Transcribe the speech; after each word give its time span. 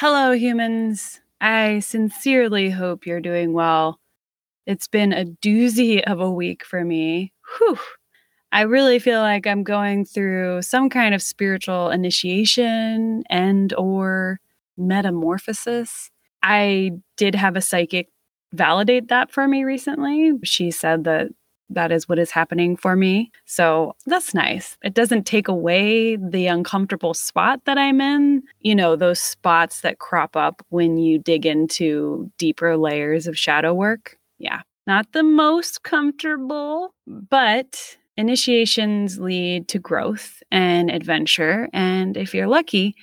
Hello, 0.00 0.30
humans. 0.30 1.20
I 1.40 1.80
sincerely 1.80 2.70
hope 2.70 3.04
you're 3.04 3.20
doing 3.20 3.52
well. 3.52 3.98
It's 4.64 4.86
been 4.86 5.12
a 5.12 5.24
doozy 5.24 6.04
of 6.04 6.20
a 6.20 6.30
week 6.30 6.64
for 6.64 6.84
me. 6.84 7.32
Whew. 7.58 7.80
I 8.52 8.60
really 8.60 9.00
feel 9.00 9.18
like 9.18 9.44
I'm 9.44 9.64
going 9.64 10.04
through 10.04 10.62
some 10.62 10.88
kind 10.88 11.16
of 11.16 11.20
spiritual 11.20 11.90
initiation 11.90 13.24
and 13.28 13.74
or 13.74 14.38
metamorphosis. 14.76 16.12
I 16.44 16.92
did 17.16 17.34
have 17.34 17.56
a 17.56 17.60
psychic 17.60 18.06
validate 18.52 19.08
that 19.08 19.32
for 19.32 19.48
me 19.48 19.64
recently. 19.64 20.30
She 20.44 20.70
said 20.70 21.02
that 21.04 21.30
that 21.70 21.92
is 21.92 22.08
what 22.08 22.18
is 22.18 22.30
happening 22.30 22.76
for 22.76 22.96
me. 22.96 23.30
So 23.44 23.94
that's 24.06 24.34
nice. 24.34 24.76
It 24.82 24.94
doesn't 24.94 25.24
take 25.24 25.48
away 25.48 26.16
the 26.16 26.46
uncomfortable 26.46 27.14
spot 27.14 27.60
that 27.66 27.78
I'm 27.78 28.00
in. 28.00 28.42
You 28.60 28.74
know, 28.74 28.96
those 28.96 29.20
spots 29.20 29.80
that 29.82 29.98
crop 29.98 30.36
up 30.36 30.64
when 30.70 30.96
you 30.96 31.18
dig 31.18 31.46
into 31.46 32.30
deeper 32.38 32.76
layers 32.76 33.26
of 33.26 33.38
shadow 33.38 33.74
work. 33.74 34.16
Yeah, 34.38 34.62
not 34.86 35.12
the 35.12 35.22
most 35.22 35.82
comfortable, 35.82 36.94
but 37.06 37.96
initiations 38.16 39.18
lead 39.18 39.68
to 39.68 39.78
growth 39.78 40.42
and 40.50 40.90
adventure. 40.90 41.68
And 41.72 42.16
if 42.16 42.34
you're 42.34 42.48
lucky, 42.48 42.94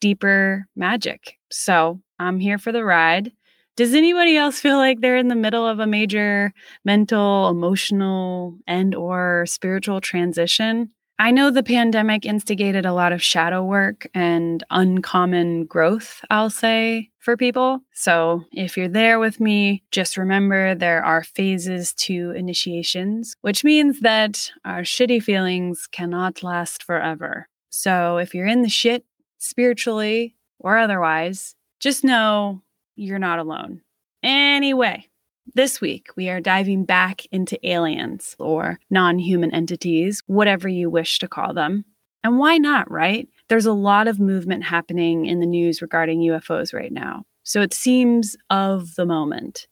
deeper 0.00 0.66
magic. 0.76 1.38
So 1.50 2.00
I'm 2.18 2.38
here 2.38 2.58
for 2.58 2.72
the 2.72 2.84
ride. 2.84 3.32
Does 3.80 3.94
anybody 3.94 4.36
else 4.36 4.60
feel 4.60 4.76
like 4.76 5.00
they're 5.00 5.16
in 5.16 5.28
the 5.28 5.34
middle 5.34 5.66
of 5.66 5.78
a 5.78 5.86
major 5.86 6.52
mental, 6.84 7.48
emotional, 7.48 8.58
and 8.66 8.94
or 8.94 9.46
spiritual 9.46 10.02
transition? 10.02 10.90
I 11.18 11.30
know 11.30 11.50
the 11.50 11.62
pandemic 11.62 12.26
instigated 12.26 12.84
a 12.84 12.92
lot 12.92 13.12
of 13.12 13.22
shadow 13.22 13.64
work 13.64 14.06
and 14.12 14.62
uncommon 14.68 15.64
growth, 15.64 16.22
I'll 16.28 16.50
say, 16.50 17.08
for 17.20 17.38
people. 17.38 17.80
So 17.94 18.44
if 18.52 18.76
you're 18.76 18.86
there 18.86 19.18
with 19.18 19.40
me, 19.40 19.82
just 19.90 20.18
remember 20.18 20.74
there 20.74 21.02
are 21.02 21.24
phases 21.24 21.94
to 22.04 22.32
initiations, 22.32 23.34
which 23.40 23.64
means 23.64 24.00
that 24.00 24.50
our 24.62 24.82
shitty 24.82 25.22
feelings 25.22 25.88
cannot 25.90 26.42
last 26.42 26.82
forever. 26.82 27.48
So 27.70 28.18
if 28.18 28.34
you're 28.34 28.46
in 28.46 28.60
the 28.60 28.68
shit 28.68 29.06
spiritually 29.38 30.36
or 30.58 30.76
otherwise, 30.76 31.54
just 31.78 32.04
know 32.04 32.60
you're 33.00 33.18
not 33.18 33.38
alone. 33.38 33.80
Anyway, 34.22 35.06
this 35.54 35.80
week 35.80 36.08
we 36.16 36.28
are 36.28 36.40
diving 36.40 36.84
back 36.84 37.22
into 37.32 37.58
aliens 37.66 38.36
or 38.38 38.78
non 38.90 39.18
human 39.18 39.52
entities, 39.52 40.22
whatever 40.26 40.68
you 40.68 40.90
wish 40.90 41.18
to 41.18 41.28
call 41.28 41.54
them. 41.54 41.84
And 42.22 42.38
why 42.38 42.58
not, 42.58 42.90
right? 42.90 43.28
There's 43.48 43.66
a 43.66 43.72
lot 43.72 44.06
of 44.06 44.20
movement 44.20 44.64
happening 44.64 45.24
in 45.24 45.40
the 45.40 45.46
news 45.46 45.80
regarding 45.80 46.20
UFOs 46.20 46.74
right 46.74 46.92
now. 46.92 47.24
So 47.42 47.62
it 47.62 47.72
seems 47.72 48.36
of 48.50 48.94
the 48.96 49.06
moment. 49.06 49.66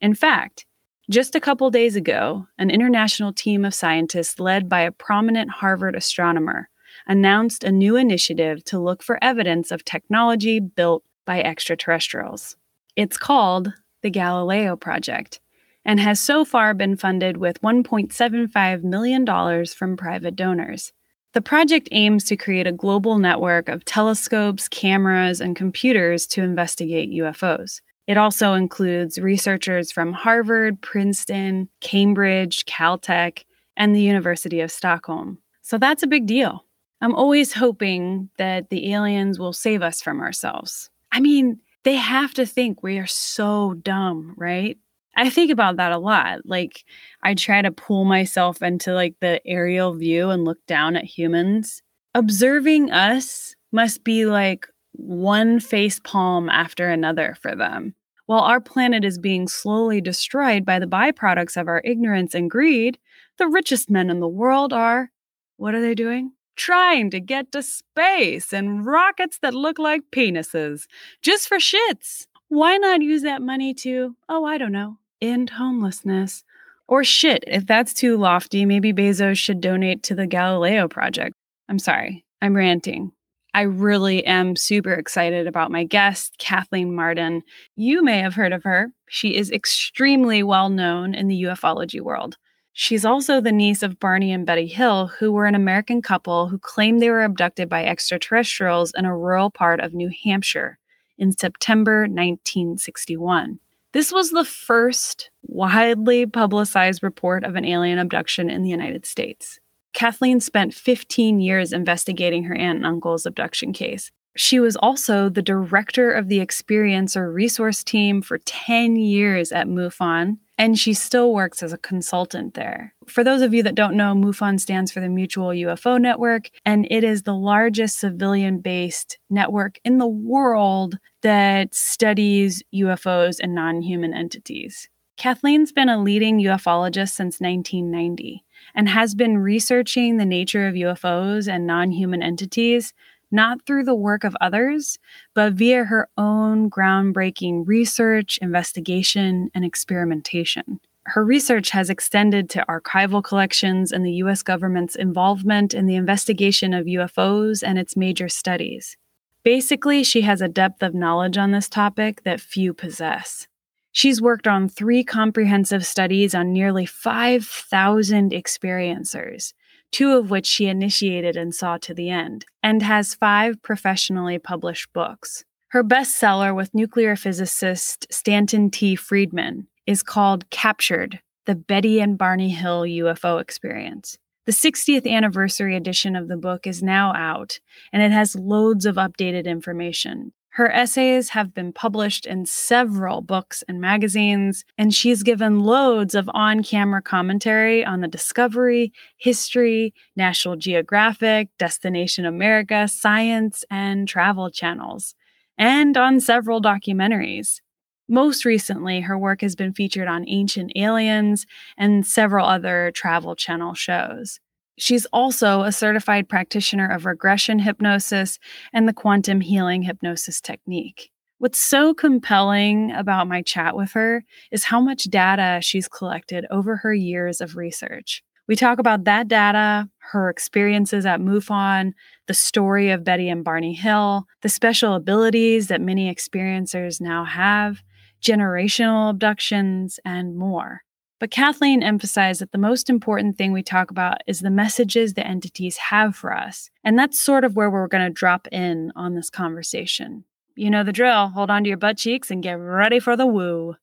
In 0.00 0.14
fact, 0.14 0.64
just 1.10 1.34
a 1.34 1.40
couple 1.40 1.70
days 1.70 1.96
ago, 1.96 2.46
an 2.58 2.70
international 2.70 3.32
team 3.34 3.64
of 3.64 3.74
scientists 3.74 4.40
led 4.40 4.68
by 4.68 4.80
a 4.80 4.92
prominent 4.92 5.50
Harvard 5.50 5.94
astronomer 5.94 6.70
announced 7.06 7.62
a 7.62 7.72
new 7.72 7.96
initiative 7.96 8.64
to 8.64 8.78
look 8.78 9.02
for 9.02 9.22
evidence 9.22 9.70
of 9.70 9.84
technology 9.84 10.60
built 10.60 11.04
by 11.26 11.42
extraterrestrials. 11.42 12.56
It's 12.96 13.16
called 13.16 13.72
the 14.02 14.10
Galileo 14.10 14.76
Project 14.76 15.40
and 15.84 15.98
has 16.00 16.20
so 16.20 16.44
far 16.44 16.74
been 16.74 16.96
funded 16.96 17.38
with 17.38 17.60
$1.75 17.62 18.82
million 18.82 19.64
from 19.66 19.96
private 19.96 20.36
donors. 20.36 20.92
The 21.32 21.40
project 21.40 21.88
aims 21.92 22.24
to 22.24 22.36
create 22.36 22.66
a 22.66 22.72
global 22.72 23.18
network 23.18 23.68
of 23.68 23.84
telescopes, 23.84 24.68
cameras, 24.68 25.40
and 25.40 25.54
computers 25.54 26.26
to 26.28 26.42
investigate 26.42 27.10
UFOs. 27.10 27.80
It 28.08 28.16
also 28.16 28.54
includes 28.54 29.18
researchers 29.18 29.92
from 29.92 30.12
Harvard, 30.12 30.82
Princeton, 30.82 31.68
Cambridge, 31.80 32.64
Caltech, 32.66 33.44
and 33.76 33.94
the 33.94 34.02
University 34.02 34.60
of 34.60 34.72
Stockholm. 34.72 35.38
So 35.62 35.78
that's 35.78 36.02
a 36.02 36.08
big 36.08 36.26
deal. 36.26 36.64
I'm 37.00 37.14
always 37.14 37.52
hoping 37.52 38.28
that 38.36 38.68
the 38.68 38.92
aliens 38.92 39.38
will 39.38 39.52
save 39.52 39.82
us 39.82 40.02
from 40.02 40.20
ourselves. 40.20 40.90
I 41.12 41.20
mean, 41.20 41.60
they 41.84 41.96
have 41.96 42.34
to 42.34 42.46
think 42.46 42.82
we 42.82 42.98
are 42.98 43.06
so 43.06 43.74
dumb, 43.74 44.34
right? 44.36 44.78
I 45.16 45.30
think 45.30 45.50
about 45.50 45.76
that 45.76 45.92
a 45.92 45.98
lot. 45.98 46.40
Like 46.44 46.84
I 47.22 47.34
try 47.34 47.62
to 47.62 47.70
pull 47.70 48.04
myself 48.04 48.62
into 48.62 48.94
like 48.94 49.16
the 49.20 49.40
aerial 49.46 49.94
view 49.94 50.30
and 50.30 50.44
look 50.44 50.64
down 50.66 50.96
at 50.96 51.04
humans. 51.04 51.82
Observing 52.14 52.90
us 52.90 53.54
must 53.72 54.04
be 54.04 54.26
like 54.26 54.66
one 54.92 55.60
face 55.60 56.00
palm 56.00 56.48
after 56.48 56.88
another 56.88 57.36
for 57.40 57.54
them. 57.54 57.94
While 58.26 58.40
our 58.40 58.60
planet 58.60 59.04
is 59.04 59.18
being 59.18 59.48
slowly 59.48 60.00
destroyed 60.00 60.64
by 60.64 60.78
the 60.78 60.86
byproducts 60.86 61.60
of 61.60 61.66
our 61.66 61.82
ignorance 61.84 62.34
and 62.34 62.50
greed, 62.50 62.98
the 63.38 63.48
richest 63.48 63.90
men 63.90 64.10
in 64.10 64.20
the 64.20 64.28
world 64.28 64.72
are 64.72 65.10
what 65.56 65.74
are 65.74 65.82
they 65.82 65.94
doing? 65.94 66.32
Trying 66.56 67.10
to 67.10 67.20
get 67.20 67.52
to 67.52 67.62
space 67.62 68.52
and 68.52 68.84
rockets 68.84 69.38
that 69.42 69.54
look 69.54 69.78
like 69.78 70.02
penises 70.12 70.86
just 71.22 71.48
for 71.48 71.58
shits. 71.58 72.26
Why 72.48 72.76
not 72.76 73.02
use 73.02 73.22
that 73.22 73.42
money 73.42 73.74
to, 73.74 74.16
oh, 74.28 74.44
I 74.44 74.58
don't 74.58 74.72
know, 74.72 74.98
end 75.20 75.50
homelessness? 75.50 76.44
Or 76.88 77.04
shit, 77.04 77.44
if 77.46 77.66
that's 77.66 77.94
too 77.94 78.16
lofty, 78.16 78.64
maybe 78.64 78.92
Bezos 78.92 79.38
should 79.38 79.60
donate 79.60 80.02
to 80.04 80.14
the 80.14 80.26
Galileo 80.26 80.88
Project. 80.88 81.36
I'm 81.68 81.78
sorry, 81.78 82.24
I'm 82.42 82.56
ranting. 82.56 83.12
I 83.54 83.62
really 83.62 84.24
am 84.26 84.56
super 84.56 84.92
excited 84.92 85.46
about 85.46 85.70
my 85.70 85.84
guest, 85.84 86.36
Kathleen 86.38 86.94
Marden. 86.94 87.42
You 87.76 88.02
may 88.02 88.18
have 88.18 88.34
heard 88.34 88.52
of 88.52 88.62
her. 88.64 88.88
She 89.08 89.36
is 89.36 89.50
extremely 89.50 90.42
well 90.42 90.68
known 90.68 91.14
in 91.14 91.28
the 91.28 91.42
ufology 91.42 92.00
world. 92.00 92.36
She's 92.82 93.04
also 93.04 93.42
the 93.42 93.52
niece 93.52 93.82
of 93.82 94.00
Barney 94.00 94.32
and 94.32 94.46
Betty 94.46 94.66
Hill, 94.66 95.08
who 95.08 95.32
were 95.32 95.44
an 95.44 95.54
American 95.54 96.00
couple 96.00 96.48
who 96.48 96.58
claimed 96.58 97.02
they 97.02 97.10
were 97.10 97.22
abducted 97.22 97.68
by 97.68 97.84
extraterrestrials 97.84 98.94
in 98.96 99.04
a 99.04 99.14
rural 99.14 99.50
part 99.50 99.80
of 99.80 99.92
New 99.92 100.10
Hampshire 100.24 100.78
in 101.18 101.30
September 101.32 102.04
1961. 102.04 103.60
This 103.92 104.10
was 104.10 104.30
the 104.30 104.46
first 104.46 105.30
widely 105.42 106.24
publicized 106.24 107.02
report 107.02 107.44
of 107.44 107.54
an 107.54 107.66
alien 107.66 107.98
abduction 107.98 108.48
in 108.48 108.62
the 108.62 108.70
United 108.70 109.04
States. 109.04 109.60
Kathleen 109.92 110.40
spent 110.40 110.72
15 110.72 111.38
years 111.38 111.74
investigating 111.74 112.44
her 112.44 112.54
aunt 112.54 112.78
and 112.78 112.86
uncle's 112.86 113.26
abduction 113.26 113.74
case. 113.74 114.10
She 114.40 114.58
was 114.58 114.74
also 114.76 115.28
the 115.28 115.42
director 115.42 116.10
of 116.10 116.28
the 116.28 116.38
experiencer 116.38 117.30
resource 117.30 117.84
team 117.84 118.22
for 118.22 118.38
10 118.38 118.96
years 118.96 119.52
at 119.52 119.66
MUFON 119.66 120.38
and 120.56 120.78
she 120.78 120.94
still 120.94 121.34
works 121.34 121.62
as 121.62 121.74
a 121.74 121.78
consultant 121.78 122.54
there. 122.54 122.94
For 123.06 123.22
those 123.22 123.42
of 123.42 123.52
you 123.52 123.62
that 123.64 123.74
don't 123.74 123.98
know, 123.98 124.14
MUFON 124.14 124.58
stands 124.58 124.90
for 124.90 125.00
the 125.00 125.10
Mutual 125.10 125.48
UFO 125.48 126.00
Network, 126.00 126.48
and 126.64 126.86
it 126.90 127.04
is 127.04 127.22
the 127.22 127.34
largest 127.34 127.98
civilian 127.98 128.60
based 128.60 129.18
network 129.28 129.78
in 129.84 129.98
the 129.98 130.08
world 130.08 130.98
that 131.20 131.74
studies 131.74 132.62
UFOs 132.74 133.40
and 133.42 133.54
non 133.54 133.82
human 133.82 134.14
entities. 134.14 134.88
Kathleen's 135.18 135.70
been 135.70 135.90
a 135.90 136.02
leading 136.02 136.40
ufologist 136.40 137.10
since 137.10 137.40
1990 137.40 138.42
and 138.74 138.88
has 138.88 139.14
been 139.14 139.36
researching 139.36 140.16
the 140.16 140.24
nature 140.24 140.66
of 140.66 140.74
UFOs 140.74 141.46
and 141.46 141.66
non 141.66 141.90
human 141.90 142.22
entities 142.22 142.94
not 143.30 143.64
through 143.66 143.84
the 143.84 143.94
work 143.94 144.24
of 144.24 144.36
others, 144.40 144.98
but 145.34 145.52
via 145.54 145.84
her 145.84 146.08
own 146.16 146.70
groundbreaking 146.70 147.66
research, 147.66 148.38
investigation, 148.42 149.50
and 149.54 149.64
experimentation. 149.64 150.80
Her 151.06 151.24
research 151.24 151.70
has 151.70 151.90
extended 151.90 152.50
to 152.50 152.64
archival 152.68 153.24
collections 153.24 153.90
and 153.90 154.04
the 154.04 154.12
US 154.24 154.42
government's 154.42 154.94
involvement 154.94 155.74
in 155.74 155.86
the 155.86 155.96
investigation 155.96 156.74
of 156.74 156.86
UFOs 156.86 157.62
and 157.66 157.78
its 157.78 157.96
major 157.96 158.28
studies. 158.28 158.96
Basically, 159.42 160.04
she 160.04 160.20
has 160.20 160.42
a 160.42 160.48
depth 160.48 160.82
of 160.82 160.94
knowledge 160.94 161.38
on 161.38 161.50
this 161.50 161.68
topic 161.68 162.22
that 162.24 162.40
few 162.40 162.74
possess. 162.74 163.48
She's 163.92 164.22
worked 164.22 164.46
on 164.46 164.68
three 164.68 165.02
comprehensive 165.02 165.84
studies 165.84 166.34
on 166.34 166.52
nearly 166.52 166.86
5,000 166.86 168.30
experiencers, 168.30 169.52
two 169.92 170.16
of 170.16 170.30
which 170.30 170.46
she 170.46 170.66
initiated 170.66 171.36
and 171.36 171.54
saw 171.54 171.76
to 171.78 171.94
the 171.94 172.10
end, 172.10 172.46
and 172.62 172.82
has 172.82 173.14
five 173.14 173.60
professionally 173.62 174.38
published 174.38 174.92
books. 174.92 175.44
Her 175.68 175.84
bestseller 175.84 176.54
with 176.54 176.74
nuclear 176.74 177.16
physicist 177.16 178.06
Stanton 178.10 178.70
T. 178.70 178.96
Friedman 178.96 179.68
is 179.86 180.02
called 180.02 180.48
Captured 180.50 181.20
The 181.46 181.54
Betty 181.54 182.00
and 182.00 182.18
Barney 182.18 182.50
Hill 182.50 182.82
UFO 182.82 183.40
Experience. 183.40 184.18
The 184.46 184.52
60th 184.52 185.08
anniversary 185.08 185.76
edition 185.76 186.16
of 186.16 186.26
the 186.26 186.36
book 186.36 186.66
is 186.66 186.82
now 186.82 187.14
out, 187.14 187.60
and 187.92 188.02
it 188.02 188.10
has 188.10 188.34
loads 188.34 188.86
of 188.86 188.96
updated 188.96 189.44
information. 189.44 190.32
Her 190.52 190.70
essays 190.70 191.28
have 191.30 191.54
been 191.54 191.72
published 191.72 192.26
in 192.26 192.44
several 192.44 193.22
books 193.22 193.62
and 193.68 193.80
magazines, 193.80 194.64
and 194.76 194.92
she's 194.92 195.22
given 195.22 195.60
loads 195.60 196.16
of 196.16 196.28
on 196.34 196.64
camera 196.64 197.00
commentary 197.00 197.84
on 197.84 198.00
the 198.00 198.08
Discovery, 198.08 198.92
History, 199.16 199.94
National 200.16 200.56
Geographic, 200.56 201.50
Destination 201.58 202.26
America, 202.26 202.88
Science, 202.88 203.64
and 203.70 204.08
Travel 204.08 204.50
channels, 204.50 205.14
and 205.56 205.96
on 205.96 206.18
several 206.18 206.60
documentaries. 206.60 207.60
Most 208.08 208.44
recently, 208.44 209.02
her 209.02 209.16
work 209.16 209.42
has 209.42 209.54
been 209.54 209.72
featured 209.72 210.08
on 210.08 210.28
Ancient 210.28 210.72
Aliens 210.74 211.46
and 211.78 212.04
several 212.04 212.44
other 212.44 212.90
Travel 212.92 213.36
Channel 213.36 213.74
shows. 213.74 214.40
She's 214.80 215.06
also 215.12 215.62
a 215.62 215.72
certified 215.72 216.28
practitioner 216.28 216.88
of 216.88 217.04
regression 217.04 217.58
hypnosis 217.58 218.38
and 218.72 218.88
the 218.88 218.94
quantum 218.94 219.42
healing 219.42 219.82
hypnosis 219.82 220.40
technique. 220.40 221.10
What's 221.36 221.58
so 221.58 221.92
compelling 221.92 222.90
about 222.92 223.28
my 223.28 223.42
chat 223.42 223.76
with 223.76 223.92
her 223.92 224.24
is 224.50 224.64
how 224.64 224.80
much 224.80 225.04
data 225.04 225.60
she's 225.62 225.86
collected 225.86 226.46
over 226.50 226.76
her 226.76 226.94
years 226.94 227.40
of 227.40 227.56
research. 227.56 228.22
We 228.48 228.56
talk 228.56 228.78
about 228.78 229.04
that 229.04 229.28
data, 229.28 229.88
her 229.98 230.28
experiences 230.28 231.06
at 231.06 231.20
MUFON, 231.20 231.92
the 232.26 232.34
story 232.34 232.90
of 232.90 233.04
Betty 233.04 233.28
and 233.28 233.44
Barney 233.44 233.74
Hill, 233.74 234.26
the 234.40 234.48
special 234.48 234.94
abilities 234.94 235.68
that 235.68 235.80
many 235.80 236.12
experiencers 236.12 237.00
now 237.00 237.24
have, 237.24 237.82
generational 238.22 239.10
abductions, 239.10 240.00
and 240.04 240.36
more. 240.36 240.82
But 241.20 241.30
Kathleen 241.30 241.82
emphasized 241.82 242.40
that 242.40 242.50
the 242.50 242.58
most 242.58 242.88
important 242.88 243.36
thing 243.36 243.52
we 243.52 243.62
talk 243.62 243.90
about 243.90 244.22
is 244.26 244.40
the 244.40 244.50
messages 244.50 245.12
the 245.12 245.26
entities 245.26 245.76
have 245.76 246.16
for 246.16 246.34
us. 246.34 246.70
And 246.82 246.98
that's 246.98 247.20
sort 247.20 247.44
of 247.44 247.54
where 247.54 247.70
we're 247.70 247.88
going 247.88 248.06
to 248.06 248.10
drop 248.10 248.48
in 248.50 248.90
on 248.96 249.14
this 249.14 249.28
conversation. 249.28 250.24
You 250.56 250.70
know 250.70 250.82
the 250.82 250.94
drill. 250.94 251.28
Hold 251.28 251.50
on 251.50 251.62
to 251.64 251.68
your 251.68 251.76
butt 251.76 251.98
cheeks 251.98 252.30
and 252.30 252.42
get 252.42 252.54
ready 252.54 253.00
for 253.00 253.16
the 253.18 253.26
woo. 253.26 253.76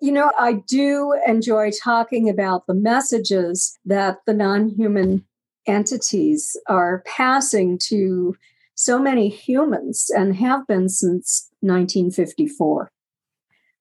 You 0.00 0.12
know, 0.12 0.32
I 0.38 0.62
do 0.66 1.14
enjoy 1.26 1.70
talking 1.82 2.30
about 2.30 2.66
the 2.66 2.74
messages 2.74 3.78
that 3.84 4.18
the 4.26 4.34
non 4.34 4.70
human 4.70 5.26
entities 5.66 6.56
are 6.68 7.02
passing 7.06 7.78
to 7.78 8.34
so 8.74 8.98
many 8.98 9.28
humans 9.28 10.10
and 10.14 10.36
have 10.36 10.66
been 10.66 10.88
since 10.88 11.48
1954. 11.60 12.90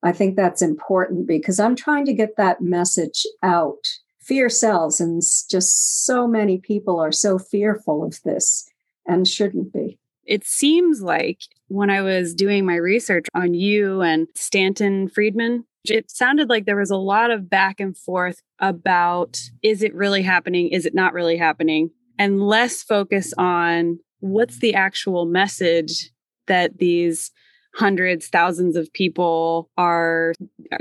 I 0.03 0.11
think 0.11 0.35
that's 0.35 0.61
important 0.61 1.27
because 1.27 1.59
I'm 1.59 1.75
trying 1.75 2.05
to 2.05 2.13
get 2.13 2.35
that 2.37 2.61
message 2.61 3.25
out. 3.41 3.87
Fear 4.19 4.49
sells, 4.49 5.01
and 5.01 5.21
just 5.49 6.05
so 6.05 6.27
many 6.27 6.57
people 6.57 6.99
are 6.99 7.11
so 7.11 7.37
fearful 7.37 8.03
of 8.03 8.21
this 8.23 8.69
and 9.05 9.27
shouldn't 9.27 9.73
be. 9.73 9.97
It 10.25 10.45
seems 10.45 11.01
like 11.01 11.39
when 11.67 11.89
I 11.89 12.01
was 12.01 12.33
doing 12.33 12.65
my 12.65 12.75
research 12.75 13.27
on 13.33 13.53
you 13.53 14.01
and 14.01 14.27
Stanton 14.35 15.09
Friedman, 15.09 15.65
it 15.85 16.09
sounded 16.09 16.49
like 16.49 16.65
there 16.65 16.77
was 16.77 16.91
a 16.91 16.97
lot 16.97 17.31
of 17.31 17.49
back 17.49 17.79
and 17.79 17.97
forth 17.97 18.41
about 18.59 19.41
is 19.61 19.83
it 19.83 19.93
really 19.93 20.21
happening? 20.21 20.69
Is 20.69 20.85
it 20.85 20.95
not 20.95 21.13
really 21.13 21.37
happening? 21.37 21.91
And 22.17 22.41
less 22.41 22.83
focus 22.83 23.33
on 23.37 23.99
what's 24.23 24.59
the 24.59 24.73
actual 24.73 25.25
message 25.25 26.11
that 26.47 26.77
these 26.77 27.31
hundreds, 27.75 28.27
thousands 28.27 28.77
of 28.77 28.91
people 28.93 29.69
are 29.77 30.33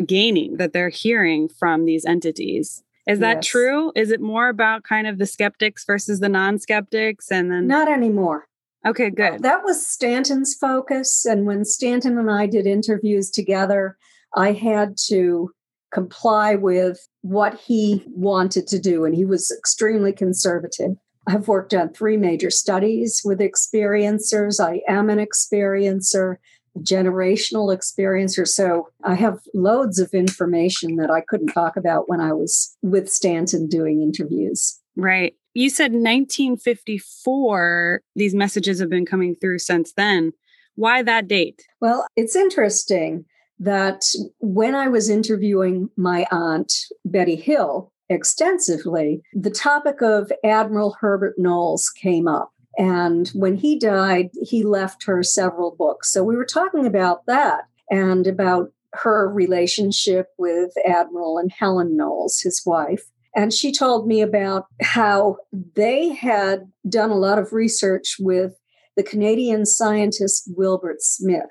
gaining, 0.06 0.58
that 0.58 0.72
they're 0.72 0.88
hearing 0.88 1.48
from 1.48 1.84
these 1.84 2.04
entities? 2.04 2.84
Is 3.08 3.18
that 3.18 3.38
yes. 3.38 3.46
true? 3.46 3.92
Is 3.96 4.12
it 4.12 4.20
more 4.20 4.48
about 4.48 4.84
kind 4.84 5.08
of 5.08 5.18
the 5.18 5.26
skeptics 5.26 5.84
versus 5.84 6.20
the 6.20 6.28
non 6.28 6.58
skeptics? 6.60 7.32
And 7.32 7.50
then 7.50 7.66
not 7.66 7.90
anymore. 7.90 8.46
Okay, 8.86 9.06
uh, 9.06 9.10
good. 9.10 9.42
That 9.42 9.64
was 9.64 9.84
Stanton's 9.84 10.54
focus. 10.54 11.24
And 11.24 11.44
when 11.44 11.64
Stanton 11.64 12.18
and 12.18 12.30
I 12.30 12.46
did 12.46 12.66
interviews 12.66 13.28
together, 13.28 13.96
I 14.36 14.52
had 14.52 14.96
to 15.08 15.50
comply 15.92 16.54
with 16.54 17.00
what 17.22 17.58
he 17.58 18.04
wanted 18.06 18.68
to 18.68 18.78
do. 18.78 19.04
And 19.04 19.16
he 19.16 19.24
was 19.24 19.52
extremely 19.56 20.12
conservative. 20.12 20.92
I've 21.26 21.48
worked 21.48 21.74
on 21.74 21.92
three 21.92 22.16
major 22.16 22.50
studies 22.50 23.22
with 23.24 23.38
experiencers. 23.38 24.60
I 24.60 24.82
am 24.88 25.08
an 25.08 25.18
experiencer, 25.18 26.36
a 26.74 26.78
generational 26.80 27.76
experiencer. 27.76 28.46
So 28.46 28.88
I 29.04 29.14
have 29.14 29.38
loads 29.54 29.98
of 29.98 30.12
information 30.12 30.96
that 30.96 31.10
I 31.10 31.20
couldn't 31.20 31.48
talk 31.48 31.76
about 31.76 32.08
when 32.08 32.20
I 32.20 32.32
was 32.32 32.76
with 32.82 33.10
Stanton 33.10 33.68
doing 33.68 34.02
interviews. 34.02 34.80
Right. 34.96 35.34
You 35.54 35.70
said 35.70 35.92
1954, 35.92 38.02
these 38.16 38.34
messages 38.34 38.80
have 38.80 38.90
been 38.90 39.06
coming 39.06 39.36
through 39.36 39.58
since 39.58 39.92
then. 39.92 40.32
Why 40.74 41.02
that 41.02 41.28
date? 41.28 41.62
Well, 41.80 42.06
it's 42.16 42.34
interesting 42.34 43.26
that 43.58 44.02
when 44.40 44.74
I 44.74 44.88
was 44.88 45.08
interviewing 45.08 45.90
my 45.96 46.26
aunt, 46.32 46.72
Betty 47.04 47.36
Hill, 47.36 47.91
extensively, 48.12 49.22
the 49.32 49.50
topic 49.50 50.02
of 50.02 50.30
Admiral 50.44 50.96
Herbert 51.00 51.34
Knowles 51.38 51.90
came 51.90 52.28
up. 52.28 52.52
And 52.78 53.28
when 53.34 53.56
he 53.56 53.78
died, 53.78 54.30
he 54.42 54.62
left 54.62 55.04
her 55.04 55.22
several 55.22 55.74
books. 55.76 56.12
So 56.12 56.24
we 56.24 56.36
were 56.36 56.46
talking 56.46 56.86
about 56.86 57.26
that 57.26 57.64
and 57.90 58.26
about 58.26 58.72
her 58.94 59.28
relationship 59.28 60.28
with 60.38 60.72
Admiral 60.86 61.38
and 61.38 61.50
Helen 61.50 61.96
Knowles, 61.96 62.40
his 62.40 62.62
wife. 62.64 63.04
And 63.34 63.52
she 63.52 63.72
told 63.72 64.06
me 64.06 64.20
about 64.20 64.66
how 64.82 65.36
they 65.74 66.10
had 66.10 66.70
done 66.88 67.10
a 67.10 67.16
lot 67.16 67.38
of 67.38 67.52
research 67.52 68.16
with 68.18 68.52
the 68.96 69.02
Canadian 69.02 69.64
scientist 69.64 70.50
Wilbert 70.54 71.00
Smith. 71.00 71.46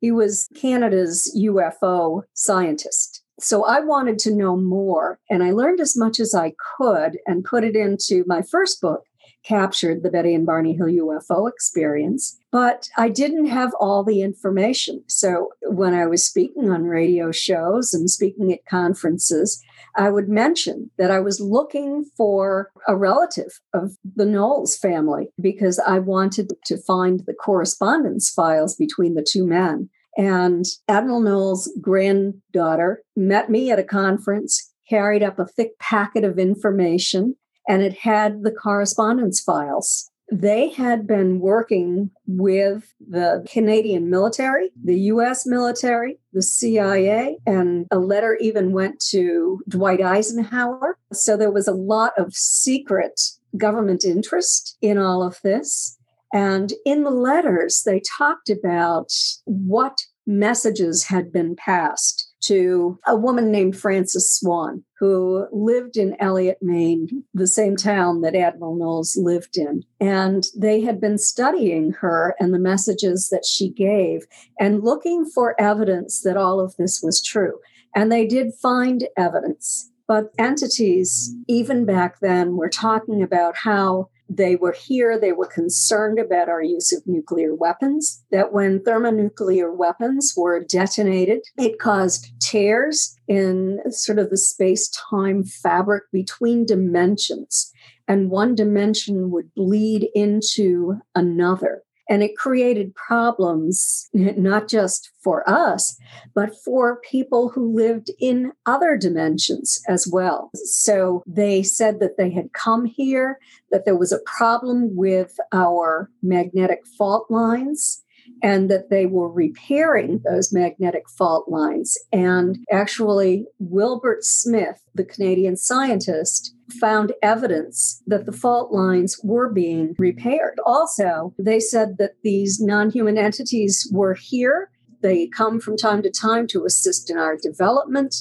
He 0.00 0.10
was 0.10 0.48
Canada's 0.54 1.34
UFO 1.38 2.22
scientist 2.34 3.13
so 3.40 3.64
I 3.64 3.80
wanted 3.80 4.18
to 4.20 4.34
know 4.34 4.56
more, 4.56 5.18
and 5.28 5.42
I 5.42 5.50
learned 5.50 5.80
as 5.80 5.96
much 5.96 6.20
as 6.20 6.34
I 6.34 6.54
could 6.78 7.18
and 7.26 7.44
put 7.44 7.64
it 7.64 7.76
into 7.76 8.24
my 8.26 8.42
first 8.42 8.80
book, 8.80 9.04
Captured 9.44 10.02
the 10.02 10.10
Betty 10.10 10.34
and 10.34 10.46
Barney 10.46 10.74
Hill 10.74 10.86
UFO 10.86 11.50
Experience. 11.50 12.38
But 12.50 12.88
I 12.96 13.10
didn't 13.10 13.46
have 13.46 13.74
all 13.78 14.02
the 14.02 14.22
information. 14.22 15.04
So 15.06 15.50
when 15.62 15.92
I 15.92 16.06
was 16.06 16.24
speaking 16.24 16.70
on 16.70 16.84
radio 16.84 17.30
shows 17.30 17.92
and 17.92 18.08
speaking 18.08 18.52
at 18.54 18.64
conferences, 18.64 19.62
I 19.96 20.08
would 20.08 20.30
mention 20.30 20.90
that 20.96 21.10
I 21.10 21.20
was 21.20 21.40
looking 21.40 22.06
for 22.16 22.70
a 22.88 22.96
relative 22.96 23.60
of 23.74 23.98
the 24.16 24.24
Knowles 24.24 24.78
family 24.78 25.28
because 25.38 25.78
I 25.78 25.98
wanted 25.98 26.52
to 26.64 26.78
find 26.78 27.20
the 27.26 27.34
correspondence 27.34 28.30
files 28.30 28.74
between 28.76 29.14
the 29.14 29.26
two 29.28 29.46
men. 29.46 29.90
And 30.16 30.64
Admiral 30.88 31.20
Knowles' 31.20 31.70
granddaughter 31.80 33.02
met 33.16 33.50
me 33.50 33.70
at 33.70 33.78
a 33.78 33.84
conference, 33.84 34.72
carried 34.88 35.22
up 35.22 35.38
a 35.38 35.46
thick 35.46 35.78
packet 35.78 36.24
of 36.24 36.38
information, 36.38 37.36
and 37.68 37.82
it 37.82 37.98
had 37.98 38.42
the 38.42 38.52
correspondence 38.52 39.40
files. 39.40 40.10
They 40.32 40.70
had 40.70 41.06
been 41.06 41.38
working 41.38 42.10
with 42.26 42.94
the 42.98 43.44
Canadian 43.50 44.08
military, 44.08 44.70
the 44.82 44.98
US 45.00 45.46
military, 45.46 46.18
the 46.32 46.42
CIA, 46.42 47.38
and 47.46 47.86
a 47.90 47.98
letter 47.98 48.38
even 48.40 48.72
went 48.72 49.00
to 49.10 49.60
Dwight 49.68 50.00
Eisenhower. 50.00 50.98
So 51.12 51.36
there 51.36 51.52
was 51.52 51.68
a 51.68 51.72
lot 51.72 52.12
of 52.16 52.32
secret 52.32 53.20
government 53.58 54.04
interest 54.04 54.76
in 54.80 54.98
all 54.98 55.22
of 55.22 55.40
this. 55.42 55.98
And 56.34 56.72
in 56.84 57.04
the 57.04 57.10
letters, 57.10 57.84
they 57.86 58.02
talked 58.18 58.50
about 58.50 59.12
what 59.44 59.98
messages 60.26 61.04
had 61.04 61.32
been 61.32 61.54
passed 61.54 62.28
to 62.42 62.98
a 63.06 63.16
woman 63.16 63.52
named 63.52 63.76
Frances 63.76 64.30
Swan, 64.30 64.82
who 64.98 65.46
lived 65.52 65.96
in 65.96 66.16
Eliot, 66.18 66.58
Maine, 66.60 67.22
the 67.32 67.46
same 67.46 67.76
town 67.76 68.20
that 68.22 68.34
Admiral 68.34 68.76
Knowles 68.76 69.16
lived 69.16 69.56
in. 69.56 69.82
And 70.00 70.44
they 70.56 70.80
had 70.80 71.00
been 71.00 71.18
studying 71.18 71.92
her 72.00 72.34
and 72.40 72.52
the 72.52 72.58
messages 72.58 73.28
that 73.30 73.46
she 73.46 73.70
gave 73.70 74.26
and 74.58 74.82
looking 74.82 75.24
for 75.24 75.58
evidence 75.58 76.20
that 76.22 76.36
all 76.36 76.58
of 76.58 76.74
this 76.76 77.00
was 77.02 77.22
true. 77.22 77.60
And 77.94 78.10
they 78.10 78.26
did 78.26 78.52
find 78.60 79.06
evidence. 79.16 79.90
But 80.06 80.32
entities, 80.36 81.34
even 81.48 81.86
back 81.86 82.20
then, 82.20 82.56
were 82.56 82.68
talking 82.68 83.22
about 83.22 83.54
how 83.56 84.08
They 84.28 84.56
were 84.56 84.72
here, 84.72 85.18
they 85.18 85.32
were 85.32 85.46
concerned 85.46 86.18
about 86.18 86.48
our 86.48 86.62
use 86.62 86.92
of 86.92 87.06
nuclear 87.06 87.54
weapons, 87.54 88.24
that 88.30 88.52
when 88.52 88.82
thermonuclear 88.82 89.70
weapons 89.72 90.32
were 90.36 90.64
detonated, 90.64 91.42
it 91.58 91.78
caused 91.78 92.32
tears 92.40 93.16
in 93.28 93.80
sort 93.90 94.18
of 94.18 94.30
the 94.30 94.38
space 94.38 94.88
time 95.10 95.44
fabric 95.44 96.04
between 96.12 96.66
dimensions. 96.66 97.70
And 98.08 98.30
one 98.30 98.54
dimension 98.54 99.30
would 99.30 99.54
bleed 99.54 100.08
into 100.14 101.00
another. 101.14 101.82
And 102.08 102.22
it 102.22 102.36
created 102.36 102.94
problems, 102.94 104.08
not 104.12 104.68
just 104.68 105.10
for 105.22 105.48
us, 105.48 105.96
but 106.34 106.50
for 106.64 107.00
people 107.00 107.48
who 107.48 107.74
lived 107.74 108.10
in 108.20 108.52
other 108.66 108.96
dimensions 108.96 109.80
as 109.88 110.06
well. 110.06 110.50
So 110.54 111.22
they 111.26 111.62
said 111.62 112.00
that 112.00 112.18
they 112.18 112.30
had 112.30 112.52
come 112.52 112.84
here, 112.84 113.38
that 113.70 113.86
there 113.86 113.96
was 113.96 114.12
a 114.12 114.20
problem 114.26 114.94
with 114.94 115.36
our 115.52 116.10
magnetic 116.22 116.80
fault 116.98 117.30
lines 117.30 118.03
and 118.42 118.70
that 118.70 118.90
they 118.90 119.06
were 119.06 119.30
repairing 119.30 120.20
those 120.24 120.52
magnetic 120.52 121.08
fault 121.08 121.48
lines. 121.48 121.96
And 122.12 122.58
actually, 122.70 123.46
Wilbert 123.58 124.24
Smith, 124.24 124.82
the 124.94 125.04
Canadian 125.04 125.56
scientist, 125.56 126.54
found 126.80 127.12
evidence 127.22 128.02
that 128.06 128.26
the 128.26 128.32
fault 128.32 128.72
lines 128.72 129.20
were 129.22 129.52
being 129.52 129.94
repaired. 129.98 130.58
Also, 130.64 131.34
they 131.38 131.60
said 131.60 131.98
that 131.98 132.12
these 132.22 132.60
non 132.60 132.90
human 132.90 133.18
entities 133.18 133.88
were 133.92 134.14
here. 134.14 134.70
They 135.02 135.28
come 135.28 135.60
from 135.60 135.76
time 135.76 136.02
to 136.02 136.10
time 136.10 136.46
to 136.48 136.64
assist 136.64 137.10
in 137.10 137.18
our 137.18 137.36
development. 137.36 138.14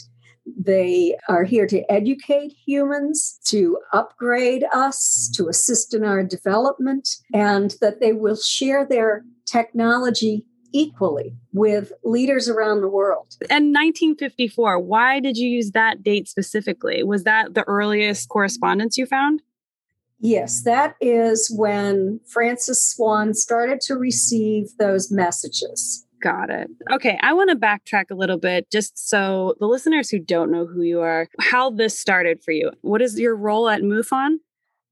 They 0.45 1.15
are 1.29 1.45
here 1.45 1.65
to 1.67 1.89
educate 1.89 2.53
humans, 2.65 3.39
to 3.45 3.77
upgrade 3.93 4.65
us, 4.73 5.31
to 5.35 5.47
assist 5.47 5.93
in 5.93 6.03
our 6.03 6.23
development, 6.23 7.07
and 7.33 7.75
that 7.79 8.01
they 8.01 8.11
will 8.11 8.35
share 8.35 8.85
their 8.85 9.23
technology 9.45 10.45
equally 10.73 11.35
with 11.51 11.93
leaders 12.03 12.49
around 12.49 12.81
the 12.81 12.89
world. 12.89 13.35
And 13.49 13.73
1954, 13.73 14.79
why 14.79 15.19
did 15.19 15.37
you 15.37 15.47
use 15.47 15.71
that 15.71 16.03
date 16.03 16.27
specifically? 16.27 17.03
Was 17.03 17.23
that 17.23 17.53
the 17.53 17.63
earliest 17.67 18.29
correspondence 18.29 18.97
you 18.97 19.05
found? 19.05 19.41
Yes, 20.19 20.63
that 20.63 20.95
is 21.01 21.53
when 21.55 22.21
Frances 22.25 22.83
Swan 22.83 23.33
started 23.33 23.81
to 23.81 23.95
receive 23.95 24.69
those 24.79 25.11
messages. 25.11 26.07
Got 26.21 26.49
it. 26.49 26.69
Okay, 26.89 27.19
I 27.21 27.33
want 27.33 27.49
to 27.49 27.57
backtrack 27.57 28.05
a 28.09 28.15
little 28.15 28.37
bit 28.37 28.71
just 28.71 29.09
so 29.09 29.55
the 29.59 29.67
listeners 29.67 30.09
who 30.09 30.19
don't 30.19 30.49
know 30.49 30.65
who 30.65 30.81
you 30.81 31.01
are, 31.01 31.27
how 31.41 31.69
this 31.69 31.99
started 31.99 32.41
for 32.41 32.51
you. 32.51 32.71
What 32.81 33.01
is 33.01 33.19
your 33.19 33.35
role 33.35 33.67
at 33.67 33.81
MUFON? 33.81 34.37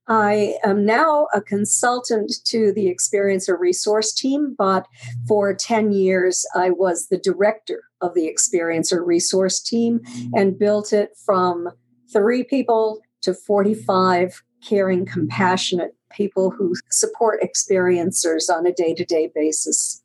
I 0.08 0.56
am 0.64 0.84
now 0.84 1.28
a 1.32 1.40
consultant 1.40 2.32
to 2.46 2.72
the 2.72 2.92
Experiencer 2.92 3.58
Resource 3.58 4.12
Team, 4.12 4.54
but 4.58 4.86
for 5.28 5.54
10 5.54 5.92
years 5.92 6.44
I 6.54 6.70
was 6.70 7.08
the 7.08 7.18
director 7.18 7.84
of 8.00 8.14
the 8.14 8.32
Experiencer 8.32 9.04
Resource 9.04 9.60
Team 9.60 10.00
and 10.34 10.58
built 10.58 10.92
it 10.92 11.10
from 11.24 11.68
three 12.12 12.42
people 12.42 13.00
to 13.22 13.32
45 13.32 14.42
caring, 14.66 15.06
compassionate 15.06 15.94
people 16.10 16.50
who 16.50 16.74
support 16.90 17.40
experiencers 17.42 18.50
on 18.50 18.66
a 18.66 18.72
day 18.72 18.94
to 18.94 19.04
day 19.04 19.30
basis. 19.34 20.02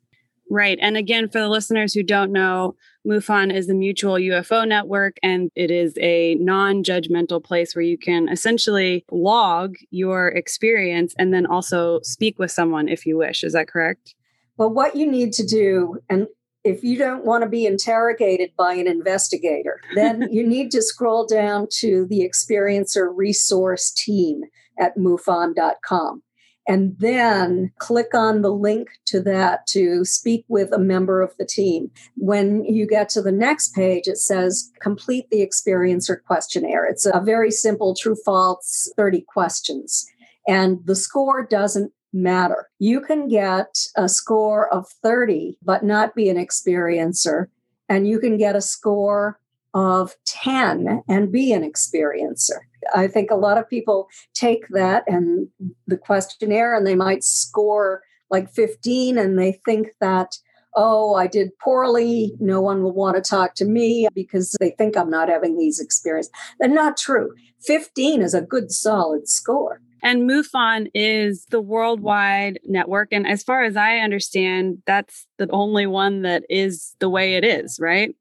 Right. 0.50 0.78
And 0.80 0.96
again, 0.96 1.28
for 1.28 1.40
the 1.40 1.48
listeners 1.48 1.92
who 1.92 2.02
don't 2.02 2.32
know, 2.32 2.74
MUFON 3.08 3.50
is 3.50 3.66
the 3.66 3.74
Mutual 3.74 4.14
UFO 4.14 4.68
Network, 4.68 5.16
and 5.22 5.50
it 5.56 5.70
is 5.70 5.94
a 5.98 6.34
non 6.34 6.84
judgmental 6.84 7.42
place 7.42 7.74
where 7.74 7.82
you 7.82 7.96
can 7.96 8.28
essentially 8.28 9.04
log 9.10 9.76
your 9.90 10.28
experience 10.28 11.14
and 11.18 11.32
then 11.32 11.46
also 11.46 12.00
speak 12.02 12.38
with 12.38 12.50
someone 12.50 12.86
if 12.86 13.06
you 13.06 13.16
wish. 13.16 13.42
Is 13.42 13.54
that 13.54 13.68
correct? 13.68 14.14
Well, 14.58 14.68
what 14.68 14.94
you 14.94 15.10
need 15.10 15.32
to 15.34 15.46
do, 15.46 15.98
and 16.10 16.26
if 16.64 16.84
you 16.84 16.98
don't 16.98 17.24
want 17.24 17.44
to 17.44 17.48
be 17.48 17.64
interrogated 17.64 18.50
by 18.58 18.74
an 18.74 18.86
investigator, 18.86 19.80
then 19.94 20.28
you 20.30 20.46
need 20.46 20.70
to 20.72 20.82
scroll 20.82 21.26
down 21.26 21.68
to 21.78 22.06
the 22.10 22.28
Experiencer 22.28 23.10
Resource 23.14 23.90
Team 23.90 24.42
at 24.78 24.98
MUFON.com 24.98 26.22
and 26.68 26.94
then 26.98 27.72
click 27.78 28.14
on 28.14 28.42
the 28.42 28.52
link 28.52 28.90
to 29.06 29.20
that 29.22 29.66
to 29.68 30.04
speak 30.04 30.44
with 30.48 30.70
a 30.70 30.78
member 30.78 31.22
of 31.22 31.34
the 31.38 31.46
team. 31.46 31.90
When 32.16 32.62
you 32.64 32.86
get 32.86 33.08
to 33.10 33.22
the 33.22 33.32
next 33.32 33.74
page, 33.74 34.06
it 34.06 34.18
says 34.18 34.70
complete 34.80 35.30
the 35.30 35.44
experiencer 35.44 36.22
questionnaire. 36.22 36.84
It's 36.84 37.06
a 37.06 37.22
very 37.24 37.50
simple 37.50 37.96
true 37.96 38.16
false 38.24 38.92
30 38.96 39.22
questions. 39.22 40.06
And 40.46 40.78
the 40.84 40.96
score 40.96 41.44
doesn't 41.44 41.92
matter. 42.12 42.68
You 42.78 43.00
can 43.00 43.28
get 43.28 43.74
a 43.96 44.08
score 44.08 44.72
of 44.72 44.86
30, 45.02 45.56
but 45.62 45.84
not 45.84 46.14
be 46.14 46.28
an 46.28 46.36
experiencer. 46.36 47.46
And 47.88 48.06
you 48.06 48.18
can 48.18 48.36
get 48.36 48.56
a 48.56 48.60
score 48.60 49.40
of 49.74 50.14
10 50.26 51.02
and 51.08 51.32
be 51.32 51.52
an 51.52 51.62
experiencer. 51.62 52.60
I 52.94 53.06
think 53.06 53.30
a 53.30 53.36
lot 53.36 53.58
of 53.58 53.68
people 53.68 54.08
take 54.34 54.68
that 54.70 55.04
and 55.06 55.48
the 55.86 55.96
questionnaire 55.96 56.76
and 56.76 56.86
they 56.86 56.94
might 56.94 57.24
score 57.24 58.02
like 58.30 58.50
15 58.50 59.18
and 59.18 59.38
they 59.38 59.52
think 59.64 59.88
that, 60.00 60.36
oh, 60.76 61.14
I 61.14 61.26
did 61.26 61.56
poorly. 61.58 62.34
No 62.40 62.60
one 62.60 62.82
will 62.82 62.94
want 62.94 63.16
to 63.16 63.22
talk 63.22 63.54
to 63.56 63.64
me 63.64 64.08
because 64.14 64.54
they 64.60 64.70
think 64.70 64.96
I'm 64.96 65.10
not 65.10 65.28
having 65.28 65.58
these 65.58 65.80
experiences. 65.80 66.32
They're 66.60 66.68
not 66.68 66.96
true. 66.96 67.34
15 67.66 68.22
is 68.22 68.34
a 68.34 68.42
good 68.42 68.70
solid 68.70 69.28
score. 69.28 69.80
And 70.02 70.30
MUFON 70.30 70.90
is 70.94 71.46
the 71.50 71.60
worldwide 71.60 72.60
network. 72.64 73.08
And 73.10 73.26
as 73.26 73.42
far 73.42 73.64
as 73.64 73.76
I 73.76 73.98
understand, 73.98 74.78
that's 74.86 75.26
the 75.38 75.48
only 75.50 75.86
one 75.86 76.22
that 76.22 76.44
is 76.48 76.94
the 77.00 77.08
way 77.08 77.34
it 77.34 77.44
is, 77.44 77.78
right? 77.80 78.14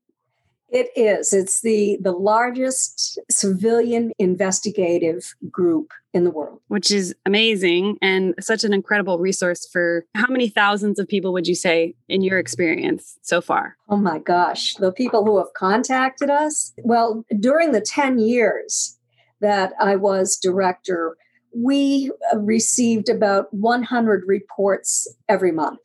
It 0.70 0.90
is. 0.96 1.32
It's 1.32 1.62
the 1.62 1.98
the 2.02 2.12
largest 2.12 3.20
civilian 3.32 4.12
investigative 4.20 5.36
group 5.50 5.92
in 6.14 6.26
the 6.26 6.32
world, 6.32 6.60
which 6.68 6.92
is 6.92 7.16
amazing 7.26 7.98
and 8.02 8.34
such 8.40 8.64
an 8.64 8.74
incredible 8.74 9.18
resource 9.18 9.68
for 9.72 10.06
how 10.16 10.28
many 10.28 10.50
thousands 10.50 11.00
of 11.00 11.08
people 11.08 11.32
would 11.32 11.48
you 11.48 11.56
say 11.56 11.96
in 12.10 12.22
your 12.22 12.38
experience 12.38 13.18
so 13.22 13.40
far? 13.40 13.78
Oh 13.88 13.98
my 13.98 14.20
gosh, 14.20 14.74
the 14.76 14.92
people 14.92 15.24
who 15.24 15.38
have 15.38 15.54
contacted 15.56 16.30
us. 16.30 16.74
Well, 16.84 17.24
during 17.40 17.72
the 17.72 17.82
10 17.82 18.20
years 18.20 18.98
that 19.40 19.74
I 19.80 19.96
was 19.96 20.38
director, 20.38 21.16
we 21.56 22.12
received 22.36 23.10
about 23.10 23.54
100 23.54 24.24
reports 24.28 25.08
every 25.30 25.52
month. 25.52 25.80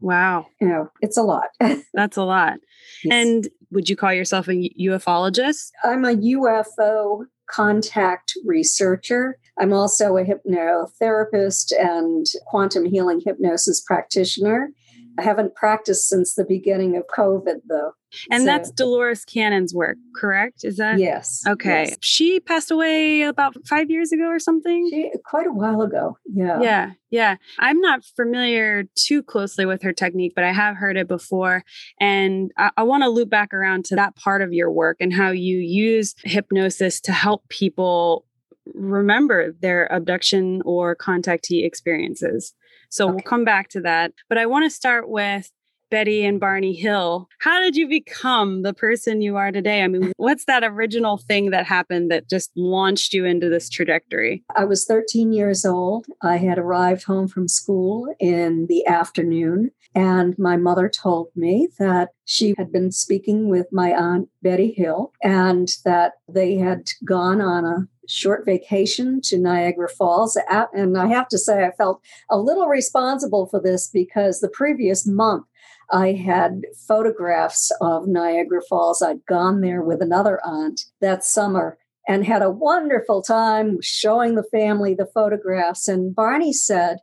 Wow. 0.00 0.46
You 0.60 0.68
know, 0.68 0.90
it's 1.00 1.16
a 1.16 1.22
lot. 1.22 1.48
That's 1.94 2.16
a 2.16 2.24
lot. 2.24 2.58
Yes. 3.02 3.12
And 3.12 3.48
would 3.74 3.88
you 3.88 3.96
call 3.96 4.12
yourself 4.12 4.48
a 4.48 4.70
ufologist? 4.80 5.70
I'm 5.82 6.04
a 6.04 6.14
UFO 6.14 7.24
contact 7.50 8.32
researcher. 8.46 9.38
I'm 9.58 9.72
also 9.72 10.16
a 10.16 10.24
hypnotherapist 10.24 11.72
and 11.78 12.26
quantum 12.46 12.86
healing 12.86 13.20
hypnosis 13.24 13.82
practitioner. 13.82 14.70
I 15.18 15.22
haven't 15.22 15.54
practiced 15.54 16.08
since 16.08 16.34
the 16.34 16.44
beginning 16.44 16.96
of 16.96 17.04
COVID, 17.06 17.60
though. 17.68 17.92
And 18.30 18.42
so. 18.42 18.46
that's 18.46 18.70
Dolores 18.70 19.24
Cannon's 19.24 19.74
work, 19.74 19.96
correct? 20.16 20.64
Is 20.64 20.76
that? 20.76 20.98
Yes. 20.98 21.42
Okay. 21.46 21.86
Yes. 21.88 21.96
She 22.00 22.40
passed 22.40 22.70
away 22.70 23.22
about 23.22 23.56
five 23.66 23.90
years 23.90 24.12
ago 24.12 24.24
or 24.24 24.38
something? 24.38 24.88
She, 24.90 25.10
quite 25.24 25.46
a 25.46 25.52
while 25.52 25.82
ago. 25.82 26.16
Yeah. 26.32 26.60
Yeah. 26.60 26.90
Yeah. 27.10 27.36
I'm 27.58 27.80
not 27.80 28.04
familiar 28.16 28.84
too 28.94 29.22
closely 29.22 29.66
with 29.66 29.82
her 29.82 29.92
technique, 29.92 30.32
but 30.34 30.44
I 30.44 30.52
have 30.52 30.76
heard 30.76 30.96
it 30.96 31.08
before. 31.08 31.64
And 32.00 32.52
I, 32.56 32.70
I 32.76 32.82
want 32.82 33.02
to 33.02 33.08
loop 33.08 33.30
back 33.30 33.52
around 33.52 33.84
to 33.86 33.96
that 33.96 34.16
part 34.16 34.42
of 34.42 34.52
your 34.52 34.70
work 34.70 34.98
and 35.00 35.12
how 35.12 35.30
you 35.30 35.58
use 35.58 36.14
hypnosis 36.24 37.00
to 37.02 37.12
help 37.12 37.48
people 37.48 38.26
remember 38.72 39.52
their 39.60 39.86
abduction 39.92 40.62
or 40.64 40.96
contactee 40.96 41.64
experiences. 41.64 42.54
So 42.94 43.06
okay. 43.06 43.14
we'll 43.14 43.22
come 43.22 43.44
back 43.44 43.70
to 43.70 43.80
that. 43.80 44.12
But 44.28 44.38
I 44.38 44.46
want 44.46 44.66
to 44.66 44.70
start 44.70 45.08
with 45.08 45.50
Betty 45.90 46.24
and 46.24 46.38
Barney 46.38 46.74
Hill. 46.74 47.28
How 47.40 47.58
did 47.60 47.74
you 47.74 47.88
become 47.88 48.62
the 48.62 48.72
person 48.72 49.20
you 49.20 49.36
are 49.36 49.50
today? 49.50 49.82
I 49.82 49.88
mean, 49.88 50.12
what's 50.16 50.44
that 50.44 50.62
original 50.62 51.18
thing 51.18 51.50
that 51.50 51.66
happened 51.66 52.12
that 52.12 52.30
just 52.30 52.52
launched 52.54 53.12
you 53.12 53.24
into 53.24 53.48
this 53.48 53.68
trajectory? 53.68 54.44
I 54.54 54.64
was 54.64 54.84
13 54.84 55.32
years 55.32 55.64
old. 55.64 56.06
I 56.22 56.36
had 56.36 56.56
arrived 56.56 57.02
home 57.02 57.26
from 57.26 57.48
school 57.48 58.14
in 58.20 58.66
the 58.68 58.86
afternoon, 58.86 59.72
and 59.94 60.38
my 60.38 60.56
mother 60.56 60.88
told 60.88 61.28
me 61.34 61.68
that 61.80 62.10
she 62.24 62.54
had 62.56 62.70
been 62.70 62.92
speaking 62.92 63.48
with 63.48 63.66
my 63.72 63.92
aunt 63.92 64.28
Betty 64.40 64.72
Hill 64.72 65.12
and 65.22 65.68
that 65.84 66.12
they 66.28 66.56
had 66.56 66.90
gone 67.04 67.40
on 67.40 67.64
a 67.64 67.88
short 68.08 68.44
vacation 68.44 69.20
to 69.24 69.38
Niagara 69.38 69.88
Falls. 69.88 70.38
And 70.72 70.98
I 70.98 71.06
have 71.06 71.28
to 71.28 71.38
say, 71.38 71.64
I 71.64 71.70
felt 71.72 72.02
a 72.30 72.38
little 72.38 72.66
responsible 72.66 73.46
for 73.46 73.60
this 73.60 73.88
because 73.88 74.40
the 74.40 74.48
previous 74.48 75.06
month 75.06 75.46
I 75.90 76.12
had 76.12 76.62
photographs 76.88 77.70
of 77.80 78.06
Niagara 78.06 78.62
Falls. 78.68 79.02
I'd 79.02 79.24
gone 79.26 79.60
there 79.60 79.82
with 79.82 80.00
another 80.00 80.40
aunt 80.44 80.82
that 81.00 81.24
summer. 81.24 81.78
and 82.06 82.26
had 82.26 82.42
a 82.42 82.50
wonderful 82.50 83.22
time 83.22 83.78
showing 83.80 84.34
the 84.34 84.42
family 84.42 84.94
the 84.94 85.06
photographs. 85.06 85.88
And 85.88 86.14
Barney 86.14 86.52
said 86.52 86.98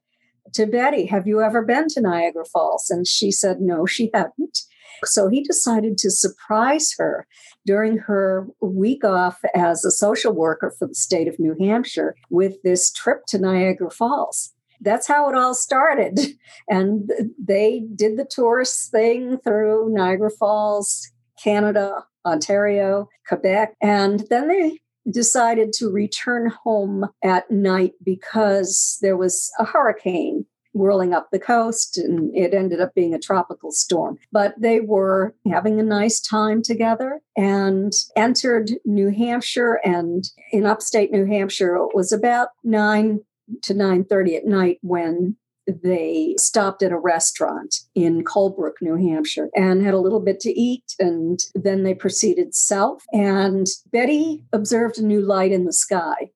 to 0.54 0.68
Betty, 0.68 1.08
Have 1.08 1.26
you 1.26 1.42
ever 1.42 1.64
been 1.66 1.88
to 1.90 2.02
Niagara 2.02 2.46
Falls? 2.46 2.90
And 2.92 3.08
she 3.08 3.32
said, 3.32 3.62
No, 3.62 3.88
she 3.88 4.12
hadn't. 4.14 4.60
So 5.04 5.28
he 5.28 5.42
decided 5.42 5.98
to 6.00 6.12
surprise 6.12 6.94
her 6.98 7.26
during 7.66 7.98
her 7.98 8.48
week 8.62 9.04
off 9.04 9.40
as 9.56 9.86
a 9.86 9.92
social 9.92 10.34
worker 10.34 10.74
for 10.78 10.88
the 10.88 10.96
state 10.96 11.28
of 11.28 11.40
New 11.40 11.56
Hampshire 11.60 12.16
with 12.30 12.62
this 12.64 12.92
trip 12.92 13.26
to 13.28 13.40
Niagara 13.40 13.92
Falls. 13.92 14.54
That's 14.80 15.08
how 15.08 15.30
it 15.30 15.36
all 15.36 15.54
started. 15.54 16.20
And 16.70 17.12
they 17.38 17.84
did 17.96 18.18
the 18.18 18.24
tourist 18.24 18.92
thing 18.92 19.40
through 19.40 19.90
Niagara 19.92 20.30
Falls, 20.30 21.12
Canada, 21.42 22.06
Ontario, 22.26 23.10
Quebec. 23.28 23.76
And 23.82 24.24
then 24.30 24.48
they 24.48 24.80
decided 25.10 25.74
to 25.74 25.90
return 25.90 26.52
home 26.64 27.10
at 27.24 27.50
night 27.50 27.94
because 28.04 28.98
there 29.02 29.18
was 29.18 29.52
a 29.60 29.66
hurricane 29.66 30.46
whirling 30.74 31.14
up 31.14 31.30
the 31.32 31.40
coast 31.40 31.98
and 31.98 32.36
it 32.36 32.54
ended 32.54 32.80
up 32.80 32.94
being 32.94 33.14
a 33.14 33.20
tropical 33.20 33.72
storm. 33.72 34.18
But 34.32 34.56
they 34.60 34.80
were 34.80 35.36
having 35.50 35.80
a 35.80 35.84
nice 35.84 36.20
time 36.20 36.62
together 36.62 37.22
and 37.36 37.94
entered 38.16 38.72
New 38.86 39.10
Hampshire 39.10 39.80
and 39.84 40.24
in 40.52 40.66
upstate 40.66 41.12
New 41.12 41.26
Hampshire 41.26 41.76
it 41.76 41.96
was 41.96 42.12
about 42.12 42.50
9 42.64 43.20
to 43.64 43.74
9:30 43.74 44.38
at 44.38 44.46
night 44.46 44.78
when 44.82 45.36
they 45.68 46.36
stopped 46.38 46.82
at 46.82 46.92
a 46.92 46.98
restaurant 46.98 47.82
in 47.96 48.24
Colebrook, 48.24 48.82
New 48.82 48.96
Hampshire, 48.96 49.50
and 49.56 49.84
had 49.84 49.94
a 49.94 50.00
little 50.00 50.20
bit 50.20 50.40
to 50.42 50.50
eat. 50.50 50.96
And 51.00 51.40
then 51.54 51.84
they 51.84 51.94
proceeded 51.94 52.56
south. 52.56 53.02
And 53.14 53.68
Betty 53.92 54.44
observed 54.54 54.98
a 54.98 55.06
new 55.06 55.22
light 55.22 55.52
in 55.52 55.66
the 55.66 55.74
sky. 55.74 56.32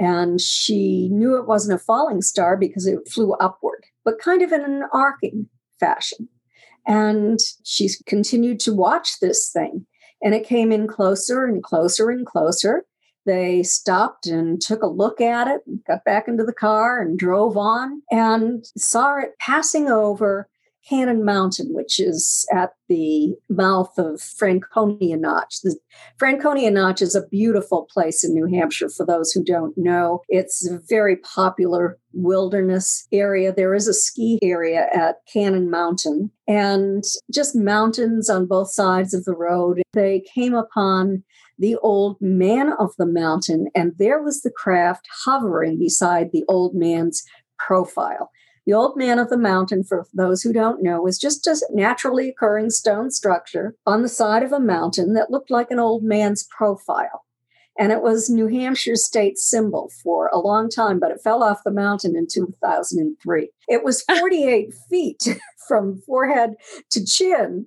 And 0.00 0.40
she 0.40 1.08
knew 1.10 1.36
it 1.36 1.46
wasn't 1.46 1.80
a 1.80 1.84
falling 1.84 2.20
star 2.20 2.56
because 2.56 2.86
it 2.86 3.08
flew 3.08 3.32
upward, 3.34 3.73
but 4.04 4.18
kind 4.18 4.42
of 4.42 4.52
in 4.52 4.62
an 4.62 4.84
arcing 4.92 5.48
fashion. 5.80 6.28
And 6.86 7.38
she 7.64 7.88
continued 8.06 8.60
to 8.60 8.74
watch 8.74 9.20
this 9.20 9.50
thing. 9.50 9.86
And 10.22 10.34
it 10.34 10.46
came 10.46 10.72
in 10.72 10.86
closer 10.86 11.44
and 11.44 11.62
closer 11.62 12.10
and 12.10 12.26
closer. 12.26 12.84
They 13.26 13.62
stopped 13.62 14.26
and 14.26 14.60
took 14.60 14.82
a 14.82 14.86
look 14.86 15.20
at 15.20 15.48
it, 15.48 15.62
got 15.86 16.04
back 16.04 16.28
into 16.28 16.44
the 16.44 16.52
car 16.52 17.00
and 17.00 17.18
drove 17.18 17.56
on 17.56 18.02
and 18.10 18.64
saw 18.76 19.18
it 19.18 19.38
passing 19.38 19.88
over 19.88 20.48
Cannon 20.88 21.24
Mountain, 21.24 21.68
which 21.72 21.98
is 21.98 22.46
at 22.52 22.70
the 22.88 23.34
mouth 23.48 23.92
of 23.98 24.20
Franconia 24.20 25.16
Notch. 25.16 25.60
The 25.62 25.76
Franconia 26.18 26.70
Notch 26.70 27.00
is 27.00 27.14
a 27.14 27.26
beautiful 27.28 27.88
place 27.92 28.22
in 28.22 28.34
New 28.34 28.46
Hampshire 28.46 28.90
for 28.90 29.06
those 29.06 29.32
who 29.32 29.42
don't 29.42 29.76
know. 29.76 30.20
It's 30.28 30.68
a 30.68 30.80
very 30.88 31.16
popular 31.16 31.98
wilderness 32.12 33.06
area. 33.12 33.52
There 33.52 33.74
is 33.74 33.88
a 33.88 33.94
ski 33.94 34.38
area 34.42 34.88
at 34.94 35.16
Cannon 35.32 35.70
Mountain 35.70 36.30
and 36.46 37.02
just 37.32 37.56
mountains 37.56 38.28
on 38.28 38.46
both 38.46 38.70
sides 38.70 39.14
of 39.14 39.24
the 39.24 39.34
road. 39.34 39.82
They 39.94 40.22
came 40.34 40.54
upon 40.54 41.24
the 41.58 41.76
old 41.76 42.16
man 42.20 42.72
of 42.78 42.90
the 42.98 43.06
mountain, 43.06 43.68
and 43.74 43.92
there 43.96 44.20
was 44.22 44.42
the 44.42 44.50
craft 44.50 45.06
hovering 45.24 45.78
beside 45.78 46.30
the 46.32 46.44
old 46.48 46.74
man's 46.74 47.22
profile. 47.58 48.30
The 48.66 48.72
old 48.72 48.96
man 48.96 49.18
of 49.18 49.28
the 49.28 49.36
mountain, 49.36 49.84
for 49.84 50.06
those 50.14 50.42
who 50.42 50.52
don't 50.52 50.82
know, 50.82 51.02
was 51.02 51.18
just 51.18 51.46
a 51.46 51.56
naturally 51.70 52.28
occurring 52.28 52.70
stone 52.70 53.10
structure 53.10 53.74
on 53.86 54.02
the 54.02 54.08
side 54.08 54.42
of 54.42 54.52
a 54.52 54.60
mountain 54.60 55.14
that 55.14 55.30
looked 55.30 55.50
like 55.50 55.70
an 55.70 55.78
old 55.78 56.02
man's 56.02 56.46
profile. 56.56 57.24
And 57.78 57.90
it 57.90 58.02
was 58.02 58.30
New 58.30 58.46
Hampshire's 58.46 59.04
state 59.04 59.36
symbol 59.36 59.90
for 60.02 60.28
a 60.32 60.38
long 60.38 60.70
time, 60.70 61.00
but 61.00 61.10
it 61.10 61.20
fell 61.22 61.42
off 61.42 61.64
the 61.64 61.72
mountain 61.72 62.16
in 62.16 62.26
2003. 62.32 63.50
It 63.68 63.84
was 63.84 64.02
48 64.08 64.72
feet 64.88 65.40
from 65.68 66.00
forehead 66.06 66.54
to 66.92 67.04
chin 67.04 67.66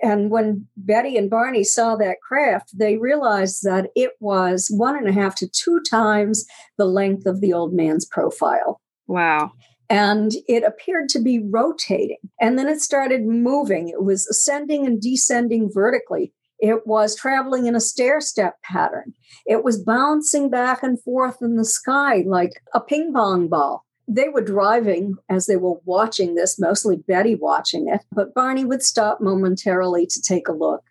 and 0.00 0.30
when 0.30 0.66
Betty 0.76 1.16
and 1.16 1.28
Barney 1.28 1.64
saw 1.64 1.96
that 1.96 2.20
craft, 2.26 2.78
they 2.78 2.96
realized 2.96 3.62
that 3.64 3.88
it 3.96 4.12
was 4.20 4.68
one 4.70 4.96
and 4.96 5.08
a 5.08 5.12
half 5.12 5.34
to 5.36 5.48
two 5.48 5.80
times 5.88 6.44
the 6.76 6.84
length 6.84 7.26
of 7.26 7.40
the 7.40 7.52
old 7.52 7.72
man's 7.72 8.06
profile. 8.06 8.80
Wow. 9.06 9.52
And 9.90 10.32
it 10.46 10.64
appeared 10.64 11.08
to 11.10 11.18
be 11.18 11.38
rotating. 11.38 12.18
And 12.40 12.58
then 12.58 12.68
it 12.68 12.80
started 12.80 13.24
moving. 13.24 13.88
It 13.88 14.02
was 14.02 14.26
ascending 14.26 14.86
and 14.86 15.00
descending 15.00 15.70
vertically. 15.72 16.32
It 16.58 16.86
was 16.86 17.16
traveling 17.16 17.66
in 17.66 17.74
a 17.74 17.80
stair 17.80 18.20
step 18.20 18.56
pattern. 18.62 19.14
It 19.46 19.64
was 19.64 19.82
bouncing 19.82 20.50
back 20.50 20.82
and 20.82 21.00
forth 21.02 21.38
in 21.40 21.56
the 21.56 21.64
sky 21.64 22.24
like 22.26 22.60
a 22.74 22.80
ping 22.80 23.12
pong 23.12 23.48
ball 23.48 23.86
they 24.08 24.30
were 24.30 24.40
driving 24.40 25.16
as 25.28 25.46
they 25.46 25.56
were 25.56 25.78
watching 25.84 26.34
this, 26.34 26.58
mostly 26.58 26.96
Betty 26.96 27.34
watching 27.34 27.88
it, 27.88 28.00
but 28.10 28.34
Barney 28.34 28.64
would 28.64 28.82
stop 28.82 29.20
momentarily 29.20 30.06
to 30.06 30.22
take 30.22 30.48
a 30.48 30.52
look. 30.52 30.82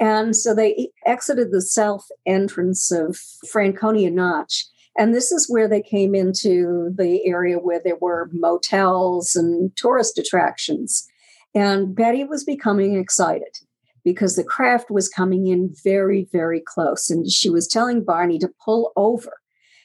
And 0.00 0.36
so 0.36 0.54
they 0.54 0.90
exited 1.06 1.50
the 1.50 1.62
south 1.62 2.06
entrance 2.26 2.92
of 2.92 3.16
Franconia 3.50 4.10
Notch. 4.10 4.66
And 4.98 5.14
this 5.14 5.30
is 5.30 5.48
where 5.48 5.68
they 5.68 5.80
came 5.80 6.14
into 6.16 6.90
the 6.92 7.24
area 7.24 7.58
where 7.58 7.80
there 7.82 7.96
were 8.00 8.28
motels 8.32 9.36
and 9.36 9.74
tourist 9.76 10.18
attractions. 10.18 11.08
And 11.54 11.94
Betty 11.94 12.24
was 12.24 12.42
becoming 12.44 12.98
excited 12.98 13.58
because 14.04 14.34
the 14.34 14.42
craft 14.42 14.90
was 14.90 15.08
coming 15.08 15.46
in 15.46 15.72
very, 15.84 16.26
very 16.32 16.60
close. 16.60 17.10
And 17.10 17.30
she 17.30 17.48
was 17.48 17.68
telling 17.68 18.04
Barney 18.04 18.38
to 18.40 18.50
pull 18.64 18.92
over. 18.96 19.38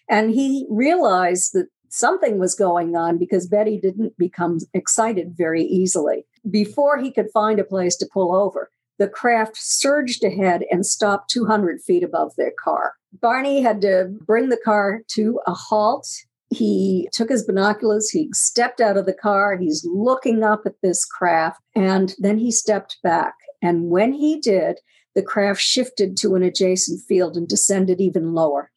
And 0.09 0.31
he 0.31 0.65
realized 0.69 1.53
that 1.53 1.67
something 1.89 2.39
was 2.39 2.55
going 2.55 2.95
on 2.95 3.19
because 3.19 3.47
Betty 3.47 3.79
didn't 3.79 4.17
become 4.17 4.57
excited 4.73 5.35
very 5.37 5.63
easily. 5.63 6.25
Before 6.49 6.97
he 6.97 7.11
could 7.11 7.29
find 7.31 7.59
a 7.59 7.63
place 7.63 7.95
to 7.97 8.09
pull 8.11 8.35
over, 8.35 8.71
the 8.99 9.07
craft 9.07 9.57
surged 9.57 10.23
ahead 10.23 10.63
and 10.71 10.85
stopped 10.85 11.29
200 11.29 11.81
feet 11.81 12.03
above 12.03 12.31
their 12.37 12.53
car. 12.63 12.93
Barney 13.21 13.61
had 13.61 13.81
to 13.81 14.11
bring 14.25 14.49
the 14.49 14.59
car 14.63 15.01
to 15.09 15.39
a 15.47 15.53
halt. 15.53 16.07
He 16.49 17.09
took 17.11 17.29
his 17.29 17.45
binoculars, 17.45 18.09
he 18.09 18.29
stepped 18.33 18.79
out 18.79 18.97
of 18.97 19.05
the 19.05 19.13
car, 19.13 19.57
he's 19.57 19.87
looking 19.91 20.43
up 20.43 20.61
at 20.65 20.75
this 20.83 21.03
craft, 21.03 21.59
and 21.75 22.13
then 22.19 22.37
he 22.37 22.51
stepped 22.51 22.97
back. 23.01 23.33
And 23.61 23.89
when 23.89 24.13
he 24.13 24.39
did, 24.39 24.79
the 25.15 25.23
craft 25.23 25.61
shifted 25.61 26.15
to 26.17 26.35
an 26.35 26.43
adjacent 26.43 27.01
field 27.07 27.35
and 27.35 27.47
descended 27.47 27.99
even 27.99 28.33
lower. 28.33 28.71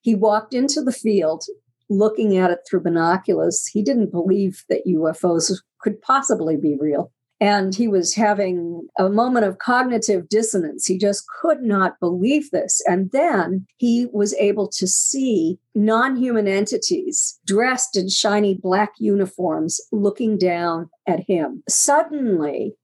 He 0.00 0.14
walked 0.14 0.54
into 0.54 0.80
the 0.80 0.92
field, 0.92 1.44
looking 1.88 2.36
at 2.36 2.50
it 2.50 2.60
through 2.68 2.82
binoculars, 2.82 3.66
he 3.66 3.82
didn't 3.82 4.12
believe 4.12 4.64
that 4.68 4.86
UFOs 4.86 5.52
could 5.80 6.00
possibly 6.02 6.56
be 6.56 6.76
real. 6.78 7.12
And 7.40 7.74
he 7.74 7.86
was 7.86 8.14
having 8.14 8.88
a 8.98 9.08
moment 9.08 9.46
of 9.46 9.58
cognitive 9.58 10.28
dissonance. 10.28 10.86
He 10.86 10.98
just 10.98 11.24
could 11.40 11.62
not 11.62 12.00
believe 12.00 12.50
this. 12.50 12.82
And 12.86 13.10
then 13.12 13.66
he 13.76 14.08
was 14.12 14.34
able 14.34 14.68
to 14.70 14.88
see 14.88 15.58
non 15.74 16.16
human 16.16 16.48
entities 16.48 17.38
dressed 17.46 17.96
in 17.96 18.08
shiny 18.08 18.54
black 18.54 18.92
uniforms 18.98 19.80
looking 19.92 20.36
down 20.36 20.90
at 21.06 21.20
him. 21.28 21.62
Suddenly, 21.68 22.74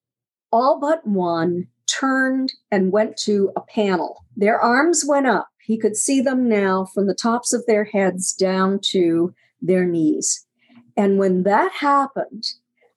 all 0.53 0.79
but 0.79 1.05
one 1.05 1.67
turned 1.87 2.53
and 2.71 2.93
went 2.93 3.17
to 3.17 3.51
a 3.57 3.61
panel. 3.61 4.25
Their 4.37 4.61
arms 4.61 5.05
went 5.07 5.27
up 5.27 5.49
he 5.65 5.79
could 5.79 5.97
see 5.97 6.21
them 6.21 6.49
now 6.49 6.85
from 6.85 7.07
the 7.07 7.15
tops 7.15 7.53
of 7.53 7.65
their 7.67 7.85
heads 7.85 8.35
down 8.35 8.81
to 8.91 9.35
their 9.63 9.87
knees. 9.87 10.47
And 10.97 11.19
when 11.19 11.43
that 11.45 11.73
happened, 11.73 12.45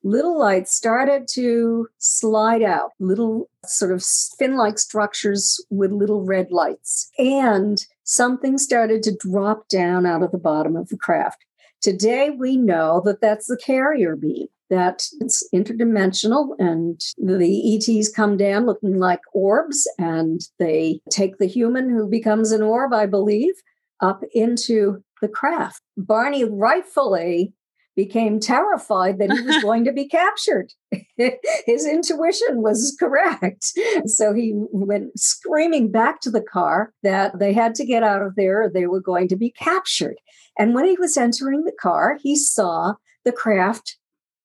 little 0.08 0.40
lights 0.40 0.74
started 0.74 1.28
to 1.34 1.88
slide 1.98 2.64
out, 2.64 2.92
little 3.00 3.50
sort 3.66 3.92
of 3.92 4.04
fin 4.40 4.56
like 4.56 4.80
structures 4.80 5.64
with 5.70 5.92
little 5.92 6.24
red 6.24 6.50
lights. 6.50 7.12
And 7.18 7.78
something 8.04 8.58
started 8.58 9.04
to 9.04 9.18
drop 9.20 9.68
down 9.68 10.06
out 10.06 10.24
of 10.24 10.32
the 10.32 10.38
bottom 10.38 10.78
of 10.78 10.88
the 10.88 10.98
craft. 10.98 11.44
Today, 11.82 12.30
we 12.30 12.56
know 12.56 13.02
that 13.06 13.22
that's 13.22 13.48
the 13.48 13.58
carrier 13.58 14.16
beam 14.16 14.48
that 14.70 15.06
it's 15.22 15.48
interdimensional 15.54 16.50
and 16.60 17.00
the 17.18 17.76
ETs 17.76 18.10
come 18.10 18.36
down 18.36 18.66
looking 18.66 18.98
like 18.98 19.22
orbs 19.34 19.90
and 19.98 20.42
they 20.60 21.00
take 21.10 21.38
the 21.38 21.46
human 21.46 21.90
who 21.90 22.10
becomes 22.10 22.52
an 22.52 22.62
orb, 22.62 22.94
I 22.94 23.06
believe, 23.06 23.54
up 24.02 24.22
into 24.34 25.04
the 25.22 25.30
craft. 25.30 25.82
Barney 25.96 26.44
rightfully 26.44 27.54
became 27.98 28.40
terrified 28.40 29.18
that 29.18 29.32
he 29.32 29.42
was 29.42 29.58
going 29.64 29.84
to 29.84 29.92
be 29.92 30.08
captured. 30.08 30.72
His 31.66 31.86
intuition 31.86 32.62
was 32.62 32.96
correct. 32.98 33.74
So 34.06 34.34
he 34.34 34.54
went 34.56 35.20
screaming 35.20 35.92
back 35.92 36.22
to 36.22 36.30
the 36.30 36.42
car 36.42 36.94
that 37.02 37.40
they 37.40 37.52
had 37.52 37.76
to 37.76 37.86
get 37.86 38.04
out 38.04 38.22
of 38.22 38.36
there, 38.36 38.70
they 38.70 38.86
were 38.86 39.02
going 39.02 39.28
to 39.30 39.36
be 39.36 39.50
captured. 39.50 40.16
And 40.58 40.74
when 40.74 40.86
he 40.86 40.96
was 40.98 41.18
entering 41.18 41.64
the 41.64 41.76
car, 41.78 42.18
he 42.22 42.36
saw 42.36 42.94
the 43.26 43.32
craft 43.32 43.98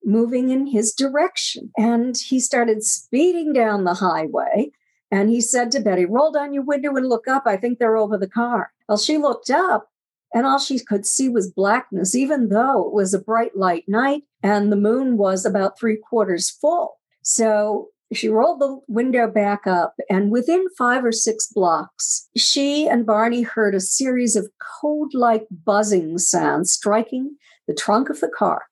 moving 0.03 0.49
in 0.49 0.67
his 0.67 0.93
direction. 0.93 1.71
And 1.77 2.17
he 2.17 2.41
started 2.41 2.83
speeding 2.83 3.53
down 3.53 3.85
the 3.85 3.95
highway. 3.95 4.71
And 5.11 5.29
he 5.29 5.43
said 5.43 5.71
to 5.73 5.81
Betty, 5.81 6.07
Roll 6.07 6.33
down 6.33 6.55
your 6.55 6.65
window 6.65 6.97
and 6.97 7.07
look 7.07 7.29
up. 7.29 7.43
I 7.45 7.59
think 7.59 7.79
they're 7.79 7.99
over 7.99 8.17
the 8.17 8.29
car. 8.29 8.73
Well, 8.89 8.97
she 8.97 9.19
looked 9.19 9.51
up 9.51 9.92
and 10.35 10.47
all 10.47 10.59
she 10.59 10.79
could 10.79 11.07
see 11.07 11.29
was 11.29 11.51
blackness, 11.51 12.15
even 12.15 12.49
though 12.49 12.87
it 12.87 12.93
was 12.93 13.15
a 13.15 13.19
bright 13.19 13.57
light 13.57 13.85
night 13.87 14.23
and 14.43 14.73
the 14.73 14.77
moon 14.77 15.17
was 15.17 15.45
about 15.45 15.79
three 15.79 15.97
quarters 15.97 16.51
full. 16.51 16.99
So 17.23 17.89
she 18.13 18.29
rolled 18.29 18.61
the 18.61 18.79
window 18.89 19.27
back 19.27 19.67
up, 19.67 19.95
and 20.11 20.31
within 20.31 20.67
five 20.77 21.05
or 21.05 21.13
six 21.13 21.47
blocks, 21.47 22.29
she 22.37 22.87
and 22.87 23.07
Barney 23.07 23.43
heard 23.43 23.75
a 23.75 23.81
series 23.81 24.37
of 24.37 24.51
code 24.81 25.15
like 25.15 25.47
buzzing 25.65 26.19
sounds 26.19 26.73
striking 26.73 27.37
the 27.67 27.75
trunk 27.75 28.11
of 28.11 28.21
the 28.21 28.29
car. 28.29 28.65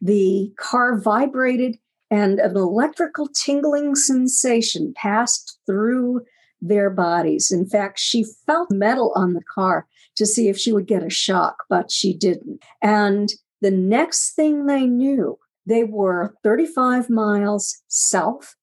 The 0.00 0.52
car 0.58 0.98
vibrated, 0.98 1.76
and 2.10 2.40
an 2.40 2.56
electrical 2.56 3.28
tingling 3.28 3.94
sensation 3.94 4.92
passed 4.96 5.58
through 5.64 6.22
their 6.60 6.90
bodies. 6.90 7.50
In 7.50 7.66
fact, 7.66 7.98
she 7.98 8.24
felt 8.46 8.70
metal 8.70 9.12
on 9.14 9.34
the 9.34 9.42
car 9.54 9.86
to 10.16 10.26
see 10.26 10.48
if 10.48 10.58
she 10.58 10.72
would 10.72 10.86
get 10.86 11.02
a 11.02 11.10
shock, 11.10 11.64
but 11.68 11.90
she 11.90 12.14
didn't. 12.16 12.62
And 12.82 13.32
the 13.60 13.70
next 13.70 14.34
thing 14.34 14.66
they 14.66 14.86
knew, 14.86 15.38
they 15.66 15.84
were 15.84 16.34
35 16.42 17.08
miles 17.08 17.82
south. 17.88 18.56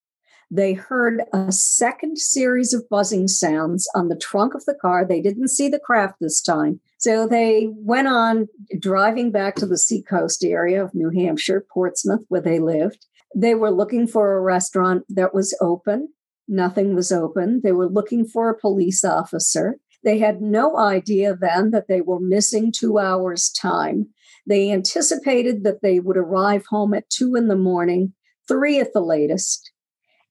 They 0.51 0.73
heard 0.73 1.21
a 1.31 1.51
second 1.51 2.17
series 2.17 2.73
of 2.73 2.89
buzzing 2.89 3.27
sounds 3.27 3.88
on 3.93 4.09
the 4.09 4.17
trunk 4.17 4.55
of 4.55 4.65
the 4.65 4.73
car. 4.73 5.05
They 5.05 5.21
didn't 5.21 5.49
see 5.49 5.69
the 5.69 5.79
craft 5.79 6.15
this 6.19 6.41
time. 6.41 6.79
So 6.97 7.27
they 7.27 7.69
went 7.71 8.07
on 8.07 8.47
driving 8.79 9.31
back 9.31 9.55
to 9.57 9.67
the 9.67 9.77
seacoast 9.77 10.43
area 10.43 10.83
of 10.83 10.95
New 10.95 11.12
Hampshire, 11.12 11.65
Portsmouth, 11.71 12.25
where 12.29 12.41
they 12.41 12.59
lived. 12.59 13.05
They 13.35 13.53
were 13.53 13.71
looking 13.71 14.07
for 14.07 14.33
a 14.35 14.41
restaurant 14.41 15.03
that 15.09 15.35
was 15.35 15.55
open. 15.62 16.09
Nothing 16.47 16.95
was 16.95 17.12
open. 17.12 17.62
They 17.63 17.71
were 17.71 17.88
looking 17.88 18.25
for 18.25 18.49
a 18.49 18.57
police 18.57 19.05
officer. 19.05 19.77
They 20.03 20.19
had 20.19 20.41
no 20.41 20.77
idea 20.77 21.35
then 21.35 21.71
that 21.71 21.88
they 21.88 22.01
were 22.01 22.19
missing 22.19 22.71
two 22.71 22.99
hours' 22.99 23.49
time. 23.49 24.07
They 24.47 24.71
anticipated 24.71 25.63
that 25.63 25.81
they 25.81 25.99
would 25.99 26.17
arrive 26.17 26.65
home 26.69 26.93
at 26.93 27.09
two 27.09 27.35
in 27.35 27.47
the 27.47 27.57
morning, 27.57 28.13
three 28.47 28.79
at 28.79 28.93
the 28.93 29.01
latest. 29.01 29.71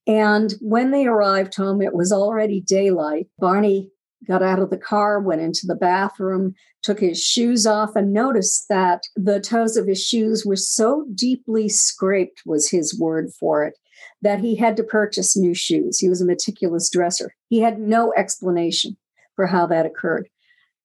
And 0.07 0.55
when 0.59 0.91
they 0.91 1.05
arrived 1.05 1.55
home, 1.55 1.81
it 1.81 1.93
was 1.93 2.11
already 2.11 2.61
daylight. 2.61 3.27
Barney 3.37 3.91
got 4.27 4.41
out 4.43 4.59
of 4.59 4.69
the 4.69 4.77
car, 4.77 5.19
went 5.19 5.41
into 5.41 5.65
the 5.65 5.75
bathroom, 5.75 6.53
took 6.81 6.99
his 6.99 7.21
shoes 7.21 7.65
off, 7.65 7.95
and 7.95 8.11
noticed 8.11 8.65
that 8.69 9.03
the 9.15 9.39
toes 9.39 9.77
of 9.77 9.87
his 9.87 10.03
shoes 10.03 10.45
were 10.45 10.55
so 10.55 11.05
deeply 11.13 11.69
scraped, 11.69 12.41
was 12.45 12.69
his 12.69 12.99
word 12.99 13.29
for 13.39 13.63
it, 13.63 13.75
that 14.21 14.39
he 14.39 14.55
had 14.55 14.75
to 14.77 14.83
purchase 14.83 15.37
new 15.37 15.53
shoes. 15.53 15.99
He 15.99 16.09
was 16.09 16.21
a 16.21 16.25
meticulous 16.25 16.89
dresser. 16.89 17.35
He 17.47 17.59
had 17.61 17.79
no 17.79 18.11
explanation 18.17 18.97
for 19.39 19.47
how 19.47 19.65
that 19.65 19.85
occurred. 19.85 20.27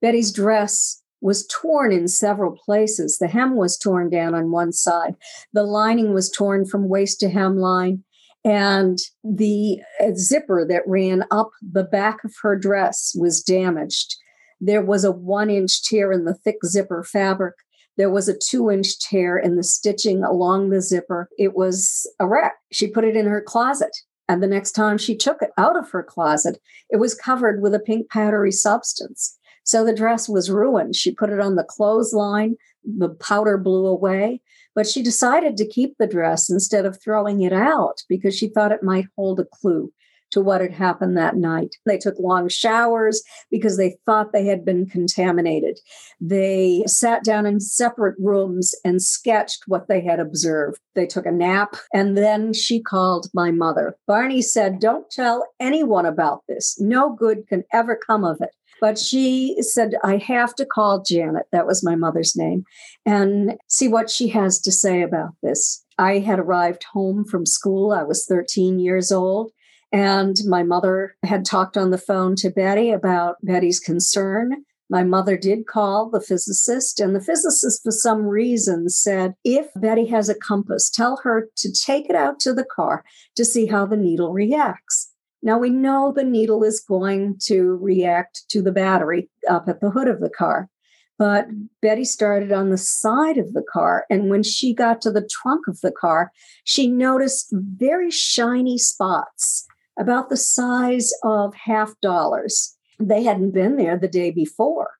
Betty's 0.01 0.31
dress 0.31 1.03
was 1.21 1.45
torn 1.49 1.91
in 1.91 2.07
several 2.07 2.57
places. 2.65 3.19
The 3.19 3.27
hem 3.27 3.57
was 3.57 3.77
torn 3.77 4.11
down 4.11 4.33
on 4.33 4.53
one 4.53 4.71
side, 4.71 5.17
the 5.53 5.65
lining 5.65 6.15
was 6.15 6.31
torn 6.31 6.65
from 6.65 6.89
waist 6.89 7.19
to 7.19 7.27
hemline, 7.27 8.05
and 8.45 8.97
the 9.25 9.81
uh, 10.01 10.13
zipper 10.15 10.65
that 10.69 10.87
ran 10.87 11.25
up 11.33 11.51
the 11.61 11.83
back 11.83 12.23
of 12.23 12.33
her 12.43 12.57
dress 12.57 13.13
was 13.19 13.43
damaged. 13.43 14.15
There 14.61 14.85
was 14.85 15.03
a 15.03 15.11
one 15.11 15.51
inch 15.51 15.83
tear 15.83 16.13
in 16.13 16.25
the 16.25 16.35
thick 16.35 16.59
zipper 16.65 17.03
fabric. 17.03 17.57
There 17.97 18.11
was 18.11 18.29
a 18.29 18.39
two 18.39 18.71
inch 18.71 19.01
tear 19.01 19.37
in 19.37 19.57
the 19.57 19.65
stitching 19.65 20.23
along 20.23 20.71
the 20.71 20.81
zipper. 20.81 21.29
It 21.39 21.57
was 21.57 22.09
a 22.21 22.29
wreck. 22.29 22.55
She 22.71 22.87
put 22.87 23.03
it 23.03 23.17
in 23.17 23.27
her 23.27 23.43
closet. 23.43 23.97
And 24.29 24.43
the 24.43 24.49
next 24.49 24.73
time 24.73 24.99
she 24.99 25.17
took 25.17 25.43
it 25.43 25.51
out 25.59 25.77
of 25.77 25.91
her 25.91 26.03
closet, 26.03 26.61
it 26.91 26.97
was 26.97 27.15
covered 27.15 27.61
with 27.61 27.75
a 27.75 27.79
pink 27.79 28.09
powdery 28.11 28.53
substance. 28.53 29.39
So 29.65 29.85
the 29.85 29.95
dress 29.95 30.29
was 30.29 30.51
ruined. 30.51 30.97
She 30.97 31.15
put 31.15 31.31
it 31.31 31.41
on 31.41 31.57
the 31.57 31.65
clothesline, 31.65 32.57
the 32.85 33.09
powder 33.09 33.57
blew 33.57 33.87
away, 33.87 34.41
but 34.75 34.87
she 34.87 35.03
decided 35.03 35.57
to 35.57 35.69
keep 35.69 35.97
the 35.99 36.07
dress 36.07 36.51
instead 36.51 36.85
of 36.85 37.01
throwing 37.01 37.43
it 37.43 37.53
out 37.53 38.03
because 38.09 38.37
she 38.37 38.49
thought 38.49 38.73
it 38.73 38.83
might 38.83 39.07
hold 39.17 39.41
a 39.41 39.45
clue 39.45 39.93
to 40.35 40.41
what 40.41 40.61
had 40.61 40.73
happened 40.73 41.17
that 41.17 41.37
night. 41.37 41.77
They 41.87 41.97
took 41.97 42.19
long 42.19 42.49
showers 42.49 43.23
because 43.51 43.77
they 43.77 43.97
thought 44.05 44.33
they 44.33 44.47
had 44.47 44.65
been 44.65 44.87
contaminated. 44.87 45.79
They 46.21 46.83
sat 46.87 47.25
down 47.25 47.47
in 47.47 47.61
separate 47.61 48.17
rooms 48.19 48.75
and 48.85 49.01
sketched 49.01 49.63
what 49.67 49.87
they 49.89 50.01
had 50.01 50.19
observed. 50.19 50.79
They 50.95 51.07
took 51.07 51.25
a 51.25 51.33
nap 51.33 51.77
and 51.93 52.17
then 52.17 52.53
she 52.53 52.83
called 52.83 53.29
my 53.33 53.53
mother. 53.53 53.97
Barney 54.07 54.43
said, 54.43 54.81
Don't 54.81 55.09
tell 55.09 55.47
anyone 55.61 56.05
about 56.05 56.43
this. 56.49 56.77
No 56.81 57.15
good 57.15 57.47
can 57.49 57.63
ever 57.73 57.99
come 58.07 58.25
of 58.25 58.41
it. 58.41 58.51
But 58.81 58.99
she 58.99 59.57
said, 59.61 59.95
I 60.03 60.17
have 60.17 60.55
to 60.57 60.67
call 60.67 61.03
Janet, 61.03 61.47
that 61.53 61.67
was 61.67 61.85
my 61.85 61.95
mother's 61.95 62.35
name, 62.37 62.65
and 63.07 63.57
see 63.69 63.89
what 63.89 64.11
she 64.11 64.29
has 64.29 64.61
to 64.63 64.73
say 64.73 65.01
about 65.01 65.31
this. 65.43 65.85
I 65.97 66.19
had 66.19 66.39
arrived 66.39 66.85
home 66.93 67.25
from 67.25 67.47
school. 67.47 67.93
I 67.93 68.03
was 68.03 68.27
13 68.27 68.81
years 68.81 69.13
old. 69.13 69.53
And 69.95 70.37
my 70.45 70.65
mother 70.65 71.15
had 71.23 71.45
talked 71.45 71.77
on 71.77 71.91
the 71.91 71.99
phone 71.99 72.35
to 72.37 72.51
Betty 72.51 72.91
about 72.91 73.37
Betty's 73.45 73.79
concern. 73.79 74.65
My 74.91 75.05
mother 75.05 75.37
did 75.37 75.69
call 75.69 76.11
the 76.11 76.21
physicist, 76.21 76.99
and 76.99 77.15
the 77.15 77.21
physicist, 77.21 77.85
for 77.85 77.93
some 77.93 78.27
reason, 78.27 78.89
said, 78.89 79.35
If 79.45 79.69
Betty 79.77 80.07
has 80.07 80.29
a 80.29 80.35
compass, 80.35 80.91
tell 80.91 81.21
her 81.23 81.49
to 81.59 81.73
take 81.73 82.11
it 82.11 82.17
out 82.17 82.41
to 82.41 82.53
the 82.53 82.65
car 82.65 83.05
to 83.37 83.45
see 83.45 83.67
how 83.67 83.87
the 83.87 83.97
needle 83.97 84.33
reacts. 84.33 85.13
Now 85.45 85.59
we 85.59 85.71
know 85.71 86.11
the 86.11 86.25
needle 86.25 86.65
is 86.65 86.81
going 86.81 87.37
to 87.45 87.79
react 87.81 88.49
to 88.49 88.63
the 88.63 88.73
battery 88.73 89.31
up 89.49 89.69
at 89.69 89.81
the 89.81 89.91
hood 89.91 90.09
of 90.09 90.19
the 90.19 90.31
car. 90.31 90.71
But 91.19 91.47
Betty 91.81 92.05
started 92.05 92.51
on 92.51 92.71
the 92.71 92.79
side 92.79 93.39
of 93.39 93.53
the 93.53 93.63
car. 93.73 94.07
And 94.11 94.29
when 94.29 94.43
she 94.43 94.75
got 94.75 95.01
to 95.03 95.13
the 95.13 95.29
trunk 95.31 95.69
of 95.69 95.81
the 95.83 95.93
car, 95.93 96.33
she 96.65 96.89
noticed 96.89 97.51
very 97.53 98.11
shiny 98.11 98.77
spots 98.77 99.69
about 99.99 100.29
the 100.29 100.37
size 100.37 101.13
of 101.23 101.55
half 101.55 101.95
dollars. 102.01 102.77
They 102.99 103.23
hadn't 103.23 103.53
been 103.53 103.77
there 103.77 103.99
the 103.99 104.09
day 104.09 104.31
before. 104.31 104.93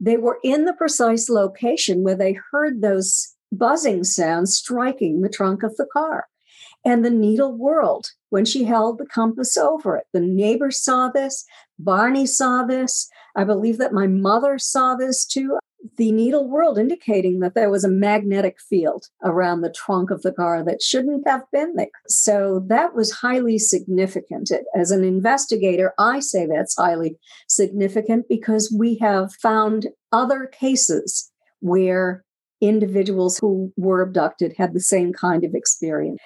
They 0.00 0.16
were 0.16 0.38
in 0.42 0.64
the 0.64 0.72
precise 0.72 1.28
location 1.28 2.02
where 2.02 2.16
they 2.16 2.38
heard 2.50 2.80
those 2.80 3.34
buzzing 3.52 4.04
sounds 4.04 4.56
striking 4.56 5.20
the 5.20 5.28
trunk 5.28 5.62
of 5.62 5.76
the 5.76 5.86
car. 5.92 6.26
And 6.84 7.04
the 7.04 7.10
needle 7.10 7.52
whirled 7.52 8.06
when 8.30 8.46
she 8.46 8.64
held 8.64 8.98
the 8.98 9.06
compass 9.06 9.58
over 9.58 9.96
it. 9.96 10.06
The 10.14 10.20
neighbors 10.20 10.82
saw 10.82 11.10
this. 11.10 11.44
Barney 11.78 12.24
saw 12.24 12.64
this. 12.64 13.10
I 13.36 13.44
believe 13.44 13.76
that 13.78 13.92
my 13.92 14.06
mother 14.06 14.58
saw 14.58 14.94
this 14.94 15.26
too 15.26 15.58
the 16.00 16.12
needle 16.12 16.48
whirled, 16.48 16.78
indicating 16.78 17.40
that 17.40 17.54
there 17.54 17.68
was 17.68 17.84
a 17.84 17.90
magnetic 17.90 18.56
field 18.58 19.04
around 19.22 19.60
the 19.60 19.70
trunk 19.70 20.10
of 20.10 20.22
the 20.22 20.32
car 20.32 20.64
that 20.64 20.80
shouldn't 20.80 21.28
have 21.28 21.42
been 21.52 21.74
there. 21.76 21.88
So 22.08 22.64
that 22.68 22.94
was 22.94 23.12
highly 23.12 23.58
significant. 23.58 24.50
As 24.74 24.90
an 24.90 25.04
investigator, 25.04 25.92
I 25.98 26.20
say 26.20 26.46
that's 26.46 26.74
highly 26.78 27.18
significant 27.48 28.24
because 28.30 28.74
we 28.74 28.96
have 29.02 29.34
found 29.42 29.88
other 30.10 30.46
cases 30.46 31.30
where 31.58 32.24
individuals 32.62 33.36
who 33.38 33.70
were 33.76 34.00
abducted 34.00 34.54
had 34.56 34.72
the 34.72 34.80
same 34.80 35.12
kind 35.12 35.44
of 35.44 35.54
experience. 35.54 36.18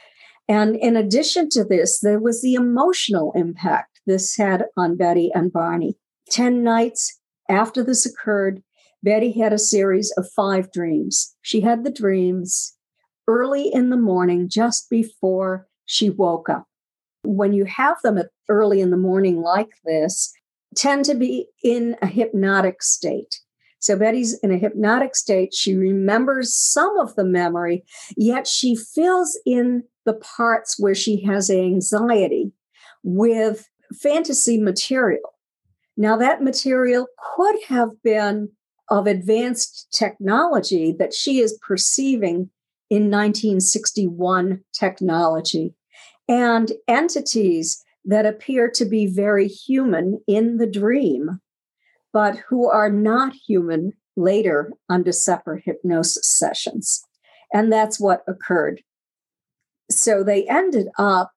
And 0.47 0.77
in 0.77 0.97
addition 0.97 1.49
to 1.51 1.65
this, 1.65 1.99
there 1.99 2.21
was 2.21 2.43
the 2.43 2.55
emotional 2.55 3.33
impact 3.35 3.99
this 4.07 4.37
had 4.37 4.67
on 4.77 4.97
Betty 4.97 5.33
and 5.35 5.53
Barney. 5.53 5.97
10 6.31 6.63
nights 6.63 7.19
after 7.51 7.83
this 7.83 8.07
occurred, 8.07 8.63
Betty 9.05 9.39
had 9.39 9.53
a 9.53 9.59
series 9.59 10.11
of 10.17 10.27
five 10.35 10.73
dreams. 10.73 11.37
She 11.43 11.61
had 11.61 11.85
the 11.85 11.91
dreams 11.91 12.75
early 13.29 13.71
in 13.71 13.91
the 13.91 13.99
morning, 13.99 14.49
just 14.49 14.89
before 14.89 15.69
she 15.85 16.09
woke 16.09 16.49
up. 16.49 16.65
When 17.23 17.53
you 17.53 17.67
have 17.67 17.99
them 18.03 18.19
early 18.49 18.81
in 18.81 18.91
the 18.91 18.97
morning 18.97 19.43
like 19.43 19.73
this, 19.85 20.33
tend 20.75 21.05
to 21.05 21.15
be 21.15 21.49
in 21.63 21.97
a 22.01 22.07
hypnotic 22.07 22.83
state. 22.83 23.41
So 23.79 23.99
Betty's 23.99 24.39
in 24.43 24.51
a 24.51 24.57
hypnotic 24.57 25.15
state. 25.15 25.53
She 25.53 25.75
remembers 25.75 26.55
some 26.55 26.99
of 26.99 27.15
the 27.15 27.25
memory, 27.25 27.85
yet 28.17 28.47
she 28.47 28.75
fills 28.75 29.39
in 29.45 29.85
the 30.07 30.15
parts 30.15 30.77
where 30.79 30.95
she 30.95 31.23
has 31.25 31.51
anxiety 31.51 32.53
with 33.03 33.69
fantasy 34.03 34.59
material. 34.59 35.35
Now, 35.99 36.17
that 36.17 36.43
material 36.43 37.07
could 37.37 37.57
have 37.69 37.91
been 38.03 38.49
of 38.91 39.07
advanced 39.07 39.89
technology 39.93 40.95
that 40.99 41.15
she 41.15 41.41
is 41.41 41.59
perceiving 41.67 42.51
in 42.91 43.11
1961 43.11 44.61
technology 44.73 45.75
and 46.29 46.73
entities 46.87 47.83
that 48.05 48.27
appear 48.27 48.71
to 48.71 48.85
be 48.85 49.07
very 49.07 49.49
human 49.49 50.21
in 50.27 50.59
the 50.59 50.67
dream, 50.67 51.41
but 52.13 52.37
who 52.49 52.69
are 52.69 52.91
not 52.91 53.35
human 53.47 53.93
later 54.17 54.73
under 54.89 55.13
separate 55.13 55.63
hypnosis 55.65 56.29
sessions. 56.29 57.03
And 57.53 57.73
that's 57.73 57.99
what 57.99 58.23
occurred. 58.29 58.83
So 59.91 60.23
they 60.23 60.47
ended 60.49 60.89
up 60.99 61.33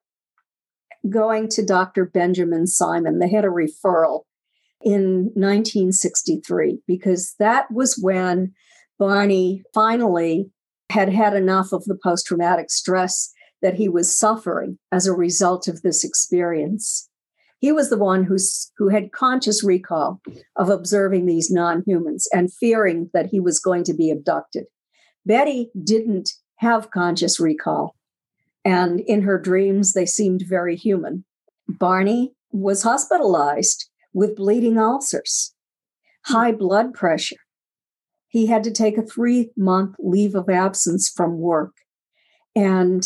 going 1.10 1.48
to 1.50 1.66
Dr. 1.66 2.06
Benjamin 2.06 2.68
Simon. 2.68 3.20
They 3.20 3.30
had 3.30 3.46
a 3.46 3.50
referral 3.50 4.22
in 4.82 5.32
1963 5.34 6.80
because 6.88 7.36
that 7.40 7.72
was 7.72 8.00
when 8.02 8.54
Barney 9.00 9.64
finally 9.74 10.52
had 10.90 11.10
had 11.10 11.34
enough 11.34 11.72
of 11.72 11.84
the 11.86 11.98
post 12.02 12.28
traumatic 12.28 12.70
stress 12.70 13.32
that 13.62 13.76
he 13.76 13.90
was 13.90 14.16
suffering 14.16 14.78
as 14.92 15.08
a 15.08 15.14
result 15.14 15.68
of 15.68 15.82
this 15.82 16.04
experience. 16.04 17.10
He 17.60 17.72
was 17.72 17.90
the 17.90 17.98
one 17.98 18.24
who's, 18.24 18.72
who 18.78 18.90
had 18.90 19.12
conscious 19.12 19.64
recall 19.64 20.22
of 20.56 20.70
observing 20.70 21.26
these 21.26 21.50
non 21.50 21.84
humans 21.86 22.28
and 22.32 22.54
fearing 22.54 23.10
that 23.14 23.28
he 23.28 23.40
was 23.40 23.60
going 23.60 23.84
to 23.86 23.96
be 23.96 24.12
abducted. 24.12 24.66
Betty 25.26 25.72
didn't 25.84 26.32
have 26.58 26.92
conscious 26.92 27.40
recall. 27.40 27.96
And 28.64 29.00
in 29.02 29.24
her 29.24 29.40
dreams, 29.40 29.94
they 29.94 30.06
seemed 30.06 30.44
very 30.48 30.76
human. 30.76 31.26
Barney 31.68 32.34
was 32.52 32.84
hospitalized 32.84 33.90
with 34.18 34.36
bleeding 34.36 34.80
ulcers, 34.80 35.54
high 36.26 36.52
blood 36.52 36.92
pressure. 36.92 37.36
He 38.30 38.48
had 38.48 38.64
to 38.64 38.72
take 38.72 38.98
a 38.98 39.06
three 39.06 39.52
month 39.56 39.96
leave 40.00 40.34
of 40.34 40.50
absence 40.50 41.08
from 41.08 41.38
work. 41.38 41.74
And 42.56 43.04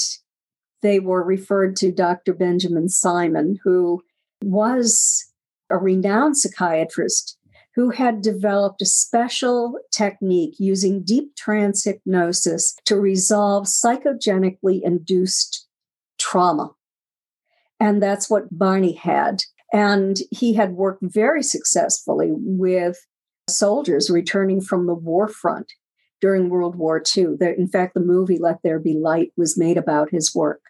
they 0.81 1.01
were 1.01 1.21
referred 1.21 1.75
to 1.77 1.91
Dr. 1.91 2.33
Benjamin 2.33 2.87
Simon, 2.87 3.59
who 3.61 4.01
was 4.41 5.29
a 5.69 5.77
renowned 5.77 6.37
psychiatrist 6.37 7.37
who 7.75 7.89
had 7.89 8.21
developed 8.21 8.81
a 8.81 8.85
special 8.85 9.79
technique 9.91 10.55
using 10.59 11.03
deep 11.03 11.35
trance 11.35 11.83
hypnosis 11.83 12.73
to 12.85 12.95
resolve 12.95 13.65
psychogenically 13.65 14.81
induced 14.81 15.67
trauma. 16.17 16.71
And 17.81 18.01
that's 18.01 18.29
what 18.29 18.57
Barney 18.57 18.93
had. 18.93 19.43
And 19.73 20.17
he 20.31 20.53
had 20.53 20.73
worked 20.73 21.01
very 21.01 21.43
successfully 21.43 22.29
with 22.31 22.97
soldiers 23.49 24.09
returning 24.09 24.61
from 24.61 24.87
the 24.87 24.95
war 24.95 25.27
front 25.27 25.71
during 26.19 26.49
World 26.49 26.75
War 26.75 27.01
II. 27.15 27.37
In 27.41 27.67
fact, 27.67 27.93
the 27.93 27.99
movie 27.99 28.37
Let 28.37 28.59
There 28.63 28.79
Be 28.79 28.93
Light 28.93 29.31
was 29.35 29.57
made 29.57 29.77
about 29.77 30.09
his 30.11 30.35
work. 30.35 30.61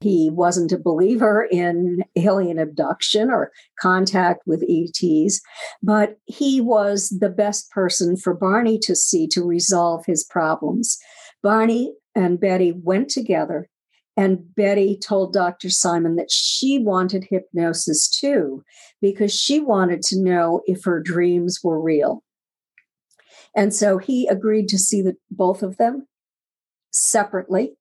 He 0.00 0.30
wasn't 0.32 0.72
a 0.72 0.78
believer 0.78 1.46
in 1.50 2.02
alien 2.16 2.58
abduction 2.58 3.30
or 3.30 3.52
contact 3.78 4.42
with 4.46 4.64
ETs, 4.66 5.42
but 5.82 6.16
he 6.24 6.60
was 6.60 7.14
the 7.20 7.28
best 7.28 7.70
person 7.70 8.16
for 8.16 8.32
Barney 8.32 8.78
to 8.80 8.96
see 8.96 9.28
to 9.28 9.44
resolve 9.44 10.06
his 10.06 10.24
problems. 10.24 10.98
Barney 11.42 11.94
and 12.14 12.40
Betty 12.40 12.72
went 12.72 13.10
together, 13.10 13.68
and 14.16 14.54
Betty 14.54 14.98
told 14.98 15.32
Dr. 15.32 15.70
Simon 15.70 16.16
that 16.16 16.30
she 16.30 16.78
wanted 16.78 17.28
hypnosis 17.30 18.08
too, 18.08 18.62
because 19.00 19.34
she 19.34 19.60
wanted 19.60 20.02
to 20.02 20.20
know 20.20 20.62
if 20.66 20.84
her 20.84 21.00
dreams 21.00 21.60
were 21.62 21.80
real. 21.80 22.22
And 23.56 23.74
so 23.74 23.98
he 23.98 24.26
agreed 24.28 24.68
to 24.68 24.78
see 24.78 25.02
the, 25.02 25.16
both 25.30 25.62
of 25.62 25.76
them 25.76 26.06
separately 26.92 27.72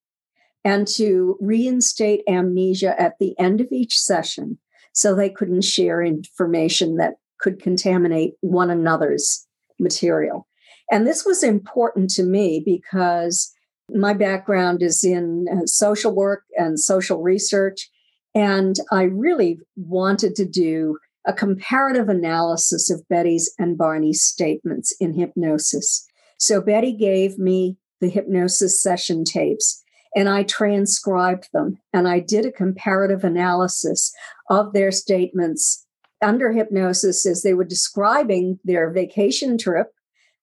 and 0.64 0.88
to 0.88 1.38
reinstate 1.40 2.22
amnesia 2.28 3.00
at 3.00 3.14
the 3.20 3.38
end 3.40 3.62
of 3.62 3.68
each 3.72 4.00
session 4.00 4.60
so 4.94 5.16
they 5.16 5.30
couldn't 5.30 5.64
share 5.64 6.02
information 6.02 6.98
that 6.98 7.16
could 7.40 7.62
contaminate 7.62 8.34
one 8.42 8.70
another's 8.70 9.48
material. 9.80 10.48
And 10.92 11.08
this 11.08 11.26
was 11.26 11.44
important 11.44 12.10
to 12.12 12.24
me 12.24 12.62
because 12.66 13.54
my 13.94 14.14
background 14.14 14.82
is 14.82 15.04
in 15.04 15.46
uh, 15.52 15.66
social 15.66 16.14
work 16.14 16.44
and 16.56 16.80
social 16.80 17.22
research. 17.22 17.90
And 18.36 18.76
I 18.92 19.04
really 19.04 19.60
wanted 19.76 20.36
to 20.36 20.46
do 20.46 20.98
a 21.26 21.34
comparative 21.34 22.10
analysis 22.10 22.90
of 22.90 23.08
Betty's 23.10 23.54
and 23.60 23.78
Barney's 23.78 24.24
statements 24.24 24.96
in 25.00 25.14
hypnosis. 25.14 26.06
So 26.38 26.62
Betty 26.62 26.94
gave 26.94 27.38
me 27.38 27.78
the 28.02 28.10
hypnosis 28.10 28.82
session 28.82 29.24
tapes 29.26 29.84
and 30.16 30.30
I 30.30 30.44
transcribed 30.44 31.50
them 31.54 31.78
and 31.94 32.08
I 32.08 32.20
did 32.20 32.46
a 32.46 32.52
comparative 32.52 33.24
analysis 33.24 34.14
of 34.50 34.74
their 34.74 34.92
statements 34.92 35.86
under 36.22 36.52
hypnosis 36.52 37.26
as 37.26 37.44
they 37.44 37.54
were 37.54 37.66
describing 37.66 38.60
their 38.64 38.92
vacation 38.92 39.58
trip 39.58 39.88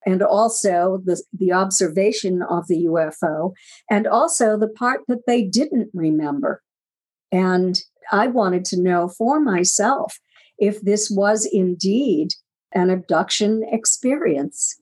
and 0.06 0.22
also 0.22 1.02
the, 1.04 1.22
the 1.36 1.52
observation 1.52 2.42
of 2.42 2.68
the 2.68 2.86
UFO 2.86 3.52
and 3.90 4.06
also 4.06 4.56
the 4.56 4.68
part 4.68 5.00
that 5.08 5.26
they 5.26 5.42
didn't 5.42 5.90
remember. 5.92 6.62
And 7.32 7.78
I 8.12 8.28
wanted 8.28 8.64
to 8.66 8.80
know 8.80 9.08
for 9.08 9.40
myself 9.40 10.18
if 10.58 10.80
this 10.80 11.10
was 11.10 11.44
indeed 11.44 12.28
an 12.72 12.88
abduction 12.88 13.62
experience. 13.70 14.80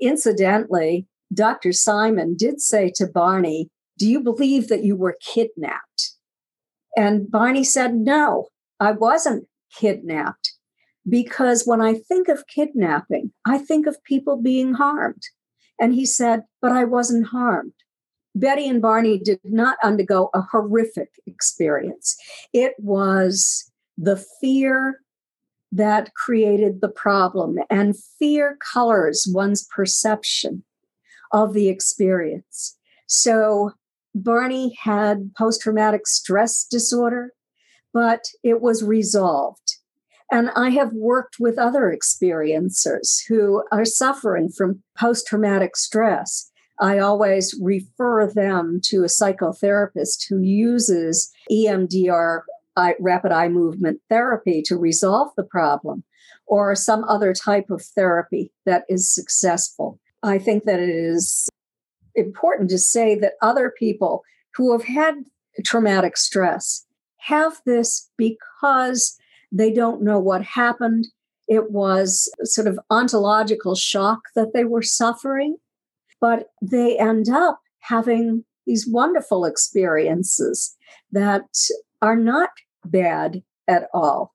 Incidentally, 0.00 1.06
Dr. 1.32 1.72
Simon 1.72 2.36
did 2.36 2.60
say 2.60 2.92
to 2.96 3.06
Barney 3.06 3.70
do 3.98 4.06
you 4.06 4.20
believe 4.20 4.68
that 4.68 4.84
you 4.84 4.94
were 4.94 5.16
kidnapped? 5.20 6.12
And 6.96 7.30
Barney 7.30 7.64
said, 7.64 7.94
No, 7.94 8.48
I 8.78 8.92
wasn't 8.92 9.46
kidnapped. 9.74 10.55
Because 11.08 11.64
when 11.64 11.80
I 11.80 11.94
think 11.94 12.28
of 12.28 12.46
kidnapping, 12.48 13.32
I 13.46 13.58
think 13.58 13.86
of 13.86 14.02
people 14.04 14.40
being 14.40 14.74
harmed. 14.74 15.22
And 15.80 15.94
he 15.94 16.06
said, 16.06 16.44
But 16.60 16.72
I 16.72 16.84
wasn't 16.84 17.28
harmed. 17.28 17.72
Betty 18.34 18.68
and 18.68 18.82
Barney 18.82 19.18
did 19.18 19.40
not 19.44 19.78
undergo 19.82 20.28
a 20.34 20.42
horrific 20.42 21.08
experience. 21.26 22.16
It 22.52 22.74
was 22.78 23.70
the 23.96 24.22
fear 24.40 25.00
that 25.72 26.14
created 26.14 26.80
the 26.80 26.88
problem, 26.88 27.56
and 27.70 27.96
fear 28.18 28.56
colors 28.72 29.26
one's 29.28 29.66
perception 29.74 30.64
of 31.32 31.54
the 31.54 31.68
experience. 31.68 32.76
So 33.06 33.72
Barney 34.14 34.76
had 34.82 35.32
post 35.36 35.62
traumatic 35.62 36.06
stress 36.06 36.64
disorder, 36.64 37.32
but 37.92 38.24
it 38.42 38.60
was 38.60 38.82
resolved. 38.82 39.75
And 40.30 40.50
I 40.56 40.70
have 40.70 40.92
worked 40.92 41.36
with 41.38 41.58
other 41.58 41.96
experiencers 41.96 43.20
who 43.28 43.62
are 43.70 43.84
suffering 43.84 44.48
from 44.48 44.82
post 44.98 45.26
traumatic 45.26 45.76
stress. 45.76 46.50
I 46.80 46.98
always 46.98 47.58
refer 47.62 48.26
them 48.26 48.80
to 48.84 49.02
a 49.02 49.06
psychotherapist 49.06 50.28
who 50.28 50.40
uses 50.40 51.32
EMDR, 51.50 52.40
rapid 52.98 53.32
eye 53.32 53.48
movement 53.48 54.00
therapy, 54.10 54.62
to 54.62 54.76
resolve 54.76 55.28
the 55.36 55.44
problem, 55.44 56.02
or 56.46 56.74
some 56.74 57.04
other 57.04 57.32
type 57.32 57.70
of 57.70 57.82
therapy 57.82 58.52
that 58.66 58.84
is 58.88 59.08
successful. 59.08 59.98
I 60.22 60.38
think 60.38 60.64
that 60.64 60.80
it 60.80 60.90
is 60.90 61.48
important 62.14 62.68
to 62.70 62.78
say 62.78 63.14
that 63.14 63.34
other 63.40 63.72
people 63.78 64.22
who 64.54 64.72
have 64.72 64.84
had 64.84 65.24
traumatic 65.64 66.16
stress 66.16 66.84
have 67.18 67.60
this 67.64 68.10
because 68.18 69.16
they 69.52 69.72
don't 69.72 70.02
know 70.02 70.18
what 70.18 70.42
happened. 70.42 71.06
It 71.48 71.70
was 71.70 72.30
sort 72.42 72.66
of 72.66 72.78
ontological 72.90 73.74
shock 73.74 74.20
that 74.34 74.52
they 74.52 74.64
were 74.64 74.82
suffering, 74.82 75.56
but 76.20 76.48
they 76.60 76.98
end 76.98 77.28
up 77.28 77.60
having 77.80 78.44
these 78.66 78.86
wonderful 78.88 79.44
experiences 79.44 80.76
that 81.12 81.44
are 82.02 82.16
not 82.16 82.50
bad 82.84 83.42
at 83.68 83.88
all. 83.94 84.34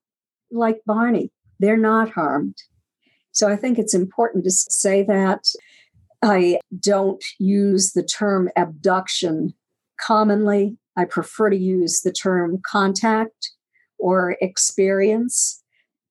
Like 0.50 0.80
Barney, 0.86 1.30
they're 1.58 1.76
not 1.76 2.10
harmed. 2.10 2.56
So 3.32 3.48
I 3.48 3.56
think 3.56 3.78
it's 3.78 3.94
important 3.94 4.44
to 4.44 4.50
say 4.50 5.02
that 5.04 5.44
I 6.22 6.60
don't 6.78 7.22
use 7.38 7.92
the 7.92 8.02
term 8.02 8.48
abduction 8.56 9.54
commonly. 10.00 10.76
I 10.96 11.04
prefer 11.04 11.50
to 11.50 11.56
use 11.56 12.02
the 12.02 12.12
term 12.12 12.60
contact 12.64 13.52
or 14.02 14.36
experience. 14.40 15.62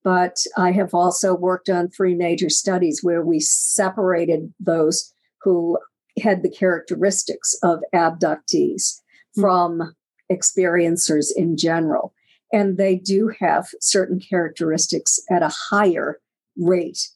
But 0.02 0.38
I 0.56 0.72
have 0.72 0.94
also 0.94 1.34
worked 1.34 1.68
on 1.68 1.88
three 1.88 2.14
major 2.14 2.48
studies 2.48 3.00
where 3.02 3.22
we 3.22 3.38
separated 3.38 4.52
those 4.58 5.12
who 5.42 5.78
had 6.20 6.42
the 6.42 6.50
characteristics 6.50 7.54
of 7.62 7.80
abductees 7.94 9.00
mm-hmm. 9.36 9.40
from 9.40 9.94
experiencers 10.30 11.28
in 11.34 11.56
general. 11.56 12.14
And 12.52 12.76
they 12.76 12.96
do 12.96 13.32
have 13.40 13.68
certain 13.80 14.20
characteristics 14.20 15.20
at 15.30 15.42
a 15.42 15.54
higher 15.70 16.20
rate 16.56 17.08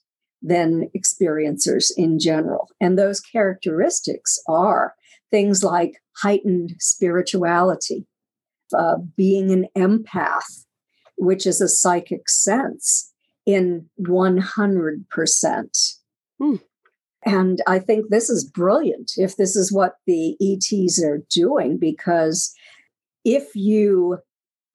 than 0.42 0.88
experiencers 0.96 1.90
in 1.96 2.18
general. 2.18 2.68
And 2.80 2.98
those 2.98 3.20
characteristics 3.20 4.38
are 4.48 4.94
things 5.30 5.64
like 5.64 5.94
heightened 6.22 6.76
spirituality, 6.78 8.06
uh, 8.76 8.96
being 9.16 9.50
an 9.50 9.66
empath, 9.76 10.65
which 11.16 11.46
is 11.46 11.61
a 11.61 11.68
psychic 11.68 12.29
sense 12.29 13.12
in 13.44 13.88
100%. 14.00 15.94
Hmm. 16.38 16.55
And 17.24 17.61
I 17.66 17.79
think 17.79 18.07
this 18.09 18.31
is 18.31 18.44
brilliant 18.44 19.12
if 19.16 19.37
this 19.37 19.57
is 19.57 19.72
what 19.72 19.94
the 20.07 20.37
ETs 20.40 21.02
are 21.02 21.22
doing, 21.29 21.76
because 21.79 22.55
if 23.24 23.55
you 23.55 24.18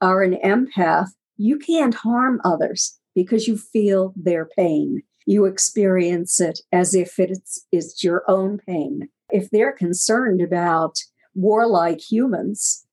are 0.01 0.21
an 0.21 0.37
empath, 0.43 1.09
you 1.37 1.57
can't 1.57 1.95
harm 1.95 2.41
others 2.43 2.99
because 3.15 3.47
you 3.47 3.57
feel 3.57 4.13
their 4.15 4.45
pain. 4.57 5.01
You 5.25 5.45
experience 5.45 6.41
it 6.41 6.59
as 6.71 6.93
if 6.93 7.19
it's, 7.19 7.65
it's 7.71 8.03
your 8.03 8.23
own 8.27 8.59
pain. 8.67 9.07
If 9.29 9.49
they're 9.49 9.71
concerned 9.71 10.41
about 10.41 10.95
warlike 11.33 12.01
humans, 12.01 12.85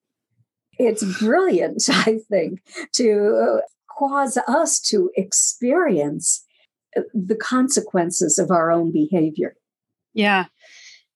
it's 0.79 1.05
brilliant, 1.19 1.83
I 1.89 2.19
think, 2.31 2.63
to 2.95 3.61
uh, 3.61 3.61
cause 3.99 4.39
us 4.49 4.81
to 4.81 5.11
experience 5.17 6.45
uh, 6.97 7.03
the 7.13 7.37
consequences 7.37 8.39
of 8.39 8.51
our 8.51 8.71
own 8.71 8.93
behavior. 8.93 9.57
Yeah. 10.15 10.47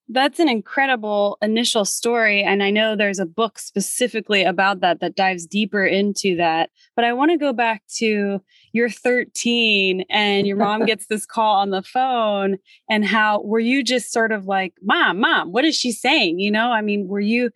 That's 0.09 0.41
an 0.41 0.49
incredible 0.49 1.39
initial 1.41 1.85
story. 1.87 2.43
And 2.43 2.63
I 2.63 2.71
know 2.71 2.95
there's 2.95 3.21
a 3.21 3.25
book 3.25 3.59
specifically 3.59 4.43
about 4.43 4.81
that 4.81 5.01
that 5.01 5.15
dives 5.15 5.47
deeper 5.47 5.87
into 5.87 6.37
that. 6.37 6.71
But 6.97 7.07
I 7.07 7.15
want 7.15 7.31
to 7.31 7.39
go 7.39 7.53
back 7.53 7.83
to 7.97 8.43
you're 8.73 8.91
13 8.91 10.05
and 10.11 10.47
your 10.47 10.57
mom 10.57 10.85
gets 10.87 11.07
this 11.07 11.25
call 11.25 11.57
on 11.57 11.71
the 11.71 11.83
phone. 11.83 12.59
And 12.91 13.07
how 13.07 13.41
were 13.43 13.61
you 13.61 13.83
just 13.83 14.13
sort 14.13 14.33
of 14.33 14.45
like, 14.45 14.75
Mom, 14.83 15.21
Mom, 15.21 15.53
what 15.53 15.65
is 15.65 15.77
she 15.77 15.93
saying? 15.93 16.41
You 16.41 16.51
know, 16.51 16.73
I 16.73 16.83
mean, 16.83 17.09
were 17.09 17.21
you, 17.21 17.51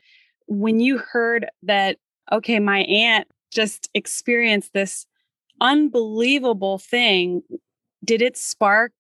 when 0.47 0.81
you 0.81 0.99
heard 0.99 1.47
that, 1.63 1.99
okay, 2.33 2.59
my 2.59 2.81
aunt 2.81 3.29
just 3.51 3.89
experienced 3.95 4.73
this 4.73 5.07
unbelievable 5.61 6.79
thing, 6.79 7.43
did 8.05 8.23
it 8.23 8.37
spark 8.37 8.93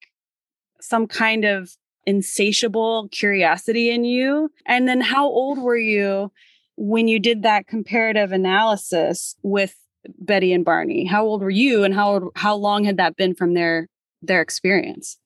some 0.80 1.06
kind 1.06 1.44
of 1.44 1.76
insatiable 2.06 3.08
curiosity 3.10 3.90
in 3.90 4.04
you? 4.04 4.50
And 4.66 4.88
then 4.88 5.00
how 5.00 5.26
old 5.26 5.58
were 5.58 5.76
you 5.76 6.32
when 6.76 7.08
you 7.08 7.18
did 7.18 7.42
that 7.42 7.66
comparative 7.66 8.32
analysis 8.32 9.34
with 9.42 9.74
Betty 10.18 10.52
and 10.52 10.64
Barney? 10.64 11.04
How 11.04 11.24
old 11.24 11.42
were 11.42 11.50
you 11.50 11.84
and 11.84 11.94
how 11.94 12.12
old, 12.12 12.32
how 12.36 12.54
long 12.54 12.84
had 12.84 12.96
that 12.98 13.16
been 13.16 13.34
from 13.34 13.54
their 13.54 13.88
their 14.22 14.40
experience? 14.40 15.18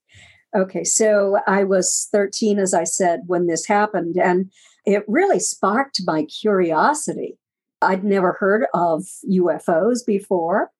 Okay, 0.57 0.83
so 0.83 1.39
I 1.47 1.63
was 1.63 2.09
13 2.11 2.59
as 2.59 2.75
I 2.75 2.85
said 2.85 3.21
when 3.27 3.47
this 3.47 3.67
happened 3.67 4.17
and 4.17 4.51
it 4.87 5.05
really 5.07 5.41
sparked 5.41 6.01
my 6.05 6.25
curiosity. 6.25 7.39
I'd 7.83 8.05
never 8.05 8.37
heard 8.39 8.67
of 8.75 9.05
UFOs 9.29 10.05
before 10.07 10.71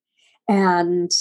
and 0.47 1.11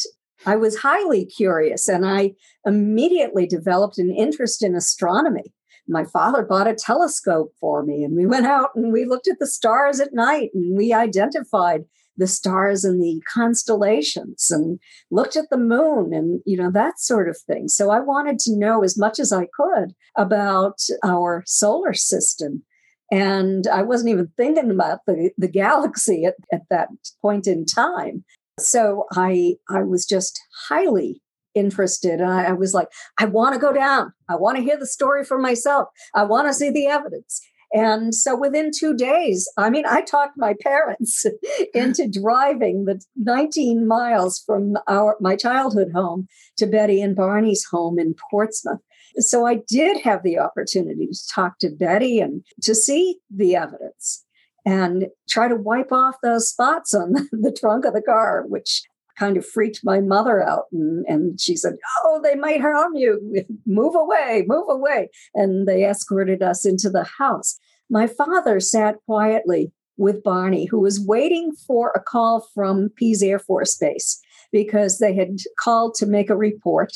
I 0.46 0.56
was 0.56 0.78
highly 0.78 1.26
curious 1.26 1.88
and 1.88 2.06
I 2.06 2.32
immediately 2.64 3.46
developed 3.46 3.98
an 3.98 4.10
interest 4.10 4.62
in 4.62 4.74
astronomy. 4.74 5.52
My 5.86 6.04
father 6.04 6.42
bought 6.42 6.68
a 6.68 6.74
telescope 6.74 7.52
for 7.60 7.82
me 7.84 8.04
and 8.04 8.16
we 8.16 8.26
went 8.26 8.46
out 8.46 8.70
and 8.74 8.92
we 8.92 9.04
looked 9.04 9.28
at 9.28 9.38
the 9.38 9.46
stars 9.46 10.00
at 10.00 10.14
night 10.14 10.50
and 10.54 10.76
we 10.76 10.92
identified 10.92 11.82
the 12.16 12.26
stars 12.26 12.84
and 12.84 13.02
the 13.02 13.20
constellations 13.32 14.50
and 14.50 14.78
looked 15.10 15.36
at 15.36 15.48
the 15.50 15.56
moon 15.56 16.12
and 16.12 16.40
you 16.44 16.56
know 16.56 16.70
that 16.70 17.00
sort 17.00 17.28
of 17.28 17.38
thing. 17.38 17.66
So 17.68 17.90
I 17.90 18.00
wanted 18.00 18.38
to 18.40 18.56
know 18.56 18.84
as 18.84 18.98
much 18.98 19.18
as 19.18 19.32
I 19.32 19.46
could 19.54 19.94
about 20.16 20.78
our 21.04 21.42
solar 21.46 21.94
system. 21.94 22.62
And 23.10 23.66
I 23.66 23.82
wasn't 23.82 24.10
even 24.10 24.30
thinking 24.36 24.70
about 24.70 25.00
the, 25.06 25.30
the 25.36 25.48
galaxy 25.48 26.24
at, 26.24 26.34
at 26.52 26.62
that 26.70 26.88
point 27.20 27.46
in 27.46 27.64
time. 27.64 28.24
So 28.58 29.06
I 29.12 29.54
I 29.68 29.82
was 29.82 30.06
just 30.06 30.38
highly 30.68 31.22
interested. 31.54 32.20
And 32.20 32.30
I, 32.30 32.44
I 32.44 32.52
was 32.52 32.74
like, 32.74 32.88
I 33.18 33.24
want 33.24 33.54
to 33.54 33.60
go 33.60 33.72
down. 33.72 34.12
I 34.28 34.36
want 34.36 34.56
to 34.56 34.62
hear 34.62 34.78
the 34.78 34.86
story 34.86 35.24
for 35.24 35.38
myself. 35.38 35.88
I 36.14 36.24
want 36.24 36.46
to 36.48 36.54
see 36.54 36.70
the 36.70 36.86
evidence. 36.86 37.40
And 37.72 38.14
so 38.14 38.36
within 38.36 38.72
two 38.76 38.96
days, 38.96 39.48
I 39.56 39.70
mean, 39.70 39.84
I 39.86 40.02
talked 40.02 40.36
my 40.36 40.54
parents 40.60 41.24
into 41.74 42.08
driving 42.12 42.84
the 42.84 43.00
19 43.16 43.86
miles 43.86 44.42
from 44.44 44.76
our 44.88 45.16
my 45.20 45.36
childhood 45.36 45.92
home 45.94 46.26
to 46.58 46.66
Betty 46.66 47.00
and 47.00 47.14
Barney's 47.14 47.64
home 47.70 47.98
in 47.98 48.14
Portsmouth. 48.30 48.80
So 49.20 49.46
I 49.46 49.60
did 49.68 50.00
have 50.02 50.22
the 50.22 50.38
opportunity 50.38 51.06
to 51.06 51.28
talk 51.32 51.58
to 51.60 51.70
Betty 51.70 52.20
and 52.20 52.44
to 52.62 52.74
see 52.74 53.18
the 53.34 53.56
evidence 53.56 54.24
and 54.66 55.08
try 55.28 55.48
to 55.48 55.56
wipe 55.56 55.92
off 55.92 56.16
those 56.22 56.48
spots 56.48 56.94
on 56.94 57.12
the, 57.32 57.56
trunk 57.58 57.84
of 57.84 57.94
the 57.94 58.02
car, 58.02 58.44
which 58.46 58.82
kind 59.18 59.36
of 59.36 59.46
freaked 59.46 59.80
my 59.84 60.00
mother 60.00 60.42
out. 60.42 60.64
And, 60.72 61.04
and 61.06 61.40
she 61.40 61.56
said, 61.56 61.74
Oh, 62.04 62.20
they 62.22 62.34
might 62.34 62.60
harm 62.60 62.94
you. 62.94 63.44
Move 63.66 63.94
away, 63.94 64.44
move 64.46 64.68
away. 64.68 65.08
And 65.34 65.66
they 65.66 65.84
escorted 65.84 66.42
us 66.42 66.64
into 66.64 66.90
the 66.90 67.04
house. 67.04 67.58
My 67.88 68.06
father 68.06 68.60
sat 68.60 68.96
quietly 69.06 69.72
with 69.96 70.22
Barney, 70.22 70.64
who 70.64 70.80
was 70.80 71.04
waiting 71.04 71.52
for 71.66 71.90
a 71.94 72.00
call 72.00 72.46
from 72.54 72.88
Pease 72.96 73.22
Air 73.22 73.38
Force 73.38 73.76
Base 73.76 74.18
because 74.50 74.98
they 74.98 75.14
had 75.14 75.36
called 75.58 75.94
to 75.96 76.06
make 76.06 76.30
a 76.30 76.36
report 76.36 76.92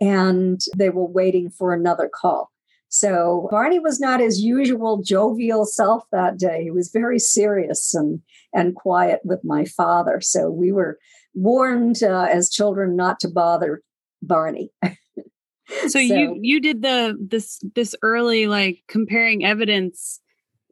and 0.00 0.60
they 0.76 0.90
were 0.90 1.06
waiting 1.06 1.50
for 1.50 1.72
another 1.72 2.10
call. 2.12 2.50
So 2.88 3.46
Barney 3.52 3.78
was 3.78 4.00
not 4.00 4.18
his 4.18 4.40
usual 4.40 5.00
jovial 5.02 5.64
self 5.64 6.02
that 6.10 6.38
day. 6.38 6.64
He 6.64 6.70
was 6.72 6.90
very 6.92 7.20
serious 7.20 7.94
and 7.94 8.20
and 8.52 8.74
quiet 8.74 9.20
with 9.22 9.40
my 9.44 9.64
father. 9.64 10.20
So 10.20 10.50
we 10.50 10.72
were 10.72 10.98
warned 11.32 12.02
uh, 12.02 12.26
as 12.30 12.50
children 12.50 12.96
not 12.96 13.20
to 13.20 13.28
bother 13.28 13.82
Barney. 14.22 14.72
so, 14.82 15.88
so 15.88 15.98
you 16.00 16.36
you 16.40 16.60
did 16.60 16.82
the 16.82 17.16
this 17.20 17.60
this 17.76 17.94
early 18.02 18.48
like 18.48 18.82
comparing 18.88 19.44
evidence 19.44 20.20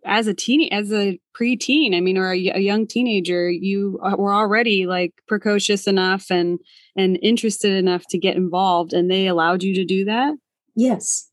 as 0.04 0.26
a 0.26 0.34
teen 0.34 0.68
as 0.72 0.92
a 0.92 1.18
preteen 1.38 1.96
i 1.96 2.00
mean 2.00 2.18
or 2.18 2.32
a, 2.32 2.48
a, 2.50 2.61
young 2.61 2.87
teenager 2.87 3.50
you 3.50 3.98
uh, 4.02 4.16
were 4.16 4.34
already 4.34 4.87
like 4.87 5.12
precocious 5.26 5.87
enough 5.87 6.26
and 6.30 6.58
and 6.96 7.18
interested 7.22 7.72
enough 7.72 8.04
to 8.08 8.18
get 8.18 8.37
involved 8.37 8.92
and 8.92 9.11
they 9.11 9.26
allowed 9.26 9.62
you 9.62 9.74
to 9.74 9.84
do 9.84 10.04
that 10.04 10.34
yes 10.74 11.28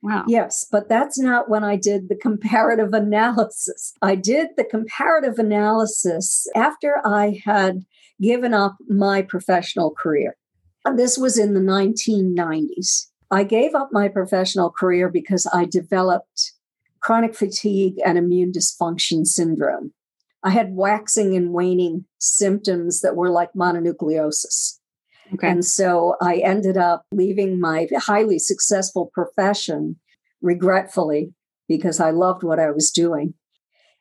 Wow. 0.00 0.24
Yes, 0.28 0.64
but 0.70 0.88
that's 0.88 1.18
not 1.18 1.48
when 1.48 1.64
I 1.64 1.76
did 1.76 2.08
the 2.08 2.14
comparative 2.14 2.92
analysis. 2.92 3.92
I 4.00 4.14
did 4.14 4.50
the 4.56 4.64
comparative 4.64 5.38
analysis 5.38 6.46
after 6.54 7.04
I 7.04 7.40
had 7.44 7.84
given 8.20 8.54
up 8.54 8.76
my 8.88 9.22
professional 9.22 9.90
career. 9.90 10.36
And 10.84 10.98
this 10.98 11.18
was 11.18 11.38
in 11.38 11.54
the 11.54 11.60
1990s. 11.60 13.08
I 13.30 13.44
gave 13.44 13.74
up 13.74 13.90
my 13.92 14.08
professional 14.08 14.70
career 14.70 15.10
because 15.10 15.46
I 15.52 15.66
developed 15.66 16.52
chronic 17.00 17.34
fatigue 17.34 17.94
and 18.04 18.18
immune 18.18 18.52
dysfunction 18.52 19.26
syndrome. 19.26 19.92
I 20.42 20.50
had 20.50 20.74
waxing 20.74 21.36
and 21.36 21.52
waning 21.52 22.04
symptoms 22.18 23.00
that 23.00 23.16
were 23.16 23.30
like 23.30 23.52
mononucleosis. 23.54 24.78
Okay. 25.34 25.48
And 25.48 25.64
so 25.64 26.16
I 26.22 26.36
ended 26.36 26.76
up 26.76 27.04
leaving 27.12 27.60
my 27.60 27.86
highly 27.96 28.38
successful 28.38 29.10
profession 29.12 29.96
regretfully 30.40 31.34
because 31.68 32.00
I 32.00 32.10
loved 32.10 32.42
what 32.42 32.58
I 32.58 32.70
was 32.70 32.90
doing. 32.90 33.34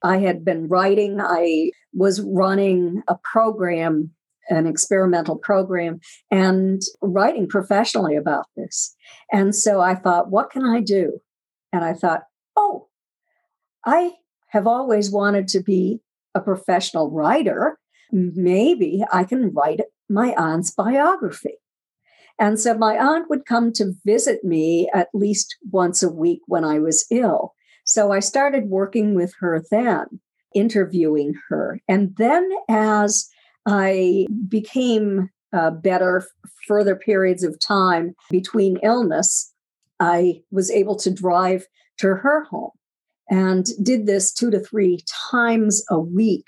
I 0.04 0.20
had 0.20 0.46
been 0.46 0.68
writing, 0.68 1.20
I 1.20 1.72
was 1.94 2.22
running 2.22 3.02
a 3.08 3.16
program, 3.24 4.12
an 4.50 4.68
experimental 4.68 5.38
program, 5.38 6.00
and 6.32 6.82
writing 7.02 7.48
professionally 7.48 8.16
about 8.16 8.46
this. 8.56 8.96
And 9.32 9.56
so 9.56 9.82
I 9.82 9.96
thought, 9.96 10.30
what 10.30 10.52
can 10.52 10.66
I 10.66 10.82
do? 10.82 11.20
And 11.74 11.84
I 11.84 11.94
thought, 11.94 12.22
oh, 12.56 12.87
I 13.88 14.16
have 14.50 14.68
always 14.68 15.10
wanted 15.10 15.48
to 15.50 15.62
be 15.62 16.02
a 16.36 16.42
professional 16.42 17.10
writer. 17.10 17.80
Maybe 18.12 19.04
I 19.14 19.24
can 19.24 19.54
write 19.54 19.80
my 20.10 20.36
aunt's 20.38 20.72
biography. 20.72 21.56
And 22.38 22.60
so 22.60 22.78
my 22.78 22.98
aunt 22.98 23.30
would 23.30 23.46
come 23.46 23.72
to 23.74 23.94
visit 24.06 24.44
me 24.44 24.90
at 24.94 25.08
least 25.14 25.56
once 25.72 26.04
a 26.04 26.10
week 26.10 26.42
when 26.48 26.66
I 26.66 26.80
was 26.80 27.06
ill. 27.10 27.54
So 27.86 28.12
I 28.12 28.20
started 28.20 28.66
working 28.66 29.16
with 29.16 29.34
her 29.40 29.64
then, 29.72 30.20
interviewing 30.54 31.34
her. 31.48 31.80
And 31.88 32.14
then 32.18 32.48
as 32.68 33.30
I 33.66 34.28
became 34.50 35.30
uh, 35.54 35.72
better 35.72 36.28
further 36.68 36.96
periods 36.96 37.44
of 37.44 37.58
time 37.58 38.16
between 38.30 38.80
illness, 38.84 39.54
I 40.02 40.42
was 40.52 40.70
able 40.70 40.98
to 40.98 41.10
drive 41.10 41.66
to 42.00 42.08
her 42.08 42.44
home 42.44 42.77
and 43.30 43.66
did 43.84 44.06
this 44.06 44.32
two 44.32 44.50
to 44.52 44.60
three 44.60 45.00
times 45.32 45.84
a 45.90 46.00
week 46.00 46.46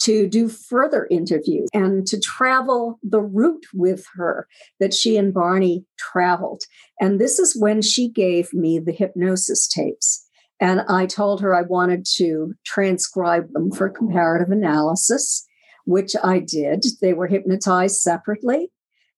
to 0.00 0.28
do 0.28 0.48
further 0.48 1.06
interviews 1.10 1.68
and 1.72 2.06
to 2.08 2.18
travel 2.18 2.98
the 3.04 3.20
route 3.20 3.66
with 3.72 4.04
her 4.14 4.48
that 4.80 4.92
she 4.92 5.16
and 5.16 5.32
Barney 5.32 5.84
traveled. 5.96 6.62
And 7.00 7.20
this 7.20 7.38
is 7.38 7.56
when 7.56 7.82
she 7.82 8.08
gave 8.08 8.52
me 8.52 8.80
the 8.80 8.92
hypnosis 8.92 9.68
tapes. 9.68 10.26
And 10.58 10.82
I 10.88 11.06
told 11.06 11.40
her 11.40 11.54
I 11.54 11.62
wanted 11.62 12.04
to 12.16 12.54
transcribe 12.64 13.52
them 13.52 13.70
for 13.70 13.88
comparative 13.88 14.50
analysis, 14.50 15.46
which 15.84 16.14
I 16.22 16.40
did. 16.40 16.84
They 17.00 17.12
were 17.12 17.26
hypnotized 17.28 17.96
separately, 17.96 18.70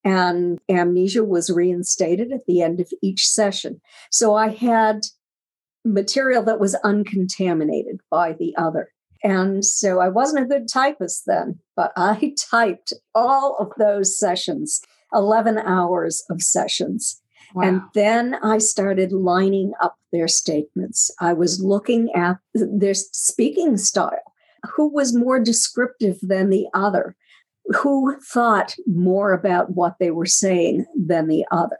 and 0.04 0.58
amnesia 0.70 1.24
was 1.24 1.50
reinstated 1.50 2.30
at 2.32 2.46
the 2.46 2.62
end 2.62 2.80
of 2.80 2.90
each 3.02 3.26
session. 3.26 3.80
So 4.10 4.34
I 4.34 4.48
had 4.48 5.00
material 5.84 6.42
that 6.44 6.60
was 6.60 6.74
uncontaminated 6.76 8.00
by 8.10 8.32
the 8.32 8.54
other. 8.56 8.90
And 9.22 9.64
so 9.64 10.00
I 10.00 10.08
wasn't 10.08 10.44
a 10.44 10.48
good 10.48 10.68
typist 10.68 11.24
then, 11.26 11.58
but 11.76 11.92
I 11.96 12.34
typed 12.50 12.92
all 13.14 13.56
of 13.58 13.72
those 13.78 14.18
sessions, 14.18 14.82
11 15.12 15.58
hours 15.58 16.22
of 16.30 16.42
sessions. 16.42 17.20
Wow. 17.54 17.62
And 17.62 17.82
then 17.94 18.34
I 18.42 18.58
started 18.58 19.12
lining 19.12 19.72
up 19.80 19.96
their 20.12 20.28
statements. 20.28 21.10
I 21.20 21.32
was 21.32 21.62
looking 21.62 22.10
at 22.14 22.38
their 22.54 22.94
speaking 22.94 23.76
style. 23.76 24.32
Who 24.74 24.88
was 24.88 25.16
more 25.16 25.40
descriptive 25.40 26.18
than 26.20 26.50
the 26.50 26.66
other? 26.74 27.16
Who 27.80 28.18
thought 28.20 28.74
more 28.86 29.32
about 29.32 29.70
what 29.70 29.96
they 29.98 30.10
were 30.10 30.26
saying 30.26 30.86
than 30.96 31.28
the 31.28 31.44
other? 31.50 31.78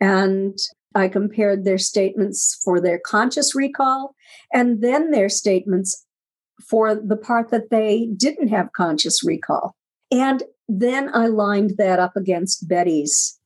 And 0.00 0.58
I 0.94 1.08
compared 1.08 1.64
their 1.64 1.78
statements 1.78 2.60
for 2.64 2.80
their 2.80 2.98
conscious 2.98 3.54
recall 3.54 4.14
and 4.52 4.82
then 4.82 5.10
their 5.10 5.28
statements 5.28 6.06
for 6.68 6.94
the 6.94 7.16
part 7.16 7.50
that 7.50 7.70
they 7.70 8.08
didn't 8.16 8.48
have 8.48 8.72
conscious 8.72 9.24
recall. 9.24 9.76
And 10.10 10.42
then 10.68 11.10
I 11.14 11.26
lined 11.26 11.74
that 11.78 11.98
up 11.98 12.16
against 12.16 12.68
Betty's 12.68 13.38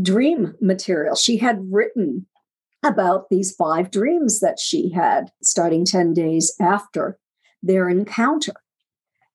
dream 0.00 0.54
material. 0.60 1.14
She 1.14 1.38
had 1.38 1.60
written 1.70 2.26
about 2.84 3.28
these 3.30 3.54
five 3.54 3.90
dreams 3.90 4.40
that 4.40 4.58
she 4.60 4.90
had 4.90 5.30
starting 5.42 5.84
10 5.84 6.14
days 6.14 6.54
after 6.60 7.18
their 7.62 7.88
encounter. 7.88 8.54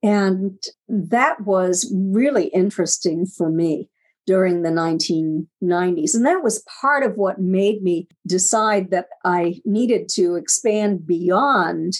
And 0.02 0.62
that 0.88 1.42
was 1.42 1.94
really 1.96 2.48
interesting 2.48 3.26
for 3.26 3.50
me 3.50 3.90
during 4.26 4.62
the 4.62 4.70
1990s. 4.70 6.14
And 6.14 6.26
that 6.26 6.44
was 6.44 6.66
part 6.82 7.04
of 7.04 7.16
what 7.16 7.40
made 7.40 7.82
me 7.82 8.08
decide 8.26 8.92
that 8.92 9.08
I 9.26 9.62
needed 9.66 10.10
to 10.14 10.36
expand 10.36 11.06
beyond 11.06 11.94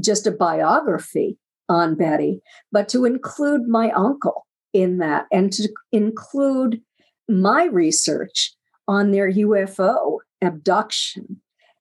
just 0.00 0.26
a 0.26 0.32
biography 0.32 1.38
on 1.68 1.94
Betty, 1.94 2.40
but 2.72 2.88
to 2.90 3.04
include 3.04 3.68
my 3.68 3.90
uncle 3.90 4.46
in 4.72 4.98
that 4.98 5.26
and 5.30 5.52
to 5.52 5.68
include 5.92 6.80
my 7.28 7.64
research 7.64 8.54
on 8.86 9.10
their 9.10 9.30
UFO 9.30 10.18
abduction. 10.42 11.40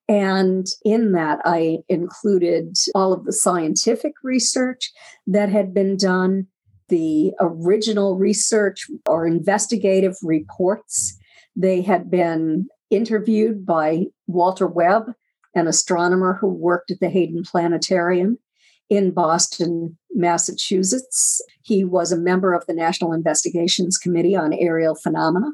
And 0.09 0.65
in 0.85 1.11
that, 1.13 1.39
I 1.43 1.79
included 1.89 2.75
all 2.95 3.13
of 3.13 3.25
the 3.25 3.33
scientific 3.33 4.13
research 4.23 4.91
that 5.25 5.49
had 5.49 5.73
been 5.73 5.97
done, 5.97 6.47
the 6.89 7.33
original 7.39 8.17
research 8.17 8.87
or 9.05 9.25
investigative 9.25 10.15
reports. 10.23 11.17
They 11.55 11.81
had 11.81 12.09
been 12.09 12.67
interviewed 12.89 13.65
by 13.65 14.05
Walter 14.27 14.67
Webb, 14.67 15.13
an 15.55 15.67
astronomer 15.67 16.37
who 16.39 16.47
worked 16.47 16.91
at 16.91 16.99
the 16.99 17.09
Hayden 17.09 17.43
Planetarium 17.43 18.37
in 18.89 19.11
Boston, 19.11 19.97
Massachusetts. 20.11 21.41
He 21.63 21.83
was 21.83 22.11
a 22.11 22.17
member 22.17 22.53
of 22.53 22.65
the 22.67 22.73
National 22.73 23.13
Investigations 23.13 23.97
Committee 23.97 24.35
on 24.35 24.53
Aerial 24.53 24.95
Phenomena. 24.95 25.51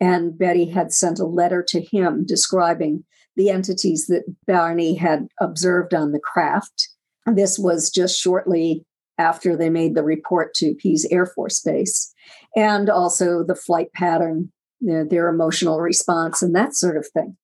And 0.00 0.38
Betty 0.38 0.66
had 0.66 0.92
sent 0.92 1.18
a 1.18 1.26
letter 1.26 1.64
to 1.68 1.80
him 1.80 2.24
describing 2.26 3.04
the 3.36 3.50
entities 3.50 4.06
that 4.06 4.24
Barney 4.46 4.94
had 4.94 5.28
observed 5.40 5.94
on 5.94 6.12
the 6.12 6.20
craft. 6.20 6.88
This 7.26 7.58
was 7.58 7.90
just 7.90 8.18
shortly 8.18 8.84
after 9.20 9.56
they 9.56 9.68
made 9.68 9.94
the 9.94 10.02
report 10.02 10.54
to 10.54 10.74
Pease 10.74 11.06
Air 11.10 11.26
Force 11.26 11.60
Base, 11.60 12.12
and 12.56 12.88
also 12.88 13.44
the 13.44 13.54
flight 13.54 13.92
pattern, 13.92 14.50
you 14.80 14.92
know, 14.92 15.04
their 15.04 15.28
emotional 15.28 15.80
response, 15.80 16.42
and 16.42 16.54
that 16.54 16.74
sort 16.74 16.96
of 16.96 17.06
thing. 17.12 17.36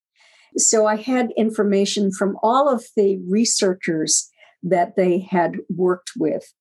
So 0.56 0.86
I 0.86 0.96
had 0.96 1.32
information 1.36 2.10
from 2.10 2.38
all 2.42 2.72
of 2.72 2.86
the 2.96 3.20
researchers 3.28 4.28
that 4.62 4.96
they 4.96 5.18
had 5.18 5.58
worked 5.68 6.12
with 6.16 6.52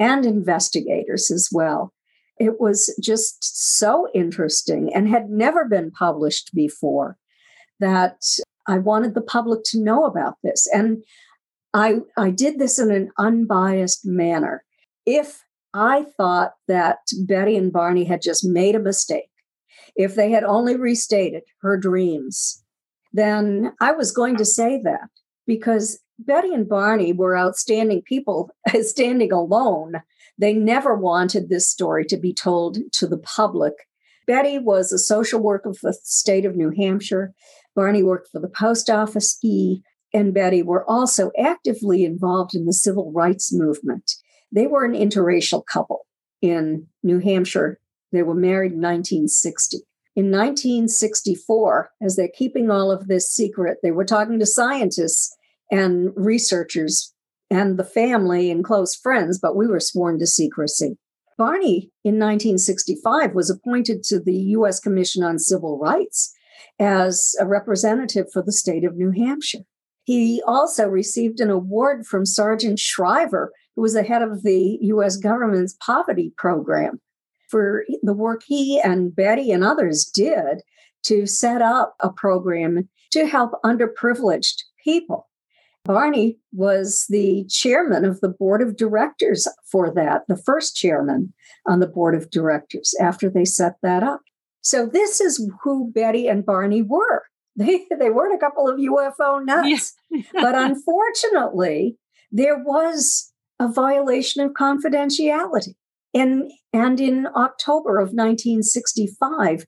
and 0.00 0.26
investigators 0.26 1.30
as 1.30 1.48
well. 1.52 1.92
It 2.38 2.60
was 2.60 2.92
just 3.00 3.36
so 3.78 4.08
interesting 4.12 4.92
and 4.92 5.08
had 5.08 5.30
never 5.30 5.64
been 5.66 5.92
published 5.92 6.50
before 6.52 7.16
that 7.78 8.16
I 8.66 8.78
wanted 8.78 9.14
the 9.14 9.22
public 9.22 9.60
to 9.66 9.80
know 9.80 10.04
about 10.04 10.34
this. 10.42 10.66
And 10.72 11.04
I, 11.74 11.98
I 12.16 12.30
did 12.30 12.58
this 12.58 12.78
in 12.78 12.90
an 12.90 13.10
unbiased 13.18 14.00
manner. 14.04 14.63
If 15.06 15.42
I 15.72 16.04
thought 16.16 16.52
that 16.68 16.98
Betty 17.26 17.56
and 17.56 17.72
Barney 17.72 18.04
had 18.04 18.22
just 18.22 18.44
made 18.44 18.74
a 18.74 18.80
mistake, 18.80 19.30
if 19.96 20.14
they 20.14 20.30
had 20.30 20.44
only 20.44 20.76
restated 20.76 21.42
her 21.62 21.76
dreams, 21.76 22.64
then 23.12 23.72
I 23.80 23.92
was 23.92 24.12
going 24.12 24.36
to 24.36 24.44
say 24.44 24.80
that 24.84 25.08
because 25.46 26.00
Betty 26.18 26.52
and 26.52 26.68
Barney 26.68 27.12
were 27.12 27.36
outstanding 27.36 28.02
people 28.02 28.50
standing 28.82 29.32
alone. 29.32 30.02
They 30.38 30.52
never 30.52 30.94
wanted 30.94 31.48
this 31.48 31.68
story 31.68 32.04
to 32.06 32.16
be 32.16 32.32
told 32.32 32.78
to 32.92 33.06
the 33.06 33.18
public. 33.18 33.74
Betty 34.26 34.58
was 34.58 34.90
a 34.90 34.98
social 34.98 35.40
worker 35.40 35.74
for 35.74 35.90
the 35.90 35.98
state 36.02 36.44
of 36.44 36.56
New 36.56 36.70
Hampshire. 36.70 37.34
Barney 37.74 38.02
worked 38.02 38.28
for 38.30 38.40
the 38.40 38.48
post 38.48 38.88
office. 38.88 39.36
He 39.40 39.82
and 40.12 40.32
Betty 40.32 40.62
were 40.62 40.88
also 40.88 41.30
actively 41.38 42.04
involved 42.04 42.54
in 42.54 42.64
the 42.64 42.72
civil 42.72 43.12
rights 43.12 43.52
movement. 43.52 44.14
They 44.54 44.66
were 44.66 44.84
an 44.84 44.92
interracial 44.92 45.64
couple 45.66 46.06
in 46.40 46.86
New 47.02 47.18
Hampshire. 47.18 47.80
They 48.12 48.22
were 48.22 48.34
married 48.34 48.72
in 48.72 48.80
1960. 48.80 49.78
In 50.16 50.30
1964, 50.30 51.90
as 52.00 52.14
they're 52.14 52.28
keeping 52.28 52.70
all 52.70 52.92
of 52.92 53.08
this 53.08 53.32
secret, 53.32 53.78
they 53.82 53.90
were 53.90 54.04
talking 54.04 54.38
to 54.38 54.46
scientists 54.46 55.34
and 55.72 56.12
researchers 56.14 57.12
and 57.50 57.78
the 57.78 57.84
family 57.84 58.50
and 58.50 58.64
close 58.64 58.94
friends, 58.94 59.40
but 59.40 59.56
we 59.56 59.66
were 59.66 59.80
sworn 59.80 60.20
to 60.20 60.26
secrecy. 60.26 60.96
Barney 61.36 61.90
in 62.04 62.14
1965 62.14 63.34
was 63.34 63.50
appointed 63.50 64.04
to 64.04 64.20
the 64.20 64.36
U.S. 64.36 64.78
Commission 64.78 65.24
on 65.24 65.40
Civil 65.40 65.78
Rights 65.78 66.32
as 66.78 67.34
a 67.40 67.46
representative 67.46 68.26
for 68.32 68.40
the 68.40 68.52
state 68.52 68.84
of 68.84 68.96
New 68.96 69.10
Hampshire. 69.10 69.64
He 70.04 70.42
also 70.46 70.86
received 70.86 71.40
an 71.40 71.50
award 71.50 72.06
from 72.06 72.26
Sargent 72.26 72.78
Shriver, 72.78 73.50
who 73.76 73.82
was 73.82 73.94
the 73.94 74.02
head 74.02 74.22
of 74.22 74.42
the 74.42 74.78
U.S. 74.82 75.16
government's 75.16 75.76
poverty 75.84 76.32
program, 76.36 77.00
for 77.48 77.84
the 78.02 78.14
work 78.14 78.42
he 78.46 78.80
and 78.80 79.14
Betty 79.14 79.50
and 79.50 79.62
others 79.62 80.04
did 80.04 80.62
to 81.04 81.26
set 81.26 81.62
up 81.62 81.94
a 82.00 82.10
program 82.10 82.88
to 83.12 83.26
help 83.26 83.52
underprivileged 83.64 84.62
people. 84.82 85.28
Barney 85.84 86.38
was 86.52 87.04
the 87.10 87.44
chairman 87.50 88.04
of 88.06 88.20
the 88.20 88.28
board 88.28 88.62
of 88.62 88.76
directors 88.76 89.46
for 89.70 89.92
that, 89.94 90.22
the 90.28 90.36
first 90.36 90.74
chairman 90.74 91.34
on 91.66 91.80
the 91.80 91.86
board 91.86 92.14
of 92.14 92.30
directors 92.30 92.94
after 93.00 93.28
they 93.28 93.44
set 93.44 93.74
that 93.82 94.02
up. 94.02 94.20
So 94.62 94.86
this 94.86 95.20
is 95.20 95.46
who 95.62 95.92
Betty 95.92 96.26
and 96.26 96.44
Barney 96.44 96.82
were. 96.82 97.24
They, 97.56 97.86
they 98.00 98.10
weren't 98.10 98.34
a 98.34 98.38
couple 98.44 98.68
of 98.68 98.80
UFO 98.80 99.44
nuts. 99.44 99.94
but 100.32 100.56
unfortunately, 100.56 101.96
there 102.32 102.58
was 102.58 103.32
a 103.58 103.68
violation 103.70 104.42
of 104.42 104.52
confidentiality. 104.52 105.74
And, 106.12 106.50
and 106.72 107.00
in 107.00 107.26
October 107.34 107.98
of 107.98 108.08
1965, 108.08 109.66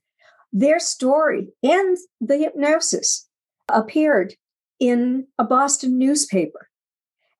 their 0.52 0.78
story 0.78 1.48
and 1.62 1.96
the 2.20 2.38
hypnosis 2.38 3.28
appeared 3.68 4.34
in 4.78 5.26
a 5.38 5.44
Boston 5.44 5.98
newspaper. 5.98 6.68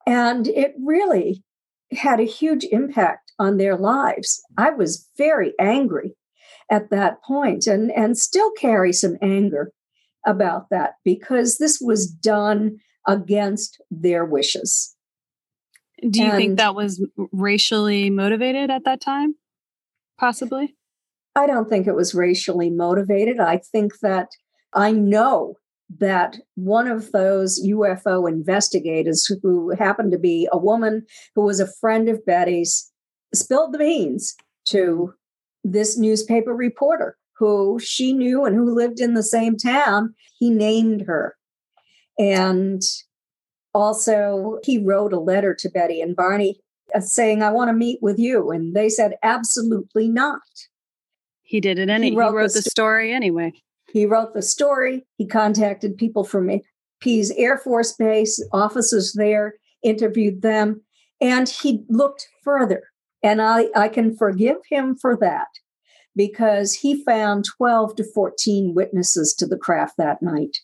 And 0.07 0.49
it 0.49 0.75
really 0.83 1.43
had 1.93 2.21
a 2.21 2.25
huge 2.25 2.65
impact 2.65 3.33
on 3.39 3.57
their 3.57 3.77
lives. 3.77 4.43
I 4.57 4.71
was 4.71 5.09
very 5.17 5.53
angry 5.61 6.17
at 6.71 6.91
that 6.91 7.23
point 7.23 7.67
and, 7.67 7.93
and 7.93 8.19
still 8.19 8.51
carry 8.53 8.93
some 8.93 9.17
anger 9.23 9.73
about 10.27 10.67
that 10.71 10.95
because 11.05 11.59
this 11.59 11.79
was 11.81 12.07
done 12.07 12.79
against 13.07 13.81
their 13.91 14.25
wishes. 14.25 14.96
Do 16.03 16.21
you 16.21 16.27
and 16.27 16.37
think 16.37 16.59
that 16.59 16.75
was 16.75 17.05
racially 17.33 18.11
motivated 18.11 18.71
at 18.71 18.85
that 18.85 19.01
time? 19.01 19.35
Possibly? 20.19 20.75
I 21.35 21.47
don't 21.47 21.69
think 21.69 21.87
it 21.87 21.95
was 21.95 22.15
racially 22.15 22.71
motivated. 22.71 23.41
I 23.41 23.59
think 23.59 23.99
that 24.01 24.29
I 24.73 24.93
know 24.93 25.55
that 25.99 26.37
one 26.55 26.89
of 26.89 27.13
those 27.13 27.65
UFO 27.65 28.29
investigators, 28.29 29.31
who 29.43 29.71
happened 29.79 30.13
to 30.13 30.19
be 30.19 30.49
a 30.51 30.59
woman 30.59 31.07
who 31.35 31.43
was 31.43 31.61
a 31.61 31.73
friend 31.81 32.09
of 32.09 32.25
Betty's, 32.27 32.91
spilled 33.35 33.73
the 33.73 33.79
beans 33.79 34.35
to 34.67 35.15
this 35.63 35.97
newspaper 35.97 36.55
reporter 36.55 37.17
who 37.39 37.79
she 37.79 38.13
knew 38.13 38.45
and 38.45 38.57
who 38.57 38.75
lived 38.75 39.01
in 39.01 39.15
the 39.15 39.23
same 39.23 39.57
town. 39.57 40.15
He 40.39 40.51
named 40.51 41.03
her. 41.07 41.37
And 42.19 42.83
also, 43.77 44.59
he 44.65 44.79
wrote 44.79 45.13
a 45.13 45.21
letter 45.21 45.55
to 45.55 45.69
Betty 45.69 46.01
and 46.01 46.17
Barney 46.17 46.59
uh, 46.95 47.01
saying, 47.01 47.43
I 47.43 47.51
want 47.51 47.69
to 47.69 47.75
meet 47.75 47.99
with 48.01 48.19
you. 48.19 48.51
And 48.51 48.75
they 48.75 48.89
said, 48.89 49.17
absolutely 49.23 50.09
not. 50.09 50.41
He 51.43 51.61
did 51.61 51.79
it 51.79 51.91
anyway. 51.91 52.11
He 52.11 52.17
wrote, 52.17 52.31
he 52.31 52.37
wrote 52.37 52.53
the, 52.55 52.63
story 52.63 53.13
anyway. 53.13 53.53
He 53.93 54.07
wrote 54.07 54.33
the 54.33 54.43
story. 54.43 55.05
He 55.19 55.27
contacted 55.27 55.99
people 55.99 56.25
from 56.25 56.51
Pease 57.01 57.31
Air 57.33 57.59
Force 57.59 57.93
Base, 57.93 58.43
officers 58.53 59.13
there, 59.13 59.55
interviewed 59.83 60.41
them. 60.41 60.83
And 61.21 61.47
he 61.47 61.85
looked 61.89 62.27
further. 62.43 62.83
And 63.23 63.43
I, 63.43 63.67
I 63.77 63.89
can 63.89 64.17
forgive 64.17 64.57
him 64.71 64.97
for 64.97 65.17
that 65.19 65.49
because 66.15 66.73
he 66.73 67.05
found 67.05 67.45
12 67.59 67.97
to 67.97 68.05
14 68.05 68.75
witnesses 68.75 69.35
to 69.39 69.47
the 69.47 69.59
craft 69.59 69.99
that 69.99 70.23
night. 70.23 70.57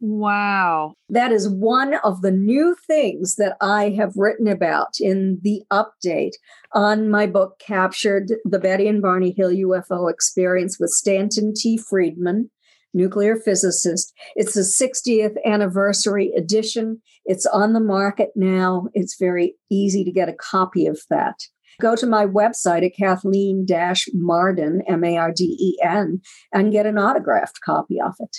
Wow. 0.00 0.94
That 1.10 1.30
is 1.30 1.46
one 1.46 1.94
of 2.02 2.22
the 2.22 2.30
new 2.30 2.74
things 2.86 3.36
that 3.36 3.56
I 3.60 3.90
have 3.90 4.16
written 4.16 4.48
about 4.48 4.94
in 4.98 5.40
the 5.42 5.62
update 5.70 6.32
on 6.72 7.10
my 7.10 7.26
book, 7.26 7.58
Captured 7.58 8.32
the 8.46 8.58
Betty 8.58 8.88
and 8.88 9.02
Barney 9.02 9.34
Hill 9.36 9.50
UFO 9.50 10.10
Experience 10.10 10.78
with 10.80 10.88
Stanton 10.88 11.52
T. 11.54 11.76
Friedman, 11.76 12.50
nuclear 12.94 13.36
physicist. 13.36 14.14
It's 14.36 14.54
the 14.54 14.62
60th 14.62 15.36
anniversary 15.44 16.32
edition. 16.34 17.02
It's 17.26 17.44
on 17.44 17.74
the 17.74 17.80
market 17.80 18.30
now. 18.34 18.86
It's 18.94 19.18
very 19.18 19.56
easy 19.70 20.02
to 20.04 20.10
get 20.10 20.30
a 20.30 20.34
copy 20.34 20.86
of 20.86 21.00
that. 21.10 21.40
Go 21.78 21.94
to 21.96 22.06
my 22.06 22.26
website 22.26 22.84
at 22.84 22.96
Kathleen 22.96 23.66
Marden, 24.14 24.82
M 24.88 25.04
A 25.04 25.18
R 25.18 25.32
D 25.32 25.56
E 25.60 25.78
N, 25.82 26.20
and 26.52 26.72
get 26.72 26.86
an 26.86 26.98
autographed 26.98 27.60
copy 27.64 28.00
of 28.00 28.14
it. 28.18 28.36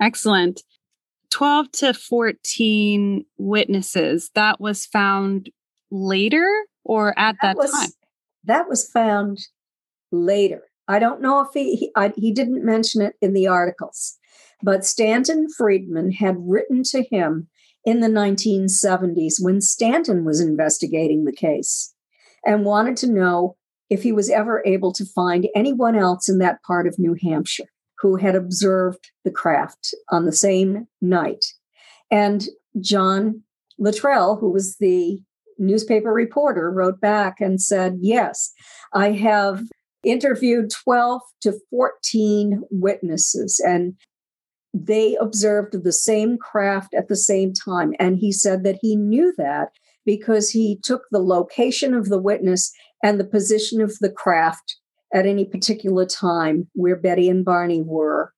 Excellent. 0.00 0.62
12 1.30 1.72
to 1.72 1.94
14 1.94 3.24
witnesses. 3.38 4.30
That 4.34 4.60
was 4.60 4.86
found 4.86 5.50
later 5.90 6.48
or 6.84 7.18
at 7.18 7.36
that, 7.42 7.56
that 7.56 7.56
was, 7.56 7.70
time? 7.72 7.90
That 8.44 8.68
was 8.68 8.88
found 8.88 9.38
later. 10.12 10.62
I 10.86 10.98
don't 10.98 11.22
know 11.22 11.40
if 11.40 11.48
he 11.54 11.76
he, 11.76 11.90
I, 11.96 12.12
he 12.16 12.32
didn't 12.32 12.64
mention 12.64 13.02
it 13.02 13.14
in 13.20 13.32
the 13.32 13.46
articles, 13.46 14.16
but 14.62 14.84
Stanton 14.84 15.48
Friedman 15.56 16.12
had 16.12 16.36
written 16.38 16.82
to 16.90 17.04
him 17.10 17.48
in 17.84 18.00
the 18.00 18.08
1970s 18.08 19.34
when 19.40 19.60
Stanton 19.60 20.24
was 20.24 20.40
investigating 20.40 21.24
the 21.24 21.32
case 21.32 21.94
and 22.44 22.64
wanted 22.64 22.96
to 22.98 23.10
know 23.10 23.56
if 23.90 24.02
he 24.02 24.12
was 24.12 24.30
ever 24.30 24.62
able 24.66 24.92
to 24.92 25.04
find 25.04 25.48
anyone 25.54 25.96
else 25.96 26.28
in 26.28 26.38
that 26.38 26.62
part 26.62 26.86
of 26.86 26.98
New 26.98 27.16
Hampshire 27.22 27.68
who 28.04 28.16
had 28.16 28.36
observed 28.36 29.10
the 29.24 29.30
craft 29.30 29.94
on 30.10 30.26
the 30.26 30.32
same 30.32 30.86
night. 31.00 31.46
And 32.10 32.46
John 32.78 33.40
Luttrell, 33.78 34.36
who 34.36 34.50
was 34.50 34.76
the 34.76 35.20
newspaper 35.58 36.12
reporter, 36.12 36.70
wrote 36.70 37.00
back 37.00 37.40
and 37.40 37.62
said, 37.62 37.96
Yes, 38.02 38.52
I 38.92 39.12
have 39.12 39.62
interviewed 40.04 40.70
12 40.70 41.22
to 41.44 41.54
14 41.70 42.64
witnesses, 42.70 43.58
and 43.58 43.94
they 44.74 45.16
observed 45.16 45.82
the 45.82 45.90
same 45.90 46.36
craft 46.36 46.92
at 46.92 47.08
the 47.08 47.16
same 47.16 47.54
time. 47.54 47.94
And 47.98 48.18
he 48.18 48.32
said 48.32 48.64
that 48.64 48.80
he 48.82 48.96
knew 48.96 49.32
that 49.38 49.70
because 50.04 50.50
he 50.50 50.78
took 50.82 51.04
the 51.10 51.22
location 51.22 51.94
of 51.94 52.10
the 52.10 52.20
witness 52.20 52.70
and 53.02 53.18
the 53.18 53.24
position 53.24 53.80
of 53.80 53.98
the 54.00 54.12
craft 54.12 54.76
at 55.14 55.26
any 55.26 55.44
particular 55.44 56.04
time 56.04 56.68
where 56.74 56.96
Betty 56.96 57.30
and 57.30 57.44
Barney 57.44 57.80
were. 57.80 58.32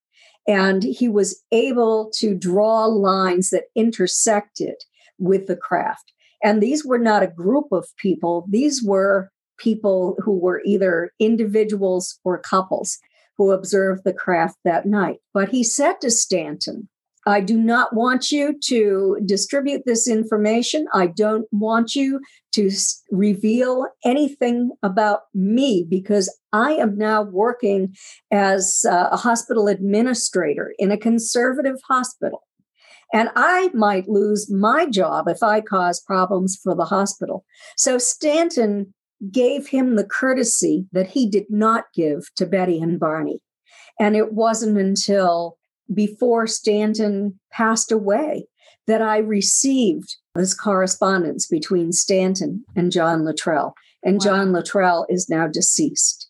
And 0.46 0.84
he 0.84 1.08
was 1.08 1.42
able 1.50 2.12
to 2.18 2.36
draw 2.36 2.84
lines 2.84 3.50
that 3.50 3.64
intersected 3.74 4.76
with 5.18 5.46
the 5.46 5.56
craft. 5.56 6.12
And 6.44 6.62
these 6.62 6.84
were 6.84 6.98
not 6.98 7.22
a 7.22 7.28
group 7.28 7.72
of 7.72 7.88
people, 7.96 8.46
these 8.48 8.84
were 8.84 9.30
people 9.58 10.16
who 10.22 10.38
were 10.38 10.62
either 10.66 11.10
individuals 11.18 12.20
or 12.24 12.38
couples 12.38 12.98
who 13.38 13.50
observed 13.50 14.02
the 14.04 14.12
craft 14.12 14.56
that 14.64 14.86
night. 14.86 15.16
But 15.32 15.48
he 15.48 15.64
said 15.64 15.94
to 16.02 16.10
Stanton, 16.10 16.88
I 17.26 17.40
do 17.40 17.58
not 17.58 17.94
want 17.94 18.30
you 18.30 18.54
to 18.66 19.18
distribute 19.26 19.82
this 19.84 20.08
information. 20.08 20.86
I 20.94 21.08
don't 21.08 21.46
want 21.50 21.96
you 21.96 22.20
to 22.52 22.70
reveal 23.10 23.86
anything 24.04 24.70
about 24.82 25.22
me 25.34 25.84
because 25.88 26.34
I 26.52 26.72
am 26.74 26.96
now 26.96 27.22
working 27.22 27.94
as 28.30 28.84
a 28.88 29.16
hospital 29.16 29.66
administrator 29.66 30.72
in 30.78 30.92
a 30.92 30.96
conservative 30.96 31.76
hospital. 31.88 32.44
And 33.12 33.30
I 33.36 33.70
might 33.74 34.08
lose 34.08 34.50
my 34.50 34.86
job 34.86 35.28
if 35.28 35.42
I 35.42 35.60
cause 35.60 36.00
problems 36.00 36.58
for 36.62 36.74
the 36.74 36.86
hospital. 36.86 37.44
So 37.76 37.98
Stanton 37.98 38.94
gave 39.30 39.68
him 39.68 39.96
the 39.96 40.06
courtesy 40.06 40.86
that 40.92 41.08
he 41.08 41.28
did 41.28 41.46
not 41.48 41.84
give 41.94 42.32
to 42.36 42.46
Betty 42.46 42.80
and 42.80 43.00
Barney. 43.00 43.40
And 43.98 44.14
it 44.14 44.32
wasn't 44.32 44.78
until 44.78 45.56
before 45.92 46.46
Stanton 46.46 47.38
passed 47.52 47.92
away 47.92 48.46
that 48.86 49.02
I 49.02 49.18
received 49.18 50.16
this 50.34 50.54
correspondence 50.54 51.46
between 51.46 51.92
Stanton 51.92 52.64
and 52.74 52.92
John 52.92 53.24
Luttrell. 53.24 53.74
And 54.02 54.16
wow. 54.16 54.24
John 54.24 54.52
Luttrell 54.52 55.06
is 55.08 55.28
now 55.28 55.46
deceased. 55.46 56.28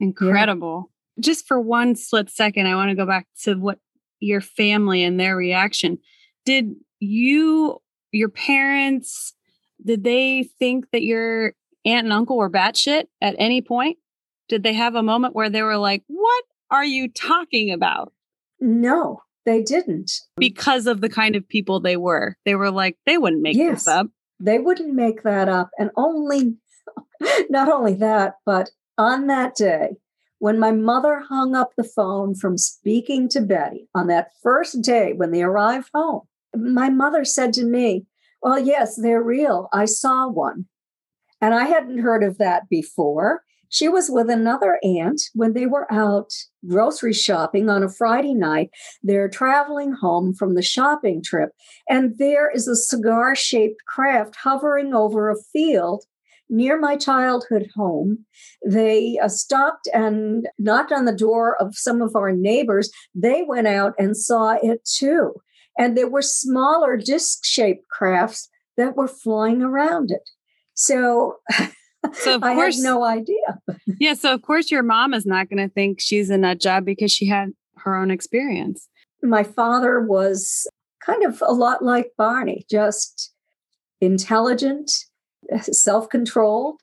Incredible. 0.00 0.90
Yeah. 1.16 1.22
Just 1.22 1.46
for 1.46 1.60
one 1.60 1.94
split 1.94 2.30
second, 2.30 2.66
I 2.66 2.74
want 2.74 2.90
to 2.90 2.96
go 2.96 3.06
back 3.06 3.26
to 3.44 3.54
what 3.54 3.78
your 4.20 4.40
family 4.40 5.02
and 5.02 5.18
their 5.18 5.36
reaction. 5.36 5.98
Did 6.44 6.74
you, 6.98 7.80
your 8.12 8.28
parents, 8.28 9.34
did 9.84 10.04
they 10.04 10.48
think 10.58 10.86
that 10.92 11.02
your 11.02 11.54
aunt 11.84 12.04
and 12.04 12.12
uncle 12.12 12.36
were 12.36 12.50
batshit 12.50 13.04
at 13.20 13.36
any 13.38 13.62
point? 13.62 13.98
Did 14.48 14.62
they 14.62 14.74
have 14.74 14.94
a 14.94 15.02
moment 15.02 15.34
where 15.34 15.48
they 15.48 15.62
were 15.62 15.78
like, 15.78 16.02
What 16.06 16.44
are 16.70 16.84
you 16.84 17.08
talking 17.08 17.70
about? 17.70 18.12
No, 18.60 19.22
they 19.46 19.62
didn't. 19.62 20.12
Because 20.36 20.86
of 20.86 21.00
the 21.00 21.08
kind 21.08 21.36
of 21.36 21.48
people 21.48 21.80
they 21.80 21.96
were. 21.96 22.36
They 22.44 22.54
were 22.54 22.70
like, 22.70 22.98
they 23.06 23.18
wouldn't 23.18 23.42
make 23.42 23.56
yes, 23.56 23.84
this 23.84 23.88
up. 23.88 24.06
They 24.38 24.58
wouldn't 24.58 24.94
make 24.94 25.22
that 25.22 25.48
up. 25.48 25.70
And 25.78 25.90
only, 25.96 26.56
not 27.50 27.68
only 27.68 27.94
that, 27.94 28.36
but 28.44 28.70
on 28.98 29.26
that 29.28 29.54
day, 29.54 29.96
when 30.38 30.58
my 30.58 30.72
mother 30.72 31.22
hung 31.28 31.54
up 31.54 31.72
the 31.76 31.84
phone 31.84 32.34
from 32.34 32.56
speaking 32.56 33.28
to 33.28 33.40
Betty 33.40 33.88
on 33.94 34.06
that 34.06 34.30
first 34.42 34.82
day 34.82 35.12
when 35.12 35.30
they 35.30 35.42
arrived 35.42 35.90
home, 35.94 36.22
my 36.54 36.88
mother 36.88 37.24
said 37.24 37.52
to 37.54 37.64
me, 37.64 38.06
Well, 38.42 38.58
yes, 38.58 38.96
they're 39.00 39.22
real. 39.22 39.68
I 39.72 39.84
saw 39.84 40.28
one. 40.28 40.66
And 41.42 41.54
I 41.54 41.64
hadn't 41.64 41.98
heard 41.98 42.22
of 42.22 42.38
that 42.38 42.68
before. 42.68 43.42
She 43.70 43.88
was 43.88 44.10
with 44.10 44.28
another 44.28 44.78
aunt 44.82 45.22
when 45.32 45.54
they 45.54 45.64
were 45.64 45.90
out 45.92 46.32
grocery 46.68 47.12
shopping 47.12 47.70
on 47.70 47.84
a 47.84 47.88
Friday 47.88 48.34
night. 48.34 48.70
They're 49.02 49.28
traveling 49.28 49.92
home 49.92 50.34
from 50.34 50.54
the 50.54 50.62
shopping 50.62 51.22
trip, 51.24 51.50
and 51.88 52.18
there 52.18 52.50
is 52.50 52.66
a 52.68 52.76
cigar 52.76 53.34
shaped 53.34 53.84
craft 53.86 54.36
hovering 54.42 54.92
over 54.92 55.30
a 55.30 55.40
field 55.52 56.04
near 56.50 56.78
my 56.78 56.96
childhood 56.96 57.68
home. 57.76 58.26
They 58.66 59.18
uh, 59.22 59.28
stopped 59.28 59.88
and 59.94 60.48
knocked 60.58 60.90
on 60.90 61.04
the 61.04 61.14
door 61.16 61.56
of 61.62 61.76
some 61.76 62.02
of 62.02 62.16
our 62.16 62.32
neighbors. 62.32 62.90
They 63.14 63.44
went 63.46 63.68
out 63.68 63.94
and 63.98 64.16
saw 64.16 64.56
it 64.60 64.84
too. 64.84 65.34
And 65.78 65.96
there 65.96 66.10
were 66.10 66.22
smaller 66.22 66.96
disc 66.96 67.44
shaped 67.44 67.88
crafts 67.88 68.48
that 68.76 68.96
were 68.96 69.08
flying 69.08 69.62
around 69.62 70.10
it. 70.10 70.28
So 70.74 71.36
So 72.14 72.36
of 72.36 72.42
I 72.42 72.54
course, 72.54 72.76
had 72.76 72.84
no 72.84 73.04
idea. 73.04 73.58
yeah. 73.98 74.14
So 74.14 74.32
of 74.32 74.42
course, 74.42 74.70
your 74.70 74.82
mom 74.82 75.14
is 75.14 75.26
not 75.26 75.48
going 75.48 75.66
to 75.66 75.72
think 75.72 76.00
she's 76.00 76.30
in 76.30 76.40
that 76.40 76.60
job 76.60 76.84
because 76.84 77.12
she 77.12 77.26
had 77.26 77.50
her 77.76 77.96
own 77.96 78.10
experience. 78.10 78.88
My 79.22 79.42
father 79.42 80.00
was 80.00 80.66
kind 81.04 81.24
of 81.24 81.42
a 81.46 81.52
lot 81.52 81.84
like 81.84 82.12
Barney, 82.16 82.64
just 82.70 83.32
intelligent, 84.00 84.90
self-controlled, 85.60 86.80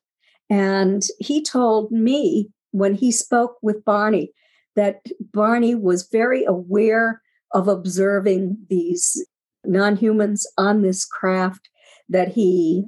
and 0.50 1.04
he 1.20 1.44
told 1.44 1.92
me 1.92 2.50
when 2.72 2.94
he 2.94 3.12
spoke 3.12 3.58
with 3.62 3.84
Barney 3.84 4.32
that 4.76 5.02
Barney 5.34 5.74
was 5.74 6.08
very 6.12 6.46
aware 6.46 7.22
of 7.54 7.68
observing 7.68 8.58
these 8.70 9.26
non-humans 9.66 10.46
on 10.58 10.84
this 10.84 11.06
craft 11.06 11.70
that 12.10 12.30
he 12.30 12.86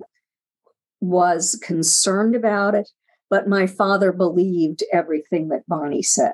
was 1.01 1.59
concerned 1.63 2.35
about 2.35 2.75
it, 2.75 2.89
but 3.29 3.47
my 3.47 3.67
father 3.67 4.11
believed 4.11 4.83
everything 4.91 5.49
that 5.49 5.67
Barney 5.67 6.01
said. 6.01 6.33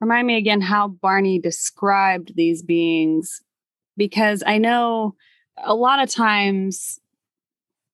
Remind 0.00 0.26
me 0.26 0.36
again 0.36 0.60
how 0.60 0.88
Barney 0.88 1.38
described 1.38 2.34
these 2.34 2.62
beings, 2.62 3.40
because 3.96 4.42
I 4.46 4.58
know 4.58 5.14
a 5.62 5.74
lot 5.74 6.02
of 6.02 6.10
times 6.10 6.98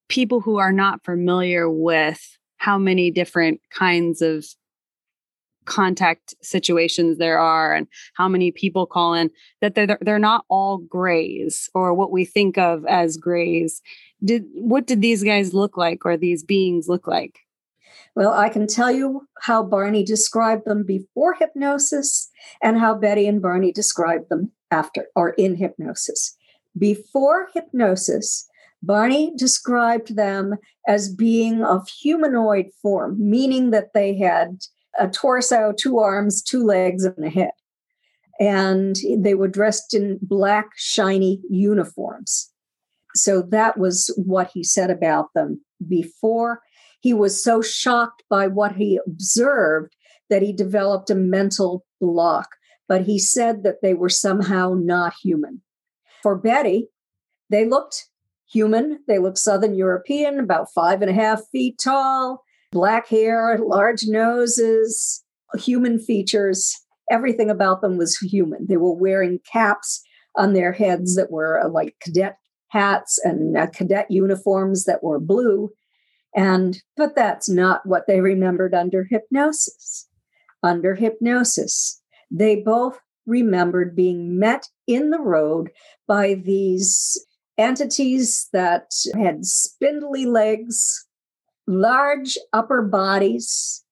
people 0.09 0.41
who 0.41 0.59
are 0.59 0.73
not 0.73 1.05
familiar 1.05 1.69
with 1.69 2.39
how 2.59 2.79
many 2.79 3.11
different 3.11 3.61
kinds 3.71 4.23
of 4.23 4.47
contact 5.67 6.35
situations 6.43 7.19
there 7.19 7.39
are 7.39 7.75
and 7.75 7.87
how 8.15 8.29
many 8.29 8.51
people 8.51 8.87
call 8.87 9.15
in 9.15 9.31
that 9.61 9.75
they're 9.75 9.99
they're 10.01 10.19
not 10.19 10.45
all 10.49 10.79
grays 10.79 11.69
or 11.75 11.93
what 11.93 12.11
we 12.11 12.25
think 12.25 12.57
of 12.57 12.85
as 12.87 13.17
grays 13.17 13.83
did 14.25 14.45
what 14.55 14.87
did 14.87 15.03
these 15.03 15.23
guys 15.23 15.55
look 15.55 15.77
like 15.77 16.05
or 16.05 16.17
these 16.17 16.43
beings 16.43 16.89
look 16.89 17.07
like? 17.07 17.41
Well, 18.15 18.33
I 18.33 18.49
can 18.49 18.67
tell 18.67 18.91
you 18.91 19.29
how 19.43 19.63
Barney 19.63 20.03
described 20.03 20.65
them 20.65 20.85
before 20.85 21.35
hypnosis 21.35 22.31
and 22.63 22.79
how 22.79 22.95
Betty 22.95 23.29
and 23.29 23.43
Barney 23.43 23.73
described 23.73 24.31
them 24.31 24.53
after 24.71 25.07
or 25.15 25.31
in 25.31 25.57
hypnosis. 25.57 26.35
Before 26.79 27.49
hypnosis, 27.53 28.49
Barney 28.83 29.35
described 29.37 30.17
them 30.17 30.57
as 30.89 31.13
being 31.13 31.63
of 31.63 31.89
humanoid 31.89 32.67
form, 32.81 33.17
meaning 33.19 33.71
that 33.71 33.93
they 33.93 34.17
had 34.17 34.61
a 34.99 35.09
torso, 35.09 35.73
two 35.79 35.99
arms, 35.99 36.43
two 36.43 36.65
legs, 36.65 37.05
and 37.05 37.25
a 37.25 37.31
head. 37.31 37.51
And 38.39 38.97
they 39.17 39.35
were 39.35 39.49
dressed 39.49 39.95
in 39.95 40.19
black, 40.21 40.67
shiny 40.77 41.41
uniforms. 41.49 42.53
So 43.15 43.43
that 43.51 43.79
was 43.79 44.13
what 44.17 44.51
he 44.53 44.63
said 44.63 44.91
about 44.91 45.29
them 45.35 45.63
before. 45.89 46.61
He 47.01 47.15
was 47.15 47.43
so 47.43 47.63
shocked 47.63 48.25
by 48.29 48.47
what 48.47 48.77
he 48.77 49.01
observed 49.07 49.95
that 50.29 50.43
he 50.43 50.53
developed 50.53 51.09
a 51.09 51.15
mental 51.15 51.87
block, 52.01 52.49
but 52.89 53.03
he 53.03 53.19
said 53.19 53.63
that 53.63 53.81
they 53.83 53.95
were 53.95 54.09
somehow 54.09 54.75
not 54.77 55.15
human. 55.23 55.63
For 56.23 56.37
Betty, 56.37 56.89
they 57.49 57.65
looked 57.65 58.09
human. 58.51 59.01
They 59.07 59.19
looked 59.19 59.39
Southern 59.39 59.75
European, 59.75 60.41
about 60.41 60.73
five 60.75 61.01
and 61.03 61.11
a 61.11 61.15
half 61.15 61.43
feet 61.53 61.79
tall, 61.83 62.43
black 62.73 63.09
hair, 63.09 63.59
large 63.59 64.05
noses, 64.07 65.25
human 65.59 65.99
features. 65.99 66.75
Everything 67.11 67.51
about 67.51 67.81
them 67.81 67.97
was 67.97 68.17
human. 68.17 68.67
They 68.69 68.77
were 68.77 68.95
wearing 68.95 69.41
caps 69.51 70.03
on 70.37 70.53
their 70.53 70.73
heads 70.73 71.17
that 71.17 71.31
were 71.31 71.61
uh, 71.61 71.69
like 71.69 71.95
cadet 72.01 72.37
hats 72.69 73.19
and 73.23 73.57
uh, 73.57 73.67
cadet 73.69 74.11
uniforms 74.11 74.85
that 74.85 75.03
were 75.03 75.21
blue. 75.21 75.71
And, 76.35 76.83
but 76.97 77.15
that's 77.15 77.49
not 77.49 77.87
what 77.87 78.07
they 78.07 78.21
remembered 78.21 78.75
under 78.75 79.07
hypnosis. 79.09 80.09
Under 80.63 80.95
hypnosis, 80.95 82.03
they 82.31 82.57
both 82.57 82.99
remembered 83.25 83.97
being 83.97 84.39
met 84.39 84.69
in 84.87 85.11
the 85.11 85.21
road 85.21 85.71
by 86.07 86.35
these 86.35 87.25
entities 87.59 88.49
that 88.53 88.91
had 89.15 89.45
spindly 89.45 90.27
legs, 90.27 91.06
large 91.67 92.39
upper 92.53 92.83
bodies, 92.83 93.85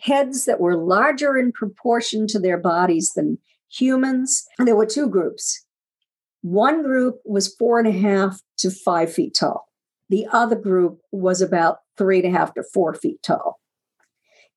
heads 0.00 0.44
that 0.44 0.60
were 0.60 0.76
larger 0.76 1.36
in 1.36 1.52
proportion 1.52 2.26
to 2.28 2.38
their 2.38 2.58
bodies 2.58 3.12
than 3.14 3.38
humans. 3.70 4.44
And 4.58 4.66
there 4.66 4.76
were 4.76 4.86
two 4.86 5.08
groups. 5.08 5.64
One 6.42 6.82
group 6.82 7.16
was 7.24 7.54
four 7.54 7.78
and 7.78 7.88
a 7.88 7.98
half 7.98 8.40
to 8.58 8.70
five 8.70 9.12
feet 9.12 9.36
tall. 9.38 9.68
The 10.08 10.26
other 10.32 10.56
group 10.56 11.00
was 11.12 11.42
about 11.42 11.78
three 11.98 12.22
and 12.24 12.34
a 12.34 12.38
half 12.38 12.54
to 12.54 12.62
four 12.72 12.94
feet 12.94 13.22
tall. 13.22 13.60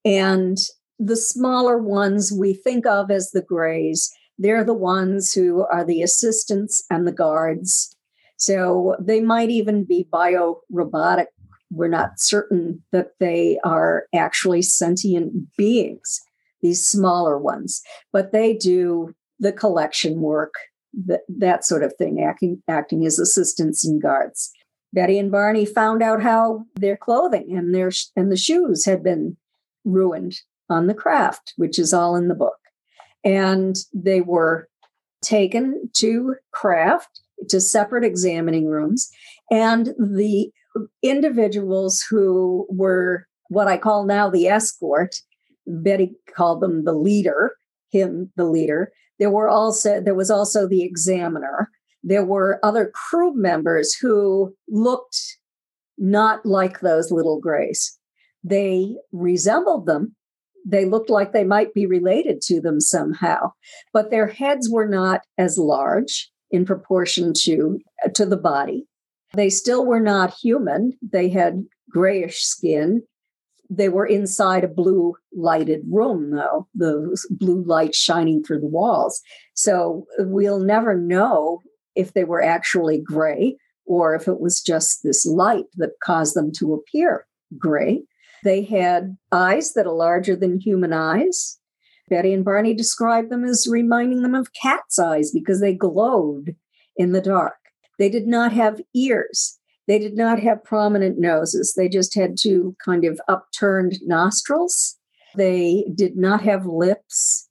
And 0.05 0.57
the 0.99 1.17
smaller 1.17 1.77
ones 1.77 2.31
we 2.31 2.53
think 2.53 2.85
of 2.85 3.11
as 3.11 3.31
the 3.31 3.41
grays, 3.41 4.11
they're 4.37 4.63
the 4.63 4.73
ones 4.73 5.33
who 5.33 5.65
are 5.71 5.83
the 5.83 6.01
assistants 6.01 6.83
and 6.89 7.07
the 7.07 7.11
guards. 7.11 7.95
So 8.37 8.95
they 8.99 9.19
might 9.19 9.49
even 9.49 9.83
be 9.83 10.07
bio 10.09 10.61
robotic 10.71 11.27
we're 11.71 11.87
not 11.87 12.19
certain 12.19 12.83
that 12.91 13.11
they 13.19 13.57
are 13.63 14.05
actually 14.13 14.61
sentient 14.61 15.33
beings, 15.57 16.19
these 16.61 16.87
smaller 16.87 17.37
ones, 17.37 17.81
but 18.11 18.31
they 18.31 18.55
do 18.55 19.13
the 19.39 19.53
collection 19.53 20.21
work, 20.21 20.53
that, 21.05 21.21
that 21.29 21.65
sort 21.65 21.83
of 21.83 21.93
thing, 21.97 22.21
acting, 22.21 22.61
acting 22.67 23.05
as 23.05 23.17
assistants 23.17 23.85
and 23.85 24.01
guards. 24.01 24.51
Betty 24.93 25.17
and 25.17 25.31
Barney 25.31 25.65
found 25.65 26.03
out 26.03 26.21
how 26.21 26.65
their 26.75 26.97
clothing 26.97 27.55
and 27.55 27.73
their 27.73 27.91
and 28.15 28.29
the 28.29 28.37
shoes 28.37 28.85
had 28.85 29.01
been 29.01 29.37
ruined 29.85 30.35
on 30.69 30.87
the 30.87 30.93
craft, 30.93 31.53
which 31.55 31.79
is 31.79 31.93
all 31.93 32.15
in 32.15 32.27
the 32.27 32.35
book. 32.35 32.57
And 33.23 33.75
they 33.93 34.19
were 34.19 34.67
taken 35.21 35.89
to 35.97 36.35
craft 36.51 37.21
to 37.49 37.61
separate 37.61 38.03
examining 38.03 38.67
rooms 38.67 39.09
and 39.49 39.93
the 39.97 40.51
individuals 41.01 42.03
who 42.09 42.67
were 42.69 43.25
what 43.49 43.67
I 43.67 43.77
call 43.77 44.05
now 44.05 44.29
the 44.29 44.47
escort. 44.47 45.15
Betty 45.67 46.13
called 46.35 46.61
them 46.61 46.85
the 46.85 46.93
leader, 46.93 47.55
him 47.91 48.31
the 48.35 48.45
leader. 48.45 48.91
There 49.19 49.29
were 49.29 49.49
also 49.49 50.01
there 50.01 50.15
was 50.15 50.31
also 50.31 50.67
the 50.67 50.83
examiner. 50.83 51.69
There 52.03 52.25
were 52.25 52.59
other 52.63 52.91
crew 52.95 53.33
members 53.35 53.93
who 53.93 54.55
looked 54.67 55.17
not 55.97 56.45
like 56.45 56.79
those 56.79 57.11
little 57.11 57.39
grays. 57.39 57.97
They 58.43 58.95
resembled 59.11 59.85
them. 59.85 60.15
They 60.65 60.85
looked 60.85 61.09
like 61.09 61.31
they 61.31 61.43
might 61.43 61.73
be 61.73 61.85
related 61.85 62.41
to 62.43 62.59
them 62.61 62.79
somehow, 62.79 63.51
but 63.93 64.09
their 64.09 64.27
heads 64.27 64.69
were 64.69 64.87
not 64.87 65.21
as 65.37 65.57
large 65.57 66.31
in 66.49 66.65
proportion 66.65 67.33
to 67.43 67.79
to 68.15 68.25
the 68.25 68.37
body 68.37 68.87
they 69.33 69.49
still 69.49 69.85
were 69.85 69.99
not 69.99 70.33
human. 70.33 70.93
They 71.01 71.29
had 71.29 71.65
grayish 71.89 72.43
skin. 72.43 73.03
They 73.69 73.89
were 73.89 74.05
inside 74.05 74.63
a 74.63 74.67
blue 74.69 75.15
lighted 75.33 75.81
room, 75.89 76.31
though, 76.31 76.67
the 76.75 77.17
blue 77.29 77.63
light 77.63 77.95
shining 77.95 78.43
through 78.43 78.59
the 78.59 78.67
walls. 78.67 79.21
So 79.53 80.05
we'll 80.19 80.59
never 80.59 80.97
know 80.97 81.61
if 81.95 82.13
they 82.13 82.25
were 82.25 82.41
actually 82.41 82.99
gray 82.99 83.57
or 83.85 84.13
if 84.15 84.27
it 84.27 84.39
was 84.39 84.61
just 84.61 85.03
this 85.03 85.25
light 85.25 85.65
that 85.75 85.91
caused 86.03 86.35
them 86.35 86.51
to 86.57 86.73
appear 86.73 87.25
gray. 87.57 88.03
They 88.43 88.63
had 88.63 89.17
eyes 89.31 89.73
that 89.73 89.85
are 89.85 89.93
larger 89.93 90.35
than 90.35 90.59
human 90.59 90.93
eyes. 90.93 91.57
Betty 92.09 92.33
and 92.33 92.43
Barney 92.43 92.73
described 92.73 93.29
them 93.29 93.45
as 93.45 93.67
reminding 93.69 94.21
them 94.21 94.35
of 94.35 94.53
cat's 94.53 94.99
eyes 94.99 95.31
because 95.31 95.61
they 95.61 95.73
glowed 95.73 96.55
in 96.97 97.13
the 97.13 97.21
dark. 97.21 97.60
They 98.01 98.09
did 98.09 98.25
not 98.25 98.51
have 98.53 98.81
ears. 98.95 99.59
They 99.87 99.99
did 99.99 100.17
not 100.17 100.39
have 100.39 100.63
prominent 100.63 101.19
noses. 101.19 101.75
They 101.77 101.87
just 101.87 102.15
had 102.15 102.35
two 102.35 102.75
kind 102.83 103.05
of 103.05 103.21
upturned 103.27 103.99
nostrils. 104.01 104.97
They 105.35 105.85
did 105.93 106.17
not 106.17 106.41
have 106.41 106.65
lips. 106.65 107.47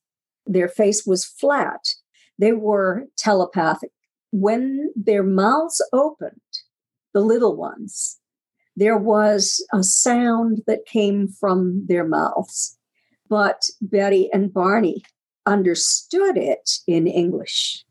Their 0.46 0.66
face 0.66 1.06
was 1.06 1.24
flat. 1.24 1.94
They 2.36 2.50
were 2.50 3.04
telepathic. 3.16 3.92
When 4.32 4.92
their 4.96 5.22
mouths 5.22 5.80
opened, 5.92 6.40
the 7.14 7.20
little 7.20 7.54
ones, 7.54 8.18
there 8.74 8.98
was 8.98 9.64
a 9.72 9.84
sound 9.84 10.62
that 10.66 10.84
came 10.84 11.28
from 11.28 11.86
their 11.86 12.04
mouths. 12.04 12.76
But 13.28 13.62
Betty 13.80 14.28
and 14.32 14.52
Barney 14.52 15.04
understood 15.46 16.36
it 16.36 16.72
in 16.88 17.06
English. 17.06 17.84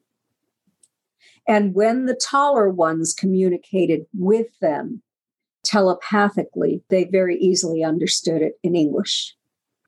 And 1.49 1.73
when 1.73 2.05
the 2.05 2.13
taller 2.13 2.69
ones 2.69 3.11
communicated 3.11 4.05
with 4.13 4.47
them 4.61 5.01
telepathically, 5.65 6.83
they 6.89 7.05
very 7.05 7.37
easily 7.37 7.83
understood 7.83 8.43
it 8.43 8.53
in 8.63 8.75
English. 8.75 9.35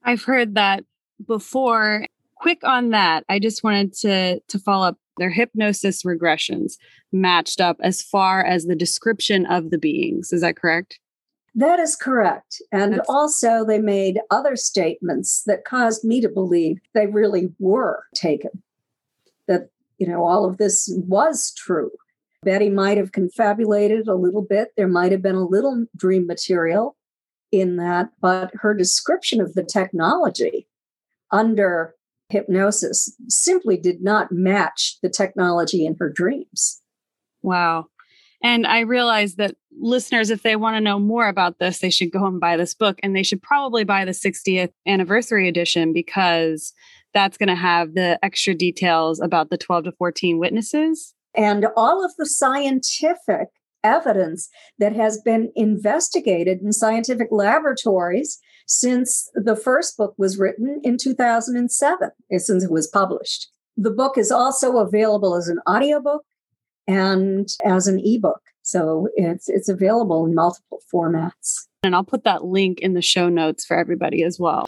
I've 0.04 0.24
heard 0.24 0.56
that 0.56 0.84
before. 1.26 2.08
Quick 2.36 2.64
on 2.64 2.90
that, 2.90 3.24
I 3.30 3.38
just 3.38 3.64
wanted 3.64 3.94
to 4.00 4.40
to 4.40 4.60
follow 4.60 4.88
up 4.88 4.98
their 5.18 5.30
hypnosis 5.30 6.02
regressions 6.02 6.74
matched 7.12 7.62
up 7.62 7.78
as 7.82 8.02
far 8.02 8.44
as 8.44 8.66
the 8.66 8.76
description 8.76 9.46
of 9.46 9.70
the 9.70 9.78
beings. 9.78 10.34
Is 10.34 10.42
that 10.42 10.56
correct? 10.56 11.00
That 11.54 11.80
is 11.80 11.96
correct. 11.96 12.60
And 12.72 12.94
That's- 12.94 13.06
also, 13.08 13.64
they 13.64 13.78
made 13.78 14.20
other 14.32 14.56
statements 14.56 15.44
that 15.46 15.66
caused 15.66 16.04
me 16.04 16.22
to 16.22 16.30
believe 16.30 16.78
they 16.96 17.06
really 17.06 17.54
were 17.60 18.06
taken. 18.16 18.64
That 19.48 19.70
you 20.02 20.08
know, 20.08 20.26
all 20.26 20.46
of 20.46 20.58
this 20.58 20.92
was 21.08 21.54
true. 21.56 21.92
Betty 22.44 22.72
might 22.72 22.98
have 22.98 23.12
confabulated 23.12 24.08
a 24.08 24.16
little 24.16 24.42
bit. 24.42 24.70
There 24.76 24.88
might 24.88 25.12
have 25.12 25.22
been 25.22 25.36
a 25.36 25.46
little 25.46 25.86
dream 25.96 26.26
material 26.26 26.98
in 27.52 27.76
that, 27.76 28.10
but 28.20 28.50
her 28.56 28.74
description 28.74 29.40
of 29.40 29.54
the 29.54 29.64
technology 29.64 30.68
under 31.30 31.94
hypnosis 32.30 33.16
simply 33.30 33.78
did 33.78 34.02
not 34.02 34.32
match 34.32 34.98
the 35.04 35.10
technology 35.10 35.86
in 35.86 35.98
her 36.00 36.10
dreams. 36.10 36.82
Wow. 37.44 37.86
And 38.42 38.66
I 38.66 38.80
realize 38.80 39.36
that 39.36 39.56
listeners, 39.80 40.32
if 40.32 40.42
they 40.42 40.56
want 40.56 40.78
to 40.78 40.82
know 40.82 40.98
more 40.98 41.28
about 41.28 41.60
this, 41.60 41.78
they 41.78 41.92
should 41.92 42.12
go 42.12 42.26
and 42.26 42.40
buy 42.40 42.58
this 42.58 42.74
book 42.74 43.00
and 43.04 43.16
they 43.16 43.22
should 43.22 43.44
probably 43.44 43.84
buy 43.84 44.04
the 44.04 44.14
60th 44.14 44.72
anniversary 44.88 45.48
edition 45.48 45.94
because 45.94 46.74
that's 47.14 47.38
going 47.38 47.50
to 47.50 47.56
have 47.56 47.94
the 47.94 48.20
extra 48.24 48.54
details 48.54 49.20
about 49.20 49.50
the 49.50 49.58
12 49.58 49.86
to 49.86 49.92
14 49.94 50.40
witnesses. 50.40 51.14
And 51.36 51.68
all 51.76 52.04
of 52.04 52.12
the 52.18 52.26
scientific 52.26 53.48
evidence 53.84 54.50
that 54.80 54.96
has 54.96 55.20
been 55.24 55.52
investigated 55.56 56.60
in 56.62 56.72
scientific 56.72 57.28
laboratories 57.32 58.40
since 58.68 59.30
the 59.34 59.56
first 59.56 59.98
book 59.98 60.14
was 60.18 60.38
written 60.38 60.80
in 60.84 60.98
2007, 60.98 62.10
eh, 62.32 62.38
since 62.38 62.64
it 62.64 62.72
was 62.72 62.88
published. 62.88 63.50
The 63.78 63.92
book 63.92 64.18
is 64.18 64.32
also 64.32 64.78
available 64.78 65.36
as 65.36 65.48
an 65.48 65.60
audiobook 65.68 66.24
and 66.88 67.48
as 67.66 67.88
an 67.88 68.00
ebook. 68.04 68.42
So 68.62 69.08
it's 69.16 69.50
it's 69.50 69.70
available 69.70 70.26
in 70.26 70.36
multiple 70.36 70.80
formats. 70.94 71.68
And 71.84 71.96
I'll 71.96 72.04
put 72.04 72.24
that 72.26 72.46
link 72.46 72.80
in 72.80 72.94
the 72.94 73.02
show 73.02 73.28
notes 73.28 73.66
for 73.66 73.78
everybody 73.78 74.24
as 74.24 74.40
well. 74.40 74.68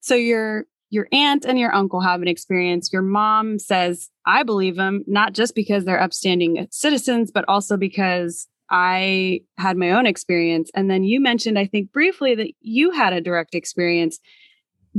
So 0.00 0.14
you're 0.14 0.66
your 0.94 1.08
aunt 1.12 1.44
and 1.44 1.58
your 1.58 1.74
uncle 1.74 2.00
have 2.00 2.22
an 2.22 2.28
experience. 2.28 2.92
Your 2.92 3.02
mom 3.02 3.58
says, 3.58 4.10
I 4.24 4.44
believe 4.44 4.76
them, 4.76 5.04
not 5.06 5.34
just 5.34 5.54
because 5.54 5.84
they're 5.84 6.00
upstanding 6.00 6.66
citizens, 6.70 7.30
but 7.32 7.44
also 7.48 7.76
because 7.76 8.46
I 8.70 9.40
had 9.58 9.76
my 9.76 9.90
own 9.90 10.06
experience. 10.06 10.70
And 10.74 10.90
then 10.90 11.02
you 11.04 11.20
mentioned, 11.20 11.58
I 11.58 11.66
think 11.66 11.92
briefly, 11.92 12.34
that 12.36 12.52
you 12.60 12.92
had 12.92 13.12
a 13.12 13.20
direct 13.20 13.54
experience. 13.54 14.20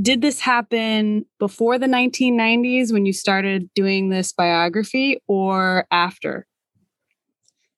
Did 0.00 0.20
this 0.20 0.40
happen 0.40 1.24
before 1.38 1.78
the 1.78 1.86
1990s 1.86 2.92
when 2.92 3.06
you 3.06 3.14
started 3.14 3.70
doing 3.74 4.10
this 4.10 4.32
biography 4.32 5.22
or 5.26 5.86
after? 5.90 6.46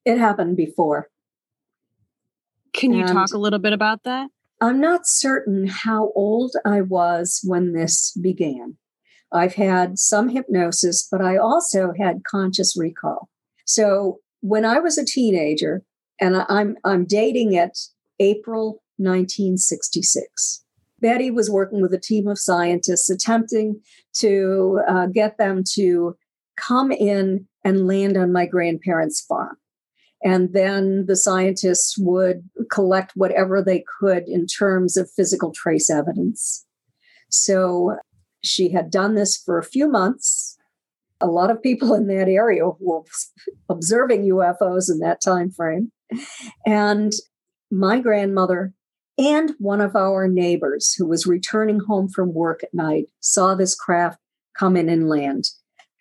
It 0.04 0.18
happened 0.18 0.56
before. 0.56 1.08
Can 2.72 2.92
you 2.92 3.00
and 3.00 3.08
talk 3.08 3.32
a 3.32 3.38
little 3.38 3.60
bit 3.60 3.72
about 3.72 4.02
that? 4.02 4.28
I'm 4.60 4.80
not 4.80 5.06
certain 5.06 5.66
how 5.66 6.12
old 6.14 6.52
I 6.64 6.80
was 6.80 7.40
when 7.44 7.72
this 7.72 8.16
began. 8.20 8.76
I've 9.32 9.54
had 9.54 9.98
some 9.98 10.30
hypnosis, 10.30 11.06
but 11.10 11.20
I 11.20 11.36
also 11.36 11.92
had 11.98 12.24
conscious 12.24 12.76
recall. 12.76 13.28
So 13.64 14.20
when 14.40 14.64
I 14.64 14.78
was 14.78 14.98
a 14.98 15.04
teenager, 15.04 15.82
and 16.20 16.44
I'm 16.48 16.76
I'm 16.84 17.04
dating 17.04 17.52
it 17.52 17.78
April 18.18 18.82
1966. 18.96 20.64
Betty 21.00 21.30
was 21.30 21.48
working 21.48 21.80
with 21.80 21.94
a 21.94 22.00
team 22.00 22.26
of 22.26 22.38
scientists 22.38 23.08
attempting 23.08 23.80
to 24.14 24.80
uh, 24.88 25.06
get 25.06 25.38
them 25.38 25.62
to 25.74 26.16
come 26.56 26.90
in 26.90 27.46
and 27.64 27.86
land 27.86 28.16
on 28.16 28.32
my 28.32 28.46
grandparents' 28.46 29.20
farm. 29.20 29.56
And 30.22 30.52
then 30.52 31.06
the 31.06 31.16
scientists 31.16 31.96
would 31.98 32.48
collect 32.70 33.12
whatever 33.14 33.62
they 33.62 33.84
could 34.00 34.24
in 34.26 34.46
terms 34.46 34.96
of 34.96 35.10
physical 35.10 35.52
trace 35.52 35.90
evidence. 35.90 36.66
So 37.30 37.96
she 38.42 38.70
had 38.70 38.90
done 38.90 39.14
this 39.14 39.36
for 39.36 39.58
a 39.58 39.64
few 39.64 39.88
months. 39.88 40.56
A 41.20 41.26
lot 41.26 41.50
of 41.50 41.62
people 41.62 41.94
in 41.94 42.06
that 42.08 42.28
area 42.28 42.64
were 42.80 43.02
observing 43.68 44.28
UFOs 44.28 44.90
in 44.90 44.98
that 45.00 45.20
time 45.22 45.50
frame. 45.50 45.92
And 46.66 47.12
my 47.70 48.00
grandmother 48.00 48.72
and 49.18 49.52
one 49.58 49.80
of 49.80 49.96
our 49.96 50.28
neighbors 50.28 50.94
who 50.96 51.06
was 51.06 51.26
returning 51.26 51.80
home 51.80 52.08
from 52.08 52.32
work 52.32 52.62
at 52.62 52.72
night 52.72 53.06
saw 53.20 53.54
this 53.54 53.74
craft 53.74 54.18
come 54.56 54.76
in 54.76 54.88
and 54.88 55.08
land. 55.08 55.44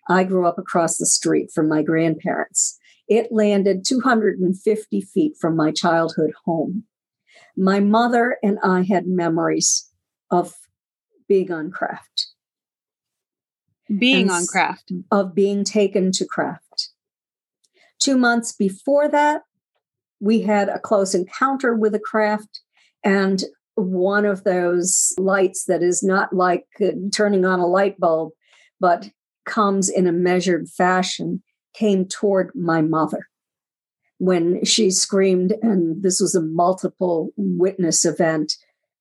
I 0.08 0.24
grew 0.24 0.46
up 0.46 0.58
across 0.58 0.96
the 0.96 1.06
street 1.06 1.50
from 1.54 1.68
my 1.68 1.82
grandparents. 1.82 2.77
It 3.08 3.32
landed 3.32 3.84
250 3.86 5.00
feet 5.00 5.36
from 5.40 5.56
my 5.56 5.72
childhood 5.72 6.32
home. 6.44 6.84
My 7.56 7.80
mother 7.80 8.36
and 8.42 8.58
I 8.62 8.82
had 8.82 9.06
memories 9.06 9.90
of 10.30 10.54
being 11.26 11.50
on 11.50 11.70
craft. 11.70 12.28
Being 13.98 14.30
on 14.30 14.46
craft. 14.46 14.92
Of 15.10 15.34
being 15.34 15.64
taken 15.64 16.12
to 16.12 16.26
craft. 16.26 16.90
Two 17.98 18.16
months 18.16 18.52
before 18.52 19.08
that, 19.08 19.42
we 20.20 20.42
had 20.42 20.68
a 20.68 20.78
close 20.78 21.14
encounter 21.14 21.74
with 21.74 21.94
a 21.94 22.00
craft 22.00 22.60
and 23.04 23.44
one 23.74 24.24
of 24.24 24.44
those 24.44 25.14
lights 25.18 25.64
that 25.64 25.82
is 25.82 26.02
not 26.02 26.32
like 26.32 26.66
uh, 26.80 26.90
turning 27.12 27.44
on 27.44 27.60
a 27.60 27.66
light 27.66 27.98
bulb, 27.98 28.32
but 28.80 29.08
comes 29.44 29.88
in 29.88 30.06
a 30.06 30.12
measured 30.12 30.68
fashion, 30.68 31.42
came 31.78 32.06
toward 32.06 32.50
my 32.54 32.82
mother 32.82 33.28
when 34.18 34.64
she 34.64 34.90
screamed. 34.90 35.54
And 35.62 36.02
this 36.02 36.20
was 36.20 36.34
a 36.34 36.42
multiple 36.42 37.30
witness 37.36 38.04
event, 38.04 38.54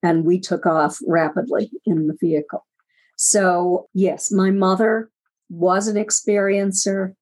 and 0.04 0.26
we 0.26 0.40
took 0.40 0.66
off 0.66 1.00
rapidly 1.08 1.72
in 1.86 2.08
the 2.08 2.18
vehicle. 2.20 2.66
So, 3.16 3.88
yes, 3.94 4.32
my 4.32 4.52
mother 4.52 5.10
was 5.50 5.88
an 5.88 5.96
experiencer, 5.96 7.14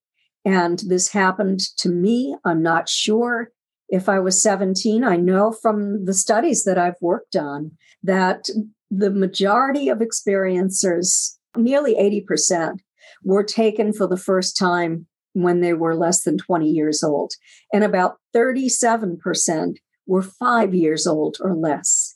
and 0.43 0.79
this 0.87 1.09
happened 1.09 1.61
to 1.77 1.89
me. 1.89 2.35
I'm 2.43 2.61
not 2.61 2.89
sure 2.89 3.51
if 3.87 4.09
I 4.09 4.19
was 4.19 4.41
17, 4.41 5.03
I 5.03 5.15
know 5.15 5.51
from 5.51 6.05
the 6.05 6.13
studies 6.13 6.63
that 6.63 6.77
I've 6.77 7.01
worked 7.01 7.35
on 7.35 7.71
that 8.03 8.49
the 8.89 9.11
majority 9.11 9.89
of 9.89 9.99
experiencers, 9.99 11.37
nearly 11.55 11.95
80%, 11.95 12.79
were 13.23 13.43
taken 13.43 13.93
for 13.93 14.07
the 14.07 14.17
first 14.17 14.57
time 14.57 15.07
when 15.35 15.59
they 15.59 15.73
were 15.73 15.95
less 15.95 16.23
than 16.23 16.37
20 16.37 16.67
years 16.69 17.03
old. 17.03 17.33
And 17.73 17.83
about 17.83 18.17
37% 18.33 19.75
were 20.07 20.23
five 20.23 20.73
years 20.73 21.05
old 21.05 21.37
or 21.41 21.53
less. 21.53 22.15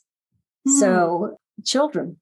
Hmm. 0.66 0.78
So, 0.78 1.36
children. 1.64 2.16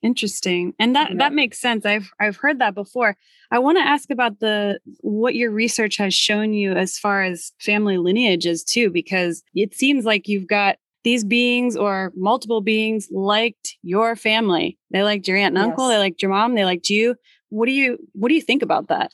Interesting. 0.00 0.74
And 0.78 0.94
that 0.94 1.10
yeah. 1.12 1.16
that 1.16 1.32
makes 1.32 1.58
sense. 1.58 1.86
I've 1.86 2.10
I've 2.20 2.36
heard 2.36 2.58
that 2.58 2.74
before. 2.74 3.16
I 3.50 3.58
want 3.58 3.78
to 3.78 3.82
ask 3.82 4.10
about 4.10 4.38
the 4.38 4.78
what 5.00 5.34
your 5.34 5.50
research 5.50 5.96
has 5.96 6.12
shown 6.12 6.52
you 6.52 6.72
as 6.72 6.98
far 6.98 7.22
as 7.22 7.52
family 7.58 7.96
lineages 7.96 8.62
too 8.62 8.90
because 8.90 9.42
it 9.54 9.74
seems 9.74 10.04
like 10.04 10.28
you've 10.28 10.46
got 10.46 10.76
these 11.04 11.24
beings 11.24 11.74
or 11.74 12.12
multiple 12.14 12.60
beings 12.60 13.08
liked 13.10 13.76
your 13.82 14.14
family. 14.14 14.78
They 14.90 15.02
liked 15.02 15.26
your 15.26 15.38
aunt 15.38 15.56
and 15.56 15.64
yes. 15.64 15.70
uncle, 15.70 15.88
they 15.88 15.98
liked 15.98 16.20
your 16.20 16.30
mom, 16.30 16.54
they 16.54 16.66
liked 16.66 16.90
you. 16.90 17.14
What 17.48 17.64
do 17.64 17.72
you 17.72 17.96
what 18.12 18.28
do 18.28 18.34
you 18.34 18.42
think 18.42 18.62
about 18.62 18.88
that? 18.88 19.10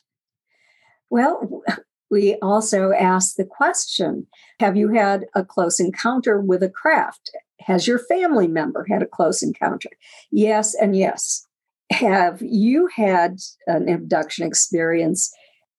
Well, 1.11 1.61
we 2.09 2.37
also 2.41 2.91
asked 2.93 3.37
the 3.37 3.45
question 3.45 4.25
Have 4.59 4.75
you 4.75 4.89
had 4.89 5.25
a 5.35 5.45
close 5.45 5.79
encounter 5.79 6.41
with 6.41 6.63
a 6.63 6.69
craft? 6.69 7.29
Has 7.59 7.85
your 7.85 7.99
family 7.99 8.47
member 8.47 8.87
had 8.89 9.03
a 9.03 9.07
close 9.07 9.43
encounter? 9.43 9.89
Yes, 10.31 10.73
and 10.73 10.95
yes. 10.95 11.45
Have 11.91 12.41
you 12.41 12.89
had 12.95 13.37
an 13.67 13.87
abduction 13.87 14.47
experience 14.47 15.31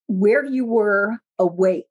where 0.06 0.44
you 0.44 0.64
were 0.64 1.18
awake 1.38 1.86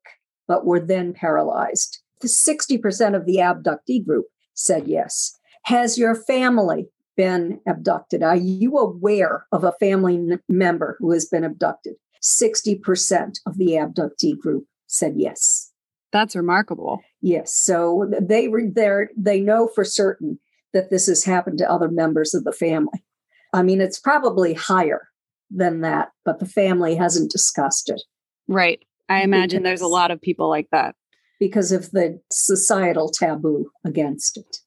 but 0.48 0.64
were 0.64 0.80
then 0.80 1.12
paralyzed? 1.12 1.98
The 2.20 2.28
60% 2.28 3.16
of 3.16 3.26
the 3.26 3.38
abductee 3.38 4.04
group 4.04 4.26
said 4.54 4.86
yes. 4.86 5.36
Has 5.64 5.98
your 5.98 6.14
family 6.14 6.88
been 7.16 7.60
abducted? 7.66 8.22
Are 8.22 8.36
you 8.36 8.78
aware 8.78 9.46
of 9.52 9.64
a 9.64 9.72
family 9.72 10.38
member 10.48 10.96
who 11.00 11.10
has 11.10 11.26
been 11.26 11.44
abducted? 11.44 11.94
60% 12.22 13.38
of 13.46 13.58
the 13.58 13.72
abductee 13.72 14.38
group 14.38 14.66
said 14.86 15.14
yes. 15.16 15.72
That's 16.12 16.36
remarkable. 16.36 17.00
Yes. 17.20 17.54
So 17.54 18.10
they 18.20 18.48
they 18.48 19.06
they 19.16 19.40
know 19.40 19.66
for 19.74 19.84
certain 19.84 20.38
that 20.72 20.90
this 20.90 21.06
has 21.06 21.24
happened 21.24 21.58
to 21.58 21.70
other 21.70 21.88
members 21.88 22.34
of 22.34 22.44
the 22.44 22.52
family. 22.52 23.04
I 23.52 23.62
mean, 23.62 23.80
it's 23.80 23.98
probably 23.98 24.54
higher 24.54 25.08
than 25.50 25.80
that, 25.82 26.10
but 26.24 26.38
the 26.38 26.46
family 26.46 26.94
hasn't 26.94 27.30
discussed 27.30 27.88
it. 27.90 28.02
Right. 28.48 28.82
I 29.08 29.22
imagine 29.22 29.60
because, 29.60 29.68
there's 29.68 29.80
a 29.80 29.88
lot 29.88 30.10
of 30.10 30.20
people 30.20 30.48
like 30.48 30.68
that 30.70 30.94
because 31.38 31.72
of 31.72 31.90
the 31.90 32.20
societal 32.30 33.10
taboo 33.10 33.70
against 33.84 34.36
it. 34.36 34.58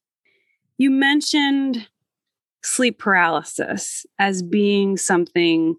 You 0.78 0.92
mentioned 0.92 1.88
sleep 2.64 3.00
paralysis 3.00 4.06
as 4.20 4.44
being 4.44 4.98
something 4.98 5.76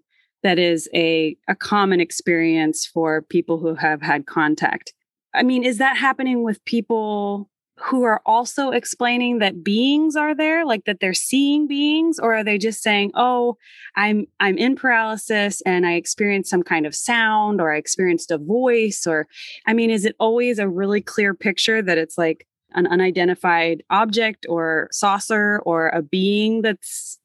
that 0.47 0.57
is 0.57 0.87
a, 0.93 1.35
a 1.49 1.55
common 1.55 1.99
experience 1.99 2.85
for 2.85 3.21
people 3.23 3.57
who 3.57 3.75
have 3.75 4.01
had 4.01 4.25
contact. 4.25 4.93
I 5.33 5.43
mean, 5.43 5.61
is 5.61 5.77
that 5.79 5.97
happening 5.97 6.41
with 6.41 6.63
people 6.63 7.49
who 7.75 8.03
are 8.03 8.21
also 8.25 8.71
explaining 8.71 9.39
that 9.39 9.61
beings 9.61 10.15
are 10.15 10.33
there, 10.33 10.65
like 10.65 10.85
that 10.85 11.01
they're 11.01 11.13
seeing 11.13 11.67
beings, 11.67 12.17
or 12.17 12.33
are 12.33 12.45
they 12.45 12.57
just 12.57 12.81
saying, 12.81 13.11
"Oh, 13.13 13.57
I'm 13.97 14.25
I'm 14.39 14.57
in 14.57 14.77
paralysis 14.77 15.61
and 15.65 15.85
I 15.85 15.95
experienced 15.95 16.49
some 16.49 16.63
kind 16.63 16.85
of 16.85 16.95
sound 16.95 17.59
or 17.59 17.73
I 17.73 17.77
experienced 17.77 18.31
a 18.31 18.37
voice 18.37 19.05
or 19.05 19.27
I 19.65 19.73
mean, 19.73 19.89
is 19.89 20.05
it 20.05 20.15
always 20.17 20.59
a 20.59 20.69
really 20.69 21.01
clear 21.01 21.33
picture 21.33 21.81
that 21.81 21.97
it's 21.97 22.17
like 22.17 22.47
an 22.71 22.87
unidentified 22.87 23.83
object 23.89 24.45
or 24.47 24.87
saucer 24.93 25.59
or 25.65 25.89
a 25.89 26.01
being 26.01 26.61
that's 26.61 27.19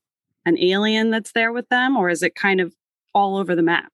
an 0.45 0.59
alien 0.59 1.11
that's 1.11 1.33
there 1.33 1.53
with 1.53 1.68
them 1.68 1.97
or 1.97 2.11
is 2.11 2.25
it 2.25 2.35
kind 2.35 2.61
of 2.61 2.75
all 3.14 3.36
over 3.36 3.54
the 3.54 3.62
map? 3.62 3.92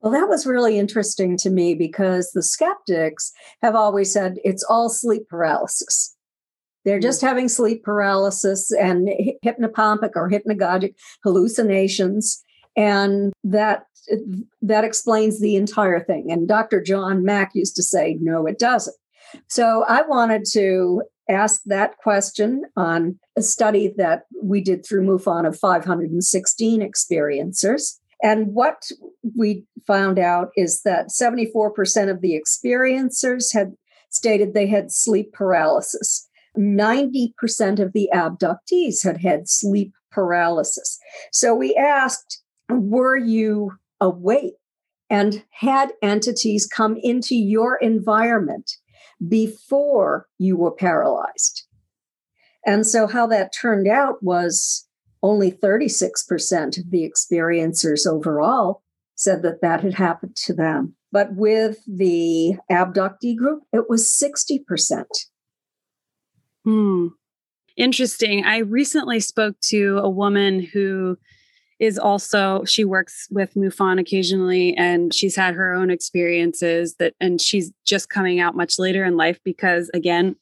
Well, 0.00 0.12
that 0.12 0.28
was 0.28 0.46
really 0.46 0.78
interesting 0.78 1.36
to 1.38 1.50
me 1.50 1.74
because 1.74 2.30
the 2.32 2.42
skeptics 2.42 3.32
have 3.62 3.74
always 3.74 4.12
said 4.12 4.38
it's 4.44 4.64
all 4.64 4.88
sleep 4.88 5.28
paralysis. 5.28 6.16
They're 6.84 6.96
hmm. 6.96 7.02
just 7.02 7.20
having 7.20 7.48
sleep 7.48 7.84
paralysis 7.84 8.72
and 8.72 9.08
hypnopompic 9.44 10.12
or 10.16 10.30
hypnagogic 10.30 10.94
hallucinations. 11.22 12.42
And 12.76 13.32
that 13.44 13.84
that 14.62 14.84
explains 14.84 15.40
the 15.40 15.56
entire 15.56 16.00
thing. 16.00 16.32
And 16.32 16.48
Dr. 16.48 16.82
John 16.82 17.22
Mack 17.22 17.50
used 17.54 17.76
to 17.76 17.82
say, 17.82 18.16
no, 18.20 18.46
it 18.46 18.58
doesn't. 18.58 18.96
So 19.48 19.84
I 19.86 20.02
wanted 20.02 20.44
to 20.52 21.02
ask 21.28 21.60
that 21.66 21.96
question 21.98 22.64
on 22.76 23.18
a 23.36 23.42
study 23.42 23.92
that 23.96 24.22
we 24.42 24.60
did 24.60 24.84
through 24.84 25.06
MUFON 25.06 25.46
of 25.46 25.58
516 25.58 26.80
experiencers. 26.80 27.99
And 28.22 28.48
what 28.54 28.90
we 29.36 29.64
found 29.86 30.18
out 30.18 30.50
is 30.56 30.82
that 30.82 31.08
74% 31.08 32.10
of 32.10 32.20
the 32.20 32.38
experiencers 32.38 33.52
had 33.52 33.72
stated 34.10 34.52
they 34.52 34.66
had 34.66 34.92
sleep 34.92 35.32
paralysis. 35.32 36.28
90% 36.58 37.78
of 37.78 37.92
the 37.92 38.10
abductees 38.12 39.04
had 39.04 39.18
had 39.18 39.48
sleep 39.48 39.92
paralysis. 40.10 40.98
So 41.32 41.54
we 41.54 41.74
asked, 41.76 42.42
were 42.68 43.16
you 43.16 43.72
awake 44.00 44.54
and 45.10 45.44
had 45.50 45.92
entities 46.02 46.66
come 46.66 46.96
into 47.02 47.34
your 47.34 47.76
environment 47.76 48.70
before 49.26 50.26
you 50.38 50.56
were 50.56 50.70
paralyzed. 50.70 51.66
And 52.64 52.86
so, 52.86 53.06
how 53.06 53.26
that 53.28 53.52
turned 53.58 53.88
out 53.88 54.22
was 54.22 54.86
only 55.22 55.50
36% 55.52 56.78
of 56.78 56.90
the 56.90 57.08
experiencers 57.08 58.06
overall 58.06 58.82
said 59.14 59.42
that 59.42 59.60
that 59.60 59.82
had 59.82 59.94
happened 59.94 60.34
to 60.34 60.54
them. 60.54 60.94
But 61.12 61.34
with 61.34 61.78
the 61.86 62.56
abductee 62.70 63.36
group, 63.36 63.62
it 63.72 63.88
was 63.88 64.08
60%. 64.08 65.04
Hmm. 66.64 67.08
Interesting. 67.76 68.44
I 68.44 68.58
recently 68.58 69.20
spoke 69.20 69.58
to 69.68 69.98
a 70.02 70.08
woman 70.08 70.60
who 70.60 71.18
is 71.78 71.98
also 71.98 72.62
she 72.64 72.84
works 72.84 73.26
with 73.30 73.54
MUFON 73.54 73.98
occasionally 73.98 74.76
and 74.76 75.14
she's 75.14 75.34
had 75.34 75.54
her 75.54 75.72
own 75.72 75.90
experiences 75.90 76.96
that 76.98 77.14
and 77.20 77.40
she's 77.40 77.72
just 77.86 78.10
coming 78.10 78.38
out 78.38 78.54
much 78.54 78.78
later 78.78 79.02
in 79.02 79.16
life 79.16 79.40
because 79.44 79.90
again 79.94 80.36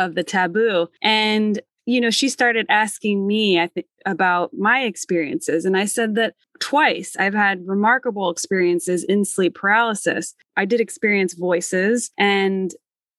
of 0.00 0.16
the 0.16 0.24
taboo. 0.24 0.88
And 1.00 1.60
you 1.86 2.00
know, 2.00 2.10
she 2.10 2.28
started 2.28 2.66
asking 2.68 3.26
me 3.26 3.60
I 3.60 3.66
think 3.68 3.86
about 4.06 4.52
my 4.54 4.80
experiences 4.80 5.64
and 5.64 5.76
I 5.76 5.84
said 5.84 6.14
that 6.14 6.34
twice 6.60 7.16
I've 7.18 7.34
had 7.34 7.66
remarkable 7.66 8.30
experiences 8.30 9.04
in 9.04 9.24
sleep 9.24 9.54
paralysis. 9.54 10.34
I 10.56 10.64
did 10.64 10.80
experience 10.80 11.34
voices 11.34 12.10
and 12.18 12.72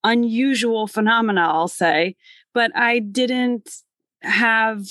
unusual 0.04 0.86
phenomena, 0.86 1.48
I'll 1.48 1.68
say, 1.68 2.16
but 2.54 2.70
I 2.76 3.00
didn't 3.00 3.68
have 4.22 4.84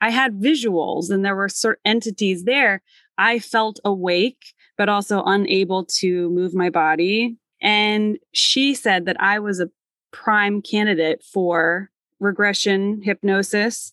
I 0.00 0.10
had 0.10 0.40
visuals 0.40 1.10
and 1.10 1.24
there 1.24 1.36
were 1.36 1.48
certain 1.48 1.82
entities 1.84 2.44
there. 2.44 2.82
I 3.18 3.38
felt 3.38 3.78
awake, 3.84 4.42
but 4.76 4.88
also 4.88 5.22
unable 5.24 5.84
to 6.00 6.28
move 6.30 6.54
my 6.54 6.70
body. 6.70 7.36
And 7.60 8.18
she 8.32 8.74
said 8.74 9.06
that 9.06 9.20
I 9.20 9.38
was 9.38 9.60
a 9.60 9.70
prime 10.10 10.60
candidate 10.60 11.22
for 11.22 11.91
regression 12.22 13.00
hypnosis 13.02 13.92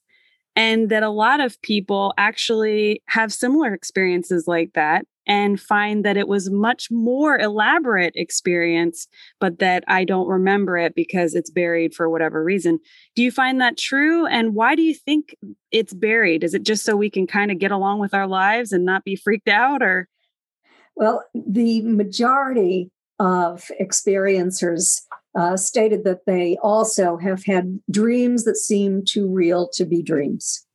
and 0.55 0.89
that 0.89 1.03
a 1.03 1.09
lot 1.09 1.39
of 1.39 1.61
people 1.61 2.13
actually 2.17 3.01
have 3.07 3.32
similar 3.32 3.73
experiences 3.73 4.45
like 4.47 4.73
that 4.73 5.05
and 5.27 5.59
find 5.59 6.03
that 6.03 6.17
it 6.17 6.27
was 6.27 6.49
much 6.49 6.88
more 6.89 7.38
elaborate 7.39 8.13
experience 8.15 9.07
but 9.39 9.59
that 9.59 9.84
I 9.88 10.03
don't 10.03 10.27
remember 10.27 10.77
it 10.77 10.95
because 10.95 11.36
it's 11.36 11.51
buried 11.51 11.93
for 11.93 12.09
whatever 12.09 12.43
reason. 12.43 12.80
Do 13.15 13.23
you 13.23 13.32
find 13.32 13.61
that 13.61 13.77
true 13.77 14.25
and 14.25 14.55
why 14.55 14.75
do 14.75 14.82
you 14.82 14.95
think 14.95 15.36
it's 15.71 15.93
buried? 15.93 16.43
Is 16.43 16.53
it 16.53 16.63
just 16.63 16.84
so 16.84 16.95
we 16.95 17.09
can 17.09 17.27
kind 17.27 17.51
of 17.51 17.59
get 17.59 17.71
along 17.71 17.99
with 17.99 18.13
our 18.13 18.27
lives 18.27 18.71
and 18.71 18.84
not 18.86 19.03
be 19.03 19.15
freaked 19.15 19.49
out 19.49 19.82
or 19.82 20.07
well, 20.95 21.23
the 21.34 21.82
majority 21.84 22.91
of 23.19 23.71
experiencers 23.82 25.01
uh, 25.38 25.55
stated 25.55 26.03
that 26.03 26.25
they 26.25 26.57
also 26.61 27.17
have 27.17 27.43
had 27.45 27.80
dreams 27.91 28.43
that 28.45 28.57
seem 28.57 29.03
too 29.05 29.30
real 29.30 29.69
to 29.73 29.86
be 29.86 30.01
dreams. 30.01 30.65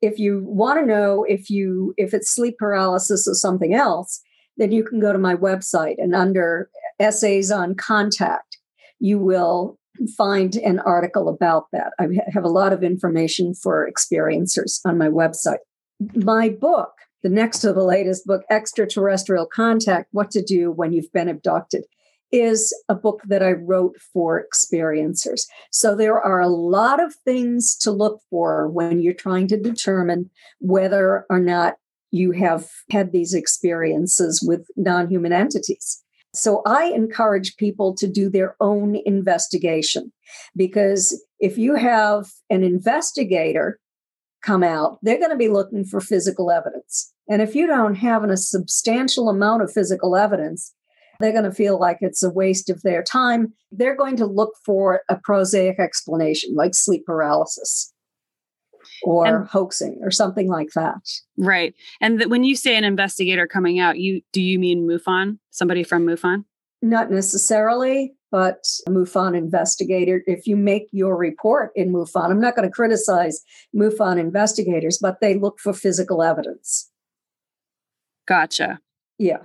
If 0.00 0.18
you 0.18 0.44
want 0.44 0.78
to 0.80 0.86
know 0.86 1.24
if 1.24 1.50
you 1.50 1.94
if 1.96 2.14
it's 2.14 2.30
sleep 2.30 2.56
paralysis 2.58 3.26
or 3.26 3.34
something 3.34 3.74
else 3.74 4.20
then 4.56 4.72
you 4.72 4.82
can 4.82 4.98
go 4.98 5.12
to 5.12 5.18
my 5.18 5.36
website 5.36 5.94
and 5.98 6.14
under 6.14 6.68
essays 6.98 7.50
on 7.50 7.74
contact 7.74 8.58
you 9.00 9.18
will 9.18 9.78
find 10.16 10.56
an 10.56 10.78
article 10.80 11.28
about 11.28 11.66
that. 11.72 11.92
I 11.98 12.06
have 12.32 12.44
a 12.44 12.48
lot 12.48 12.72
of 12.72 12.84
information 12.84 13.54
for 13.54 13.90
experiencers 13.90 14.80
on 14.84 14.98
my 14.98 15.08
website. 15.08 15.58
My 16.14 16.48
book 16.48 16.92
the 17.22 17.28
next 17.28 17.58
to 17.58 17.72
the 17.72 17.82
latest 17.82 18.26
book 18.26 18.42
extraterrestrial 18.50 19.46
contact 19.46 20.08
what 20.12 20.30
to 20.30 20.42
do 20.42 20.70
when 20.70 20.92
you've 20.92 21.12
been 21.12 21.28
abducted 21.28 21.84
is 22.30 22.74
a 22.88 22.94
book 22.94 23.22
that 23.26 23.42
I 23.42 23.52
wrote 23.52 23.96
for 24.12 24.44
experiencers. 24.44 25.42
So 25.70 25.94
there 25.94 26.20
are 26.20 26.40
a 26.40 26.48
lot 26.48 27.02
of 27.02 27.14
things 27.24 27.76
to 27.78 27.90
look 27.90 28.20
for 28.30 28.68
when 28.68 29.00
you're 29.00 29.14
trying 29.14 29.48
to 29.48 29.60
determine 29.60 30.30
whether 30.60 31.24
or 31.30 31.40
not 31.40 31.74
you 32.10 32.32
have 32.32 32.68
had 32.90 33.12
these 33.12 33.34
experiences 33.34 34.42
with 34.46 34.66
non 34.76 35.08
human 35.08 35.32
entities. 35.32 36.02
So 36.34 36.62
I 36.66 36.84
encourage 36.84 37.56
people 37.56 37.94
to 37.96 38.06
do 38.06 38.28
their 38.28 38.54
own 38.60 38.96
investigation 39.06 40.12
because 40.54 41.20
if 41.40 41.56
you 41.56 41.74
have 41.74 42.26
an 42.50 42.62
investigator 42.62 43.80
come 44.42 44.62
out, 44.62 44.98
they're 45.02 45.18
going 45.18 45.30
to 45.30 45.36
be 45.36 45.48
looking 45.48 45.84
for 45.84 46.00
physical 46.00 46.50
evidence. 46.50 47.12
And 47.28 47.42
if 47.42 47.54
you 47.54 47.66
don't 47.66 47.96
have 47.96 48.24
a 48.24 48.36
substantial 48.36 49.28
amount 49.28 49.62
of 49.62 49.72
physical 49.72 50.16
evidence, 50.16 50.74
they're 51.20 51.32
going 51.32 51.44
to 51.44 51.52
feel 51.52 51.78
like 51.78 51.98
it's 52.00 52.22
a 52.22 52.30
waste 52.30 52.70
of 52.70 52.82
their 52.82 53.02
time. 53.02 53.52
They're 53.70 53.96
going 53.96 54.16
to 54.16 54.26
look 54.26 54.54
for 54.64 55.02
a 55.08 55.16
prosaic 55.22 55.78
explanation 55.78 56.54
like 56.54 56.74
sleep 56.74 57.04
paralysis 57.06 57.92
or 59.02 59.26
and, 59.26 59.48
hoaxing 59.48 59.98
or 60.02 60.10
something 60.10 60.48
like 60.48 60.70
that. 60.74 61.00
Right. 61.36 61.74
And 62.00 62.24
when 62.30 62.44
you 62.44 62.56
say 62.56 62.76
an 62.76 62.84
investigator 62.84 63.46
coming 63.46 63.78
out, 63.78 63.98
you 63.98 64.22
do 64.32 64.40
you 64.40 64.58
mean 64.58 64.86
MUFON? 64.88 65.38
Somebody 65.50 65.82
from 65.82 66.06
MUFON? 66.06 66.44
Not 66.80 67.10
necessarily, 67.10 68.14
but 68.30 68.64
a 68.86 68.90
MUFON 68.90 69.36
investigator. 69.36 70.22
If 70.26 70.46
you 70.46 70.56
make 70.56 70.86
your 70.92 71.16
report 71.16 71.72
in 71.74 71.92
MUFON, 71.92 72.30
I'm 72.30 72.40
not 72.40 72.54
going 72.54 72.68
to 72.68 72.72
criticize 72.72 73.42
MUFON 73.74 74.18
investigators, 74.18 74.98
but 75.00 75.20
they 75.20 75.34
look 75.34 75.58
for 75.58 75.72
physical 75.72 76.22
evidence. 76.22 76.90
Gotcha. 78.26 78.80
Yeah. 79.18 79.38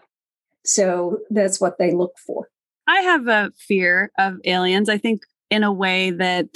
So 0.65 1.19
that's 1.29 1.59
what 1.59 1.77
they 1.77 1.93
look 1.93 2.17
for. 2.17 2.49
I 2.87 3.01
have 3.01 3.27
a 3.27 3.51
fear 3.57 4.11
of 4.17 4.37
aliens. 4.45 4.89
I 4.89 4.97
think 4.97 5.21
in 5.49 5.63
a 5.63 5.71
way 5.71 6.11
that 6.11 6.47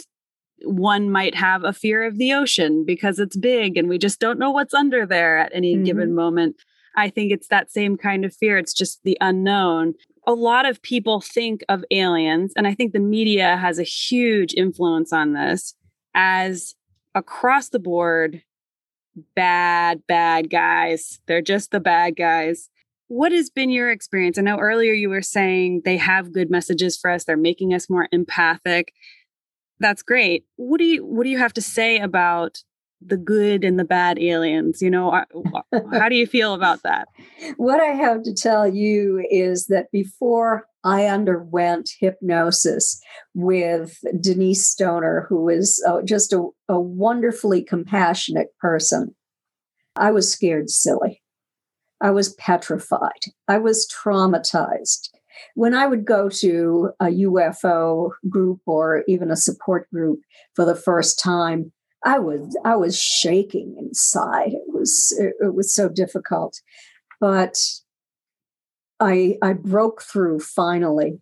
one 0.63 1.11
might 1.11 1.35
have 1.35 1.63
a 1.63 1.73
fear 1.73 2.03
of 2.03 2.17
the 2.17 2.33
ocean 2.33 2.83
because 2.85 3.19
it's 3.19 3.37
big 3.37 3.77
and 3.77 3.87
we 3.87 3.97
just 3.97 4.19
don't 4.19 4.39
know 4.39 4.51
what's 4.51 4.73
under 4.73 5.05
there 5.05 5.37
at 5.37 5.51
any 5.53 5.75
mm-hmm. 5.75 5.83
given 5.83 6.15
moment. 6.15 6.55
I 6.95 7.09
think 7.09 7.31
it's 7.31 7.47
that 7.49 7.71
same 7.71 7.95
kind 7.95 8.25
of 8.25 8.35
fear. 8.35 8.57
It's 8.57 8.73
just 8.73 9.03
the 9.03 9.17
unknown. 9.21 9.93
A 10.25 10.33
lot 10.33 10.65
of 10.65 10.81
people 10.81 11.21
think 11.21 11.63
of 11.69 11.85
aliens, 11.91 12.53
and 12.57 12.67
I 12.67 12.73
think 12.73 12.91
the 12.91 12.99
media 12.99 13.55
has 13.55 13.77
a 13.77 13.83
huge 13.83 14.53
influence 14.55 15.13
on 15.13 15.33
this 15.33 15.75
as 16.15 16.75
across 17.13 17.69
the 17.69 17.79
board 17.79 18.41
bad, 19.35 20.05
bad 20.07 20.49
guys. 20.49 21.19
They're 21.27 21.41
just 21.41 21.71
the 21.71 21.79
bad 21.79 22.15
guys. 22.15 22.69
What 23.07 23.31
has 23.31 23.49
been 23.49 23.69
your 23.69 23.89
experience? 23.89 24.37
I 24.37 24.41
know 24.41 24.57
earlier 24.57 24.93
you 24.93 25.09
were 25.09 25.21
saying 25.21 25.83
they 25.85 25.97
have 25.97 26.33
good 26.33 26.49
messages 26.49 26.97
for 26.97 27.09
us. 27.09 27.23
They're 27.23 27.37
making 27.37 27.73
us 27.73 27.89
more 27.89 28.07
empathic. 28.11 28.93
That's 29.79 30.03
great. 30.03 30.45
What 30.55 30.79
do 30.79 30.83
you 30.83 31.05
what 31.05 31.23
do 31.23 31.29
you 31.29 31.37
have 31.37 31.53
to 31.53 31.61
say 31.61 31.99
about 31.99 32.63
the 32.99 33.17
good 33.17 33.63
and 33.63 33.79
the 33.79 33.85
bad 33.85 34.19
aliens? 34.19 34.81
You 34.81 34.89
know, 34.89 35.23
how 35.91 36.09
do 36.09 36.15
you 36.15 36.27
feel 36.27 36.53
about 36.53 36.83
that? 36.83 37.07
What 37.57 37.79
I 37.79 37.93
have 37.93 38.23
to 38.23 38.33
tell 38.33 38.67
you 38.67 39.25
is 39.29 39.67
that 39.67 39.91
before 39.91 40.65
I 40.83 41.05
underwent 41.05 41.89
hypnosis 41.99 42.99
with 43.33 43.99
Denise 44.19 44.65
Stoner, 44.65 45.27
who 45.29 45.47
is 45.49 45.83
uh, 45.87 46.01
just 46.01 46.33
a, 46.33 46.47
a 46.67 46.79
wonderfully 46.79 47.63
compassionate 47.63 48.47
person, 48.59 49.15
I 49.95 50.11
was 50.11 50.31
scared 50.31 50.69
silly. 50.69 51.21
I 52.01 52.11
was 52.11 52.33
petrified. 52.35 53.25
I 53.47 53.57
was 53.57 53.87
traumatized. 53.87 55.09
When 55.55 55.73
I 55.73 55.87
would 55.87 56.05
go 56.05 56.29
to 56.29 56.91
a 56.99 57.05
UFO 57.05 58.11
group 58.29 58.61
or 58.65 59.03
even 59.07 59.31
a 59.31 59.35
support 59.35 59.89
group 59.91 60.19
for 60.55 60.65
the 60.65 60.75
first 60.75 61.19
time, 61.19 61.71
I 62.03 62.19
was 62.19 62.57
I 62.63 62.75
was 62.75 62.99
shaking 62.99 63.75
inside. 63.77 64.53
It 64.53 64.67
was 64.67 65.15
it, 65.19 65.53
was 65.53 65.73
so 65.73 65.89
difficult, 65.89 66.59
but 67.19 67.55
I 68.99 69.37
I 69.41 69.53
broke 69.53 70.01
through 70.01 70.39
finally, 70.39 71.19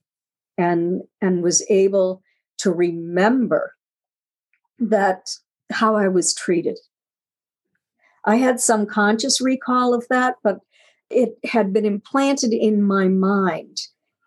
and 0.57 1.01
and 1.21 1.43
was 1.43 1.65
able 1.69 2.21
to 2.59 2.71
remember 2.71 3.73
that 4.79 5.29
how 5.71 5.95
I 5.95 6.07
was 6.09 6.33
treated 6.33 6.77
I 8.25 8.37
had 8.37 8.59
some 8.59 8.87
conscious 8.87 9.39
recall 9.39 9.93
of 9.93 10.07
that, 10.09 10.35
but 10.43 10.59
it 11.09 11.37
had 11.43 11.73
been 11.73 11.85
implanted 11.85 12.53
in 12.53 12.81
my 12.81 13.07
mind 13.07 13.77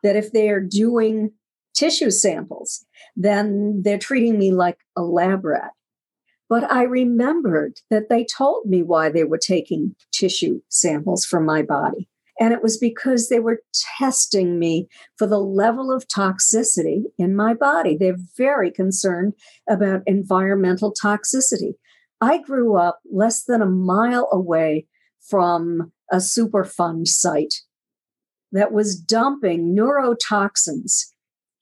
that 0.02 0.16
if 0.16 0.32
they 0.32 0.48
are 0.48 0.60
doing 0.60 1.32
tissue 1.74 2.10
samples, 2.10 2.84
then 3.16 3.82
they're 3.84 3.98
treating 3.98 4.38
me 4.38 4.52
like 4.52 4.78
a 4.96 5.02
lab 5.02 5.44
rat. 5.44 5.72
But 6.48 6.70
I 6.70 6.84
remembered 6.84 7.80
that 7.90 8.08
they 8.08 8.24
told 8.24 8.66
me 8.66 8.82
why 8.82 9.10
they 9.10 9.24
were 9.24 9.38
taking 9.38 9.94
tissue 10.12 10.60
samples 10.68 11.24
from 11.24 11.44
my 11.44 11.62
body. 11.62 12.08
And 12.40 12.54
it 12.54 12.62
was 12.62 12.78
because 12.78 13.28
they 13.28 13.40
were 13.40 13.62
testing 13.98 14.58
me 14.58 14.88
for 15.16 15.26
the 15.26 15.40
level 15.40 15.92
of 15.92 16.06
toxicity 16.06 17.02
in 17.18 17.34
my 17.34 17.52
body. 17.52 17.96
They're 17.96 18.16
very 18.36 18.70
concerned 18.70 19.34
about 19.68 20.02
environmental 20.06 20.94
toxicity. 20.94 21.74
I 22.20 22.38
grew 22.38 22.76
up 22.76 23.00
less 23.10 23.44
than 23.44 23.60
a 23.60 23.66
mile 23.66 24.28
away 24.32 24.86
from 25.20 25.92
a 26.10 26.16
Superfund 26.16 27.08
site 27.08 27.62
that 28.52 28.72
was 28.72 28.98
dumping 28.98 29.76
neurotoxins 29.76 31.06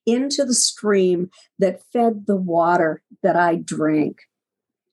into 0.04 0.44
the 0.44 0.54
stream 0.54 1.30
that 1.58 1.82
fed 1.92 2.26
the 2.26 2.36
water 2.36 3.02
that 3.22 3.36
I 3.36 3.56
drank 3.56 4.20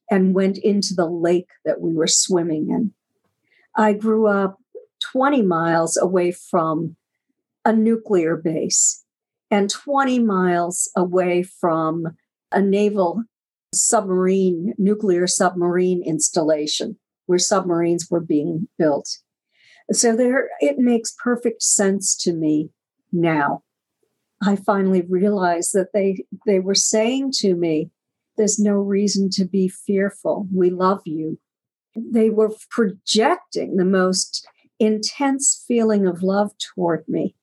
and 0.09 0.33
went 0.33 0.57
into 0.57 0.93
the 0.95 1.05
lake 1.05 1.49
that 1.65 1.79
we 1.79 1.93
were 1.93 2.07
swimming 2.07 2.69
in. 2.69 2.93
I 3.75 3.93
grew 3.93 4.27
up 4.27 4.57
20 5.11 5.41
miles 5.43 5.97
away 5.97 6.31
from 6.31 6.95
a 7.65 7.73
nuclear 7.73 8.35
base 8.35 9.03
and 9.51 9.69
20 9.69 10.19
miles 10.19 10.89
away 10.95 11.43
from 11.43 12.07
a 12.51 12.61
naval 12.61 13.23
submarine, 13.73 14.73
nuclear 14.77 15.27
submarine 15.27 16.03
installation 16.03 16.97
where 17.25 17.39
submarines 17.39 18.07
were 18.09 18.19
being 18.19 18.67
built. 18.77 19.19
So 19.91 20.15
there 20.15 20.49
it 20.59 20.77
makes 20.77 21.15
perfect 21.23 21.61
sense 21.61 22.15
to 22.17 22.33
me 22.33 22.69
now. 23.11 23.63
I 24.41 24.55
finally 24.55 25.01
realized 25.01 25.73
that 25.73 25.93
they 25.93 26.25
they 26.45 26.59
were 26.59 26.75
saying 26.75 27.33
to 27.39 27.55
me, 27.55 27.91
there's 28.37 28.59
no 28.59 28.73
reason 28.73 29.29
to 29.31 29.45
be 29.45 29.67
fearful. 29.67 30.47
We 30.53 30.69
love 30.69 31.01
you. 31.05 31.39
They 31.95 32.29
were 32.29 32.51
projecting 32.69 33.75
the 33.75 33.85
most 33.85 34.47
intense 34.79 35.63
feeling 35.67 36.07
of 36.07 36.23
love 36.23 36.51
toward 36.57 37.07
me. 37.07 37.35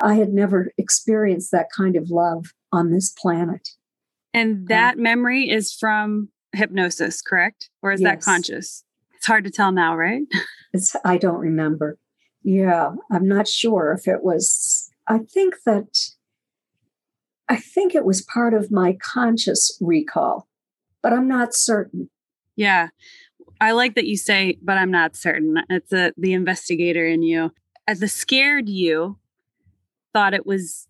I 0.00 0.14
had 0.14 0.32
never 0.32 0.72
experienced 0.76 1.52
that 1.52 1.68
kind 1.74 1.96
of 1.96 2.10
love 2.10 2.52
on 2.72 2.90
this 2.90 3.10
planet. 3.10 3.70
And 4.34 4.68
that 4.68 4.96
um, 4.96 5.02
memory 5.02 5.48
is 5.48 5.72
from 5.72 6.28
hypnosis, 6.52 7.22
correct? 7.22 7.70
Or 7.82 7.92
is 7.92 8.00
yes. 8.00 8.10
that 8.10 8.30
conscious? 8.30 8.84
It's 9.14 9.26
hard 9.26 9.44
to 9.44 9.50
tell 9.50 9.72
now, 9.72 9.96
right? 9.96 10.22
It's 10.76 10.94
I 11.04 11.16
don't 11.16 11.38
remember. 11.38 11.98
Yeah, 12.42 12.92
I'm 13.10 13.26
not 13.26 13.48
sure 13.48 13.92
if 13.92 14.06
it 14.06 14.22
was 14.22 14.90
I 15.08 15.18
think 15.18 15.54
that 15.64 16.10
I 17.48 17.56
think 17.56 17.94
it 17.94 18.04
was 18.04 18.22
part 18.22 18.54
of 18.54 18.70
my 18.70 18.96
conscious 19.00 19.76
recall, 19.80 20.48
but 21.02 21.12
I'm 21.12 21.28
not 21.28 21.54
certain. 21.54 22.10
Yeah. 22.56 22.88
I 23.60 23.72
like 23.72 23.94
that 23.94 24.06
you 24.06 24.16
say, 24.16 24.58
but 24.62 24.76
I'm 24.76 24.90
not 24.90 25.16
certain. 25.16 25.62
It's 25.70 25.92
a, 25.92 26.12
the 26.16 26.34
investigator 26.34 27.06
in 27.06 27.22
you. 27.22 27.52
As 27.86 28.00
the 28.00 28.08
scared 28.08 28.68
you 28.68 29.18
thought 30.12 30.34
it 30.34 30.44
was 30.44 30.88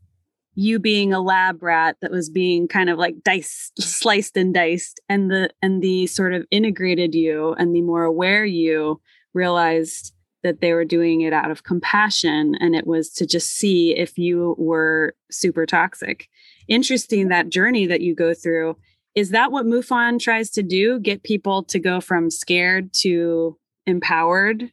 you 0.55 0.78
being 0.78 1.12
a 1.12 1.20
lab 1.20 1.62
rat 1.62 1.97
that 2.01 2.11
was 2.11 2.30
being 2.30 2.66
kind 2.66 2.89
of 2.89 2.99
like 2.99 3.22
diced, 3.22 3.80
sliced 3.80 4.37
and 4.37 4.55
diced, 4.55 4.99
and 5.09 5.30
the 5.30 5.51
and 5.61 5.82
the 5.82 6.07
sort 6.07 6.32
of 6.32 6.47
integrated 6.51 7.14
you 7.14 7.53
and 7.59 7.76
the 7.76 7.82
more 7.82 8.05
aware 8.05 8.45
you 8.45 9.01
realized 9.37 10.12
that 10.43 10.61
they 10.61 10.72
were 10.72 10.84
doing 10.84 11.22
it 11.22 11.32
out 11.32 11.51
of 11.51 11.64
compassion 11.64 12.57
and 12.61 12.74
it 12.74 12.87
was 12.87 13.11
to 13.11 13.26
just 13.26 13.51
see 13.57 13.97
if 13.97 14.16
you 14.16 14.55
were 14.59 15.14
super 15.30 15.66
toxic. 15.66 16.28
Interesting 16.68 17.28
that 17.28 17.49
journey 17.49 17.87
that 17.87 18.01
you 18.01 18.14
go 18.14 18.32
through. 18.34 18.76
Is 19.14 19.30
that 19.30 19.51
what 19.51 19.66
MUFON 19.66 20.20
tries 20.20 20.51
to 20.51 20.62
do? 20.62 21.01
Get 21.01 21.22
people 21.22 21.62
to 21.64 21.78
go 21.78 22.01
from 22.01 22.30
scared 22.30 22.93
to 23.01 23.59
empowered? 23.87 24.70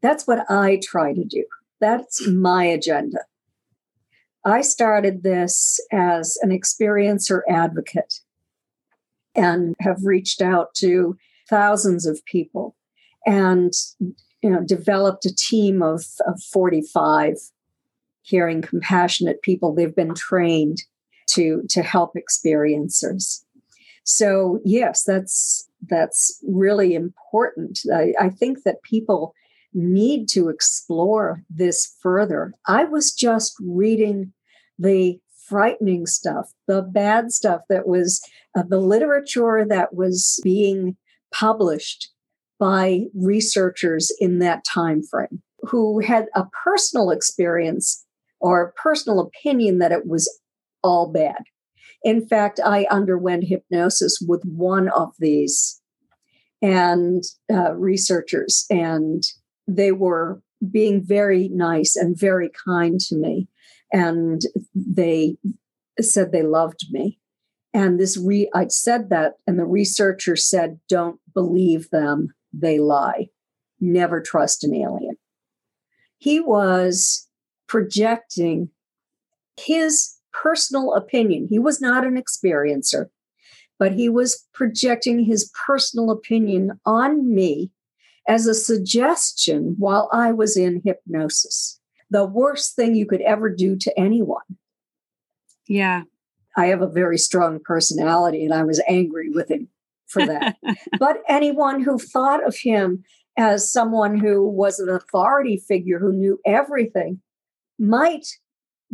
That's 0.00 0.26
what 0.26 0.48
I 0.50 0.80
try 0.82 1.12
to 1.12 1.24
do. 1.24 1.44
That's 1.80 2.26
my 2.28 2.64
agenda. 2.64 3.24
I 4.44 4.60
started 4.60 5.24
this 5.24 5.80
as 5.92 6.38
an 6.40 6.50
experiencer 6.50 7.40
advocate 7.48 8.20
and 9.34 9.74
have 9.80 10.04
reached 10.04 10.40
out 10.40 10.72
to 10.76 11.16
thousands 11.50 12.06
of 12.06 12.24
people 12.26 12.75
and 13.26 13.72
you 14.42 14.50
know 14.50 14.62
developed 14.64 15.26
a 15.26 15.34
team 15.34 15.82
of, 15.82 16.04
of 16.26 16.40
45 16.52 17.34
caring 18.28 18.62
compassionate 18.62 19.42
people. 19.42 19.74
They've 19.74 19.94
been 19.94 20.14
trained 20.14 20.78
to 21.30 21.62
to 21.70 21.82
help 21.82 22.12
experiencers. 22.14 23.42
So 24.04 24.60
yes 24.64 25.02
that's 25.02 25.68
that's 25.88 26.42
really 26.46 26.94
important. 26.94 27.80
I, 27.92 28.12
I 28.18 28.30
think 28.30 28.62
that 28.64 28.82
people 28.82 29.34
need 29.74 30.26
to 30.28 30.48
explore 30.48 31.42
this 31.50 31.94
further. 32.00 32.54
I 32.66 32.84
was 32.84 33.12
just 33.12 33.54
reading 33.60 34.32
the 34.78 35.20
frightening 35.46 36.06
stuff, 36.06 36.50
the 36.66 36.82
bad 36.82 37.30
stuff 37.30 37.60
that 37.68 37.86
was 37.86 38.20
uh, 38.56 38.62
the 38.68 38.80
literature 38.80 39.64
that 39.68 39.94
was 39.94 40.40
being 40.42 40.96
published 41.32 42.10
by 42.58 43.02
researchers 43.14 44.12
in 44.18 44.38
that 44.38 44.64
time 44.64 45.02
frame 45.02 45.42
who 45.60 46.00
had 46.00 46.26
a 46.34 46.44
personal 46.64 47.10
experience 47.10 48.04
or 48.40 48.62
a 48.62 48.72
personal 48.72 49.20
opinion 49.20 49.78
that 49.78 49.92
it 49.92 50.06
was 50.06 50.40
all 50.82 51.10
bad. 51.10 51.42
In 52.02 52.26
fact, 52.26 52.60
I 52.64 52.86
underwent 52.90 53.44
hypnosis 53.44 54.18
with 54.26 54.42
one 54.44 54.88
of 54.88 55.12
these 55.18 55.80
and 56.62 57.22
uh, 57.52 57.74
researchers, 57.74 58.64
and 58.70 59.22
they 59.66 59.92
were 59.92 60.40
being 60.70 61.04
very 61.04 61.48
nice 61.48 61.96
and 61.96 62.18
very 62.18 62.50
kind 62.66 62.98
to 63.00 63.16
me 63.16 63.48
and 63.92 64.42
they 64.74 65.36
said 66.00 66.32
they 66.32 66.42
loved 66.42 66.86
me. 66.90 67.18
And 67.72 68.00
this 68.00 68.16
re 68.16 68.50
I 68.54 68.68
said 68.68 69.10
that, 69.10 69.34
and 69.46 69.58
the 69.58 69.66
researcher 69.66 70.36
said, 70.36 70.80
Don't 70.88 71.20
believe 71.34 71.90
them, 71.90 72.28
they 72.58 72.78
lie. 72.78 73.28
Never 73.80 74.20
trust 74.20 74.64
an 74.64 74.74
alien. 74.74 75.16
He 76.18 76.40
was 76.40 77.28
projecting 77.68 78.70
his 79.56 80.14
personal 80.32 80.94
opinion. 80.94 81.46
He 81.50 81.58
was 81.58 81.80
not 81.80 82.06
an 82.06 82.20
experiencer, 82.20 83.06
but 83.78 83.92
he 83.92 84.08
was 84.08 84.46
projecting 84.54 85.24
his 85.24 85.50
personal 85.66 86.10
opinion 86.10 86.80
on 86.84 87.34
me 87.34 87.70
as 88.28 88.46
a 88.46 88.54
suggestion 88.54 89.74
while 89.78 90.08
I 90.12 90.32
was 90.32 90.56
in 90.56 90.82
hypnosis 90.84 91.80
the 92.10 92.24
worst 92.24 92.76
thing 92.76 92.94
you 92.94 93.06
could 93.06 93.20
ever 93.22 93.50
do 93.50 93.76
to 93.76 93.98
anyone. 93.98 94.42
Yeah. 95.66 96.02
I 96.56 96.66
have 96.66 96.82
a 96.82 96.88
very 96.88 97.18
strong 97.18 97.60
personality 97.62 98.44
and 98.44 98.54
I 98.54 98.62
was 98.62 98.80
angry 98.88 99.30
with 99.30 99.50
him 99.50 99.68
for 100.06 100.26
that. 100.26 100.56
but 100.98 101.18
anyone 101.28 101.82
who 101.82 101.98
thought 101.98 102.46
of 102.46 102.56
him 102.56 103.04
as 103.36 103.70
someone 103.70 104.18
who 104.18 104.48
was 104.48 104.78
an 104.78 104.88
authority 104.88 105.56
figure 105.56 105.98
who 105.98 106.12
knew 106.12 106.38
everything 106.46 107.20
might 107.78 108.26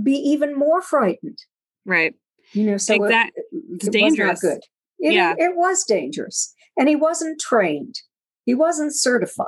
be 0.03 0.13
even 0.13 0.59
more 0.59 0.83
frightened. 0.83 1.39
Right. 1.85 2.15
You 2.53 2.65
know, 2.65 2.77
so 2.77 2.95
exactly. 2.95 3.43
it, 3.53 3.65
it's 3.75 3.87
it 3.87 3.93
dangerous. 3.93 4.41
good. 4.41 4.61
It, 4.99 5.15
yeah. 5.15 5.35
it 5.37 5.57
was 5.57 5.85
dangerous. 5.85 6.55
And 6.77 6.89
he 6.89 6.97
wasn't 6.97 7.41
trained. 7.41 7.97
He 8.45 8.55
wasn't 8.55 8.95
certified. 8.95 9.47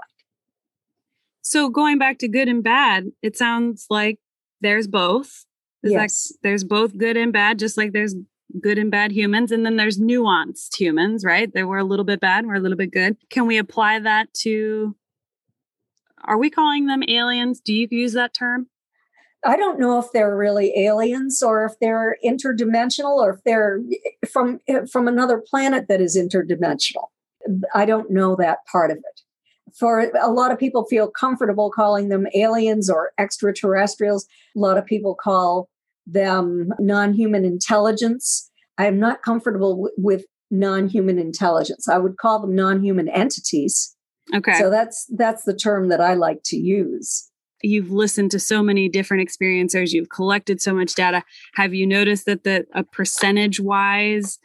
So 1.43 1.69
going 1.69 1.99
back 1.99 2.19
to 2.19 2.29
good 2.29 2.49
and 2.49 2.63
bad, 2.63 3.07
it 3.23 3.37
sounds 3.37 3.87
like 3.91 4.19
there's 4.61 4.87
both. 4.87 5.45
Yes. 5.83 6.29
That, 6.29 6.35
there's 6.43 6.65
both 6.65 6.97
good 6.97 7.17
and 7.17 7.33
bad, 7.33 7.59
just 7.59 7.77
like 7.77 7.93
there's 7.93 8.15
good 8.61 8.79
and 8.79 8.91
bad 8.91 9.13
humans. 9.13 9.53
And 9.53 9.65
then 9.65 9.77
there's 9.77 9.99
nuanced 9.99 10.79
humans, 10.79 11.25
right? 11.25 11.53
They 11.53 11.65
were 11.65 11.79
a 11.79 11.85
little 11.85 12.05
bit 12.05 12.21
bad, 12.21 12.47
we're 12.47 12.55
a 12.55 12.61
little 12.61 12.79
bit 12.79 12.93
good. 12.93 13.17
Can 13.31 13.47
we 13.47 13.59
apply 13.59 14.01
that 14.01 14.33
to 14.43 14.97
are 16.27 16.39
we 16.39 16.49
calling 16.49 16.87
them 16.87 17.03
aliens? 17.07 17.61
Do 17.61 17.75
you 17.75 17.87
use 17.91 18.15
that 18.15 18.33
term? 18.33 18.69
I 19.47 19.59
don't 19.59 19.79
know 19.79 19.99
if 19.99 20.07
they're 20.13 20.35
really 20.35 20.73
aliens 20.75 21.43
or 21.43 21.67
if 21.67 21.73
they're 21.79 22.17
interdimensional 22.25 23.17
or 23.17 23.35
if 23.35 23.45
they're 23.45 23.81
from 24.27 24.61
from 24.91 25.07
another 25.07 25.39
planet 25.39 25.87
that 25.89 26.01
is 26.01 26.17
interdimensional. 26.17 27.09
I 27.75 27.85
don't 27.85 28.11
know 28.11 28.37
that 28.37 28.61
part 28.73 28.91
of 28.91 28.97
it 28.97 29.21
for 29.75 30.11
a 30.21 30.31
lot 30.31 30.53
of 30.53 30.59
people 30.59 30.85
feel 30.85 31.11
comfortable 31.11 31.71
calling 31.71 32.09
them 32.09 32.27
aliens 32.35 32.89
or 32.89 33.13
extraterrestrials. 33.19 34.27
A 34.57 34.61
lot 34.61 34.79
of 34.79 34.87
people 34.87 35.15
call 35.15 35.69
them 36.07 36.71
non-human 36.79 37.45
intelligence. 37.45 38.51
I 38.79 38.87
am 38.87 38.99
not 38.99 39.23
comfortable 39.23 39.75
w- 39.75 39.95
with 39.97 40.25
non-human 40.51 41.19
intelligence. 41.19 41.89
I 41.89 41.99
would 41.99 42.17
call 42.17 42.41
them 42.41 42.55
non-human 42.55 43.09
entities. 43.09 43.95
Okay. 44.35 44.59
So 44.59 44.71
that's 44.71 45.07
that's 45.17 45.45
the 45.45 45.55
term 45.55 45.89
that 45.89 46.01
I 46.01 46.15
like 46.15 46.41
to 46.47 46.57
use. 46.57 47.31
You've 47.63 47.91
listened 47.91 48.31
to 48.33 48.39
so 48.39 48.63
many 48.63 48.89
different 48.89 49.27
experiencers, 49.27 49.93
you've 49.93 50.11
collected 50.11 50.61
so 50.61 50.75
much 50.75 50.95
data. 50.95 51.23
Have 51.55 51.73
you 51.75 51.87
noticed 51.87 52.27
that 52.27 52.45
the 52.45 52.67
a 52.75 52.85
percentage 52.85 53.61
wise 53.61 54.39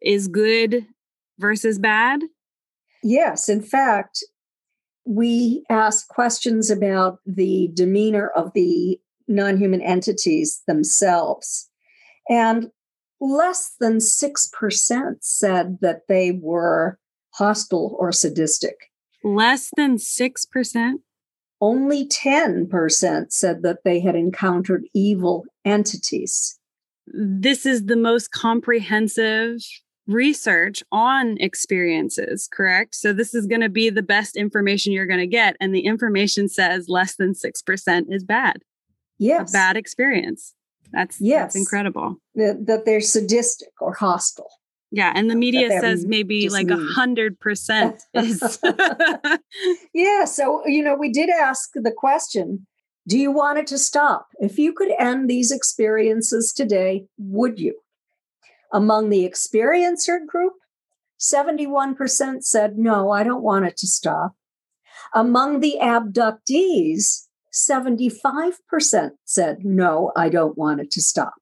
is 0.00 0.28
good 0.28 0.86
versus 1.38 1.78
bad? 1.78 2.20
Yes, 3.02 3.48
in 3.48 3.62
fact, 3.62 4.22
we 5.06 5.64
ask 5.70 6.06
questions 6.08 6.70
about 6.70 7.18
the 7.26 7.70
demeanor 7.74 8.28
of 8.28 8.52
the 8.54 9.00
non 9.30 9.56
human 9.56 9.80
entities 9.80 10.62
themselves. 10.66 11.70
And 12.28 12.70
less 13.20 13.74
than 13.80 13.98
6% 13.98 15.14
said 15.20 15.78
that 15.80 16.02
they 16.08 16.32
were 16.32 16.98
hostile 17.34 17.96
or 17.98 18.12
sadistic. 18.12 18.90
Less 19.22 19.70
than 19.76 19.96
6%? 19.96 20.94
Only 21.60 22.08
10% 22.08 23.32
said 23.32 23.62
that 23.62 23.84
they 23.84 24.00
had 24.00 24.16
encountered 24.16 24.86
evil 24.94 25.44
entities. 25.64 26.58
this 27.12 27.66
is 27.66 27.86
the 27.86 27.96
most 27.96 28.30
comprehensive 28.30 29.58
research 30.06 30.82
on 30.92 31.36
experiences, 31.38 32.48
correct? 32.52 32.94
So 32.94 33.12
this 33.12 33.34
is 33.34 33.46
going 33.46 33.60
to 33.62 33.68
be 33.68 33.90
the 33.90 34.02
best 34.02 34.36
information 34.36 34.92
you're 34.92 35.06
going 35.06 35.20
to 35.20 35.26
get. 35.26 35.56
And 35.60 35.74
the 35.74 35.86
information 35.86 36.48
says 36.48 36.88
less 36.88 37.16
than 37.16 37.32
6% 37.32 38.04
is 38.08 38.24
bad. 38.24 38.62
Yes. 39.20 39.50
A 39.50 39.52
bad 39.52 39.76
experience. 39.76 40.54
That's, 40.92 41.20
yes. 41.20 41.42
that's 41.42 41.56
incredible. 41.56 42.16
That, 42.34 42.66
that 42.66 42.84
they're 42.86 43.02
sadistic 43.02 43.68
or 43.80 43.92
hostile. 43.92 44.50
Yeah, 44.92 45.12
and 45.14 45.30
the 45.30 45.36
media 45.36 45.68
says 45.80 46.04
maybe 46.04 46.48
like 46.48 46.68
a 46.68 46.76
hundred 46.76 47.38
percent 47.38 48.02
is. 48.14 48.58
yeah, 49.94 50.24
so 50.24 50.66
you 50.66 50.82
know, 50.82 50.96
we 50.96 51.12
did 51.12 51.30
ask 51.30 51.70
the 51.74 51.92
question: 51.96 52.66
Do 53.06 53.16
you 53.16 53.30
want 53.30 53.58
it 53.58 53.68
to 53.68 53.78
stop? 53.78 54.26
If 54.40 54.58
you 54.58 54.72
could 54.72 54.90
end 54.98 55.30
these 55.30 55.52
experiences 55.52 56.52
today, 56.52 57.06
would 57.18 57.60
you? 57.60 57.78
Among 58.72 59.10
the 59.10 59.28
experiencer 59.28 60.26
group, 60.26 60.54
seventy-one 61.18 61.94
percent 61.94 62.44
said 62.44 62.76
no, 62.76 63.12
I 63.12 63.22
don't 63.22 63.44
want 63.44 63.66
it 63.66 63.76
to 63.76 63.86
stop. 63.86 64.32
Among 65.14 65.60
the 65.60 65.76
abductees, 65.80 67.28
seventy-five 67.50 68.58
percent 68.68 69.14
said 69.24 69.64
no, 69.64 70.12
I 70.16 70.28
don't 70.28 70.56
want 70.56 70.80
it 70.80 70.90
to 70.92 71.02
stop. 71.02 71.34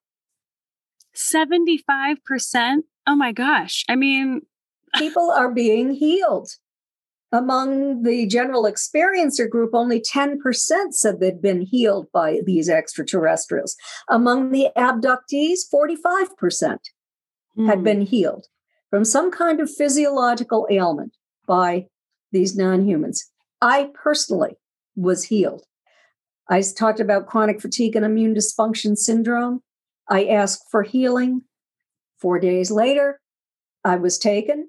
75% 1.14 2.82
Oh 3.08 3.16
my 3.16 3.32
gosh. 3.32 3.84
I 3.88 3.96
mean, 3.96 4.42
people 4.96 5.30
are 5.30 5.50
being 5.50 5.92
healed. 5.92 6.50
Among 7.32 8.04
the 8.04 8.26
general 8.26 8.64
experiencer 8.64 9.48
group, 9.48 9.70
only 9.74 10.00
10% 10.00 10.38
said 10.92 11.20
they'd 11.20 11.42
been 11.42 11.62
healed 11.62 12.06
by 12.12 12.40
these 12.44 12.70
extraterrestrials. 12.70 13.76
Among 14.08 14.50
the 14.50 14.68
abductees, 14.76 15.60
45% 15.72 16.78
mm. 17.58 17.66
had 17.66 17.78
hmm. 17.78 17.84
been 17.84 18.00
healed 18.02 18.46
from 18.88 19.04
some 19.04 19.30
kind 19.30 19.60
of 19.60 19.70
physiological 19.70 20.66
ailment 20.70 21.16
by 21.46 21.86
these 22.32 22.56
non 22.56 22.86
humans. 22.86 23.30
I 23.60 23.90
personally 23.94 24.56
was 24.96 25.24
healed. 25.24 25.64
I 26.48 26.62
talked 26.62 27.00
about 27.00 27.26
chronic 27.26 27.60
fatigue 27.60 27.96
and 27.96 28.04
immune 28.04 28.34
dysfunction 28.34 28.96
syndrome. 28.96 29.62
I 30.08 30.24
asked 30.26 30.64
for 30.70 30.82
healing. 30.82 31.42
Four 32.18 32.40
days 32.40 32.70
later, 32.70 33.20
I 33.84 33.96
was 33.96 34.18
taken. 34.18 34.68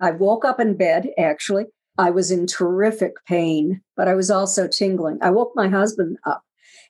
I 0.00 0.12
woke 0.12 0.44
up 0.44 0.60
in 0.60 0.76
bed, 0.76 1.08
actually. 1.18 1.66
I 1.98 2.10
was 2.10 2.30
in 2.30 2.46
terrific 2.46 3.14
pain, 3.26 3.82
but 3.96 4.06
I 4.06 4.14
was 4.14 4.30
also 4.30 4.68
tingling. 4.68 5.18
I 5.20 5.30
woke 5.30 5.52
my 5.56 5.68
husband 5.68 6.16
up 6.24 6.42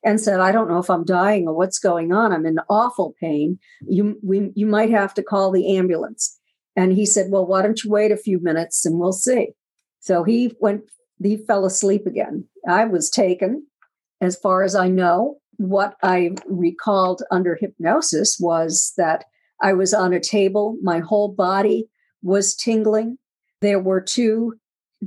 and 0.04 0.20
said, 0.20 0.40
I 0.40 0.52
don't 0.52 0.68
know 0.68 0.78
if 0.78 0.90
I'm 0.90 1.04
dying 1.04 1.48
or 1.48 1.54
what's 1.54 1.78
going 1.78 2.12
on. 2.12 2.32
I'm 2.32 2.46
in 2.46 2.58
awful 2.68 3.14
pain. 3.18 3.58
You, 3.80 4.18
we, 4.22 4.50
you 4.54 4.66
might 4.66 4.90
have 4.90 5.14
to 5.14 5.22
call 5.22 5.50
the 5.50 5.76
ambulance. 5.76 6.38
And 6.76 6.92
he 6.92 7.06
said, 7.06 7.30
Well, 7.30 7.46
why 7.46 7.62
don't 7.62 7.82
you 7.82 7.90
wait 7.90 8.12
a 8.12 8.16
few 8.16 8.38
minutes 8.40 8.84
and 8.84 8.98
we'll 8.98 9.12
see? 9.12 9.48
So 10.00 10.22
he 10.22 10.54
went, 10.60 10.82
he 11.20 11.38
fell 11.38 11.64
asleep 11.64 12.06
again. 12.06 12.44
I 12.68 12.84
was 12.84 13.10
taken. 13.10 13.66
As 14.20 14.36
far 14.36 14.62
as 14.62 14.74
I 14.74 14.88
know, 14.88 15.38
what 15.58 15.96
I 16.02 16.30
recalled 16.46 17.22
under 17.30 17.56
hypnosis 17.56 18.38
was 18.40 18.92
that 18.96 19.24
I 19.60 19.72
was 19.72 19.92
on 19.92 20.12
a 20.12 20.20
table, 20.20 20.76
my 20.82 21.00
whole 21.00 21.28
body 21.28 21.88
was 22.22 22.54
tingling. 22.54 23.18
There 23.60 23.80
were 23.80 24.00
two 24.00 24.54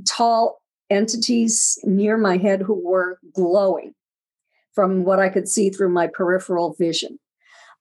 tall 0.06 0.60
entities 0.90 1.78
near 1.84 2.18
my 2.18 2.36
head 2.36 2.62
who 2.62 2.74
were 2.74 3.18
glowing 3.34 3.94
from 4.74 5.04
what 5.04 5.18
I 5.18 5.28
could 5.28 5.48
see 5.48 5.70
through 5.70 5.90
my 5.90 6.06
peripheral 6.06 6.74
vision. 6.78 7.18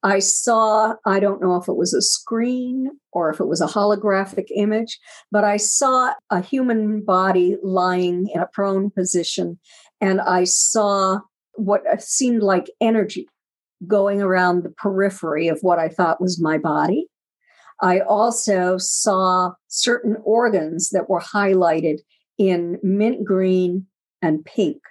I 0.03 0.19
saw, 0.19 0.95
I 1.05 1.19
don't 1.19 1.41
know 1.41 1.57
if 1.57 1.67
it 1.67 1.75
was 1.75 1.93
a 1.93 2.01
screen 2.01 2.89
or 3.11 3.29
if 3.29 3.39
it 3.39 3.45
was 3.45 3.61
a 3.61 3.67
holographic 3.67 4.45
image, 4.55 4.99
but 5.32 5.43
I 5.43 5.57
saw 5.57 6.13
a 6.32 6.41
human 6.41 7.05
body 7.05 7.57
lying 7.61 8.27
in 8.34 8.41
a 8.41 8.47
prone 8.47 8.89
position. 8.89 9.59
And 10.02 10.20
I 10.20 10.43
saw 10.43 11.20
what 11.54 11.86
uh, 11.88 11.97
seemed 11.97 12.41
like 12.41 12.70
energy 12.82 13.28
going 13.88 14.22
around 14.22 14.64
the 14.64 14.70
periphery 14.70 15.47
of 15.47 15.60
what 15.62 15.80
I 15.80 15.88
thought 15.88 16.22
was 16.22 16.41
my 16.41 16.58
body. 16.58 17.08
I 17.82 17.99
also 17.99 18.78
saw 18.78 19.54
certain 19.68 20.18
organs 20.24 20.89
that 20.89 21.10
were 21.10 21.22
highlighted 21.22 21.99
in 22.38 22.78
mint 22.84 23.26
green 23.26 23.88
and 24.22 24.45
pink. 24.45 24.82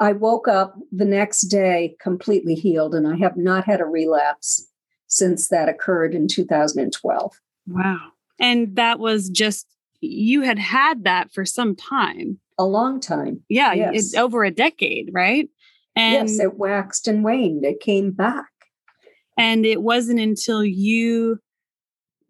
I 0.00 0.12
woke 0.12 0.48
up 0.48 0.74
the 0.90 1.04
next 1.04 1.42
day 1.42 1.96
completely 2.00 2.54
healed, 2.54 2.94
and 2.94 3.06
I 3.06 3.16
have 3.16 3.36
not 3.36 3.64
had 3.64 3.80
a 3.80 3.84
relapse 3.84 4.68
since 5.06 5.48
that 5.48 5.68
occurred 5.68 6.14
in 6.14 6.26
2012. 6.26 7.40
Wow. 7.68 7.98
And 8.40 8.74
that 8.74 8.98
was 8.98 9.30
just, 9.30 9.68
you 10.00 10.42
had 10.42 10.58
had 10.58 11.04
that 11.04 11.32
for 11.32 11.44
some 11.44 11.76
time. 11.76 12.40
A 12.58 12.64
long 12.64 13.00
time. 13.00 13.42
Yeah, 13.48 13.72
yes. 13.72 13.92
it's 13.94 14.14
over 14.14 14.44
a 14.44 14.50
decade, 14.50 15.10
right? 15.12 15.48
And 15.96 16.28
yes, 16.28 16.38
it 16.38 16.56
waxed 16.56 17.08
and 17.08 17.24
waned. 17.24 17.64
It 17.64 17.80
came 17.80 18.10
back. 18.10 18.46
And 19.36 19.66
it 19.66 19.82
wasn't 19.82 20.20
until 20.20 20.64
you 20.64 21.40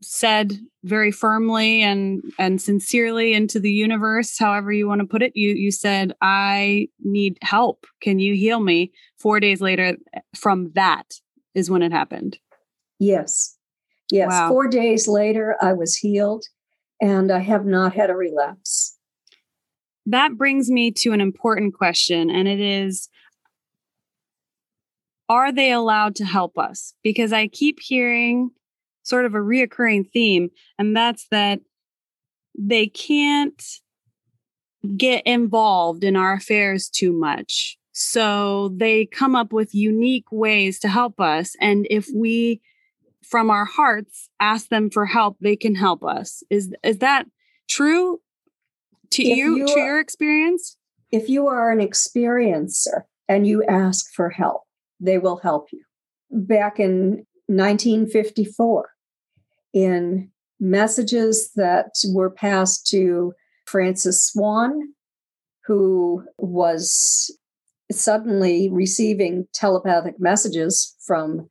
said 0.04 0.58
very 0.82 1.10
firmly 1.10 1.82
and 1.82 2.22
and 2.38 2.60
sincerely 2.60 3.32
into 3.32 3.58
the 3.58 3.72
universe 3.72 4.38
however 4.38 4.70
you 4.70 4.86
want 4.86 5.00
to 5.00 5.06
put 5.06 5.22
it 5.22 5.32
you 5.34 5.54
you 5.54 5.70
said 5.70 6.12
i 6.20 6.86
need 7.02 7.38
help 7.40 7.86
can 8.02 8.18
you 8.18 8.34
heal 8.34 8.60
me 8.60 8.92
4 9.18 9.40
days 9.40 9.60
later 9.60 9.96
eh, 10.14 10.20
from 10.36 10.70
that 10.74 11.14
is 11.54 11.70
when 11.70 11.82
it 11.82 11.90
happened 11.90 12.38
yes 12.98 13.56
yes 14.10 14.28
wow. 14.28 14.48
4 14.50 14.68
days 14.68 15.08
later 15.08 15.56
i 15.62 15.72
was 15.72 15.96
healed 15.96 16.44
and 17.00 17.32
i 17.32 17.38
have 17.38 17.64
not 17.64 17.94
had 17.94 18.10
a 18.10 18.16
relapse 18.16 18.93
that 20.06 20.36
brings 20.36 20.70
me 20.70 20.90
to 20.92 21.12
an 21.12 21.20
important 21.20 21.74
question 21.74 22.30
and 22.30 22.46
it 22.46 22.60
is 22.60 23.08
are 25.28 25.52
they 25.52 25.72
allowed 25.72 26.16
to 26.16 26.24
help 26.24 26.58
us? 26.58 26.94
Because 27.02 27.32
I 27.32 27.48
keep 27.48 27.78
hearing 27.80 28.50
sort 29.02 29.26
of 29.26 29.34
a 29.34 29.38
reoccurring 29.38 30.10
theme, 30.12 30.50
and 30.78 30.96
that's 30.96 31.26
that 31.30 31.60
they 32.58 32.86
can't 32.86 33.62
get 34.96 35.26
involved 35.26 36.04
in 36.04 36.16
our 36.16 36.34
affairs 36.34 36.88
too 36.88 37.12
much. 37.12 37.78
So 37.92 38.74
they 38.76 39.06
come 39.06 39.34
up 39.34 39.52
with 39.52 39.74
unique 39.74 40.30
ways 40.30 40.78
to 40.80 40.88
help 40.88 41.20
us. 41.20 41.54
And 41.60 41.86
if 41.88 42.08
we, 42.14 42.60
from 43.22 43.50
our 43.50 43.64
hearts, 43.64 44.28
ask 44.40 44.68
them 44.68 44.90
for 44.90 45.06
help, 45.06 45.36
they 45.40 45.56
can 45.56 45.74
help 45.74 46.04
us. 46.04 46.42
Is, 46.50 46.74
is 46.82 46.98
that 46.98 47.26
true 47.68 48.20
to 49.14 49.26
you, 49.26 49.56
you, 49.56 49.66
to 49.66 49.80
your 49.80 50.00
experience? 50.00 50.76
If 51.10 51.28
you 51.28 51.46
are 51.46 51.70
an 51.70 51.78
experiencer 51.78 53.02
and 53.28 53.46
you 53.46 53.64
ask 53.64 54.12
for 54.12 54.30
help, 54.30 54.62
they 55.00 55.18
will 55.18 55.36
help 55.36 55.68
you. 55.72 55.82
Back 56.30 56.80
in 56.80 57.24
1954, 57.46 58.90
in 59.72 60.30
messages 60.60 61.50
that 61.56 61.94
were 62.12 62.30
passed 62.30 62.86
to 62.88 63.32
Frances 63.66 64.24
Swan, 64.24 64.94
who 65.66 66.24
was 66.38 67.30
suddenly 67.92 68.68
receiving 68.70 69.46
telepathic 69.52 70.18
messages 70.18 70.94
from 71.06 71.48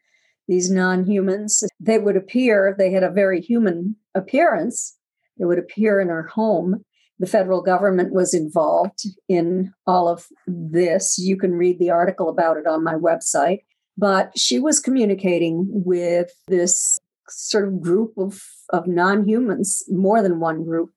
these 0.48 0.69
non 0.69 1.06
humans. 1.06 1.64
They 1.80 1.99
would 1.99 2.18
appear, 2.18 2.76
they 2.77 2.91
had 2.91 3.03
a 3.03 3.11
very 3.11 3.40
human 3.40 3.95
appearance. 4.14 4.98
They 5.38 5.45
would 5.45 5.60
appear 5.60 5.99
in 5.99 6.10
her 6.10 6.23
home 6.23 6.84
the 7.23 7.29
federal 7.29 7.61
government 7.61 8.11
was 8.11 8.33
involved 8.33 9.05
in 9.29 9.71
all 9.87 10.09
of 10.09 10.27
this. 10.45 11.17
You 11.17 11.37
can 11.37 11.53
read 11.53 11.79
the 11.79 11.89
article 11.89 12.27
about 12.27 12.57
it 12.57 12.67
on 12.67 12.83
my 12.83 12.95
website. 12.95 13.59
But 13.97 14.37
she 14.37 14.59
was 14.59 14.81
communicating 14.81 15.65
with 15.69 16.31
this 16.49 16.99
sort 17.29 17.65
of 17.65 17.79
group 17.79 18.11
of, 18.17 18.43
of 18.71 18.87
non 18.87 19.25
humans, 19.25 19.85
more 19.87 20.21
than 20.21 20.41
one 20.41 20.65
group, 20.65 20.89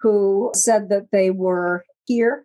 who 0.00 0.50
said 0.52 0.88
that 0.88 1.12
they 1.12 1.30
were 1.30 1.84
here 2.06 2.44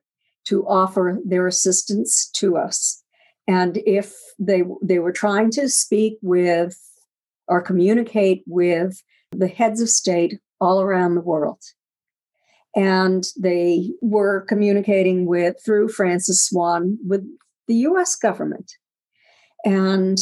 to 0.50 0.64
offer 0.68 1.18
their 1.26 1.48
assistance 1.48 2.30
to 2.36 2.56
us. 2.56 3.02
And 3.48 3.80
if 3.84 4.14
they, 4.38 4.62
they 4.84 5.00
were 5.00 5.12
trying 5.12 5.50
to 5.54 5.70
speak 5.70 6.20
with 6.22 6.80
or 7.48 7.64
communicate 7.64 8.44
with 8.46 9.02
the 9.32 9.48
heads 9.48 9.82
of 9.82 9.90
state 9.90 10.40
all 10.62 10.82
around 10.82 11.16
the 11.16 11.22
world 11.22 11.64
and 12.76 13.26
they 13.40 13.92
were 14.02 14.42
communicating 14.42 15.26
with 15.26 15.56
through 15.64 15.90
Frances 15.90 16.44
Swan 16.44 16.98
with 17.06 17.24
the 17.68 17.76
US 17.76 18.16
government 18.16 18.74
and 19.64 20.18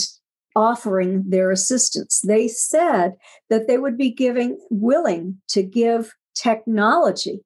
offering 0.56 1.24
their 1.28 1.50
assistance. 1.50 2.22
They 2.26 2.48
said 2.48 3.14
that 3.50 3.68
they 3.68 3.78
would 3.78 3.98
be 3.98 4.12
giving 4.12 4.60
willing 4.70 5.42
to 5.50 5.64
give 5.64 6.14
technology 6.36 7.42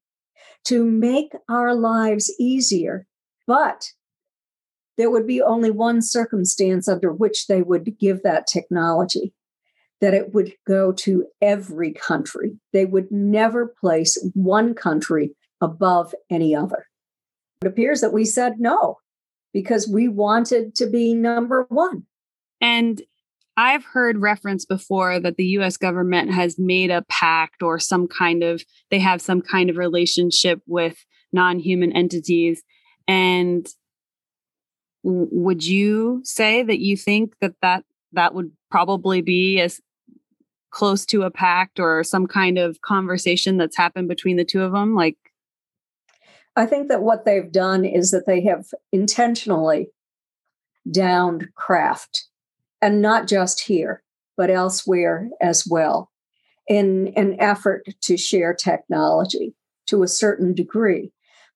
to 0.66 0.84
make 0.84 1.32
our 1.48 1.76
lives 1.76 2.34
easier, 2.40 3.06
but 3.46 3.92
there 4.98 5.12
would 5.12 5.28
be 5.28 5.42
only 5.42 5.70
one 5.70 6.02
circumstance 6.02 6.88
under 6.88 7.14
which 7.14 7.46
they 7.48 7.62
would 7.62 8.00
give 8.00 8.24
that 8.24 8.48
technology. 8.48 9.34
That 10.06 10.14
it 10.14 10.36
would 10.36 10.54
go 10.68 10.92
to 10.92 11.26
every 11.42 11.92
country. 11.92 12.52
They 12.74 12.86
would 12.86 13.10
never 13.10 13.74
place 13.82 14.24
one 14.36 14.76
country 14.76 15.32
above 15.62 16.14
any 16.30 16.54
other. 16.54 16.86
It 17.64 17.68
appears 17.68 18.02
that 18.02 18.14
we 18.14 18.24
said 18.24 18.60
no 18.60 18.98
because 19.52 19.88
we 19.88 20.08
wanted 20.08 20.76
to 20.76 20.86
be 20.86 21.16
number 21.16 21.66
one. 21.70 22.04
And 22.62 23.02
I've 23.58 23.84
heard 23.84 24.22
reference 24.22 24.64
before 24.64 25.20
that 25.20 25.38
the 25.38 25.46
US 25.58 25.76
government 25.76 26.32
has 26.32 26.60
made 26.60 26.92
a 26.92 27.04
pact 27.10 27.64
or 27.64 27.80
some 27.80 28.08
kind 28.08 28.44
of, 28.44 28.62
they 28.92 29.00
have 29.00 29.24
some 29.24 29.42
kind 29.42 29.72
of 29.72 29.78
relationship 29.78 30.62
with 30.68 31.04
non 31.34 31.58
human 31.58 31.92
entities. 31.94 32.62
And 33.08 33.68
would 35.02 35.66
you 35.66 36.22
say 36.24 36.62
that 36.62 36.78
you 36.78 36.96
think 36.96 37.34
that 37.42 37.56
that, 37.64 37.86
that 38.14 38.36
would 38.36 38.52
probably 38.70 39.22
be 39.22 39.60
as 39.60 39.82
close 40.76 41.06
to 41.06 41.24
a 41.24 41.32
pact 41.32 41.80
or 41.80 42.04
some 42.04 42.28
kind 42.28 42.58
of 42.58 42.82
conversation 42.82 43.56
that's 43.58 43.78
happened 43.78 44.10
between 44.10 44.36
the 44.36 44.44
two 44.44 44.62
of 44.62 44.74
them? 44.74 44.94
Like, 44.94 45.18
I 46.58 46.66
think 46.66 46.90
that 46.90 47.02
what 47.02 47.26
they've 47.26 47.52
done 47.52 47.86
is 47.86 48.12
that 48.12 48.26
they 48.28 48.42
have 48.42 48.66
intentionally 48.92 49.88
downed 50.92 51.48
craft 51.56 52.26
and 52.82 53.02
not 53.02 53.28
just 53.28 53.62
here, 53.62 54.04
but 54.38 54.52
elsewhere 54.52 55.30
as 55.42 55.66
well, 55.66 56.12
in 56.68 57.14
an 57.16 57.38
effort 57.40 57.86
to 58.02 58.18
share 58.18 58.54
technology 58.54 59.56
to 59.88 60.04
a 60.04 60.08
certain 60.08 60.54
degree. 60.54 61.12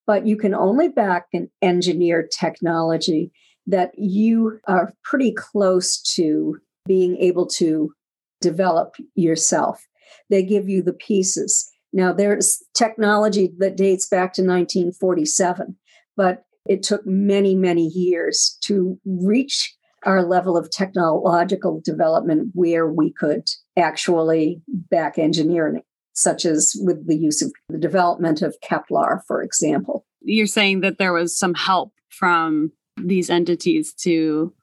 But 0.08 0.26
you 0.26 0.38
can 0.38 0.54
only 0.54 0.88
back 0.88 1.28
an 1.34 1.52
engineer 1.62 2.28
technology 2.28 3.32
that 3.68 3.92
you 3.98 4.60
are 4.66 4.94
pretty 5.04 5.34
close 5.34 6.02
to 6.16 6.58
being 6.86 7.18
able 7.18 7.46
to 7.46 7.94
develop 8.42 8.96
yourself. 9.16 9.86
They 10.30 10.44
give 10.44 10.70
you 10.70 10.82
the 10.82 10.94
pieces. 10.94 11.70
Now, 11.92 12.14
there's 12.14 12.64
technology 12.74 13.52
that 13.58 13.78
dates 13.78 14.08
back 14.08 14.34
to 14.34 14.42
1947, 14.42 15.76
but 16.16 16.44
it 16.68 16.84
took 16.84 17.06
many, 17.06 17.56
many 17.56 17.88
years 17.88 18.58
to 18.62 19.00
reach 19.06 19.76
our 20.04 20.24
level 20.24 20.56
of 20.56 20.72
technological 20.72 21.82
development 21.84 22.52
where 22.54 22.88
we 22.88 23.12
could 23.12 23.48
actually 23.78 24.62
back 24.68 25.18
engineering, 25.18 25.82
such 26.14 26.46
as 26.46 26.76
with 26.82 27.08
the 27.08 27.18
use 27.18 27.42
of 27.42 27.52
the 27.70 27.78
development 27.78 28.42
of 28.42 28.56
Kevlar, 28.64 29.22
for 29.28 29.42
example. 29.42 30.06
You're 30.22 30.48
saying 30.48 30.82
that 30.82 31.00
there 31.00 31.14
was 31.14 31.38
some 31.38 31.54
help 31.54 31.92
from 32.10 32.72
these 32.98 33.30
entities 33.30 33.94
to 33.94 34.54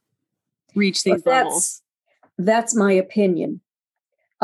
reach 0.74 1.02
these 1.02 1.22
that's, 1.22 1.26
levels. 1.26 1.82
That's 2.38 2.74
my 2.74 2.92
opinion. 2.92 3.60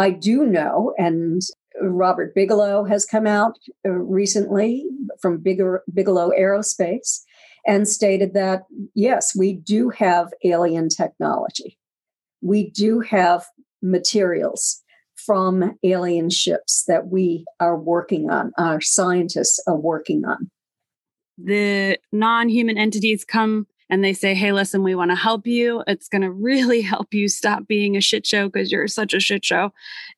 I 0.02 0.10
do 0.10 0.44
know, 0.44 0.94
and 0.98 1.40
Robert 1.80 2.34
Bigelow 2.34 2.82
has 2.84 3.06
come 3.06 3.24
out 3.24 3.56
uh, 3.86 3.90
recently 3.90 4.84
from 5.20 5.38
Bigelow 5.38 6.32
Aerospace 6.36 7.20
and 7.64 7.86
stated 7.86 8.34
that, 8.34 8.64
yes, 8.94 9.36
we 9.36 9.52
do 9.52 9.90
have 9.90 10.32
alien 10.42 10.88
technology. 10.88 11.78
We 12.40 12.68
do 12.70 12.98
have 12.98 13.46
materials 13.80 14.82
from 15.14 15.78
alien 15.84 16.30
ships 16.30 16.82
that 16.88 17.06
we 17.06 17.44
are 17.60 17.78
working 17.78 18.28
on, 18.28 18.50
our 18.58 18.80
scientists 18.80 19.62
are 19.68 19.78
working 19.78 20.24
on. 20.24 20.50
The 21.38 21.98
non 22.10 22.48
human 22.48 22.76
entities 22.76 23.24
come 23.24 23.68
and 23.92 24.02
they 24.02 24.14
say, 24.14 24.32
hey, 24.32 24.52
listen, 24.52 24.82
we 24.82 24.94
want 24.94 25.10
to 25.10 25.14
help 25.14 25.46
you. 25.46 25.84
It's 25.86 26.08
going 26.08 26.22
to 26.22 26.30
really 26.30 26.80
help 26.92 27.12
you 27.12 27.28
stop 27.28 27.68
being 27.68 27.94
a 27.94 28.00
shit 28.00 28.26
show 28.26 28.48
because 28.48 28.72
you're 28.72 28.88
such 28.88 29.12
a 29.12 29.20
shit 29.20 29.44
show. 29.44 29.74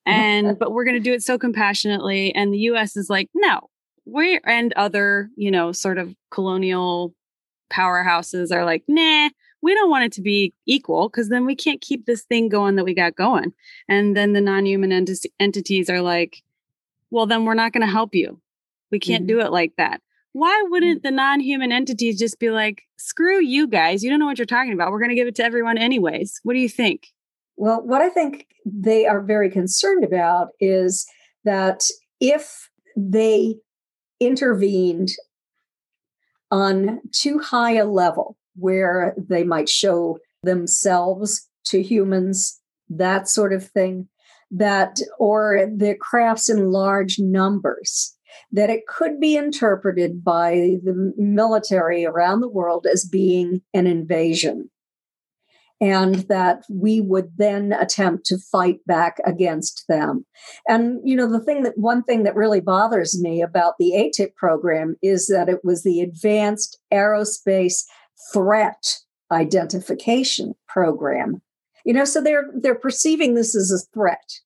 And, 0.07 0.57
but 0.61 0.71
we're 0.71 0.85
going 0.85 0.95
to 0.95 1.01
do 1.01 1.13
it 1.13 1.25
so 1.25 1.37
compassionately. 1.39 2.33
And 2.37 2.55
the 2.55 2.59
US 2.59 2.97
is 2.97 3.11
like, 3.11 3.31
no, 3.35 3.69
we 4.05 4.39
and 4.45 4.73
other, 4.75 5.29
you 5.37 5.51
know, 5.51 5.73
sort 5.73 5.99
of 5.99 6.15
colonial 6.31 7.17
powerhouses 7.73 8.55
are 8.55 8.65
like, 8.65 8.85
nah, 8.87 9.31
we 9.61 9.75
don't 9.75 9.91
want 9.91 10.05
it 10.05 10.13
to 10.13 10.23
be 10.23 10.55
equal 10.67 11.09
because 11.09 11.29
then 11.29 11.45
we 11.45 11.57
can't 11.57 11.81
keep 11.81 12.07
this 12.07 12.23
thing 12.23 12.49
going 12.49 12.77
that 12.77 12.85
we 12.85 12.95
got 12.95 13.17
going. 13.17 13.53
And 13.89 14.17
then 14.17 14.35
the 14.35 14.41
non 14.41 14.67
human 14.67 14.93
ent- 14.93 15.27
entities 15.41 15.91
are 15.91 16.01
like, 16.01 16.45
well, 17.11 17.27
then 17.27 17.45
we're 17.45 17.55
not 17.55 17.73
going 17.73 17.85
to 17.85 17.93
help 17.93 18.15
you. 18.15 18.41
We 18.93 19.01
can't 19.01 19.27
mm-hmm. 19.27 19.39
do 19.39 19.41
it 19.41 19.51
like 19.51 19.73
that 19.79 20.01
why 20.35 20.65
wouldn't 20.69 20.99
mm. 21.01 21.03
the 21.03 21.11
non-human 21.11 21.73
entities 21.73 22.19
just 22.19 22.39
be 22.39 22.51
like 22.51 22.83
screw 22.99 23.41
you 23.41 23.67
guys 23.67 24.03
you 24.03 24.11
don't 24.11 24.19
know 24.19 24.27
what 24.27 24.39
you're 24.39 24.45
talking 24.45 24.75
about 24.75 24.91
we're 24.91 24.99
going 24.99 25.09
to 25.09 25.15
give 25.15 25.27
it 25.27 25.35
to 25.35 25.45
everyone 25.45 25.79
anyways 25.79 26.39
what 26.43 26.53
do 26.53 26.61
you 26.61 26.69
think 26.69 27.09
well 27.57 27.81
what 27.83 28.03
i 28.03 28.09
think 28.11 28.47
they 28.67 29.07
are 29.07 29.23
very 29.23 29.51
concerned 29.51 30.05
about 30.05 30.49
is 30.61 31.07
that 31.45 31.85
if 32.21 32.69
they 32.97 33.57
intervened 34.21 35.11
on 36.51 37.01
too 37.13 37.39
high 37.39 37.75
a 37.75 37.85
level 37.85 38.37
where 38.57 39.15
they 39.17 39.45
might 39.45 39.69
show 39.69 40.19
themselves 40.43 41.49
to 41.65 41.83
humans 41.83 42.61
that 42.89 43.29
sort 43.29 43.53
of 43.53 43.67
thing 43.67 44.09
that 44.51 44.99
or 45.19 45.67
the 45.75 45.97
crafts 46.01 46.49
in 46.49 46.71
large 46.71 47.19
numbers 47.19 48.14
that 48.53 48.71
it 48.71 48.87
could 48.87 49.21
be 49.21 49.37
interpreted 49.37 50.25
by 50.25 50.77
the 50.83 51.13
military 51.17 52.05
around 52.05 52.41
the 52.41 52.49
world 52.49 52.87
as 52.91 53.05
being 53.05 53.63
an 53.73 53.87
invasion. 53.87 54.71
And 55.81 56.15
that 56.29 56.65
we 56.71 57.01
would 57.01 57.33
then 57.37 57.73
attempt 57.73 58.27
to 58.27 58.39
fight 58.39 58.79
back 58.87 59.19
against 59.27 59.85
them. 59.89 60.25
And, 60.69 61.01
you 61.05 61.17
know, 61.17 61.31
the 61.31 61.41
thing 61.41 61.65
that 61.65 61.77
one 61.77 62.05
thing 62.05 62.23
that 62.23 62.37
really 62.37 62.61
bothers 62.61 63.21
me 63.21 63.43
about 63.43 63.75
the 63.79 63.93
ATIP 63.93 64.35
program 64.37 64.97
is 65.03 65.27
that 65.27 65.49
it 65.49 65.65
was 65.65 65.83
the 65.83 66.01
Advanced 66.01 66.79
Aerospace 66.93 67.83
Threat 68.33 68.99
Identification 69.31 70.55
Program. 70.69 71.43
You 71.85 71.93
know, 71.93 72.05
so 72.05 72.23
they're 72.23 72.51
they're 72.55 72.75
perceiving 72.75 73.35
this 73.35 73.55
as 73.55 73.71
a 73.71 73.85
threat 73.93 74.41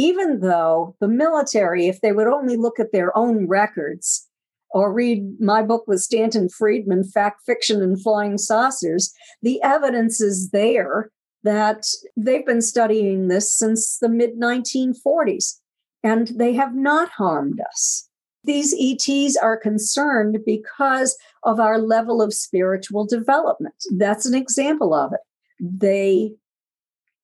even 0.00 0.40
though 0.40 0.96
the 0.98 1.08
military, 1.08 1.86
if 1.86 2.00
they 2.00 2.10
would 2.10 2.26
only 2.26 2.56
look 2.56 2.80
at 2.80 2.90
their 2.90 3.16
own 3.16 3.46
records 3.46 4.26
or 4.70 4.90
read 4.90 5.38
my 5.38 5.62
book 5.62 5.84
with 5.86 6.00
Stanton 6.00 6.48
Friedman, 6.48 7.04
Fact, 7.04 7.42
Fiction, 7.44 7.82
and 7.82 8.02
Flying 8.02 8.38
Saucers, 8.38 9.12
the 9.42 9.60
evidence 9.62 10.18
is 10.18 10.52
there 10.52 11.10
that 11.42 11.84
they've 12.16 12.46
been 12.46 12.62
studying 12.62 13.28
this 13.28 13.54
since 13.54 13.98
the 13.98 14.08
mid 14.08 14.40
1940s 14.40 15.58
and 16.02 16.28
they 16.28 16.54
have 16.54 16.74
not 16.74 17.10
harmed 17.10 17.60
us. 17.60 18.08
These 18.42 18.74
ETs 18.80 19.36
are 19.36 19.58
concerned 19.58 20.38
because 20.46 21.14
of 21.42 21.60
our 21.60 21.78
level 21.78 22.22
of 22.22 22.32
spiritual 22.32 23.04
development. 23.04 23.74
That's 23.98 24.24
an 24.24 24.34
example 24.34 24.94
of 24.94 25.12
it. 25.12 25.20
They 25.60 26.36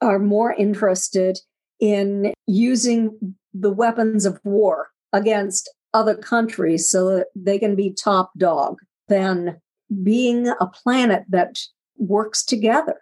are 0.03 0.19
more 0.19 0.53
interested 0.53 1.39
in 1.81 2.33
using 2.47 3.37
the 3.53 3.73
weapons 3.73 4.25
of 4.25 4.41
war 4.45 4.89
against 5.13 5.73
other 5.95 6.15
countries 6.15 6.89
so 6.89 7.17
that 7.17 7.27
they 7.35 7.59
can 7.59 7.75
be 7.75 7.93
top 7.93 8.31
dog 8.37 8.79
than 9.09 9.61
being 10.03 10.49
a 10.49 10.67
planet 10.67 11.25
that 11.29 11.59
works 11.97 12.45
together 12.45 13.01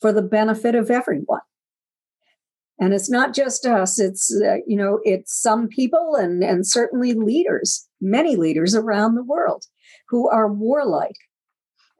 for 0.00 0.12
the 0.12 0.22
benefit 0.22 0.74
of 0.74 0.90
everyone. 0.90 1.40
And 2.78 2.92
it's 2.92 3.08
not 3.08 3.32
just 3.32 3.64
us 3.66 4.00
it's 4.00 4.34
uh, 4.44 4.56
you 4.66 4.76
know 4.76 4.98
it's 5.04 5.40
some 5.40 5.68
people 5.68 6.16
and 6.16 6.42
and 6.42 6.66
certainly 6.66 7.14
leaders 7.14 7.88
many 8.00 8.34
leaders 8.34 8.74
around 8.74 9.14
the 9.14 9.22
world 9.22 9.64
who 10.08 10.28
are 10.28 10.52
warlike. 10.52 11.16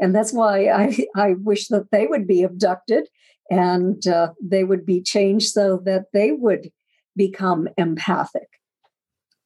And 0.01 0.15
that's 0.15 0.33
why 0.33 0.67
i 0.69 1.07
i 1.15 1.35
wish 1.35 1.69
that 1.69 1.91
they 1.93 2.07
would 2.07 2.27
be 2.27 2.43
abducted 2.43 3.09
and 3.51 4.07
uh, 4.07 4.29
they 4.43 4.65
would 4.65 4.87
be 4.87 5.03
changed 5.03 5.49
so 5.49 5.81
that 5.85 6.07
they 6.13 6.33
would 6.33 6.71
become 7.17 7.69
empathic. 7.77 8.49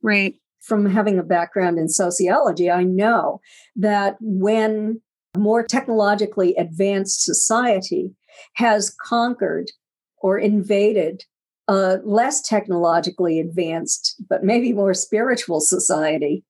Right. 0.02 0.34
From 0.60 0.86
having 0.86 1.18
a 1.18 1.24
background 1.24 1.78
in 1.78 1.88
sociology, 1.88 2.70
I 2.70 2.84
know 2.84 3.40
that 3.76 4.16
when 4.20 5.00
more 5.36 5.62
technologically 5.62 6.54
advanced 6.56 7.22
society 7.22 8.14
has 8.54 8.94
conquered 9.04 9.70
or 10.18 10.38
invaded 10.38 11.24
a 11.68 11.98
less 12.04 12.40
technologically 12.40 13.38
advanced, 13.38 14.22
but 14.28 14.42
maybe 14.42 14.72
more 14.72 14.94
spiritual 14.94 15.60
society, 15.60 16.44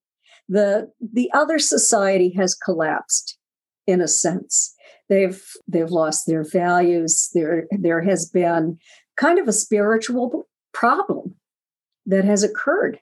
the, 0.47 0.91
the 0.99 1.29
other 1.33 1.59
society 1.59 2.33
has 2.37 2.55
collapsed 2.55 3.37
in 3.85 4.01
a 4.01 4.07
sense 4.07 4.73
they've 5.09 5.43
they've 5.67 5.91
lost 5.91 6.25
their 6.27 6.43
values. 6.43 7.29
There 7.33 7.67
there 7.71 8.01
has 8.01 8.29
been 8.29 8.77
kind 9.17 9.39
of 9.39 9.47
a 9.47 9.53
spiritual 9.53 10.47
problem 10.73 11.35
that 12.05 12.25
has 12.25 12.43
occurred 12.43 12.99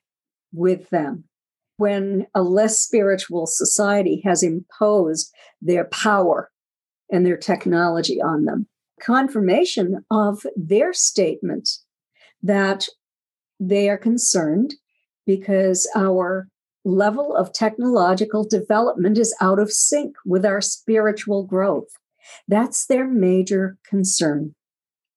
with 0.53 0.89
them. 0.89 1.25
When 1.77 2.25
a 2.34 2.41
less 2.41 2.79
spiritual 2.79 3.45
society 3.45 4.21
has 4.25 4.41
imposed 4.41 5.31
their 5.61 5.85
power 5.85 6.49
and 7.11 7.25
their 7.25 7.38
technology 7.38 8.21
on 8.21 8.45
them. 8.45 8.67
Confirmation 8.99 10.03
of 10.09 10.43
their 10.55 10.91
statement 10.91 11.69
that 12.41 12.88
they 13.59 13.89
are 13.89 13.97
concerned 13.97 14.73
because 15.25 15.88
our 15.95 16.47
level 16.88 17.35
of 17.35 17.53
technological 17.53 18.47
development 18.47 19.18
is 19.18 19.35
out 19.41 19.59
of 19.59 19.72
sync 19.72 20.15
with 20.26 20.45
our 20.45 20.61
spiritual 20.61 21.43
growth. 21.43 21.89
That's 22.47 22.85
their 22.85 23.07
major 23.07 23.77
concern. 23.88 24.55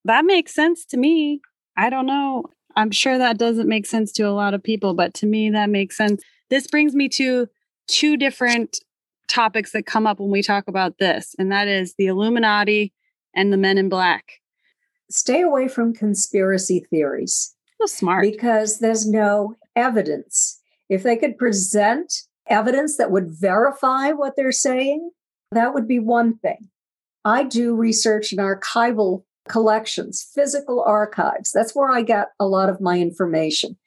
That 0.05 0.25
makes 0.25 0.53
sense 0.53 0.85
to 0.87 0.97
me. 0.97 1.41
I 1.77 1.89
don't 1.89 2.05
know. 2.05 2.45
I'm 2.75 2.91
sure 2.91 3.17
that 3.17 3.37
doesn't 3.37 3.67
make 3.67 3.85
sense 3.85 4.11
to 4.13 4.23
a 4.23 4.31
lot 4.31 4.53
of 4.53 4.63
people, 4.63 4.93
but 4.93 5.13
to 5.15 5.25
me, 5.25 5.49
that 5.49 5.69
makes 5.69 5.97
sense. 5.97 6.21
This 6.49 6.67
brings 6.67 6.93
me 6.93 7.09
to 7.09 7.47
two 7.87 8.17
different 8.17 8.79
topics 9.27 9.71
that 9.71 9.85
come 9.85 10.05
up 10.05 10.19
when 10.19 10.31
we 10.31 10.41
talk 10.41 10.67
about 10.67 10.97
this, 10.97 11.35
and 11.39 11.51
that 11.51 11.67
is 11.67 11.95
the 11.97 12.07
Illuminati 12.07 12.93
and 13.35 13.51
the 13.51 13.57
Men 13.57 13.77
in 13.77 13.89
Black. 13.89 14.41
Stay 15.09 15.41
away 15.41 15.67
from 15.67 15.93
conspiracy 15.93 16.85
theories. 16.89 17.55
Smart. 17.85 18.23
Because 18.23 18.79
there's 18.79 19.07
no 19.07 19.55
evidence. 19.75 20.60
If 20.91 21.03
they 21.03 21.15
could 21.15 21.37
present 21.37 22.13
evidence 22.47 22.97
that 22.97 23.11
would 23.11 23.31
verify 23.31 24.11
what 24.11 24.33
they're 24.35 24.51
saying, 24.51 25.09
that 25.53 25.73
would 25.73 25.87
be 25.87 25.99
one 25.99 26.37
thing. 26.39 26.69
I 27.23 27.45
do 27.45 27.73
research 27.73 28.33
in 28.33 28.39
archival 28.39 29.23
collections, 29.47 30.27
physical 30.35 30.83
archives. 30.85 31.53
That's 31.53 31.73
where 31.73 31.89
I 31.89 32.01
get 32.01 32.27
a 32.41 32.45
lot 32.45 32.67
of 32.67 32.81
my 32.81 32.99
information. 32.99 33.77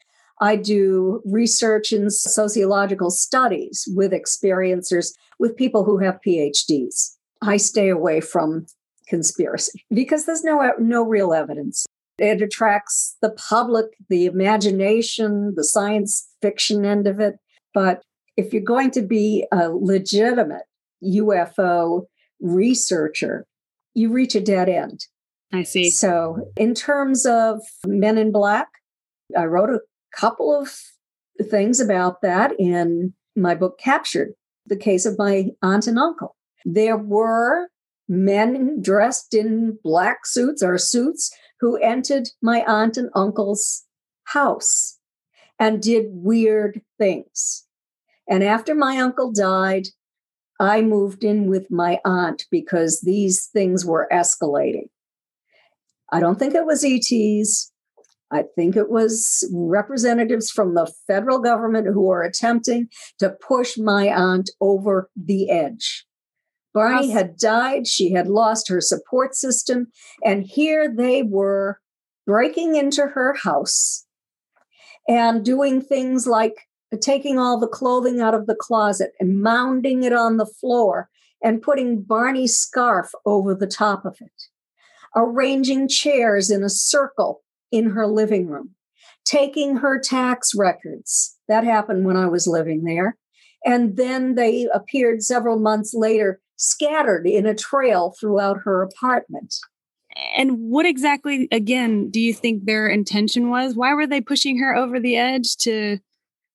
I 0.40 0.56
do 0.56 1.20
research 1.26 1.92
in 1.92 2.08
sociological 2.08 3.10
studies 3.10 3.86
with 3.94 4.12
experiencers, 4.12 5.12
with 5.38 5.58
people 5.58 5.84
who 5.84 5.98
have 5.98 6.20
PhDs. 6.26 7.16
I 7.42 7.58
stay 7.58 7.90
away 7.90 8.22
from 8.22 8.64
conspiracy 9.08 9.84
because 9.90 10.24
there's 10.24 10.42
no 10.42 10.72
no 10.78 11.04
real 11.04 11.34
evidence. 11.34 11.84
It 12.16 12.40
attracts 12.40 13.16
the 13.20 13.30
public, 13.30 13.86
the 14.08 14.24
imagination, 14.26 15.54
the 15.56 15.64
science 15.64 16.28
fiction 16.44 16.84
end 16.84 17.06
of 17.06 17.20
it. 17.20 17.36
But 17.72 18.02
if 18.36 18.52
you're 18.52 18.62
going 18.62 18.90
to 18.90 19.02
be 19.02 19.46
a 19.50 19.70
legitimate 19.70 20.64
UFO 21.02 22.02
researcher, 22.40 23.46
you 23.94 24.12
reach 24.12 24.34
a 24.34 24.40
dead 24.40 24.68
end. 24.68 25.06
I 25.52 25.62
see. 25.62 25.88
So, 25.88 26.50
in 26.56 26.74
terms 26.74 27.24
of 27.24 27.62
Men 27.86 28.18
in 28.18 28.30
Black, 28.30 28.68
I 29.38 29.44
wrote 29.44 29.70
a 29.70 29.80
couple 30.14 30.54
of 30.60 30.70
things 31.48 31.80
about 31.80 32.20
that 32.22 32.52
in 32.58 33.14
my 33.34 33.54
book, 33.54 33.78
Captured 33.78 34.32
the 34.66 34.76
case 34.76 35.06
of 35.06 35.18
my 35.18 35.46
aunt 35.62 35.86
and 35.86 35.98
uncle. 35.98 36.36
There 36.64 36.96
were 36.96 37.68
men 38.08 38.82
dressed 38.82 39.32
in 39.32 39.78
black 39.82 40.26
suits 40.26 40.62
or 40.62 40.76
suits 40.76 41.30
who 41.60 41.76
entered 41.76 42.28
my 42.42 42.62
aunt 42.66 42.96
and 42.96 43.10
uncle's 43.14 43.84
house 44.24 44.93
and 45.58 45.82
did 45.82 46.06
weird 46.10 46.80
things. 46.98 47.66
And 48.28 48.42
after 48.42 48.74
my 48.74 48.98
uncle 48.98 49.32
died, 49.32 49.88
I 50.60 50.82
moved 50.82 51.24
in 51.24 51.46
with 51.46 51.70
my 51.70 52.00
aunt 52.04 52.46
because 52.50 53.00
these 53.00 53.46
things 53.46 53.84
were 53.84 54.08
escalating. 54.12 54.88
I 56.12 56.20
don't 56.20 56.38
think 56.38 56.54
it 56.54 56.66
was 56.66 56.84
ETs. 56.84 57.72
I 58.30 58.44
think 58.56 58.76
it 58.76 58.90
was 58.90 59.48
representatives 59.52 60.50
from 60.50 60.74
the 60.74 60.90
federal 61.06 61.38
government 61.38 61.86
who 61.86 62.02
were 62.02 62.22
attempting 62.22 62.88
to 63.18 63.30
push 63.30 63.76
my 63.76 64.08
aunt 64.08 64.50
over 64.60 65.10
the 65.16 65.50
edge. 65.50 66.06
Barney 66.72 67.10
had 67.10 67.36
died. 67.36 67.86
She 67.86 68.12
had 68.12 68.26
lost 68.26 68.68
her 68.68 68.80
support 68.80 69.36
system. 69.36 69.86
And 70.24 70.44
here 70.44 70.92
they 70.92 71.22
were 71.22 71.80
breaking 72.26 72.74
into 72.74 73.06
her 73.06 73.34
house 73.34 74.04
and 75.08 75.44
doing 75.44 75.80
things 75.80 76.26
like 76.26 76.54
taking 77.00 77.38
all 77.38 77.58
the 77.58 77.66
clothing 77.66 78.20
out 78.20 78.34
of 78.34 78.46
the 78.46 78.54
closet 78.54 79.12
and 79.18 79.42
mounding 79.42 80.04
it 80.04 80.12
on 80.12 80.36
the 80.36 80.46
floor 80.46 81.08
and 81.42 81.62
putting 81.62 82.02
Barney's 82.02 82.56
scarf 82.56 83.10
over 83.26 83.54
the 83.54 83.66
top 83.66 84.04
of 84.04 84.16
it, 84.20 84.42
arranging 85.16 85.88
chairs 85.88 86.50
in 86.50 86.62
a 86.62 86.70
circle 86.70 87.42
in 87.70 87.90
her 87.90 88.06
living 88.06 88.46
room, 88.46 88.70
taking 89.24 89.76
her 89.76 89.98
tax 89.98 90.52
records. 90.56 91.36
That 91.48 91.64
happened 91.64 92.06
when 92.06 92.16
I 92.16 92.26
was 92.26 92.46
living 92.46 92.84
there. 92.84 93.18
And 93.64 93.96
then 93.96 94.34
they 94.34 94.68
appeared 94.72 95.22
several 95.22 95.58
months 95.58 95.94
later, 95.94 96.40
scattered 96.56 97.26
in 97.26 97.46
a 97.46 97.54
trail 97.54 98.14
throughout 98.18 98.58
her 98.64 98.82
apartment. 98.82 99.54
And 100.36 100.70
what 100.70 100.86
exactly, 100.86 101.48
again, 101.50 102.10
do 102.10 102.20
you 102.20 102.32
think 102.32 102.64
their 102.64 102.86
intention 102.86 103.50
was? 103.50 103.74
Why 103.74 103.94
were 103.94 104.06
they 104.06 104.20
pushing 104.20 104.58
her 104.58 104.74
over 104.76 105.00
the 105.00 105.16
edge 105.16 105.56
to? 105.58 105.98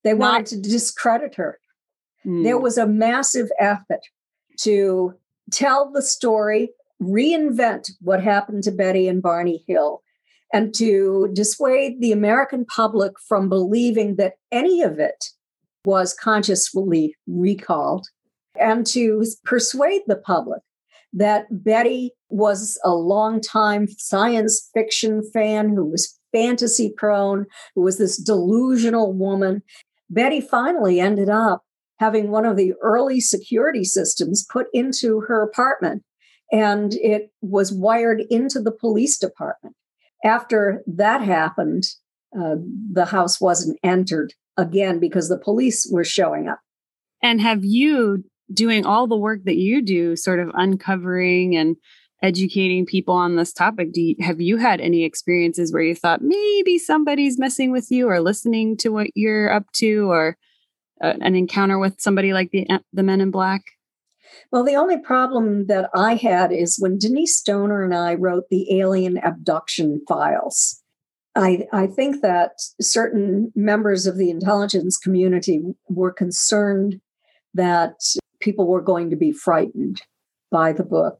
They 0.03 0.13
not- 0.13 0.19
wanted 0.19 0.63
to 0.63 0.69
discredit 0.69 1.35
her. 1.35 1.59
Hmm. 2.23 2.43
There 2.43 2.57
was 2.57 2.77
a 2.77 2.87
massive 2.87 3.49
effort 3.59 4.01
to 4.61 5.13
tell 5.51 5.91
the 5.91 6.01
story, 6.01 6.69
reinvent 7.01 7.91
what 8.01 8.23
happened 8.23 8.63
to 8.63 8.71
Betty 8.71 9.07
and 9.07 9.21
Barney 9.21 9.63
Hill, 9.67 10.01
and 10.53 10.73
to 10.75 11.29
dissuade 11.33 12.01
the 12.01 12.11
American 12.11 12.65
public 12.65 13.13
from 13.27 13.49
believing 13.49 14.15
that 14.15 14.35
any 14.51 14.81
of 14.81 14.99
it 14.99 15.25
was 15.85 16.13
consciously 16.13 17.15
recalled, 17.27 18.07
and 18.59 18.85
to 18.87 19.25
persuade 19.43 20.01
the 20.07 20.17
public 20.17 20.61
that 21.13 21.45
Betty 21.51 22.11
was 22.29 22.79
a 22.83 22.91
longtime 22.91 23.87
science 23.97 24.69
fiction 24.73 25.23
fan 25.33 25.69
who 25.69 25.85
was 25.85 26.17
fantasy 26.31 26.93
prone, 26.95 27.45
who 27.75 27.81
was 27.81 27.97
this 27.97 28.17
delusional 28.17 29.13
woman. 29.13 29.61
Betty 30.09 30.41
finally 30.41 30.99
ended 30.99 31.29
up 31.29 31.63
having 31.99 32.29
one 32.31 32.45
of 32.45 32.55
the 32.55 32.73
early 32.81 33.19
security 33.19 33.83
systems 33.83 34.45
put 34.51 34.67
into 34.73 35.21
her 35.21 35.41
apartment, 35.41 36.03
and 36.51 36.93
it 36.95 37.31
was 37.41 37.73
wired 37.73 38.21
into 38.29 38.61
the 38.61 38.71
police 38.71 39.17
department 39.17 39.75
after 40.23 40.83
that 40.87 41.21
happened, 41.21 41.85
uh, 42.37 42.55
the 42.91 43.05
house 43.05 43.39
wasn't 43.39 43.79
entered 43.83 44.33
again 44.57 44.99
because 44.99 45.29
the 45.29 45.37
police 45.37 45.89
were 45.91 46.03
showing 46.03 46.47
up. 46.47 46.59
And 47.21 47.41
have 47.41 47.63
you 47.63 48.23
doing 48.51 48.85
all 48.85 49.07
the 49.07 49.17
work 49.17 49.43
that 49.45 49.57
you 49.57 49.81
do, 49.81 50.15
sort 50.15 50.39
of 50.39 50.51
uncovering 50.53 51.55
and 51.55 51.75
educating 52.21 52.85
people 52.85 53.15
on 53.15 53.35
this 53.35 53.53
topic? 53.53 53.93
Do 53.93 54.01
you, 54.01 54.15
have 54.19 54.41
you 54.41 54.57
had 54.57 54.81
any 54.81 55.03
experiences 55.03 55.71
where 55.71 55.81
you 55.81 55.95
thought 55.95 56.21
maybe 56.21 56.77
somebody's 56.77 57.39
messing 57.39 57.71
with 57.71 57.91
you 57.91 58.09
or 58.09 58.19
listening 58.19 58.77
to 58.77 58.89
what 58.89 59.07
you're 59.15 59.51
up 59.51 59.71
to, 59.73 60.11
or 60.11 60.37
uh, 61.01 61.13
an 61.21 61.35
encounter 61.35 61.79
with 61.79 61.99
somebody 61.99 62.33
like 62.33 62.51
the 62.51 62.67
the 62.93 63.03
Men 63.03 63.21
in 63.21 63.31
Black? 63.31 63.63
Well, 64.51 64.63
the 64.63 64.75
only 64.75 64.97
problem 64.97 65.67
that 65.67 65.89
I 65.95 66.15
had 66.15 66.51
is 66.51 66.77
when 66.79 66.97
Denise 66.97 67.37
Stoner 67.37 67.83
and 67.83 67.93
I 67.93 68.15
wrote 68.15 68.45
the 68.49 68.79
alien 68.79 69.17
abduction 69.17 70.01
files. 70.07 70.81
I, 71.35 71.67
I 71.71 71.87
think 71.87 72.21
that 72.21 72.53
certain 72.81 73.51
members 73.55 74.07
of 74.07 74.17
the 74.17 74.29
intelligence 74.29 74.97
community 74.97 75.61
were 75.87 76.11
concerned 76.11 76.99
that 77.53 77.95
people 78.39 78.67
were 78.67 78.81
going 78.81 79.09
to 79.11 79.15
be 79.15 79.31
frightened 79.31 80.01
by 80.51 80.73
the 80.73 80.83
book. 80.83 81.19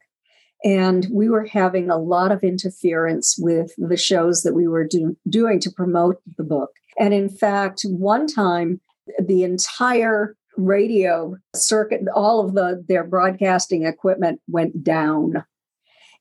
And 0.63 1.07
we 1.11 1.29
were 1.29 1.45
having 1.45 1.89
a 1.89 1.97
lot 1.97 2.31
of 2.31 2.43
interference 2.43 3.37
with 3.39 3.71
the 3.77 3.97
shows 3.97 4.41
that 4.41 4.53
we 4.53 4.67
were 4.67 4.85
do, 4.85 5.15
doing 5.29 5.59
to 5.61 5.71
promote 5.71 6.17
the 6.37 6.43
book. 6.43 6.71
And 6.97 7.13
in 7.13 7.29
fact, 7.29 7.81
one 7.83 8.27
time, 8.27 8.81
the 9.23 9.43
entire 9.43 10.35
radio 10.57 11.35
circuit, 11.55 12.01
all 12.13 12.45
of 12.45 12.53
the 12.53 12.83
their 12.87 13.05
broadcasting 13.05 13.85
equipment 13.85 14.41
went 14.47 14.83
down. 14.83 15.45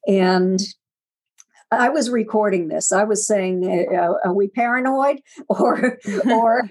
And 0.06 0.60
I 1.70 1.88
was 1.90 2.08
recording 2.08 2.68
this. 2.68 2.92
I 2.92 3.04
was 3.04 3.26
saying, 3.26 3.88
uh, 3.92 4.14
"Are 4.24 4.34
we 4.34 4.48
paranoid, 4.48 5.20
or 5.48 5.98
or 6.30 6.68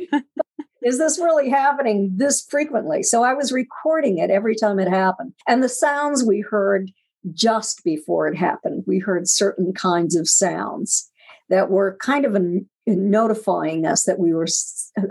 is 0.82 0.98
this 0.98 1.20
really 1.20 1.50
happening 1.50 2.14
this 2.16 2.46
frequently?" 2.50 3.04
So 3.04 3.24
I 3.24 3.34
was 3.34 3.52
recording 3.52 4.18
it 4.18 4.30
every 4.30 4.56
time 4.56 4.80
it 4.80 4.88
happened, 4.88 5.34
and 5.48 5.62
the 5.62 5.70
sounds 5.70 6.24
we 6.24 6.42
heard 6.42 6.92
just 7.34 7.84
before 7.84 8.28
it 8.28 8.38
happened, 8.38 8.84
we 8.88 9.00
heard 9.00 9.28
certain 9.28 9.74
kinds 9.74 10.16
of 10.16 10.28
sounds 10.28 11.10
that 11.50 11.70
were 11.70 11.98
kind 12.02 12.26
of 12.26 12.36
an, 12.36 12.70
notifying 12.86 13.86
us 13.86 14.04
that 14.04 14.20
we 14.20 14.34
were, 14.34 14.48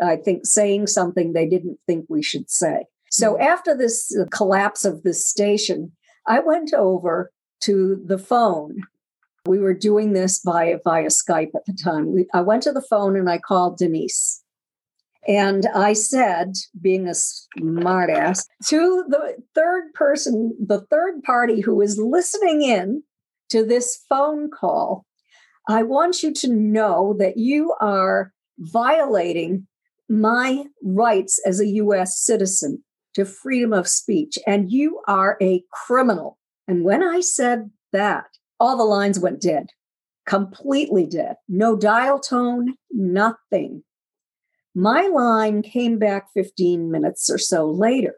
I 0.02 0.16
think, 0.16 0.47
saying 0.47 0.86
something 0.86 1.32
they 1.32 1.48
didn't 1.48 1.78
think 1.86 2.06
we 2.09 2.22
should 2.22 2.51
say. 2.51 2.84
So 3.10 3.34
mm-hmm. 3.34 3.43
after 3.43 3.76
this 3.76 4.16
collapse 4.30 4.84
of 4.84 5.02
this 5.02 5.26
station, 5.26 5.93
I 6.26 6.40
went 6.40 6.74
over 6.74 7.30
to 7.62 8.02
the 8.05 8.18
phone. 8.18 8.78
We 9.47 9.59
were 9.60 9.74
doing 9.74 10.12
this 10.12 10.40
via 10.44 10.78
via 10.84 11.06
Skype 11.06 11.55
at 11.55 11.64
the 11.66 11.78
time. 11.82 12.12
We, 12.12 12.26
I 12.34 12.40
went 12.40 12.64
to 12.64 12.72
the 12.72 12.82
phone 12.82 13.16
and 13.16 13.30
I 13.30 13.38
called 13.38 13.78
Denise. 13.78 14.43
And 15.26 15.66
I 15.74 15.92
said, 15.92 16.54
being 16.80 17.08
a 17.08 17.12
smartass, 17.12 18.44
to 18.66 19.04
the 19.08 19.36
third 19.54 19.92
person, 19.94 20.56
the 20.64 20.82
third 20.90 21.22
party 21.24 21.60
who 21.60 21.80
is 21.80 21.98
listening 21.98 22.62
in 22.62 23.02
to 23.50 23.64
this 23.64 24.04
phone 24.08 24.50
call, 24.50 25.04
I 25.68 25.82
want 25.82 26.22
you 26.22 26.32
to 26.32 26.52
know 26.52 27.16
that 27.18 27.36
you 27.36 27.74
are 27.80 28.32
violating 28.58 29.66
my 30.08 30.64
rights 30.82 31.40
as 31.44 31.60
a 31.60 31.66
US 31.66 32.18
citizen 32.18 32.84
to 33.14 33.24
freedom 33.24 33.72
of 33.72 33.88
speech, 33.88 34.38
and 34.46 34.70
you 34.70 35.00
are 35.08 35.36
a 35.42 35.62
criminal. 35.72 36.38
And 36.68 36.84
when 36.84 37.02
I 37.02 37.20
said 37.20 37.70
that, 37.92 38.26
all 38.60 38.76
the 38.76 38.84
lines 38.84 39.18
went 39.18 39.40
dead, 39.40 39.70
completely 40.26 41.06
dead. 41.06 41.36
No 41.48 41.76
dial 41.76 42.20
tone, 42.20 42.74
nothing. 42.90 43.82
My 44.78 45.06
line 45.06 45.62
came 45.62 45.98
back 45.98 46.28
15 46.34 46.90
minutes 46.90 47.30
or 47.30 47.38
so 47.38 47.66
later. 47.66 48.16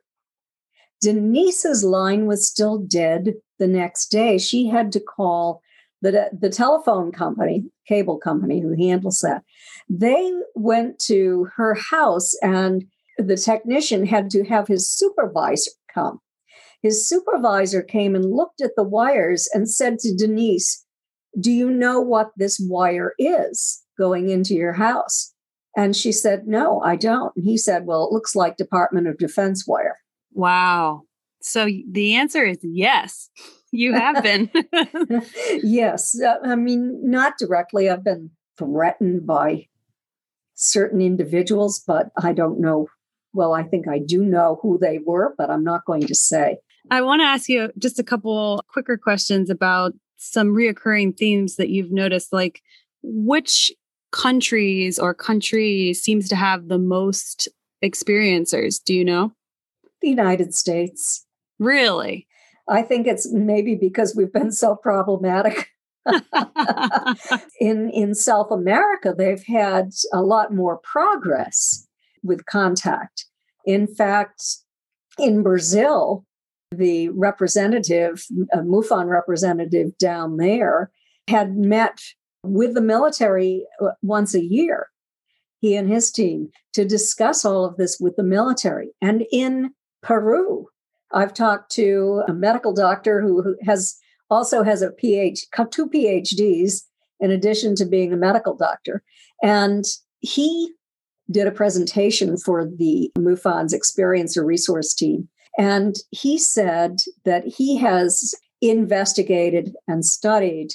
Denise's 1.00 1.84
line 1.84 2.26
was 2.26 2.48
still 2.48 2.78
dead 2.78 3.34
the 3.60 3.68
next 3.68 4.08
day. 4.08 4.38
She 4.38 4.66
had 4.66 4.90
to 4.90 5.00
call 5.00 5.62
the, 6.02 6.30
the 6.36 6.50
telephone 6.50 7.12
company, 7.12 7.66
cable 7.86 8.18
company 8.18 8.60
who 8.60 8.74
handles 8.76 9.20
that. 9.20 9.44
They 9.88 10.32
went 10.56 10.98
to 11.06 11.46
her 11.54 11.74
house 11.74 12.34
and 12.42 12.86
the 13.18 13.36
technician 13.36 14.04
had 14.04 14.28
to 14.30 14.44
have 14.46 14.66
his 14.66 14.90
supervisor 14.90 15.70
come. 15.94 16.18
His 16.82 17.08
supervisor 17.08 17.82
came 17.82 18.16
and 18.16 18.34
looked 18.34 18.60
at 18.60 18.72
the 18.76 18.82
wires 18.82 19.48
and 19.54 19.70
said 19.70 20.00
to 20.00 20.12
Denise, 20.12 20.84
Do 21.38 21.52
you 21.52 21.70
know 21.70 22.00
what 22.00 22.32
this 22.36 22.58
wire 22.60 23.14
is 23.16 23.84
going 23.96 24.28
into 24.28 24.54
your 24.54 24.72
house? 24.72 25.34
And 25.78 25.94
she 25.94 26.10
said, 26.10 26.48
No, 26.48 26.80
I 26.80 26.96
don't. 26.96 27.32
And 27.36 27.44
he 27.44 27.56
said, 27.56 27.86
Well, 27.86 28.04
it 28.04 28.12
looks 28.12 28.34
like 28.34 28.56
Department 28.56 29.06
of 29.06 29.16
Defense 29.16 29.64
wire. 29.64 29.98
Wow. 30.32 31.02
So 31.40 31.68
the 31.88 32.16
answer 32.16 32.44
is 32.44 32.58
yes, 32.62 33.30
you 33.70 33.94
have 33.94 34.20
been. 34.24 34.50
yes. 35.62 36.20
Uh, 36.20 36.34
I 36.44 36.56
mean, 36.56 37.08
not 37.08 37.38
directly. 37.38 37.88
I've 37.88 38.02
been 38.02 38.30
threatened 38.58 39.24
by 39.24 39.68
certain 40.54 41.00
individuals, 41.00 41.80
but 41.86 42.08
I 42.20 42.32
don't 42.32 42.60
know. 42.60 42.88
Well, 43.32 43.54
I 43.54 43.62
think 43.62 43.86
I 43.86 44.00
do 44.00 44.24
know 44.24 44.58
who 44.62 44.78
they 44.80 44.98
were, 44.98 45.32
but 45.38 45.48
I'm 45.48 45.62
not 45.62 45.84
going 45.84 46.08
to 46.08 46.14
say. 46.14 46.58
I 46.90 47.02
want 47.02 47.20
to 47.20 47.26
ask 47.26 47.48
you 47.48 47.70
just 47.78 48.00
a 48.00 48.04
couple 48.04 48.64
quicker 48.66 48.98
questions 48.98 49.48
about 49.48 49.92
some 50.16 50.48
reoccurring 50.48 51.16
themes 51.16 51.54
that 51.54 51.68
you've 51.68 51.92
noticed. 51.92 52.32
Like, 52.32 52.62
which 53.00 53.70
countries 54.12 54.98
or 54.98 55.14
country 55.14 55.92
seems 55.94 56.28
to 56.28 56.36
have 56.36 56.68
the 56.68 56.78
most 56.78 57.48
experiencers? 57.84 58.82
Do 58.82 58.94
you 58.94 59.04
know? 59.04 59.32
The 60.00 60.08
United 60.08 60.54
States. 60.54 61.26
Really? 61.58 62.26
I 62.68 62.82
think 62.82 63.06
it's 63.06 63.32
maybe 63.32 63.74
because 63.74 64.14
we've 64.16 64.32
been 64.32 64.52
so 64.52 64.76
problematic. 64.76 65.70
in 67.60 67.90
in 67.90 68.14
South 68.14 68.50
America, 68.50 69.14
they've 69.16 69.44
had 69.44 69.90
a 70.12 70.22
lot 70.22 70.54
more 70.54 70.78
progress 70.78 71.86
with 72.22 72.46
contact. 72.46 73.26
In 73.66 73.86
fact, 73.86 74.42
in 75.18 75.42
Brazil, 75.42 76.24
the 76.70 77.08
representative, 77.10 78.24
a 78.52 78.58
MUFON 78.58 79.08
representative 79.08 79.96
down 79.98 80.36
there, 80.36 80.90
had 81.28 81.56
met 81.56 81.98
with 82.42 82.74
the 82.74 82.80
military 82.80 83.66
uh, 83.80 83.90
once 84.02 84.34
a 84.34 84.42
year, 84.42 84.88
he 85.60 85.76
and 85.76 85.88
his 85.88 86.10
team, 86.10 86.48
to 86.74 86.84
discuss 86.84 87.44
all 87.44 87.64
of 87.64 87.76
this 87.76 87.98
with 88.00 88.16
the 88.16 88.22
military. 88.22 88.90
And 89.02 89.24
in 89.32 89.70
Peru, 90.02 90.66
I've 91.12 91.34
talked 91.34 91.72
to 91.72 92.22
a 92.28 92.32
medical 92.32 92.72
doctor 92.72 93.20
who 93.20 93.56
has 93.64 93.96
also 94.30 94.62
has 94.62 94.82
a 94.82 94.90
PhD, 94.90 95.40
two 95.70 95.88
PhDs 95.88 96.82
in 97.20 97.30
addition 97.30 97.74
to 97.76 97.86
being 97.86 98.12
a 98.12 98.16
medical 98.16 98.54
doctor. 98.54 99.02
And 99.42 99.84
he 100.20 100.72
did 101.30 101.46
a 101.46 101.52
presentation 101.52 102.36
for 102.36 102.64
the 102.64 103.10
MUFON's 103.18 103.74
Experiencer 103.74 104.44
Resource 104.44 104.94
Team. 104.94 105.28
And 105.58 105.96
he 106.10 106.38
said 106.38 106.98
that 107.24 107.44
he 107.44 107.76
has 107.78 108.34
investigated 108.60 109.74
and 109.86 110.04
studied 110.04 110.68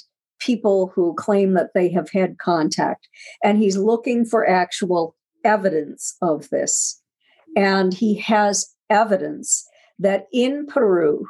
people 0.44 0.92
who 0.94 1.14
claim 1.14 1.54
that 1.54 1.70
they 1.74 1.88
have 1.90 2.10
had 2.10 2.38
contact, 2.38 3.08
and 3.42 3.58
he's 3.58 3.76
looking 3.76 4.24
for 4.24 4.48
actual 4.48 5.16
evidence 5.44 6.16
of 6.22 6.48
this. 6.50 7.00
And 7.56 7.94
he 7.94 8.18
has 8.20 8.74
evidence 8.90 9.64
that 9.98 10.26
in 10.32 10.66
Peru, 10.66 11.26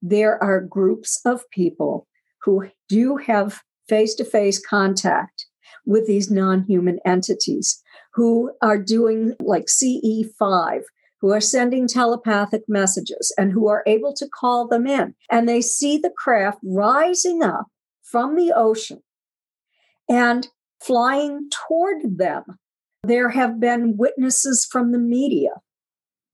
there 0.00 0.42
are 0.42 0.60
groups 0.60 1.20
of 1.24 1.48
people 1.50 2.06
who 2.42 2.68
do 2.88 3.16
have 3.16 3.60
face 3.88 4.14
to 4.14 4.24
face 4.24 4.64
contact 4.64 5.46
with 5.84 6.06
these 6.06 6.30
non 6.30 6.62
human 6.64 6.98
entities 7.04 7.82
who 8.14 8.50
are 8.62 8.78
doing 8.78 9.34
like 9.40 9.66
CE5, 9.66 10.82
who 11.20 11.32
are 11.32 11.40
sending 11.40 11.86
telepathic 11.86 12.62
messages 12.68 13.32
and 13.36 13.52
who 13.52 13.68
are 13.68 13.82
able 13.86 14.14
to 14.14 14.28
call 14.28 14.66
them 14.66 14.86
in. 14.86 15.14
And 15.30 15.48
they 15.48 15.60
see 15.60 15.98
the 15.98 16.12
craft 16.16 16.58
rising 16.62 17.42
up 17.42 17.66
from 18.10 18.36
the 18.36 18.52
ocean 18.54 19.02
and 20.08 20.48
flying 20.80 21.48
toward 21.50 22.18
them. 22.18 22.44
There 23.02 23.30
have 23.30 23.60
been 23.60 23.96
witnesses 23.96 24.66
from 24.70 24.92
the 24.92 24.98
media 24.98 25.50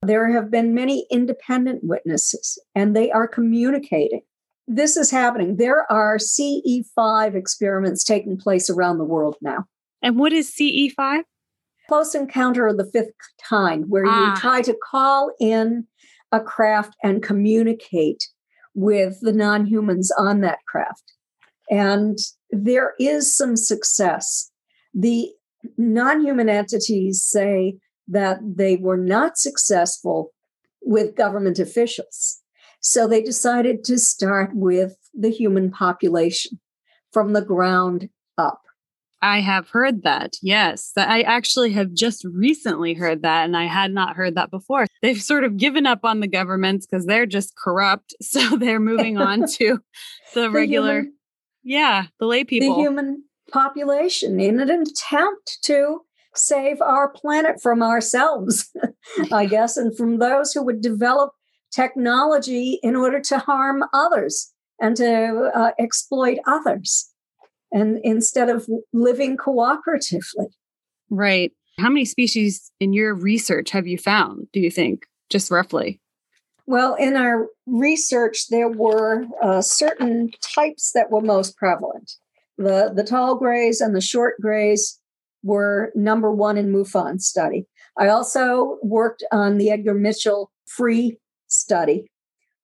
there 0.06 0.30
have 0.30 0.51
been 0.51 0.74
many 0.74 1.06
independent 1.10 1.80
witnesses, 1.82 2.60
and 2.74 2.94
they 2.94 3.10
are 3.10 3.26
communicating. 3.26 4.20
This 4.66 4.96
is 4.96 5.10
happening. 5.10 5.56
There 5.56 5.90
are 5.90 6.18
CE5 6.18 7.34
experiments 7.34 8.05
taking 8.05 8.36
place 8.36 8.68
around 8.68 8.98
the 8.98 9.05
world 9.05 9.36
now. 9.40 9.64
And 10.02 10.18
what 10.18 10.32
is 10.32 10.55
CE5? 10.55 11.22
Close 11.88 12.14
encounter 12.14 12.66
of 12.66 12.76
the 12.76 12.90
fifth 12.90 13.12
kind, 13.48 13.84
where 13.88 14.05
ah. 14.06 14.34
you 14.34 14.40
try 14.40 14.62
to 14.62 14.74
call 14.74 15.32
in 15.40 15.86
a 16.32 16.40
craft 16.40 16.96
and 17.02 17.22
communicate 17.22 18.28
with 18.74 19.18
the 19.20 19.32
non 19.32 19.66
humans 19.66 20.10
on 20.18 20.40
that 20.40 20.59
craft. 20.66 21.13
And 21.70 22.18
there 22.50 22.94
is 22.98 23.36
some 23.36 23.56
success. 23.56 24.50
The 24.92 25.30
non 25.76 26.24
human 26.24 26.48
entities 26.48 27.24
say 27.24 27.78
that 28.08 28.38
they 28.42 28.76
were 28.76 28.96
not 28.96 29.38
successful 29.38 30.32
with 30.82 31.16
government 31.16 31.58
officials. 31.58 32.40
So 32.80 33.08
they 33.08 33.22
decided 33.22 33.82
to 33.84 33.98
start 33.98 34.50
with 34.54 34.96
the 35.14 35.30
human 35.30 35.70
population 35.70 36.60
from 37.12 37.32
the 37.32 37.40
ground 37.40 38.10
up. 38.36 38.60
I 39.22 39.40
have 39.40 39.70
heard 39.70 40.02
that. 40.02 40.36
Yes. 40.42 40.92
I 40.98 41.22
actually 41.22 41.72
have 41.72 41.94
just 41.94 42.26
recently 42.26 42.92
heard 42.92 43.22
that, 43.22 43.44
and 43.46 43.56
I 43.56 43.64
had 43.64 43.90
not 43.90 44.16
heard 44.16 44.34
that 44.34 44.50
before. 44.50 44.86
They've 45.00 45.20
sort 45.20 45.44
of 45.44 45.56
given 45.56 45.86
up 45.86 46.00
on 46.04 46.20
the 46.20 46.28
governments 46.28 46.84
because 46.84 47.06
they're 47.06 47.24
just 47.24 47.56
corrupt. 47.56 48.14
So 48.22 48.56
they're 48.56 48.80
moving 48.80 49.16
on 49.16 49.46
to 49.58 49.78
the, 50.34 50.42
the 50.42 50.50
regular, 50.50 51.02
human, 51.02 51.14
yeah, 51.64 52.06
the 52.20 52.26
lay 52.26 52.44
people. 52.44 52.76
The 52.76 52.82
human 52.82 53.24
population 53.50 54.38
in 54.38 54.60
an 54.60 54.70
attempt 54.70 55.58
to 55.62 56.02
save 56.34 56.80
our 56.80 57.08
planet 57.08 57.60
from 57.62 57.82
ourselves, 57.82 58.70
I 59.32 59.46
guess, 59.46 59.76
and 59.76 59.96
from 59.96 60.18
those 60.18 60.52
who 60.52 60.62
would 60.64 60.80
develop 60.80 61.32
technology 61.74 62.78
in 62.82 62.94
order 62.94 63.20
to 63.20 63.38
harm 63.38 63.82
others 63.92 64.52
and 64.80 64.96
to 64.96 65.50
uh, 65.54 65.70
exploit 65.78 66.38
others 66.46 67.10
and 67.72 67.98
instead 68.04 68.48
of 68.48 68.68
living 68.92 69.36
cooperatively. 69.36 70.46
Right. 71.10 71.52
How 71.78 71.88
many 71.88 72.04
species 72.04 72.70
in 72.78 72.92
your 72.92 73.14
research 73.14 73.70
have 73.70 73.86
you 73.86 73.98
found 73.98 74.46
do 74.52 74.60
you 74.60 74.70
think 74.70 75.06
just 75.30 75.50
roughly 75.50 76.00
well 76.66 76.94
in 76.94 77.16
our 77.16 77.48
research 77.66 78.48
there 78.48 78.68
were 78.68 79.24
uh, 79.42 79.60
certain 79.60 80.30
types 80.40 80.92
that 80.92 81.10
were 81.10 81.20
most 81.20 81.56
prevalent 81.56 82.12
the 82.58 82.92
the 82.94 83.04
tall 83.04 83.36
grays 83.36 83.80
and 83.80 83.94
the 83.94 84.00
short 84.00 84.40
grays 84.40 85.00
were 85.44 85.92
number 85.94 86.32
one 86.32 86.56
in 86.56 86.72
MUFON 86.72 87.20
study. 87.20 87.66
I 87.98 88.08
also 88.08 88.78
worked 88.82 89.22
on 89.30 89.58
the 89.58 89.70
Edgar 89.70 89.94
Mitchell 89.94 90.50
free 90.66 91.18
study 91.48 92.10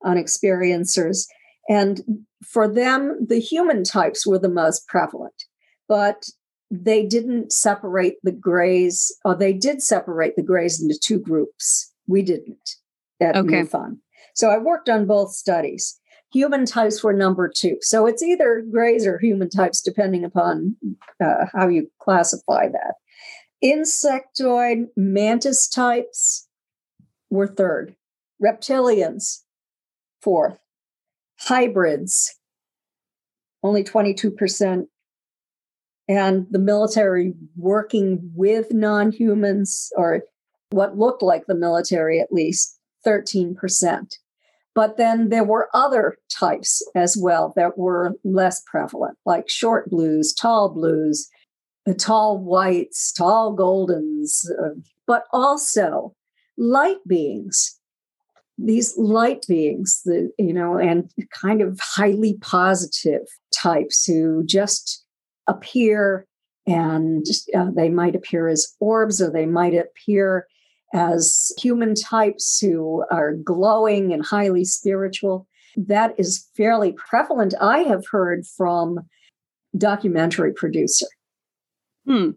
on 0.02 0.16
experiencers. 0.16 1.26
And 1.68 2.00
for 2.44 2.66
them, 2.66 3.26
the 3.28 3.38
human 3.38 3.84
types 3.84 4.26
were 4.26 4.38
the 4.38 4.48
most 4.48 4.88
prevalent, 4.88 5.44
but 5.88 6.24
they 6.70 7.04
didn't 7.04 7.52
separate 7.52 8.14
the 8.22 8.32
grays, 8.32 9.14
or 9.24 9.36
they 9.36 9.52
did 9.52 9.82
separate 9.82 10.34
the 10.36 10.42
grays 10.42 10.80
into 10.80 10.98
two 10.98 11.18
groups. 11.18 11.92
We 12.06 12.22
didn't 12.22 12.76
at 13.20 13.36
okay. 13.36 13.62
MUFON. 13.62 13.98
So 14.34 14.48
I 14.48 14.58
worked 14.58 14.88
on 14.88 15.06
both 15.06 15.32
studies 15.32 16.00
human 16.32 16.64
types 16.64 17.02
were 17.02 17.12
number 17.12 17.48
two. 17.48 17.76
So 17.80 18.06
it's 18.06 18.22
either 18.22 18.64
grays 18.70 19.06
or 19.06 19.18
human 19.18 19.50
types, 19.50 19.80
depending 19.80 20.24
upon 20.24 20.76
uh, 21.22 21.46
how 21.52 21.68
you 21.68 21.90
classify 22.00 22.68
that. 22.68 22.94
Insectoid 23.62 24.86
mantis 24.96 25.68
types 25.68 26.48
were 27.28 27.46
third, 27.46 27.94
reptilians, 28.42 29.40
fourth, 30.22 30.58
hybrids, 31.38 32.36
only 33.62 33.84
22%, 33.84 34.86
and 36.08 36.46
the 36.50 36.58
military 36.58 37.34
working 37.56 38.32
with 38.34 38.72
non 38.72 39.12
humans, 39.12 39.92
or 39.96 40.22
what 40.70 40.96
looked 40.96 41.22
like 41.22 41.46
the 41.46 41.54
military 41.54 42.18
at 42.18 42.32
least, 42.32 42.79
13%. 43.06 44.14
But 44.74 44.96
then 44.96 45.30
there 45.30 45.44
were 45.44 45.68
other 45.74 46.16
types 46.32 46.82
as 46.94 47.16
well 47.20 47.52
that 47.56 47.76
were 47.76 48.14
less 48.24 48.62
prevalent, 48.66 49.18
like 49.26 49.48
short 49.48 49.90
blues, 49.90 50.32
tall 50.32 50.68
blues, 50.68 51.28
tall 51.98 52.38
whites, 52.38 53.12
tall 53.12 53.56
goldens, 53.56 54.44
uh, 54.50 54.74
but 55.06 55.24
also 55.32 56.14
light 56.56 56.98
beings. 57.06 57.78
These 58.58 58.96
light 58.96 59.44
beings, 59.48 60.02
the, 60.04 60.30
you 60.38 60.52
know, 60.52 60.76
and 60.76 61.10
kind 61.32 61.62
of 61.62 61.80
highly 61.80 62.36
positive 62.40 63.22
types 63.54 64.04
who 64.04 64.44
just 64.44 65.04
appear 65.46 66.26
and 66.66 67.24
uh, 67.56 67.70
they 67.74 67.88
might 67.88 68.14
appear 68.14 68.48
as 68.48 68.74
orbs 68.78 69.20
or 69.20 69.30
they 69.30 69.46
might 69.46 69.74
appear 69.74 70.46
as 70.92 71.52
human 71.58 71.94
types 71.94 72.58
who 72.58 73.04
are 73.10 73.34
glowing 73.34 74.12
and 74.12 74.24
highly 74.24 74.64
spiritual. 74.64 75.46
That 75.76 76.14
is 76.18 76.48
fairly 76.56 76.92
prevalent. 76.92 77.54
I 77.60 77.80
have 77.80 78.04
heard 78.10 78.44
from 78.46 79.00
documentary 79.76 80.52
producer. 80.52 81.06
Hmm. 82.06 82.30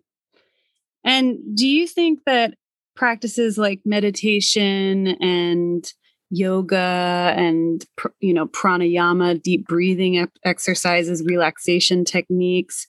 And 1.04 1.38
do 1.56 1.68
you 1.68 1.88
think 1.88 2.20
that 2.26 2.54
practices 2.96 3.58
like 3.58 3.82
meditation 3.86 5.08
and 5.20 5.92
yoga 6.30 7.34
and 7.38 7.86
you 8.20 8.34
know 8.34 8.48
pranayama 8.48 9.40
deep 9.42 9.68
breathing 9.68 10.28
exercises 10.44 11.24
relaxation 11.24 12.04
techniques 12.04 12.88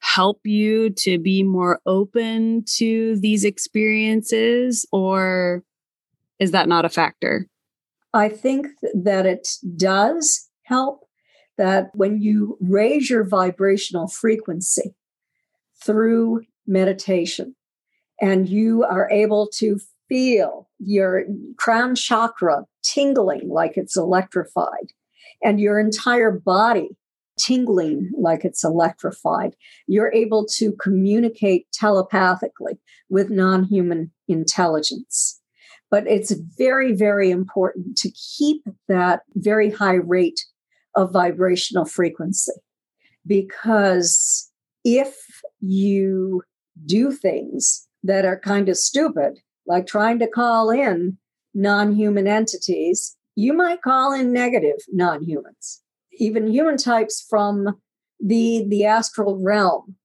help 0.00 0.40
you 0.44 0.90
to 0.90 1.18
be 1.18 1.42
more 1.42 1.80
open 1.86 2.64
to 2.76 3.16
these 3.20 3.44
experiences 3.44 4.86
or 4.92 5.62
is 6.38 6.50
that 6.50 6.68
not 6.68 6.84
a 6.84 6.90
factor? 6.90 7.46
I 8.12 8.28
think 8.28 8.68
that 8.94 9.26
it 9.26 9.48
does 9.76 10.48
help 10.62 11.06
that 11.58 11.90
when 11.94 12.20
you 12.20 12.58
raise 12.60 13.08
your 13.08 13.24
vibrational 13.24 14.08
frequency 14.08 14.94
through 15.82 16.42
meditation 16.66 17.54
and 18.20 18.48
you 18.48 18.84
are 18.84 19.10
able 19.10 19.48
to 19.54 19.78
feel 20.08 20.68
your 20.78 21.24
crown 21.56 21.94
chakra 21.94 22.64
tingling 22.82 23.48
like 23.48 23.76
it's 23.76 23.96
electrified 23.96 24.92
and 25.42 25.60
your 25.60 25.78
entire 25.78 26.30
body 26.30 26.90
tingling 27.38 28.10
like 28.18 28.44
it's 28.44 28.64
electrified. 28.64 29.54
You're 29.86 30.12
able 30.12 30.46
to 30.56 30.72
communicate 30.72 31.66
telepathically 31.72 32.78
with 33.08 33.30
non 33.30 33.64
human 33.64 34.10
intelligence. 34.28 35.40
But 35.90 36.06
it's 36.08 36.32
very, 36.58 36.92
very 36.94 37.30
important 37.30 37.96
to 37.98 38.10
keep 38.10 38.64
that 38.88 39.20
very 39.34 39.70
high 39.70 39.94
rate 39.94 40.44
of 40.96 41.12
vibrational 41.12 41.84
frequency 41.84 42.52
because 43.26 44.50
if 44.84 45.16
you 45.60 46.42
do 46.86 47.12
things 47.12 47.86
that 48.02 48.24
are 48.24 48.38
kind 48.38 48.68
of 48.68 48.76
stupid, 48.76 49.38
like 49.66 49.86
trying 49.86 50.18
to 50.20 50.28
call 50.28 50.70
in 50.70 51.18
non 51.54 51.94
human 51.94 52.26
entities, 52.26 53.16
you 53.34 53.52
might 53.52 53.82
call 53.82 54.12
in 54.12 54.32
negative 54.32 54.78
non 54.92 55.22
humans 55.22 55.82
even 56.18 56.46
human 56.46 56.76
types 56.76 57.24
from 57.28 57.78
the 58.20 58.64
the 58.68 58.84
astral 58.84 59.42
realm 59.42 59.96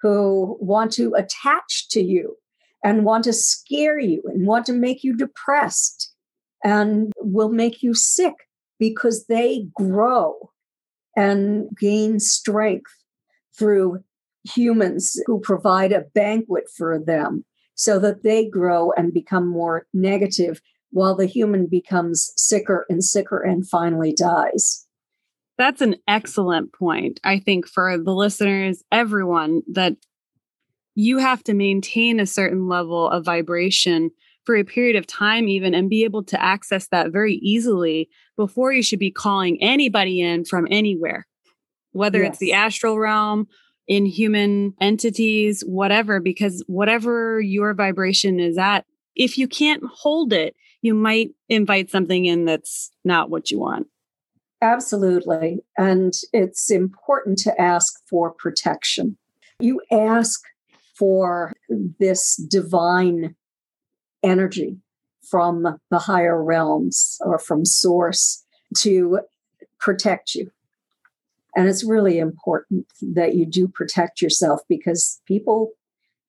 who 0.00 0.56
want 0.60 0.92
to 0.92 1.14
attach 1.14 1.88
to 1.88 2.02
you 2.02 2.36
and 2.84 3.04
want 3.04 3.24
to 3.24 3.32
scare 3.32 3.98
you 3.98 4.22
and 4.26 4.46
want 4.46 4.66
to 4.66 4.72
make 4.72 5.02
you 5.02 5.16
depressed 5.16 6.12
and 6.62 7.12
will 7.18 7.50
make 7.50 7.82
you 7.82 7.94
sick 7.94 8.34
because 8.78 9.26
they 9.26 9.66
grow 9.74 10.50
and 11.16 11.68
gain 11.78 12.20
strength 12.20 12.92
through 13.56 14.02
humans 14.44 15.18
who 15.26 15.40
provide 15.40 15.92
a 15.92 16.04
banquet 16.14 16.64
for 16.76 16.98
them 16.98 17.44
so 17.74 17.98
that 17.98 18.22
they 18.22 18.46
grow 18.46 18.92
and 18.92 19.14
become 19.14 19.48
more 19.48 19.86
negative 19.94 20.60
while 20.90 21.16
the 21.16 21.26
human 21.26 21.66
becomes 21.66 22.32
sicker 22.36 22.86
and 22.88 23.02
sicker 23.02 23.40
and 23.40 23.68
finally 23.68 24.12
dies. 24.12 24.86
That's 25.56 25.80
an 25.80 25.96
excellent 26.08 26.72
point. 26.72 27.20
I 27.22 27.38
think 27.38 27.66
for 27.68 27.96
the 27.96 28.12
listeners, 28.12 28.82
everyone, 28.90 29.62
that 29.72 29.96
you 30.94 31.18
have 31.18 31.42
to 31.44 31.54
maintain 31.54 32.18
a 32.20 32.26
certain 32.26 32.68
level 32.68 33.08
of 33.08 33.24
vibration 33.24 34.10
for 34.44 34.56
a 34.56 34.64
period 34.64 34.96
of 34.96 35.06
time, 35.06 35.48
even, 35.48 35.74
and 35.74 35.88
be 35.88 36.04
able 36.04 36.22
to 36.24 36.42
access 36.42 36.88
that 36.88 37.12
very 37.12 37.36
easily 37.36 38.08
before 38.36 38.72
you 38.72 38.82
should 38.82 38.98
be 38.98 39.10
calling 39.10 39.62
anybody 39.62 40.20
in 40.20 40.44
from 40.44 40.68
anywhere, 40.70 41.26
whether 41.92 42.22
yes. 42.22 42.30
it's 42.30 42.38
the 42.38 42.52
astral 42.52 42.98
realm, 42.98 43.46
in 43.86 44.06
human 44.06 44.74
entities, 44.80 45.62
whatever, 45.62 46.20
because 46.20 46.64
whatever 46.66 47.40
your 47.40 47.74
vibration 47.74 48.40
is 48.40 48.56
at, 48.56 48.84
if 49.14 49.36
you 49.38 49.46
can't 49.46 49.82
hold 49.92 50.32
it, 50.32 50.54
you 50.82 50.94
might 50.94 51.30
invite 51.48 51.90
something 51.90 52.24
in 52.24 52.44
that's 52.44 52.90
not 53.04 53.30
what 53.30 53.50
you 53.50 53.58
want. 53.58 53.86
Absolutely. 54.62 55.62
And 55.76 56.14
it's 56.32 56.70
important 56.70 57.38
to 57.40 57.60
ask 57.60 57.94
for 58.08 58.30
protection. 58.30 59.16
You 59.60 59.80
ask 59.92 60.40
for 60.96 61.52
this 61.98 62.36
divine 62.36 63.34
energy 64.22 64.78
from 65.28 65.78
the 65.90 65.98
higher 65.98 66.42
realms 66.42 67.18
or 67.20 67.38
from 67.38 67.64
source 67.64 68.44
to 68.78 69.20
protect 69.78 70.34
you. 70.34 70.50
And 71.56 71.68
it's 71.68 71.84
really 71.84 72.18
important 72.18 72.86
that 73.00 73.34
you 73.34 73.46
do 73.46 73.68
protect 73.68 74.20
yourself 74.20 74.60
because 74.68 75.20
people 75.26 75.72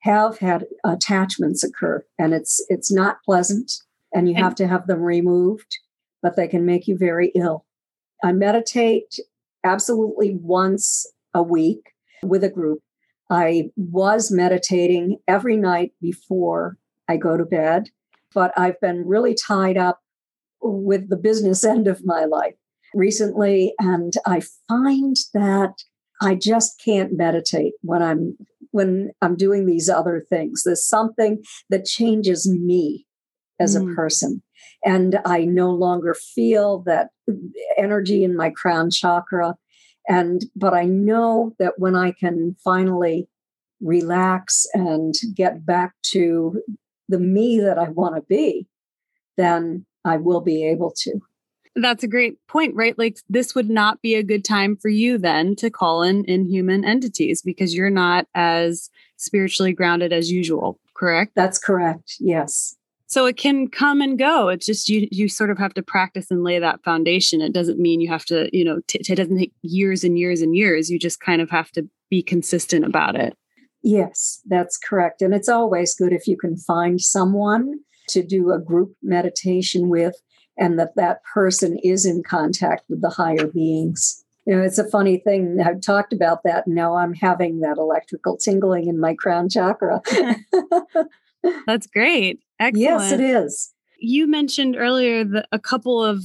have 0.01 0.37
had 0.37 0.67
attachments 0.83 1.63
occur 1.63 2.05
and 2.19 2.31
it's 2.33 2.63
it's 2.69 2.91
not 2.91 3.23
pleasant 3.23 3.71
and 4.13 4.29
you 4.29 4.35
and, 4.35 4.43
have 4.43 4.55
to 4.55 4.67
have 4.67 4.85
them 4.85 5.01
removed, 5.01 5.79
but 6.21 6.35
they 6.35 6.47
can 6.47 6.65
make 6.65 6.87
you 6.87 6.95
very 6.95 7.31
ill. 7.33 7.65
I 8.23 8.31
meditate 8.31 9.19
absolutely 9.63 10.37
once 10.41 11.05
a 11.33 11.43
week 11.43 11.91
with 12.23 12.43
a 12.43 12.49
group. 12.49 12.79
I 13.29 13.71
was 13.75 14.31
meditating 14.31 15.17
every 15.27 15.57
night 15.57 15.93
before 16.01 16.77
I 17.07 17.17
go 17.17 17.37
to 17.37 17.45
bed, 17.45 17.89
but 18.33 18.51
I've 18.57 18.79
been 18.79 19.07
really 19.07 19.35
tied 19.35 19.77
up 19.77 19.99
with 20.61 21.09
the 21.09 21.17
business 21.17 21.63
end 21.65 21.87
of 21.87 22.05
my 22.05 22.25
life 22.25 22.55
recently. 22.93 23.73
And 23.79 24.13
I 24.25 24.41
find 24.67 25.15
that 25.33 25.73
I 26.21 26.35
just 26.35 26.81
can't 26.83 27.17
meditate 27.17 27.73
when 27.81 28.01
I'm 28.01 28.37
when 28.71 29.11
I'm 29.21 29.37
doing 29.37 29.65
these 29.65 29.89
other 29.89 30.25
things. 30.29 30.63
There's 30.63 30.85
something 30.85 31.41
that 31.69 31.85
changes 31.85 32.49
me 32.49 33.05
as 33.59 33.77
mm. 33.77 33.91
a 33.91 33.95
person 33.95 34.41
and 34.85 35.19
I 35.25 35.45
no 35.45 35.71
longer 35.71 36.13
feel 36.13 36.79
that 36.85 37.09
energy 37.77 38.23
in 38.23 38.37
my 38.37 38.51
crown 38.51 38.91
chakra. 38.91 39.55
And 40.07 40.45
but 40.55 40.73
I 40.75 40.83
know 40.85 41.55
that 41.57 41.73
when 41.77 41.95
I 41.95 42.11
can 42.11 42.55
finally 42.63 43.27
relax 43.81 44.67
and 44.73 45.13
get 45.33 45.65
back 45.65 45.93
to 46.11 46.61
the 47.09 47.19
me 47.19 47.59
that 47.59 47.79
I 47.79 47.89
want 47.89 48.15
to 48.15 48.21
be, 48.21 48.67
then 49.37 49.85
I 50.05 50.17
will 50.17 50.41
be 50.41 50.63
able 50.65 50.93
to. 50.97 51.19
That's 51.75 52.03
a 52.03 52.07
great 52.07 52.37
point, 52.47 52.73
right? 52.75 52.97
Like 52.97 53.17
this 53.27 53.53
would 53.53 53.69
not 53.69 54.01
be 54.01 54.15
a 54.15 54.23
good 54.23 54.45
time 54.45 54.77
for 54.77 54.87
you 54.87 55.17
then 55.17 55.55
to 55.57 55.69
call 55.69 56.03
in 56.03 56.23
inhuman 56.25 56.85
entities 56.85 57.41
because 57.41 57.75
you're 57.75 57.89
not 57.89 58.27
as 58.33 58.89
spiritually 59.17 59.73
grounded 59.73 60.13
as 60.13 60.31
usual, 60.31 60.79
correct? 60.93 61.33
That's 61.35 61.57
correct. 61.57 62.15
Yes 62.19 62.75
so 63.15 63.25
it 63.25 63.37
can 63.37 63.69
come 63.69 64.01
and 64.01 64.19
go. 64.19 64.49
It's 64.49 64.65
just 64.65 64.89
you 64.89 65.07
you 65.09 65.29
sort 65.29 65.49
of 65.49 65.57
have 65.57 65.73
to 65.75 65.81
practice 65.81 66.29
and 66.29 66.43
lay 66.43 66.59
that 66.59 66.83
foundation. 66.83 67.39
It 67.39 67.53
doesn't 67.53 67.79
mean 67.79 68.01
you 68.01 68.09
have 68.09 68.25
to 68.25 68.49
you 68.51 68.65
know 68.65 68.81
t- 68.87 68.99
it 68.99 69.15
doesn't 69.15 69.37
take 69.37 69.53
years 69.61 70.03
and 70.03 70.19
years 70.19 70.41
and 70.41 70.53
years. 70.53 70.89
You 70.89 70.99
just 70.99 71.21
kind 71.21 71.41
of 71.41 71.49
have 71.49 71.71
to 71.71 71.87
be 72.09 72.21
consistent 72.21 72.83
about 72.83 73.15
it. 73.15 73.37
Yes 73.83 74.41
that's 74.47 74.77
correct. 74.77 75.21
And 75.21 75.33
it's 75.33 75.47
always 75.47 75.95
good 75.95 76.11
if 76.11 76.27
you 76.27 76.35
can 76.35 76.57
find 76.57 76.99
someone 76.99 77.79
to 78.09 78.21
do 78.21 78.51
a 78.51 78.59
group 78.59 78.93
meditation 79.01 79.87
with 79.87 80.15
and 80.57 80.77
that 80.77 80.97
that 80.97 81.23
person 81.33 81.79
is 81.85 82.05
in 82.05 82.21
contact 82.21 82.83
with 82.89 83.01
the 83.01 83.11
higher 83.11 83.47
beings. 83.47 84.25
You 84.45 84.57
know 84.57 84.61
it's 84.61 84.77
a 84.77 84.89
funny 84.89 85.19
thing. 85.19 85.61
I've 85.65 85.79
talked 85.79 86.11
about 86.11 86.39
that. 86.43 86.65
And 86.65 86.75
now 86.75 86.97
i'm 86.97 87.13
having 87.13 87.61
that 87.61 87.77
electrical 87.77 88.35
tingling 88.35 88.89
in 88.89 88.99
my 88.99 89.15
crown 89.15 89.47
chakra 89.47 90.01
That's 91.67 91.87
great. 91.87 92.39
Excellent. 92.59 92.81
Yes, 92.81 93.11
it 93.11 93.19
is. 93.19 93.73
You 93.99 94.27
mentioned 94.27 94.75
earlier 94.77 95.23
that 95.23 95.47
a 95.51 95.59
couple 95.59 96.03
of 96.03 96.23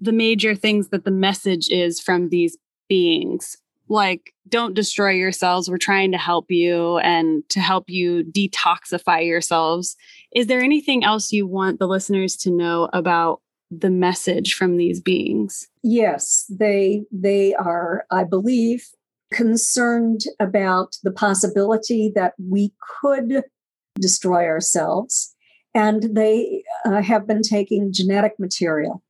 the 0.00 0.12
major 0.12 0.54
things 0.54 0.88
that 0.88 1.04
the 1.04 1.10
message 1.10 1.68
is 1.68 2.00
from 2.00 2.28
these 2.30 2.56
beings. 2.88 3.56
like 3.88 4.32
don't 4.48 4.74
destroy 4.74 5.10
yourselves 5.10 5.68
we're 5.68 5.76
trying 5.78 6.12
to 6.12 6.18
help 6.18 6.50
you 6.50 6.98
and 6.98 7.42
to 7.48 7.60
help 7.60 7.88
you 7.88 8.24
detoxify 8.24 9.24
yourselves 9.26 9.96
is 10.34 10.46
there 10.46 10.60
anything 10.62 11.04
else 11.04 11.32
you 11.32 11.46
want 11.46 11.78
the 11.78 11.86
listeners 11.86 12.36
to 12.36 12.50
know 12.50 12.88
about 12.92 13.40
the 13.70 13.90
message 13.90 14.54
from 14.54 14.76
these 14.76 15.00
beings 15.00 15.68
yes 15.82 16.44
they 16.50 17.02
they 17.10 17.54
are 17.54 18.04
i 18.10 18.24
believe 18.24 18.88
concerned 19.32 20.20
about 20.38 20.96
the 21.02 21.12
possibility 21.12 22.12
that 22.14 22.34
we 22.50 22.72
could 23.00 23.42
destroy 24.00 24.46
ourselves 24.46 25.34
and 25.74 26.14
they 26.14 26.64
uh, 26.84 27.02
have 27.02 27.26
been 27.26 27.42
taking 27.42 27.92
genetic 27.92 28.34
material 28.38 29.02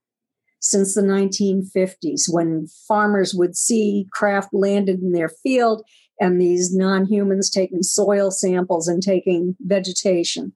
since 0.61 0.95
the 0.95 1.03
1950s 1.03 2.23
when 2.29 2.69
farmers 2.87 3.35
would 3.35 3.57
see 3.57 4.07
craft 4.13 4.51
landed 4.53 5.01
in 5.01 5.13
their 5.13 5.29
field 5.29 5.83
and 6.21 6.41
these 6.41 6.75
non 6.75 7.05
humans 7.05 7.51
taking 7.51 7.83
soil 7.83 8.31
samples 8.31 8.87
and 8.87 9.03
taking 9.03 9.57
vegetation, 9.61 10.53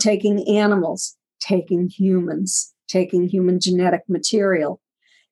taking 0.00 0.46
animals, 0.48 1.16
taking 1.40 1.88
humans, 1.88 2.74
taking 2.88 3.28
human 3.28 3.60
genetic 3.60 4.02
material. 4.08 4.80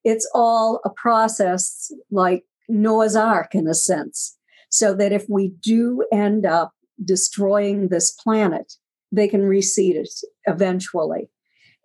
It's 0.04 0.28
all 0.34 0.80
a 0.84 0.90
process 0.90 1.90
like 2.10 2.44
Noah's 2.68 3.16
Ark 3.16 3.54
in 3.56 3.66
a 3.66 3.74
sense, 3.74 4.36
so 4.70 4.94
that 4.94 5.12
if 5.12 5.26
we 5.28 5.48
do 5.60 6.04
end 6.12 6.46
up 6.46 6.72
destroying 7.04 7.88
this 7.88 8.10
planet, 8.10 8.74
they 9.10 9.28
can 9.28 9.42
reseed 9.42 9.94
it 9.94 10.10
eventually. 10.46 11.28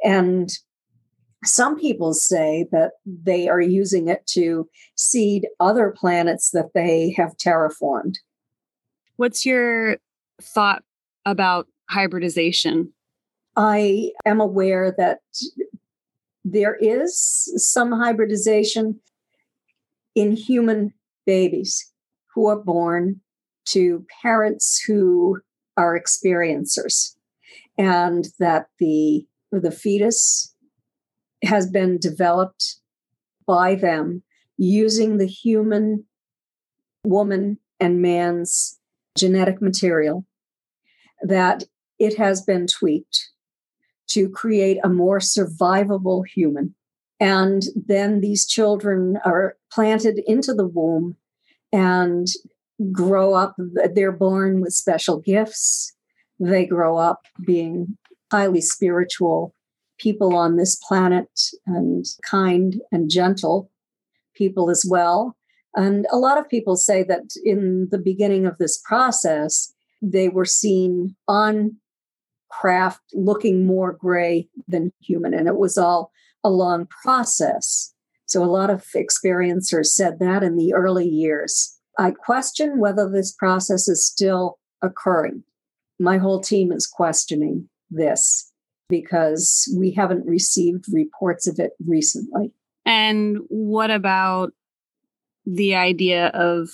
And 0.04 0.50
some 1.44 1.80
people 1.80 2.14
say 2.14 2.68
that 2.72 2.94
they 3.06 3.48
are 3.48 3.62
using 3.62 4.08
it 4.08 4.26
to 4.28 4.68
seed 4.96 5.48
other 5.60 5.94
planets 5.96 6.52
that 6.52 6.74
they 6.74 7.14
have 7.18 7.38
terraformed. 7.38 8.16
What's 9.18 9.46
your 9.46 9.98
thought 10.42 10.84
about 11.26 11.68
hybridization? 11.90 12.94
I 13.56 14.12
am 14.26 14.40
aware 14.40 14.94
that 14.98 15.20
there 16.44 16.76
is 16.76 17.52
some 17.58 17.92
hybridization 17.92 19.00
in 20.16 20.32
human 20.32 20.94
babies 21.26 21.92
who 22.34 22.48
are 22.48 22.60
born 22.60 23.22
to 23.70 24.06
parents 24.22 24.82
who 24.86 25.40
are 25.76 26.00
experiencers 26.00 27.16
and 27.78 28.30
that 28.40 28.68
the 28.80 29.26
the 29.52 29.72
fetus 29.72 30.54
has 31.44 31.70
been 31.70 31.98
developed 31.98 32.78
by 33.46 33.76
them 33.76 34.24
using 34.58 35.18
the 35.18 35.28
human 35.28 36.04
woman 37.04 37.58
and 37.80 38.02
man's 38.02 38.80
genetic 39.18 39.62
material, 39.62 40.26
that 41.22 41.64
it 42.00 42.18
has 42.18 42.42
been 42.42 42.68
tweaked 42.68 43.30
to 44.08 44.30
create 44.30 44.80
a 44.84 44.90
more 44.90 45.20
survivable 45.20 46.24
human. 46.26 46.74
And 47.20 47.64
then 47.76 48.22
these 48.22 48.46
children 48.46 49.18
are 49.26 49.58
planted 49.72 50.22
into 50.26 50.54
the 50.54 50.68
womb 50.68 51.16
and 51.72 52.28
grow 52.92 53.34
up. 53.34 53.56
They're 53.94 54.12
born 54.12 54.62
with 54.62 54.74
special 54.74 55.20
gifts. 55.20 55.94
They 56.40 56.66
grow 56.66 56.98
up 56.98 57.22
being 57.46 57.98
highly 58.32 58.62
spiritual 58.62 59.54
people 59.98 60.36
on 60.36 60.58
this 60.58 60.76
planet 60.76 61.30
and 61.66 62.06
kind 62.30 62.82
and 62.92 63.10
gentle 63.10 63.72
people 64.36 64.70
as 64.70 64.86
well. 64.88 65.36
And 65.76 66.06
a 66.12 66.18
lot 66.18 66.38
of 66.38 66.50
people 66.50 66.76
say 66.76 67.04
that 67.04 67.24
in 67.44 67.88
the 67.92 67.98
beginning 67.98 68.46
of 68.46 68.58
this 68.58 68.80
process, 68.84 69.74
they 70.02 70.30
were 70.30 70.46
seen 70.46 71.16
on 71.28 71.78
craft 72.50 73.02
looking 73.14 73.66
more 73.66 73.94
gray 73.94 74.48
than 74.68 74.92
human. 75.02 75.34
And 75.34 75.48
it 75.48 75.58
was 75.58 75.78
all 75.78 76.12
a 76.44 76.50
long 76.50 76.88
process. 77.04 77.94
So 78.26 78.44
a 78.44 78.46
lot 78.46 78.70
of 78.70 78.86
experiencers 78.96 79.88
said 79.88 80.20
that 80.20 80.44
in 80.44 80.58
the 80.58 80.74
early 80.74 81.08
years. 81.08 81.77
I 81.98 82.12
question 82.12 82.80
whether 82.80 83.10
this 83.10 83.32
process 83.32 83.88
is 83.88 84.06
still 84.06 84.60
occurring. 84.82 85.44
My 86.00 86.18
whole 86.18 86.40
team 86.40 86.72
is 86.72 86.86
questioning 86.86 87.70
this 87.90 88.52
because 88.90 89.72
we 89.76 89.92
haven't 89.92 90.26
received 90.26 90.86
reports 90.92 91.48
of 91.48 91.60
it 91.60 91.72
recently. 91.86 92.54
And 92.86 93.40
what 93.50 93.92
about 93.92 94.54
the 95.46 95.76
idea 95.76 96.28
of 96.28 96.70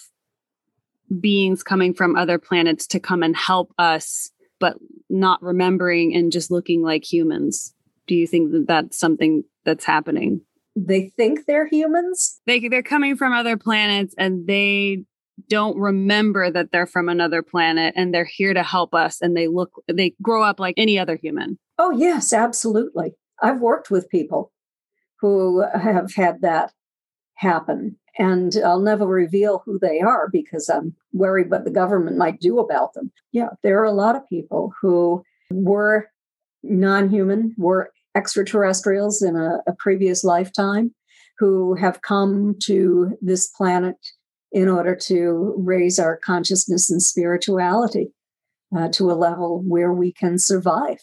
beings 1.20 1.64
coming 1.64 1.94
from 1.94 2.16
other 2.16 2.38
planets 2.38 2.86
to 2.88 3.00
come 3.00 3.24
and 3.24 3.36
help 3.36 3.74
us, 3.78 4.32
but 4.60 4.78
not 5.10 5.42
remembering 5.42 6.16
and 6.16 6.32
just 6.32 6.52
looking 6.52 6.84
like 6.84 7.04
humans? 7.04 7.74
Do 8.08 8.16
you 8.16 8.28
think 8.28 8.52
that 8.52 8.68
that's 8.68 9.00
something 9.00 9.44
that's 9.64 9.86
happening? 9.86 10.42
They 10.76 11.14
think 11.16 11.46
they're 11.46 11.68
humans? 11.68 12.42
They, 12.46 12.68
they're 12.68 12.84
coming 12.84 13.16
from 13.16 13.32
other 13.32 13.58
planets 13.58 14.14
and 14.18 14.46
they 14.48 15.06
don't 15.50 15.78
remember 15.78 16.52
that 16.52 16.72
they're 16.72 16.86
from 16.86 17.10
another 17.10 17.42
planet 17.42 17.94
and 17.98 18.14
they're 18.14 18.24
here 18.24 18.54
to 18.54 18.64
help 18.64 18.94
us 18.94 19.22
and 19.22 19.36
they 19.36 19.48
look 19.48 19.72
they 19.92 20.14
grow 20.22 20.44
up 20.44 20.60
like 20.60 20.76
any 20.78 20.98
other 21.00 21.16
human 21.16 21.58
Oh, 21.80 21.92
yes, 21.92 22.34
absolutely. 22.34 23.16
I've 23.42 23.60
worked 23.60 23.90
with 23.90 24.10
people 24.10 24.52
who 25.20 25.66
have 25.74 26.14
had 26.14 26.42
that 26.42 26.72
happen. 27.36 27.98
And 28.18 28.56
I'll 28.64 28.80
never 28.80 29.08
reveal 29.08 29.64
who 29.66 29.80
they 29.80 30.00
are 30.00 30.30
because 30.32 30.70
I'm 30.70 30.96
worried 31.14 31.50
what 31.50 31.66
the 31.66 31.72
government 31.72 32.18
might 32.18 32.40
do 32.40 32.60
about 32.60 32.94
them. 32.94 33.12
Yeah, 33.32 33.50
there 33.64 33.80
are 33.82 33.86
a 33.86 33.92
lot 33.92 34.16
of 34.16 34.30
people 34.30 34.72
who 34.80 35.24
were 35.52 36.10
non 36.62 37.10
human, 37.10 37.56
were 37.58 37.92
extraterrestrials 38.16 39.24
in 39.24 39.36
a, 39.36 39.58
a, 39.66 39.74
previous 39.80 40.24
lifetime, 40.24 40.94
who 41.40 41.74
have 41.74 42.04
come 42.04 42.56
to 42.64 43.18
this 43.20 43.48
planet 43.48 43.96
in 44.54 44.70
order 44.70 44.96
to 44.96 45.54
raise 45.58 46.00
our 46.00 46.16
consciousness 46.16 46.90
and 46.90 47.02
spirituality 47.02 48.14
uh, 48.76 48.88
to 48.90 49.12
a 49.12 49.14
level 49.14 49.62
where 49.68 49.92
we 49.92 50.14
can 50.14 50.40
survive 50.40 51.00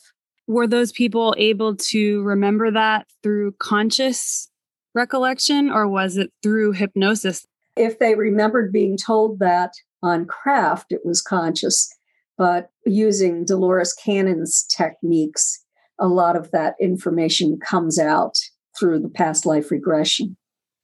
were 0.51 0.67
those 0.67 0.91
people 0.91 1.33
able 1.39 1.77
to 1.77 2.23
remember 2.23 2.73
that 2.73 3.07
through 3.23 3.53
conscious 3.61 4.51
recollection 4.95 5.71
or 5.71 5.87
was 5.87 6.17
it 6.17 6.33
through 6.43 6.73
hypnosis? 6.73 7.47
If 7.77 8.01
they 8.01 8.17
remembered 8.17 8.73
being 8.73 8.97
told 8.97 9.39
that 9.39 9.73
on 10.03 10.27
craft, 10.27 10.87
it 10.91 11.03
was 11.05 11.23
conscious. 11.23 11.89
But 12.37 12.71
using 12.85 13.45
Dolores 13.45 13.93
Cannon's 13.93 14.65
techniques, 14.65 15.65
a 16.01 16.09
lot 16.09 16.35
of 16.35 16.51
that 16.51 16.75
information 16.81 17.61
comes 17.61 17.97
out 17.97 18.37
through 18.77 18.99
the 19.01 19.09
past 19.09 19.47
life 19.47 19.71
regression. 19.71 20.37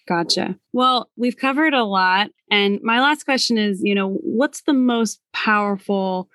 Gotcha. 0.07 0.57
Well, 0.73 1.11
we've 1.16 1.37
covered 1.37 1.74
a 1.74 1.85
lot. 1.85 2.31
And 2.51 2.81
my 2.83 3.01
last 3.01 3.24
question 3.24 3.59
is 3.59 3.81
you 3.83 3.95
know, 3.95 4.15
what's 4.23 4.62
the 4.62 4.73
most 4.73 5.20
powerful, 5.33 6.28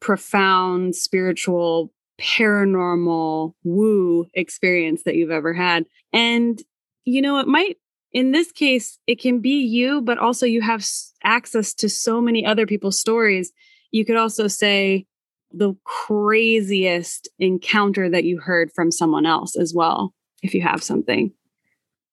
profound 0.00 0.94
spiritual 0.94 1.92
paranormal 2.20 3.54
woo 3.64 4.26
experience 4.34 5.02
that 5.04 5.16
you've 5.16 5.30
ever 5.30 5.52
had. 5.52 5.84
And, 6.12 6.60
you 7.04 7.20
know, 7.20 7.38
it 7.38 7.48
might, 7.48 7.76
in 8.12 8.32
this 8.32 8.52
case, 8.52 8.98
it 9.06 9.20
can 9.20 9.40
be 9.40 9.64
you, 9.64 10.00
but 10.00 10.18
also 10.18 10.46
you 10.46 10.60
have 10.60 10.84
access 11.24 11.74
to 11.74 11.88
so 11.88 12.20
many 12.20 12.44
other 12.46 12.66
people's 12.66 13.00
stories. 13.00 13.52
You 13.90 14.04
could 14.04 14.16
also 14.16 14.46
say 14.46 15.06
the 15.52 15.74
craziest 15.84 17.28
encounter 17.38 18.08
that 18.10 18.24
you 18.24 18.40
heard 18.40 18.70
from 18.72 18.90
someone 18.90 19.26
else 19.26 19.56
as 19.56 19.72
well, 19.74 20.12
if 20.42 20.54
you 20.54 20.62
have 20.62 20.82
something. 20.82 21.32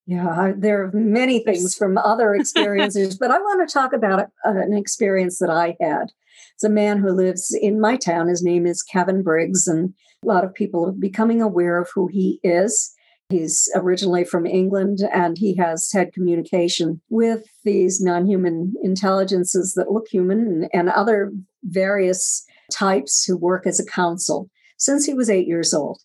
Yeah, 0.07 0.51
there 0.57 0.83
are 0.83 0.91
many 0.93 1.43
things 1.43 1.75
from 1.75 1.97
other 1.97 2.33
experiences, 2.35 3.17
but 3.17 3.31
I 3.31 3.37
want 3.37 3.67
to 3.67 3.71
talk 3.73 3.93
about 3.93 4.29
an 4.43 4.73
experience 4.73 5.39
that 5.39 5.49
I 5.49 5.77
had. 5.79 6.11
It's 6.55 6.63
a 6.63 6.69
man 6.69 6.97
who 6.99 7.11
lives 7.11 7.57
in 7.59 7.79
my 7.79 7.97
town. 7.97 8.27
His 8.27 8.43
name 8.43 8.65
is 8.65 8.83
Kevin 8.83 9.23
Briggs, 9.23 9.67
and 9.67 9.93
a 10.23 10.27
lot 10.27 10.43
of 10.43 10.53
people 10.53 10.87
are 10.87 10.91
becoming 10.91 11.41
aware 11.41 11.79
of 11.79 11.89
who 11.93 12.07
he 12.07 12.39
is. 12.43 12.93
He's 13.31 13.71
originally 13.75 14.25
from 14.25 14.45
England 14.45 14.99
and 15.13 15.37
he 15.37 15.55
has 15.55 15.89
had 15.93 16.13
communication 16.13 16.99
with 17.09 17.45
these 17.63 18.01
non 18.01 18.27
human 18.27 18.73
intelligences 18.83 19.73
that 19.75 19.89
look 19.89 20.07
human 20.11 20.67
and 20.73 20.89
other 20.89 21.31
various 21.63 22.45
types 22.71 23.23
who 23.23 23.37
work 23.37 23.65
as 23.65 23.79
a 23.79 23.85
council 23.85 24.49
since 24.77 25.05
he 25.05 25.13
was 25.13 25.29
eight 25.29 25.47
years 25.47 25.73
old. 25.73 26.01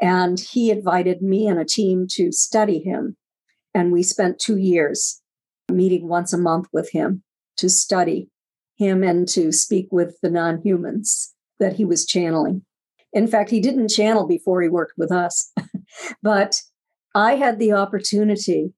And 0.00 0.40
he 0.40 0.70
invited 0.70 1.20
me 1.20 1.46
and 1.46 1.60
a 1.60 1.64
team 1.64 2.06
to 2.12 2.32
study 2.32 2.78
him. 2.78 3.16
And 3.74 3.92
we 3.92 4.02
spent 4.02 4.38
two 4.38 4.56
years 4.56 5.20
meeting 5.70 6.08
once 6.08 6.32
a 6.32 6.38
month 6.38 6.68
with 6.72 6.90
him 6.92 7.22
to 7.56 7.68
study 7.68 8.28
him 8.76 9.02
and 9.02 9.28
to 9.28 9.52
speak 9.52 9.88
with 9.90 10.16
the 10.22 10.30
non 10.30 10.60
humans 10.62 11.34
that 11.58 11.74
he 11.74 11.84
was 11.84 12.06
channeling. 12.06 12.62
In 13.12 13.26
fact, 13.26 13.50
he 13.50 13.60
didn't 13.60 13.88
channel 13.88 14.26
before 14.26 14.60
he 14.62 14.68
worked 14.68 14.94
with 14.96 15.12
us, 15.12 15.52
but 16.22 16.60
I 17.14 17.36
had 17.36 17.58
the 17.58 17.72
opportunity 17.72 18.72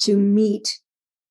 to 0.00 0.16
meet 0.16 0.78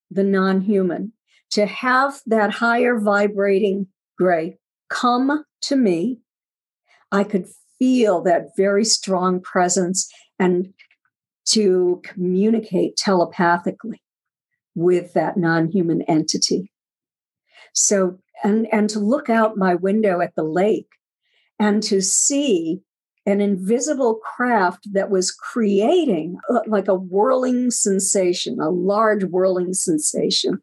the 0.09 0.23
non 0.23 0.61
human, 0.61 1.13
to 1.51 1.65
have 1.65 2.21
that 2.25 2.51
higher 2.51 2.99
vibrating 2.99 3.87
gray 4.17 4.57
come 4.89 5.43
to 5.63 5.75
me. 5.75 6.19
I 7.11 7.23
could 7.23 7.47
feel 7.79 8.21
that 8.21 8.49
very 8.55 8.85
strong 8.85 9.41
presence 9.41 10.07
and 10.37 10.73
to 11.45 12.01
communicate 12.03 12.97
telepathically 12.97 14.01
with 14.75 15.13
that 15.13 15.37
non-human 15.37 16.01
entity. 16.03 16.71
So 17.73 18.19
and 18.43 18.67
and 18.71 18.89
to 18.89 18.99
look 18.99 19.29
out 19.29 19.57
my 19.57 19.75
window 19.75 20.21
at 20.21 20.35
the 20.35 20.43
lake 20.43 20.89
and 21.59 21.83
to 21.83 22.01
see 22.01 22.81
an 23.25 23.39
invisible 23.39 24.15
craft 24.15 24.87
that 24.93 25.11
was 25.11 25.31
creating 25.31 26.37
uh, 26.49 26.61
like 26.65 26.87
a 26.87 26.95
whirling 26.95 27.69
sensation, 27.69 28.59
a 28.59 28.69
large 28.69 29.23
whirling 29.25 29.73
sensation 29.73 30.59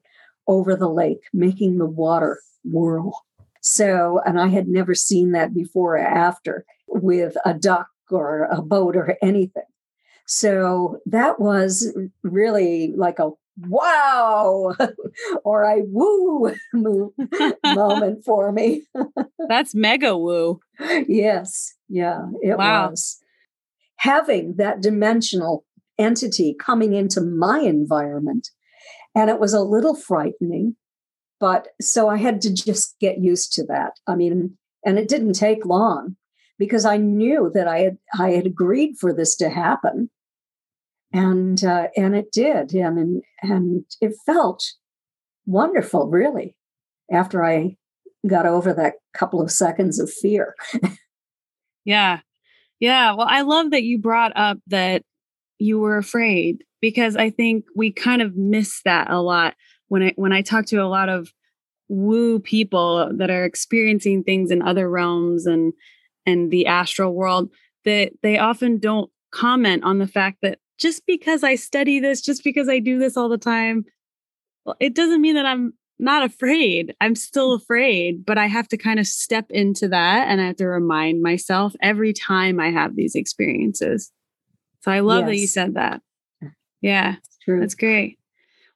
over 0.49 0.75
the 0.75 0.89
lake, 0.89 1.21
making 1.33 1.79
the 1.79 1.87
water 1.87 2.41
whirl. 2.65 3.25
So, 3.61 4.21
and 4.27 4.41
I 4.41 4.49
had 4.49 4.67
never 4.67 4.95
seen 4.95 5.33
that 5.33 5.55
before 5.55 5.97
or 5.97 5.99
after 5.99 6.65
with 6.89 7.37
a 7.45 7.55
duck 7.55 7.89
or 8.11 8.45
a 8.45 8.61
boat 8.61 8.97
or 8.97 9.17
anything. 9.23 9.63
So 10.29 10.99
that 11.07 11.41
was 11.41 11.97
really 12.23 12.93
like 12.95 13.19
a 13.19 13.31
wow 13.67 14.75
or 15.45 15.65
I 15.65 15.81
woo 15.87 16.55
moment 17.65 18.25
for 18.27 18.53
me. 18.53 18.83
That's 19.49 19.75
mega 19.75 20.17
woo. 20.17 20.61
Yes. 21.09 21.73
Yeah, 21.89 22.27
it 22.43 22.59
wow. 22.59 22.91
was. 22.91 23.19
Having 23.97 24.57
that 24.59 24.83
dimensional 24.83 25.65
entity 25.99 26.55
coming 26.61 26.93
into 26.93 27.23
my 27.23 27.61
environment. 27.61 28.51
And 29.15 29.31
it 29.31 29.41
was 29.41 29.55
a 29.55 29.63
little 29.63 29.97
frightening, 29.97 30.77
but 31.41 31.69
so 31.81 32.09
I 32.09 32.19
had 32.19 32.43
to 32.43 32.53
just 32.53 32.97
get 33.01 33.19
used 33.19 33.55
to 33.55 33.65
that. 33.65 33.95
I 34.07 34.15
mean, 34.15 34.59
and 34.85 34.99
it 34.99 35.09
didn't 35.09 35.33
take 35.33 35.65
long 35.65 36.17
because 36.59 36.85
I 36.85 36.99
knew 36.99 37.51
that 37.55 37.67
I 37.67 37.79
had 37.79 37.99
I 38.17 38.33
had 38.33 38.47
agreed 38.47 38.97
for 39.01 39.15
this 39.15 39.35
to 39.37 39.49
happen 39.49 40.11
and 41.13 41.65
uh, 41.65 41.89
and 41.97 42.15
it 42.15 42.31
did 42.33 42.75
and 42.75 43.23
and 43.43 43.85
it 44.01 44.13
felt 44.27 44.65
wonderful 45.47 46.09
really 46.09 46.57
after 47.11 47.45
i 47.45 47.77
got 48.27 48.47
over 48.47 48.75
that 48.75 48.95
couple 49.15 49.41
of 49.41 49.51
seconds 49.51 49.99
of 49.99 50.11
fear. 50.11 50.55
Yeah. 51.85 52.21
Yeah 52.81 53.15
well 53.15 53.27
i 53.29 53.41
love 53.41 53.71
that 53.71 53.83
you 53.83 53.99
brought 53.99 54.33
up 54.37 54.59
that 54.67 55.03
you 55.59 55.79
were 55.79 55.97
afraid 55.97 56.65
because 56.83 57.17
i 57.17 57.31
think 57.31 57.65
we 57.75 57.91
kind 57.91 58.21
of 58.21 58.37
miss 58.37 58.83
that 58.85 59.11
a 59.11 59.23
lot 59.23 59.55
when 59.89 60.03
i 60.03 60.13
when 60.17 60.33
i 60.33 60.43
talk 60.43 60.67
to 60.67 60.83
a 60.83 60.87
lot 60.87 61.09
of 61.09 61.33
woo 61.89 62.41
people 62.41 63.11
that 63.17 63.31
are 63.31 63.45
experiencing 63.45 64.23
things 64.23 64.51
in 64.51 64.61
other 64.61 64.89
realms 64.89 65.47
and 65.47 65.73
and 66.27 66.51
the 66.51 66.67
astral 66.67 67.15
world 67.15 67.49
that 67.87 68.13
they 68.23 68.39
often 68.39 68.79
don't 68.79 69.11
comment 69.33 69.83
on 69.83 69.99
the 69.99 70.07
fact 70.07 70.39
that 70.43 70.59
just 70.79 71.07
because 71.07 71.43
I 71.43 71.57
study 71.57 72.01
this, 72.01 72.21
just 72.21 72.45
because 72.45 72.69
I 72.69 72.79
do 72.79 72.99
this 72.99 73.17
all 73.17 73.29
the 73.29 73.39
time, 73.39 73.85
well, 74.65 74.77
it 74.81 74.95
doesn't 74.95 75.21
mean 75.21 75.35
that 75.35 75.47
I'm 75.47 75.75
not 75.99 76.23
afraid. 76.23 76.95
I'm 77.01 77.15
still 77.15 77.59
mm. 77.59 77.63
afraid, 77.63 78.25
but 78.25 78.39
I 78.39 78.47
have 78.47 78.69
to 78.69 78.77
kind 78.77 79.01
of 79.01 79.07
step 79.07 79.47
into 79.51 79.89
that 79.89 80.29
and 80.29 80.41
I 80.41 80.47
have 80.47 80.57
to 80.57 80.69
remind 80.69 81.23
myself 81.23 81.75
every 81.83 82.13
time 82.13 82.61
I 82.61 82.71
have 82.71 82.95
these 82.95 83.15
experiences. 83.15 84.13
So 84.81 84.93
I 84.93 85.01
love 85.01 85.23
yes. 85.23 85.29
that 85.29 85.37
you 85.37 85.47
said 85.47 85.75
that. 85.75 86.03
Yeah, 86.81 87.17
that's 87.47 87.75
great. 87.75 88.19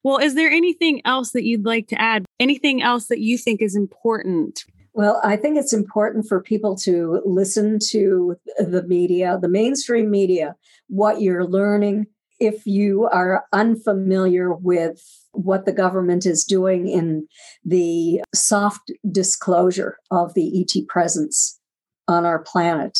Well, 0.03 0.19
is 0.19 0.35
there 0.35 0.51
anything 0.51 1.01
else 1.05 1.31
that 1.31 1.45
you'd 1.45 1.65
like 1.65 1.87
to 1.89 2.01
add? 2.01 2.25
Anything 2.41 2.83
else 2.83 3.07
that 3.07 3.21
you 3.21 3.39
think 3.39 3.63
is 3.63 3.77
important? 3.77 4.65
Well, 4.95 5.21
I 5.25 5.37
think 5.37 5.57
it's 5.57 5.73
important 5.73 6.27
for 6.29 6.43
people 6.43 6.77
to 6.79 7.23
listen 7.25 7.79
to 7.91 8.37
the 8.59 8.85
media, 8.87 9.39
the 9.41 9.49
mainstream 9.49 10.11
media, 10.11 10.55
what 10.89 11.23
you're 11.23 11.47
learning. 11.47 12.07
If 12.39 12.67
you 12.67 13.09
are 13.11 13.47
unfamiliar 13.53 14.53
with 14.53 15.03
what 15.33 15.65
the 15.65 15.73
government 15.73 16.27
is 16.27 16.45
doing 16.45 16.89
in 16.89 17.27
the 17.65 18.21
soft 18.35 18.93
disclosure 19.11 19.97
of 20.11 20.35
the 20.35 20.61
ET 20.61 20.87
presence 20.89 21.59
on 22.07 22.27
our 22.27 22.41
planet, 22.41 22.99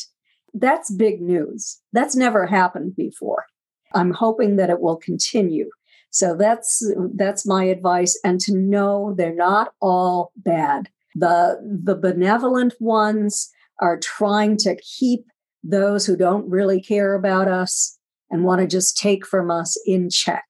that's 0.55 0.91
big 0.91 1.21
news. 1.21 1.81
That's 1.93 2.17
never 2.17 2.47
happened 2.47 2.97
before. 2.97 3.47
I'm 3.95 4.13
hoping 4.13 4.57
that 4.57 4.71
it 4.71 4.81
will 4.81 4.97
continue. 4.97 5.69
So 6.11 6.37
that's 6.37 6.87
that's 7.15 7.47
my 7.47 7.65
advice 7.65 8.19
and 8.23 8.39
to 8.43 8.55
know 8.55 9.15
they're 9.17 9.35
not 9.35 9.73
all 9.81 10.33
bad. 10.37 10.89
The 11.15 11.59
the 11.85 11.95
benevolent 11.95 12.75
ones 12.81 13.51
are 13.81 13.99
trying 13.99 14.57
to 14.59 14.77
keep 14.77 15.25
those 15.63 16.07
who 16.07 16.17
don't 16.17 16.49
really 16.49 16.81
care 16.81 17.15
about 17.15 17.49
us 17.49 17.99
and 18.31 18.45
want 18.45 18.61
to 18.61 18.67
just 18.67 18.97
take 18.97 19.27
from 19.27 19.51
us 19.51 19.77
in 19.87 20.11
check. 20.11 20.45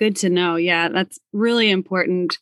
Good 0.00 0.16
to 0.16 0.30
know. 0.30 0.56
Yeah, 0.56 0.88
that's 0.88 1.18
really 1.32 1.70
important, 1.70 2.38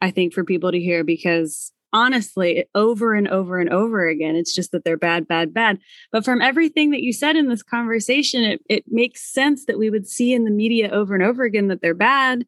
I 0.00 0.10
think, 0.10 0.32
for 0.32 0.44
people 0.44 0.70
to 0.70 0.78
hear 0.78 1.02
because 1.02 1.72
honestly, 1.92 2.66
over 2.74 3.14
and 3.14 3.28
over 3.28 3.58
and 3.58 3.70
over 3.70 4.06
again, 4.06 4.36
it's 4.36 4.54
just 4.54 4.72
that 4.72 4.84
they're 4.84 4.96
bad, 4.96 5.26
bad, 5.26 5.52
bad. 5.52 5.78
But 6.12 6.24
from 6.24 6.40
everything 6.40 6.90
that 6.90 7.02
you 7.02 7.12
said 7.12 7.36
in 7.36 7.48
this 7.48 7.62
conversation, 7.62 8.44
it, 8.44 8.60
it 8.68 8.84
makes 8.88 9.32
sense 9.32 9.64
that 9.66 9.78
we 9.78 9.90
would 9.90 10.06
see 10.06 10.32
in 10.32 10.44
the 10.44 10.50
media 10.50 10.90
over 10.90 11.14
and 11.14 11.24
over 11.24 11.44
again 11.44 11.68
that 11.68 11.82
they're 11.82 11.94
bad 11.94 12.46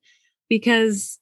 because 0.49 1.19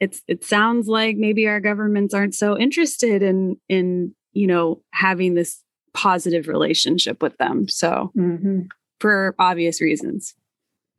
it's 0.00 0.22
it 0.26 0.44
sounds 0.44 0.88
like 0.88 1.16
maybe 1.16 1.46
our 1.46 1.60
governments 1.60 2.14
aren't 2.14 2.34
so 2.34 2.58
interested 2.58 3.22
in 3.22 3.56
in 3.68 4.14
you 4.32 4.46
know 4.46 4.82
having 4.92 5.34
this 5.34 5.62
positive 5.92 6.48
relationship 6.48 7.22
with 7.22 7.36
them. 7.38 7.68
So 7.68 8.10
mm-hmm. 8.16 8.62
for 8.98 9.34
obvious 9.38 9.80
reasons. 9.80 10.34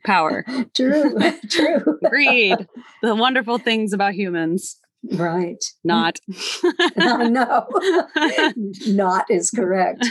Power. 0.05 0.45
true. 0.75 1.15
True. 1.49 1.99
Greed. 2.09 2.67
The 3.03 3.15
wonderful 3.15 3.59
things 3.59 3.93
about 3.93 4.13
humans. 4.13 4.79
Right. 5.13 5.63
Not. 5.83 6.19
no. 6.97 7.67
Not 8.87 9.25
is 9.29 9.51
correct. 9.51 10.05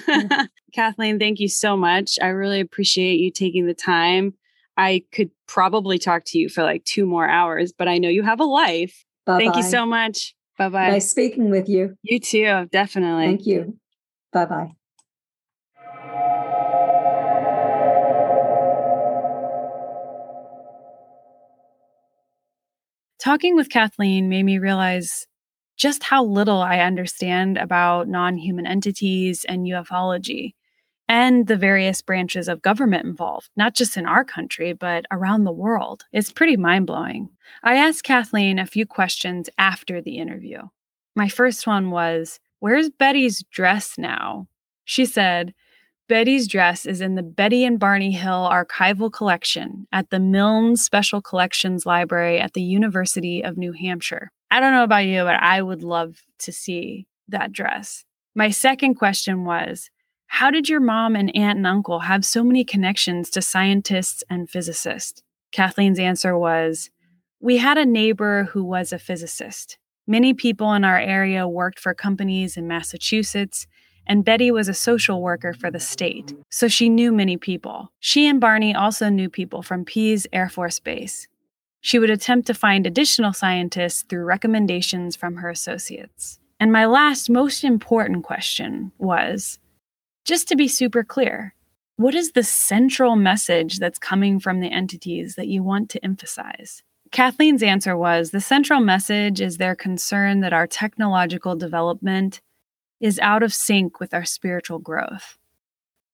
Kathleen, 0.73 1.19
thank 1.19 1.41
you 1.41 1.49
so 1.49 1.77
much. 1.77 2.19
I 2.23 2.29
really 2.29 2.61
appreciate 2.61 3.19
you 3.19 3.33
taking 3.33 3.67
the 3.67 3.75
time. 3.75 4.35
I 4.81 5.03
could 5.13 5.31
probably 5.47 5.99
talk 5.99 6.23
to 6.29 6.39
you 6.39 6.49
for 6.49 6.63
like 6.63 6.83
two 6.85 7.05
more 7.05 7.29
hours, 7.29 7.71
but 7.71 7.87
I 7.87 7.99
know 7.99 8.09
you 8.09 8.23
have 8.23 8.41
a 8.41 8.45
life. 8.45 9.05
Bye-bye. 9.27 9.45
Thank 9.45 9.57
you 9.57 9.63
so 9.63 9.85
much. 9.85 10.35
Bye 10.57 10.71
bye. 10.71 10.89
Nice 10.89 11.11
speaking 11.11 11.51
with 11.51 11.69
you. 11.69 11.97
You 12.03 12.19
too, 12.19 12.67
definitely. 12.73 13.27
Thank 13.27 13.47
you. 13.47 13.79
Bye 14.33 14.47
bye. 14.47 14.71
Talking 23.23 23.55
with 23.55 23.69
Kathleen 23.69 24.31
made 24.31 24.45
me 24.45 24.59
realize 24.59 25.27
just 25.77 26.05
how 26.05 26.25
little 26.25 26.63
I 26.63 26.79
understand 26.79 27.59
about 27.59 28.09
non 28.09 28.39
human 28.39 28.67
entities 28.67 29.45
and 29.47 29.67
ufology 29.67 30.55
and 31.11 31.49
the 31.49 31.57
various 31.57 32.01
branches 32.03 32.47
of 32.47 32.63
government 32.63 33.05
involved, 33.05 33.51
not 33.57 33.75
just 33.75 33.97
in 33.97 34.07
our 34.07 34.25
country, 34.25 34.73
but 34.73 35.05
around 35.11 35.43
the 35.43 35.51
world. 35.51 36.05
It's 36.13 36.33
pretty 36.33 36.57
mind 36.57 36.87
blowing. 36.87 37.31
I 37.65 37.75
asked 37.75 38.05
Kathleen 38.05 38.61
a 38.61 38.65
few 38.65 38.87
questions 38.87 39.51
after 39.59 40.01
the 40.01 40.19
interview. 40.19 40.61
My 41.17 41.29
first 41.29 41.67
one 41.67 41.91
was, 41.91 42.39
Where's 42.61 42.91
Betty's 42.91 43.43
dress 43.51 43.99
now? 43.99 44.47
She 44.85 45.05
said, 45.05 45.53
Betty's 46.09 46.47
dress 46.47 46.87
is 46.87 47.01
in 47.01 47.17
the 47.17 47.25
Betty 47.25 47.65
and 47.65 47.81
Barney 47.81 48.13
Hill 48.13 48.49
archival 48.49 49.13
collection 49.13 49.89
at 49.91 50.11
the 50.11 50.21
Milne 50.21 50.77
Special 50.77 51.21
Collections 51.21 51.85
Library 51.85 52.39
at 52.39 52.53
the 52.53 52.63
University 52.63 53.43
of 53.43 53.57
New 53.57 53.73
Hampshire. 53.73 54.31
I 54.53 54.61
don't 54.61 54.73
know 54.73 54.85
about 54.85 55.07
you, 55.07 55.25
but 55.25 55.43
I 55.43 55.61
would 55.61 55.83
love 55.83 56.23
to 56.41 56.53
see 56.53 57.09
that 57.27 57.51
dress. 57.51 58.05
My 58.37 58.51
second 58.51 58.95
question 58.95 59.45
was 59.45 59.91
How 60.33 60.51
did 60.51 60.69
your 60.69 60.81
mom 60.81 61.17
and 61.17 61.35
aunt 61.37 61.59
and 61.59 61.67
uncle 61.67 61.99
have 61.99 62.25
so 62.25 62.43
many 62.45 62.65
connections 62.65 63.31
to 63.31 63.43
scientists 63.43 64.23
and 64.31 64.49
physicists? 64.49 65.23
Kathleen's 65.53 65.99
answer 65.99 66.39
was 66.39 66.89
We 67.41 67.59
had 67.59 67.77
a 67.77 67.85
neighbor 67.85 68.45
who 68.45 68.65
was 68.65 68.93
a 68.93 68.99
physicist. 68.99 69.77
Many 70.07 70.33
people 70.33 70.73
in 70.73 70.85
our 70.85 70.99
area 70.99 71.49
worked 71.49 71.81
for 71.81 71.95
companies 71.95 72.57
in 72.57 72.69
Massachusetts, 72.69 73.67
and 74.07 74.25
Betty 74.25 74.53
was 74.53 74.69
a 74.69 74.73
social 74.73 75.21
worker 75.21 75.53
for 75.53 75.69
the 75.69 75.81
state, 75.81 76.33
so 76.49 76.69
she 76.69 76.89
knew 76.89 77.13
many 77.13 77.37
people. 77.37 77.93
She 77.99 78.27
and 78.27 78.41
Barney 78.41 78.75
also 78.75 79.09
knew 79.09 79.29
people 79.29 79.63
from 79.63 79.85
Pease 79.85 80.29
Air 80.33 80.49
Force 80.49 80.79
Base. 80.79 81.27
She 81.81 81.99
would 81.99 82.09
attempt 82.09 82.47
to 82.47 82.55
find 82.55 82.87
additional 82.87 83.33
scientists 83.33 84.05
through 84.09 84.25
recommendations 84.25 85.17
from 85.17 85.37
her 85.37 85.51
associates. 85.51 86.39
And 86.61 86.73
my 86.73 86.87
last, 86.87 87.29
most 87.29 87.65
important 87.65 88.23
question 88.23 88.93
was 88.97 89.59
just 90.25 90.49
to 90.49 90.57
be 90.57 90.69
super 90.69 91.03
clear, 91.03 91.55
what 91.97 92.15
is 92.15 92.33
the 92.33 92.43
central 92.43 93.17
message 93.17 93.79
that's 93.79 93.99
coming 93.99 94.41
from 94.41 94.61
the 94.61 94.71
entities 94.71 95.35
that 95.35 95.49
you 95.49 95.63
want 95.63 95.91
to 95.91 96.05
emphasize? 96.05 96.83
Kathleen's 97.13 97.63
answer 97.63 97.97
was 97.97 98.31
the 98.31 98.41
central 98.41 98.81
message 98.81 99.41
is 99.41 99.57
their 99.57 99.75
concern 99.75 100.41
that 100.41 100.53
our 100.53 100.67
technological 100.67 101.57
development 101.57 102.41
is 103.01 103.19
out 103.19 103.43
of 103.43 103.53
sync 103.53 103.99
with 103.99 104.15
our 104.15 104.25
spiritual 104.25 104.79
growth. 104.79 105.37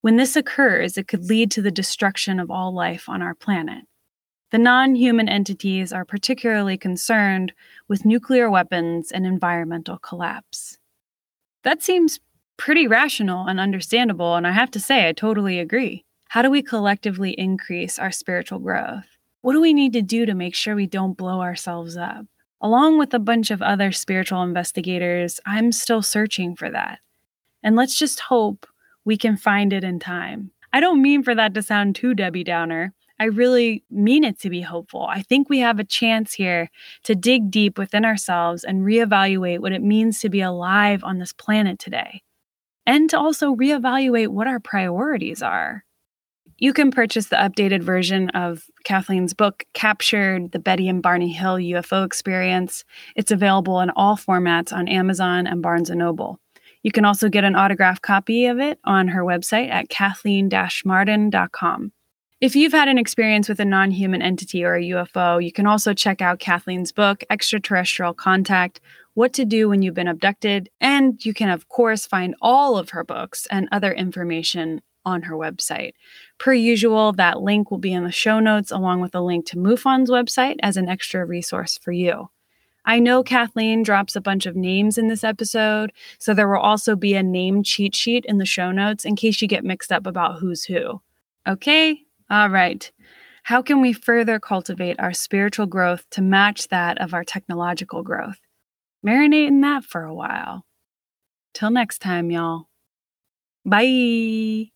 When 0.01 0.16
this 0.16 0.37
occurs, 0.37 0.97
it 0.97 1.09
could 1.09 1.24
lead 1.24 1.51
to 1.53 1.62
the 1.62 1.70
destruction 1.70 2.41
of 2.41 2.51
all 2.51 2.73
life 2.73 3.09
on 3.09 3.23
our 3.23 3.35
planet. 3.35 3.85
The 4.53 4.59
non 4.59 4.95
human 4.95 5.28
entities 5.28 5.93
are 5.93 6.05
particularly 6.05 6.78
concerned 6.78 7.53
with 7.89 8.05
nuclear 8.05 8.49
weapons 8.49 9.11
and 9.11 9.27
environmental 9.27 9.99
collapse. 9.99 10.78
That 11.65 11.83
seems 11.83 12.20
pretty 12.57 12.87
rational 12.87 13.47
and 13.47 13.61
understandable, 13.61 14.35
and 14.37 14.47
I 14.47 14.53
have 14.53 14.70
to 14.73 14.81
say, 14.81 15.09
I 15.09 15.12
totally 15.12 15.59
agree. 15.59 16.05
How 16.28 16.43
do 16.43 16.51
we 16.51 16.62
collectively 16.62 17.33
increase 17.33 17.99
our 17.99 18.11
spiritual 18.11 18.59
growth? 18.59 19.05
What 19.43 19.53
do 19.53 19.61
we 19.61 19.73
need 19.73 19.93
to 19.93 20.03
do 20.03 20.27
to 20.27 20.35
make 20.35 20.55
sure 20.55 20.74
we 20.74 20.87
don't 20.87 21.16
blow 21.16 21.41
ourselves 21.41 21.97
up? 21.97 22.27
Along 22.61 22.99
with 22.99 23.15
a 23.15 23.19
bunch 23.19 23.51
of 23.51 23.62
other 23.62 23.93
spiritual 23.93 24.43
investigators, 24.43 25.39
I'm 25.47 25.70
still 25.73 26.03
searching 26.03 26.57
for 26.57 26.70
that. 26.70 27.01
And 27.62 27.77
let's 27.77 27.99
just 27.99 28.20
hope 28.20 28.66
we 29.05 29.16
can 29.16 29.37
find 29.37 29.73
it 29.73 29.85
in 29.85 29.99
time. 29.99 30.51
I 30.73 30.81
don't 30.81 31.03
mean 31.03 31.23
for 31.23 31.35
that 31.35 31.55
to 31.55 31.62
sound 31.62 31.95
too 31.95 32.15
Debbie 32.15 32.45
Downer. 32.45 32.93
I 33.19 33.24
really 33.24 33.83
mean 33.91 34.24
it 34.24 34.39
to 34.41 34.51
be 34.51 34.61
hopeful. 34.61 35.07
I 35.07 35.23
think 35.23 35.49
we 35.49 35.61
have 35.61 35.78
a 35.78 35.85
chance 35.85 36.35
here 36.35 36.70
to 37.05 37.15
dig 37.15 37.51
deep 37.51 37.78
within 37.78 38.05
ourselves 38.05 38.62
and 38.62 38.83
reevaluate 38.83 39.61
what 39.61 39.73
it 39.73 39.83
means 39.83 40.20
to 40.20 40.28
be 40.28 40.41
alive 40.41 41.03
on 41.03 41.19
this 41.19 41.33
planet 41.33 41.78
today, 41.78 42.23
and 42.87 43.11
to 43.11 43.19
also 43.19 43.55
reevaluate 43.55 44.29
what 44.29 44.47
our 44.47 44.61
priorities 44.61 45.43
are. 45.43 45.85
You 46.59 46.73
can 46.73 46.91
purchase 46.91 47.27
the 47.27 47.37
updated 47.37 47.83
version 47.83 48.31
of 48.31 48.65
Kathleen's 48.85 49.35
book, 49.35 49.65
Captured 49.75 50.53
the 50.53 50.59
Betty 50.59 50.89
and 50.89 51.03
Barney 51.03 51.31
Hill 51.31 51.57
UFO 51.57 52.07
Experience. 52.07 52.83
It's 53.15 53.31
available 53.31 53.81
in 53.81 53.91
all 53.91 54.17
formats 54.17 54.73
on 54.73 54.89
Amazon 54.89 55.47
and 55.47 55.61
Barnes 55.61 55.91
& 55.91 55.95
Noble. 55.95 56.41
You 56.83 56.93
can 56.93 57.05
also 57.05 57.29
get 57.29 57.45
an 57.45 57.57
autographed 57.57 58.03
copy 58.03 58.47
of 58.47 58.59
it 58.59 58.79
on 58.85 59.09
her 59.09 59.23
website 59.23 59.71
at 59.71 59.89
kathleen 59.89 60.49
marden.com. 60.85 61.93
If 62.41 62.55
you've 62.55 62.73
had 62.73 62.89
an 62.89 62.99
experience 62.99 63.49
with 63.49 63.61
a 63.61 63.65
non 63.65 63.91
human 63.91 64.23
entity 64.23 64.63
or 64.63 64.77
a 64.77 64.83
UFO, 64.83 65.43
you 65.43 65.51
can 65.51 65.67
also 65.67 65.95
check 65.95 66.23
out 66.23 66.39
Kathleen's 66.39 66.93
book, 66.93 67.25
Extraterrestrial 67.29 68.15
Contact 68.15 68.81
What 69.16 69.32
to 69.32 69.47
Do 69.47 69.70
When 69.70 69.80
You've 69.80 69.94
Been 69.94 70.09
Abducted. 70.09 70.68
And 70.78 71.24
you 71.24 71.32
can, 71.32 71.48
of 71.48 71.70
course, 71.70 72.06
find 72.06 72.34
all 72.43 72.76
of 72.76 72.90
her 72.90 73.02
books 73.02 73.47
and 73.51 73.66
other 73.72 73.90
information 73.90 74.82
on 75.06 75.22
her 75.22 75.34
website. 75.34 75.93
Per 76.36 76.52
usual, 76.52 77.12
that 77.12 77.40
link 77.40 77.70
will 77.70 77.78
be 77.78 77.94
in 77.94 78.05
the 78.05 78.12
show 78.12 78.40
notes 78.40 78.70
along 78.70 79.01
with 79.01 79.14
a 79.14 79.22
link 79.22 79.47
to 79.47 79.56
MUFON's 79.56 80.10
website 80.10 80.56
as 80.62 80.76
an 80.76 80.90
extra 80.90 81.24
resource 81.24 81.78
for 81.78 81.93
you. 81.93 82.28
I 82.84 82.98
know 82.98 83.22
Kathleen 83.22 83.82
drops 83.82 84.16
a 84.16 84.20
bunch 84.20 84.44
of 84.44 84.55
names 84.55 84.98
in 84.98 85.09
this 85.09 85.24
episode, 85.24 85.93
so 86.18 86.34
there 86.34 86.47
will 86.47 86.60
also 86.60 86.94
be 86.94 87.14
a 87.14 87.22
name 87.22 87.62
cheat 87.62 87.97
sheet 87.97 88.26
in 88.26 88.36
the 88.36 88.44
show 88.44 88.70
notes 88.70 89.06
in 89.06 89.16
case 89.16 89.40
you 89.40 89.48
get 89.48 89.64
mixed 89.64 89.90
up 89.90 90.06
about 90.06 90.40
who's 90.40 90.64
who. 90.64 91.01
Okay, 91.48 92.02
all 92.28 92.51
right. 92.51 92.93
How 93.44 93.62
can 93.62 93.80
we 93.80 93.94
further 93.94 94.38
cultivate 94.38 95.01
our 95.01 95.14
spiritual 95.14 95.64
growth 95.64 96.05
to 96.10 96.20
match 96.20 96.68
that 96.68 97.01
of 97.01 97.14
our 97.14 97.24
technological 97.24 98.02
growth? 98.02 98.40
Marinate 99.05 99.48
in 99.48 99.60
that 99.62 99.85
for 99.85 100.05
a 100.05 100.14
while. 100.14 100.64
Till 101.55 101.70
next 101.70 102.01
time, 102.01 102.31
y'all. 102.31 102.68
Bye. 103.64 104.70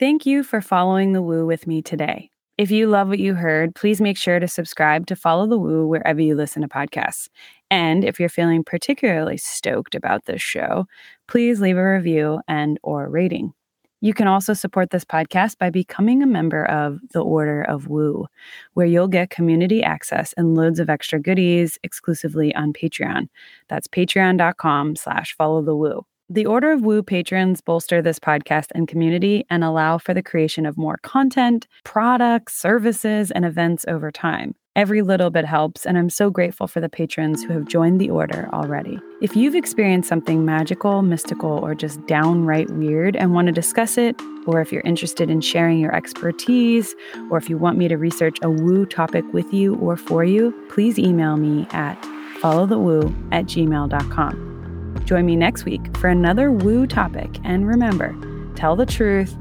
Thank 0.00 0.26
you 0.26 0.42
for 0.42 0.60
following 0.60 1.12
the 1.12 1.22
woo 1.22 1.46
with 1.46 1.68
me 1.68 1.80
today. 1.80 2.32
If 2.58 2.70
you 2.70 2.86
love 2.86 3.08
what 3.08 3.18
you 3.18 3.34
heard, 3.34 3.74
please 3.74 4.00
make 4.00 4.16
sure 4.16 4.40
to 4.40 4.48
subscribe 4.48 5.06
to 5.06 5.16
Follow 5.16 5.46
the 5.46 5.58
Woo 5.58 5.86
wherever 5.86 6.20
you 6.20 6.34
listen 6.34 6.62
to 6.62 6.68
podcasts. 6.68 7.28
And 7.70 8.04
if 8.04 8.20
you're 8.20 8.28
feeling 8.28 8.62
particularly 8.62 9.36
stoked 9.36 9.94
about 9.94 10.26
this 10.26 10.42
show, 10.42 10.86
please 11.28 11.60
leave 11.60 11.76
a 11.76 11.92
review 11.94 12.40
and 12.48 12.78
or 12.82 13.08
rating. 13.08 13.54
You 14.02 14.12
can 14.12 14.26
also 14.26 14.52
support 14.52 14.90
this 14.90 15.04
podcast 15.04 15.58
by 15.58 15.70
becoming 15.70 16.24
a 16.24 16.26
member 16.26 16.64
of 16.64 16.98
the 17.12 17.20
Order 17.20 17.62
of 17.62 17.86
Woo, 17.86 18.26
where 18.74 18.84
you'll 18.84 19.06
get 19.06 19.30
community 19.30 19.80
access 19.80 20.32
and 20.36 20.56
loads 20.56 20.80
of 20.80 20.90
extra 20.90 21.20
goodies 21.20 21.78
exclusively 21.84 22.52
on 22.56 22.72
Patreon. 22.72 23.28
That's 23.68 23.86
patreon.com 23.86 24.96
slash 24.96 25.36
follow 25.36 25.62
the 25.62 25.76
woo. 25.76 26.04
The 26.28 26.46
Order 26.46 26.72
of 26.72 26.80
Woo 26.82 27.04
patrons 27.04 27.60
bolster 27.60 28.02
this 28.02 28.18
podcast 28.18 28.72
and 28.74 28.88
community 28.88 29.44
and 29.48 29.62
allow 29.62 29.98
for 29.98 30.14
the 30.14 30.22
creation 30.22 30.66
of 30.66 30.76
more 30.76 30.96
content, 31.04 31.68
products, 31.84 32.56
services, 32.56 33.30
and 33.30 33.44
events 33.44 33.84
over 33.86 34.10
time. 34.10 34.56
Every 34.74 35.02
little 35.02 35.28
bit 35.28 35.44
helps, 35.44 35.84
and 35.84 35.98
I'm 35.98 36.08
so 36.08 36.30
grateful 36.30 36.66
for 36.66 36.80
the 36.80 36.88
patrons 36.88 37.44
who 37.44 37.52
have 37.52 37.66
joined 37.66 38.00
the 38.00 38.08
order 38.08 38.48
already. 38.54 38.98
If 39.20 39.36
you've 39.36 39.54
experienced 39.54 40.08
something 40.08 40.46
magical, 40.46 41.02
mystical, 41.02 41.50
or 41.50 41.74
just 41.74 42.06
downright 42.06 42.70
weird 42.70 43.14
and 43.14 43.34
want 43.34 43.48
to 43.48 43.52
discuss 43.52 43.98
it, 43.98 44.18
or 44.46 44.62
if 44.62 44.72
you're 44.72 44.80
interested 44.86 45.28
in 45.28 45.42
sharing 45.42 45.78
your 45.78 45.94
expertise, 45.94 46.94
or 47.30 47.36
if 47.36 47.50
you 47.50 47.58
want 47.58 47.76
me 47.76 47.86
to 47.86 47.98
research 47.98 48.38
a 48.40 48.48
woo 48.48 48.86
topic 48.86 49.30
with 49.34 49.52
you 49.52 49.74
or 49.74 49.94
for 49.94 50.24
you, 50.24 50.54
please 50.70 50.98
email 50.98 51.36
me 51.36 51.66
at 51.72 52.00
followthewoo 52.40 53.14
at 53.30 53.44
gmail.com. 53.44 55.02
Join 55.04 55.26
me 55.26 55.36
next 55.36 55.66
week 55.66 55.94
for 55.98 56.08
another 56.08 56.50
woo 56.50 56.86
topic. 56.86 57.28
And 57.44 57.68
remember, 57.68 58.16
tell 58.54 58.74
the 58.74 58.86
truth, 58.86 59.36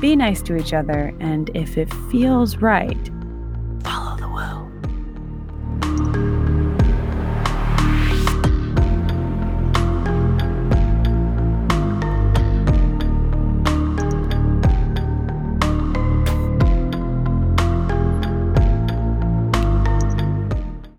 be 0.00 0.16
nice 0.16 0.40
to 0.40 0.56
each 0.56 0.72
other, 0.72 1.14
and 1.20 1.50
if 1.52 1.76
it 1.76 1.92
feels 2.10 2.56
right, 2.56 3.10
Bye. 5.80 6.29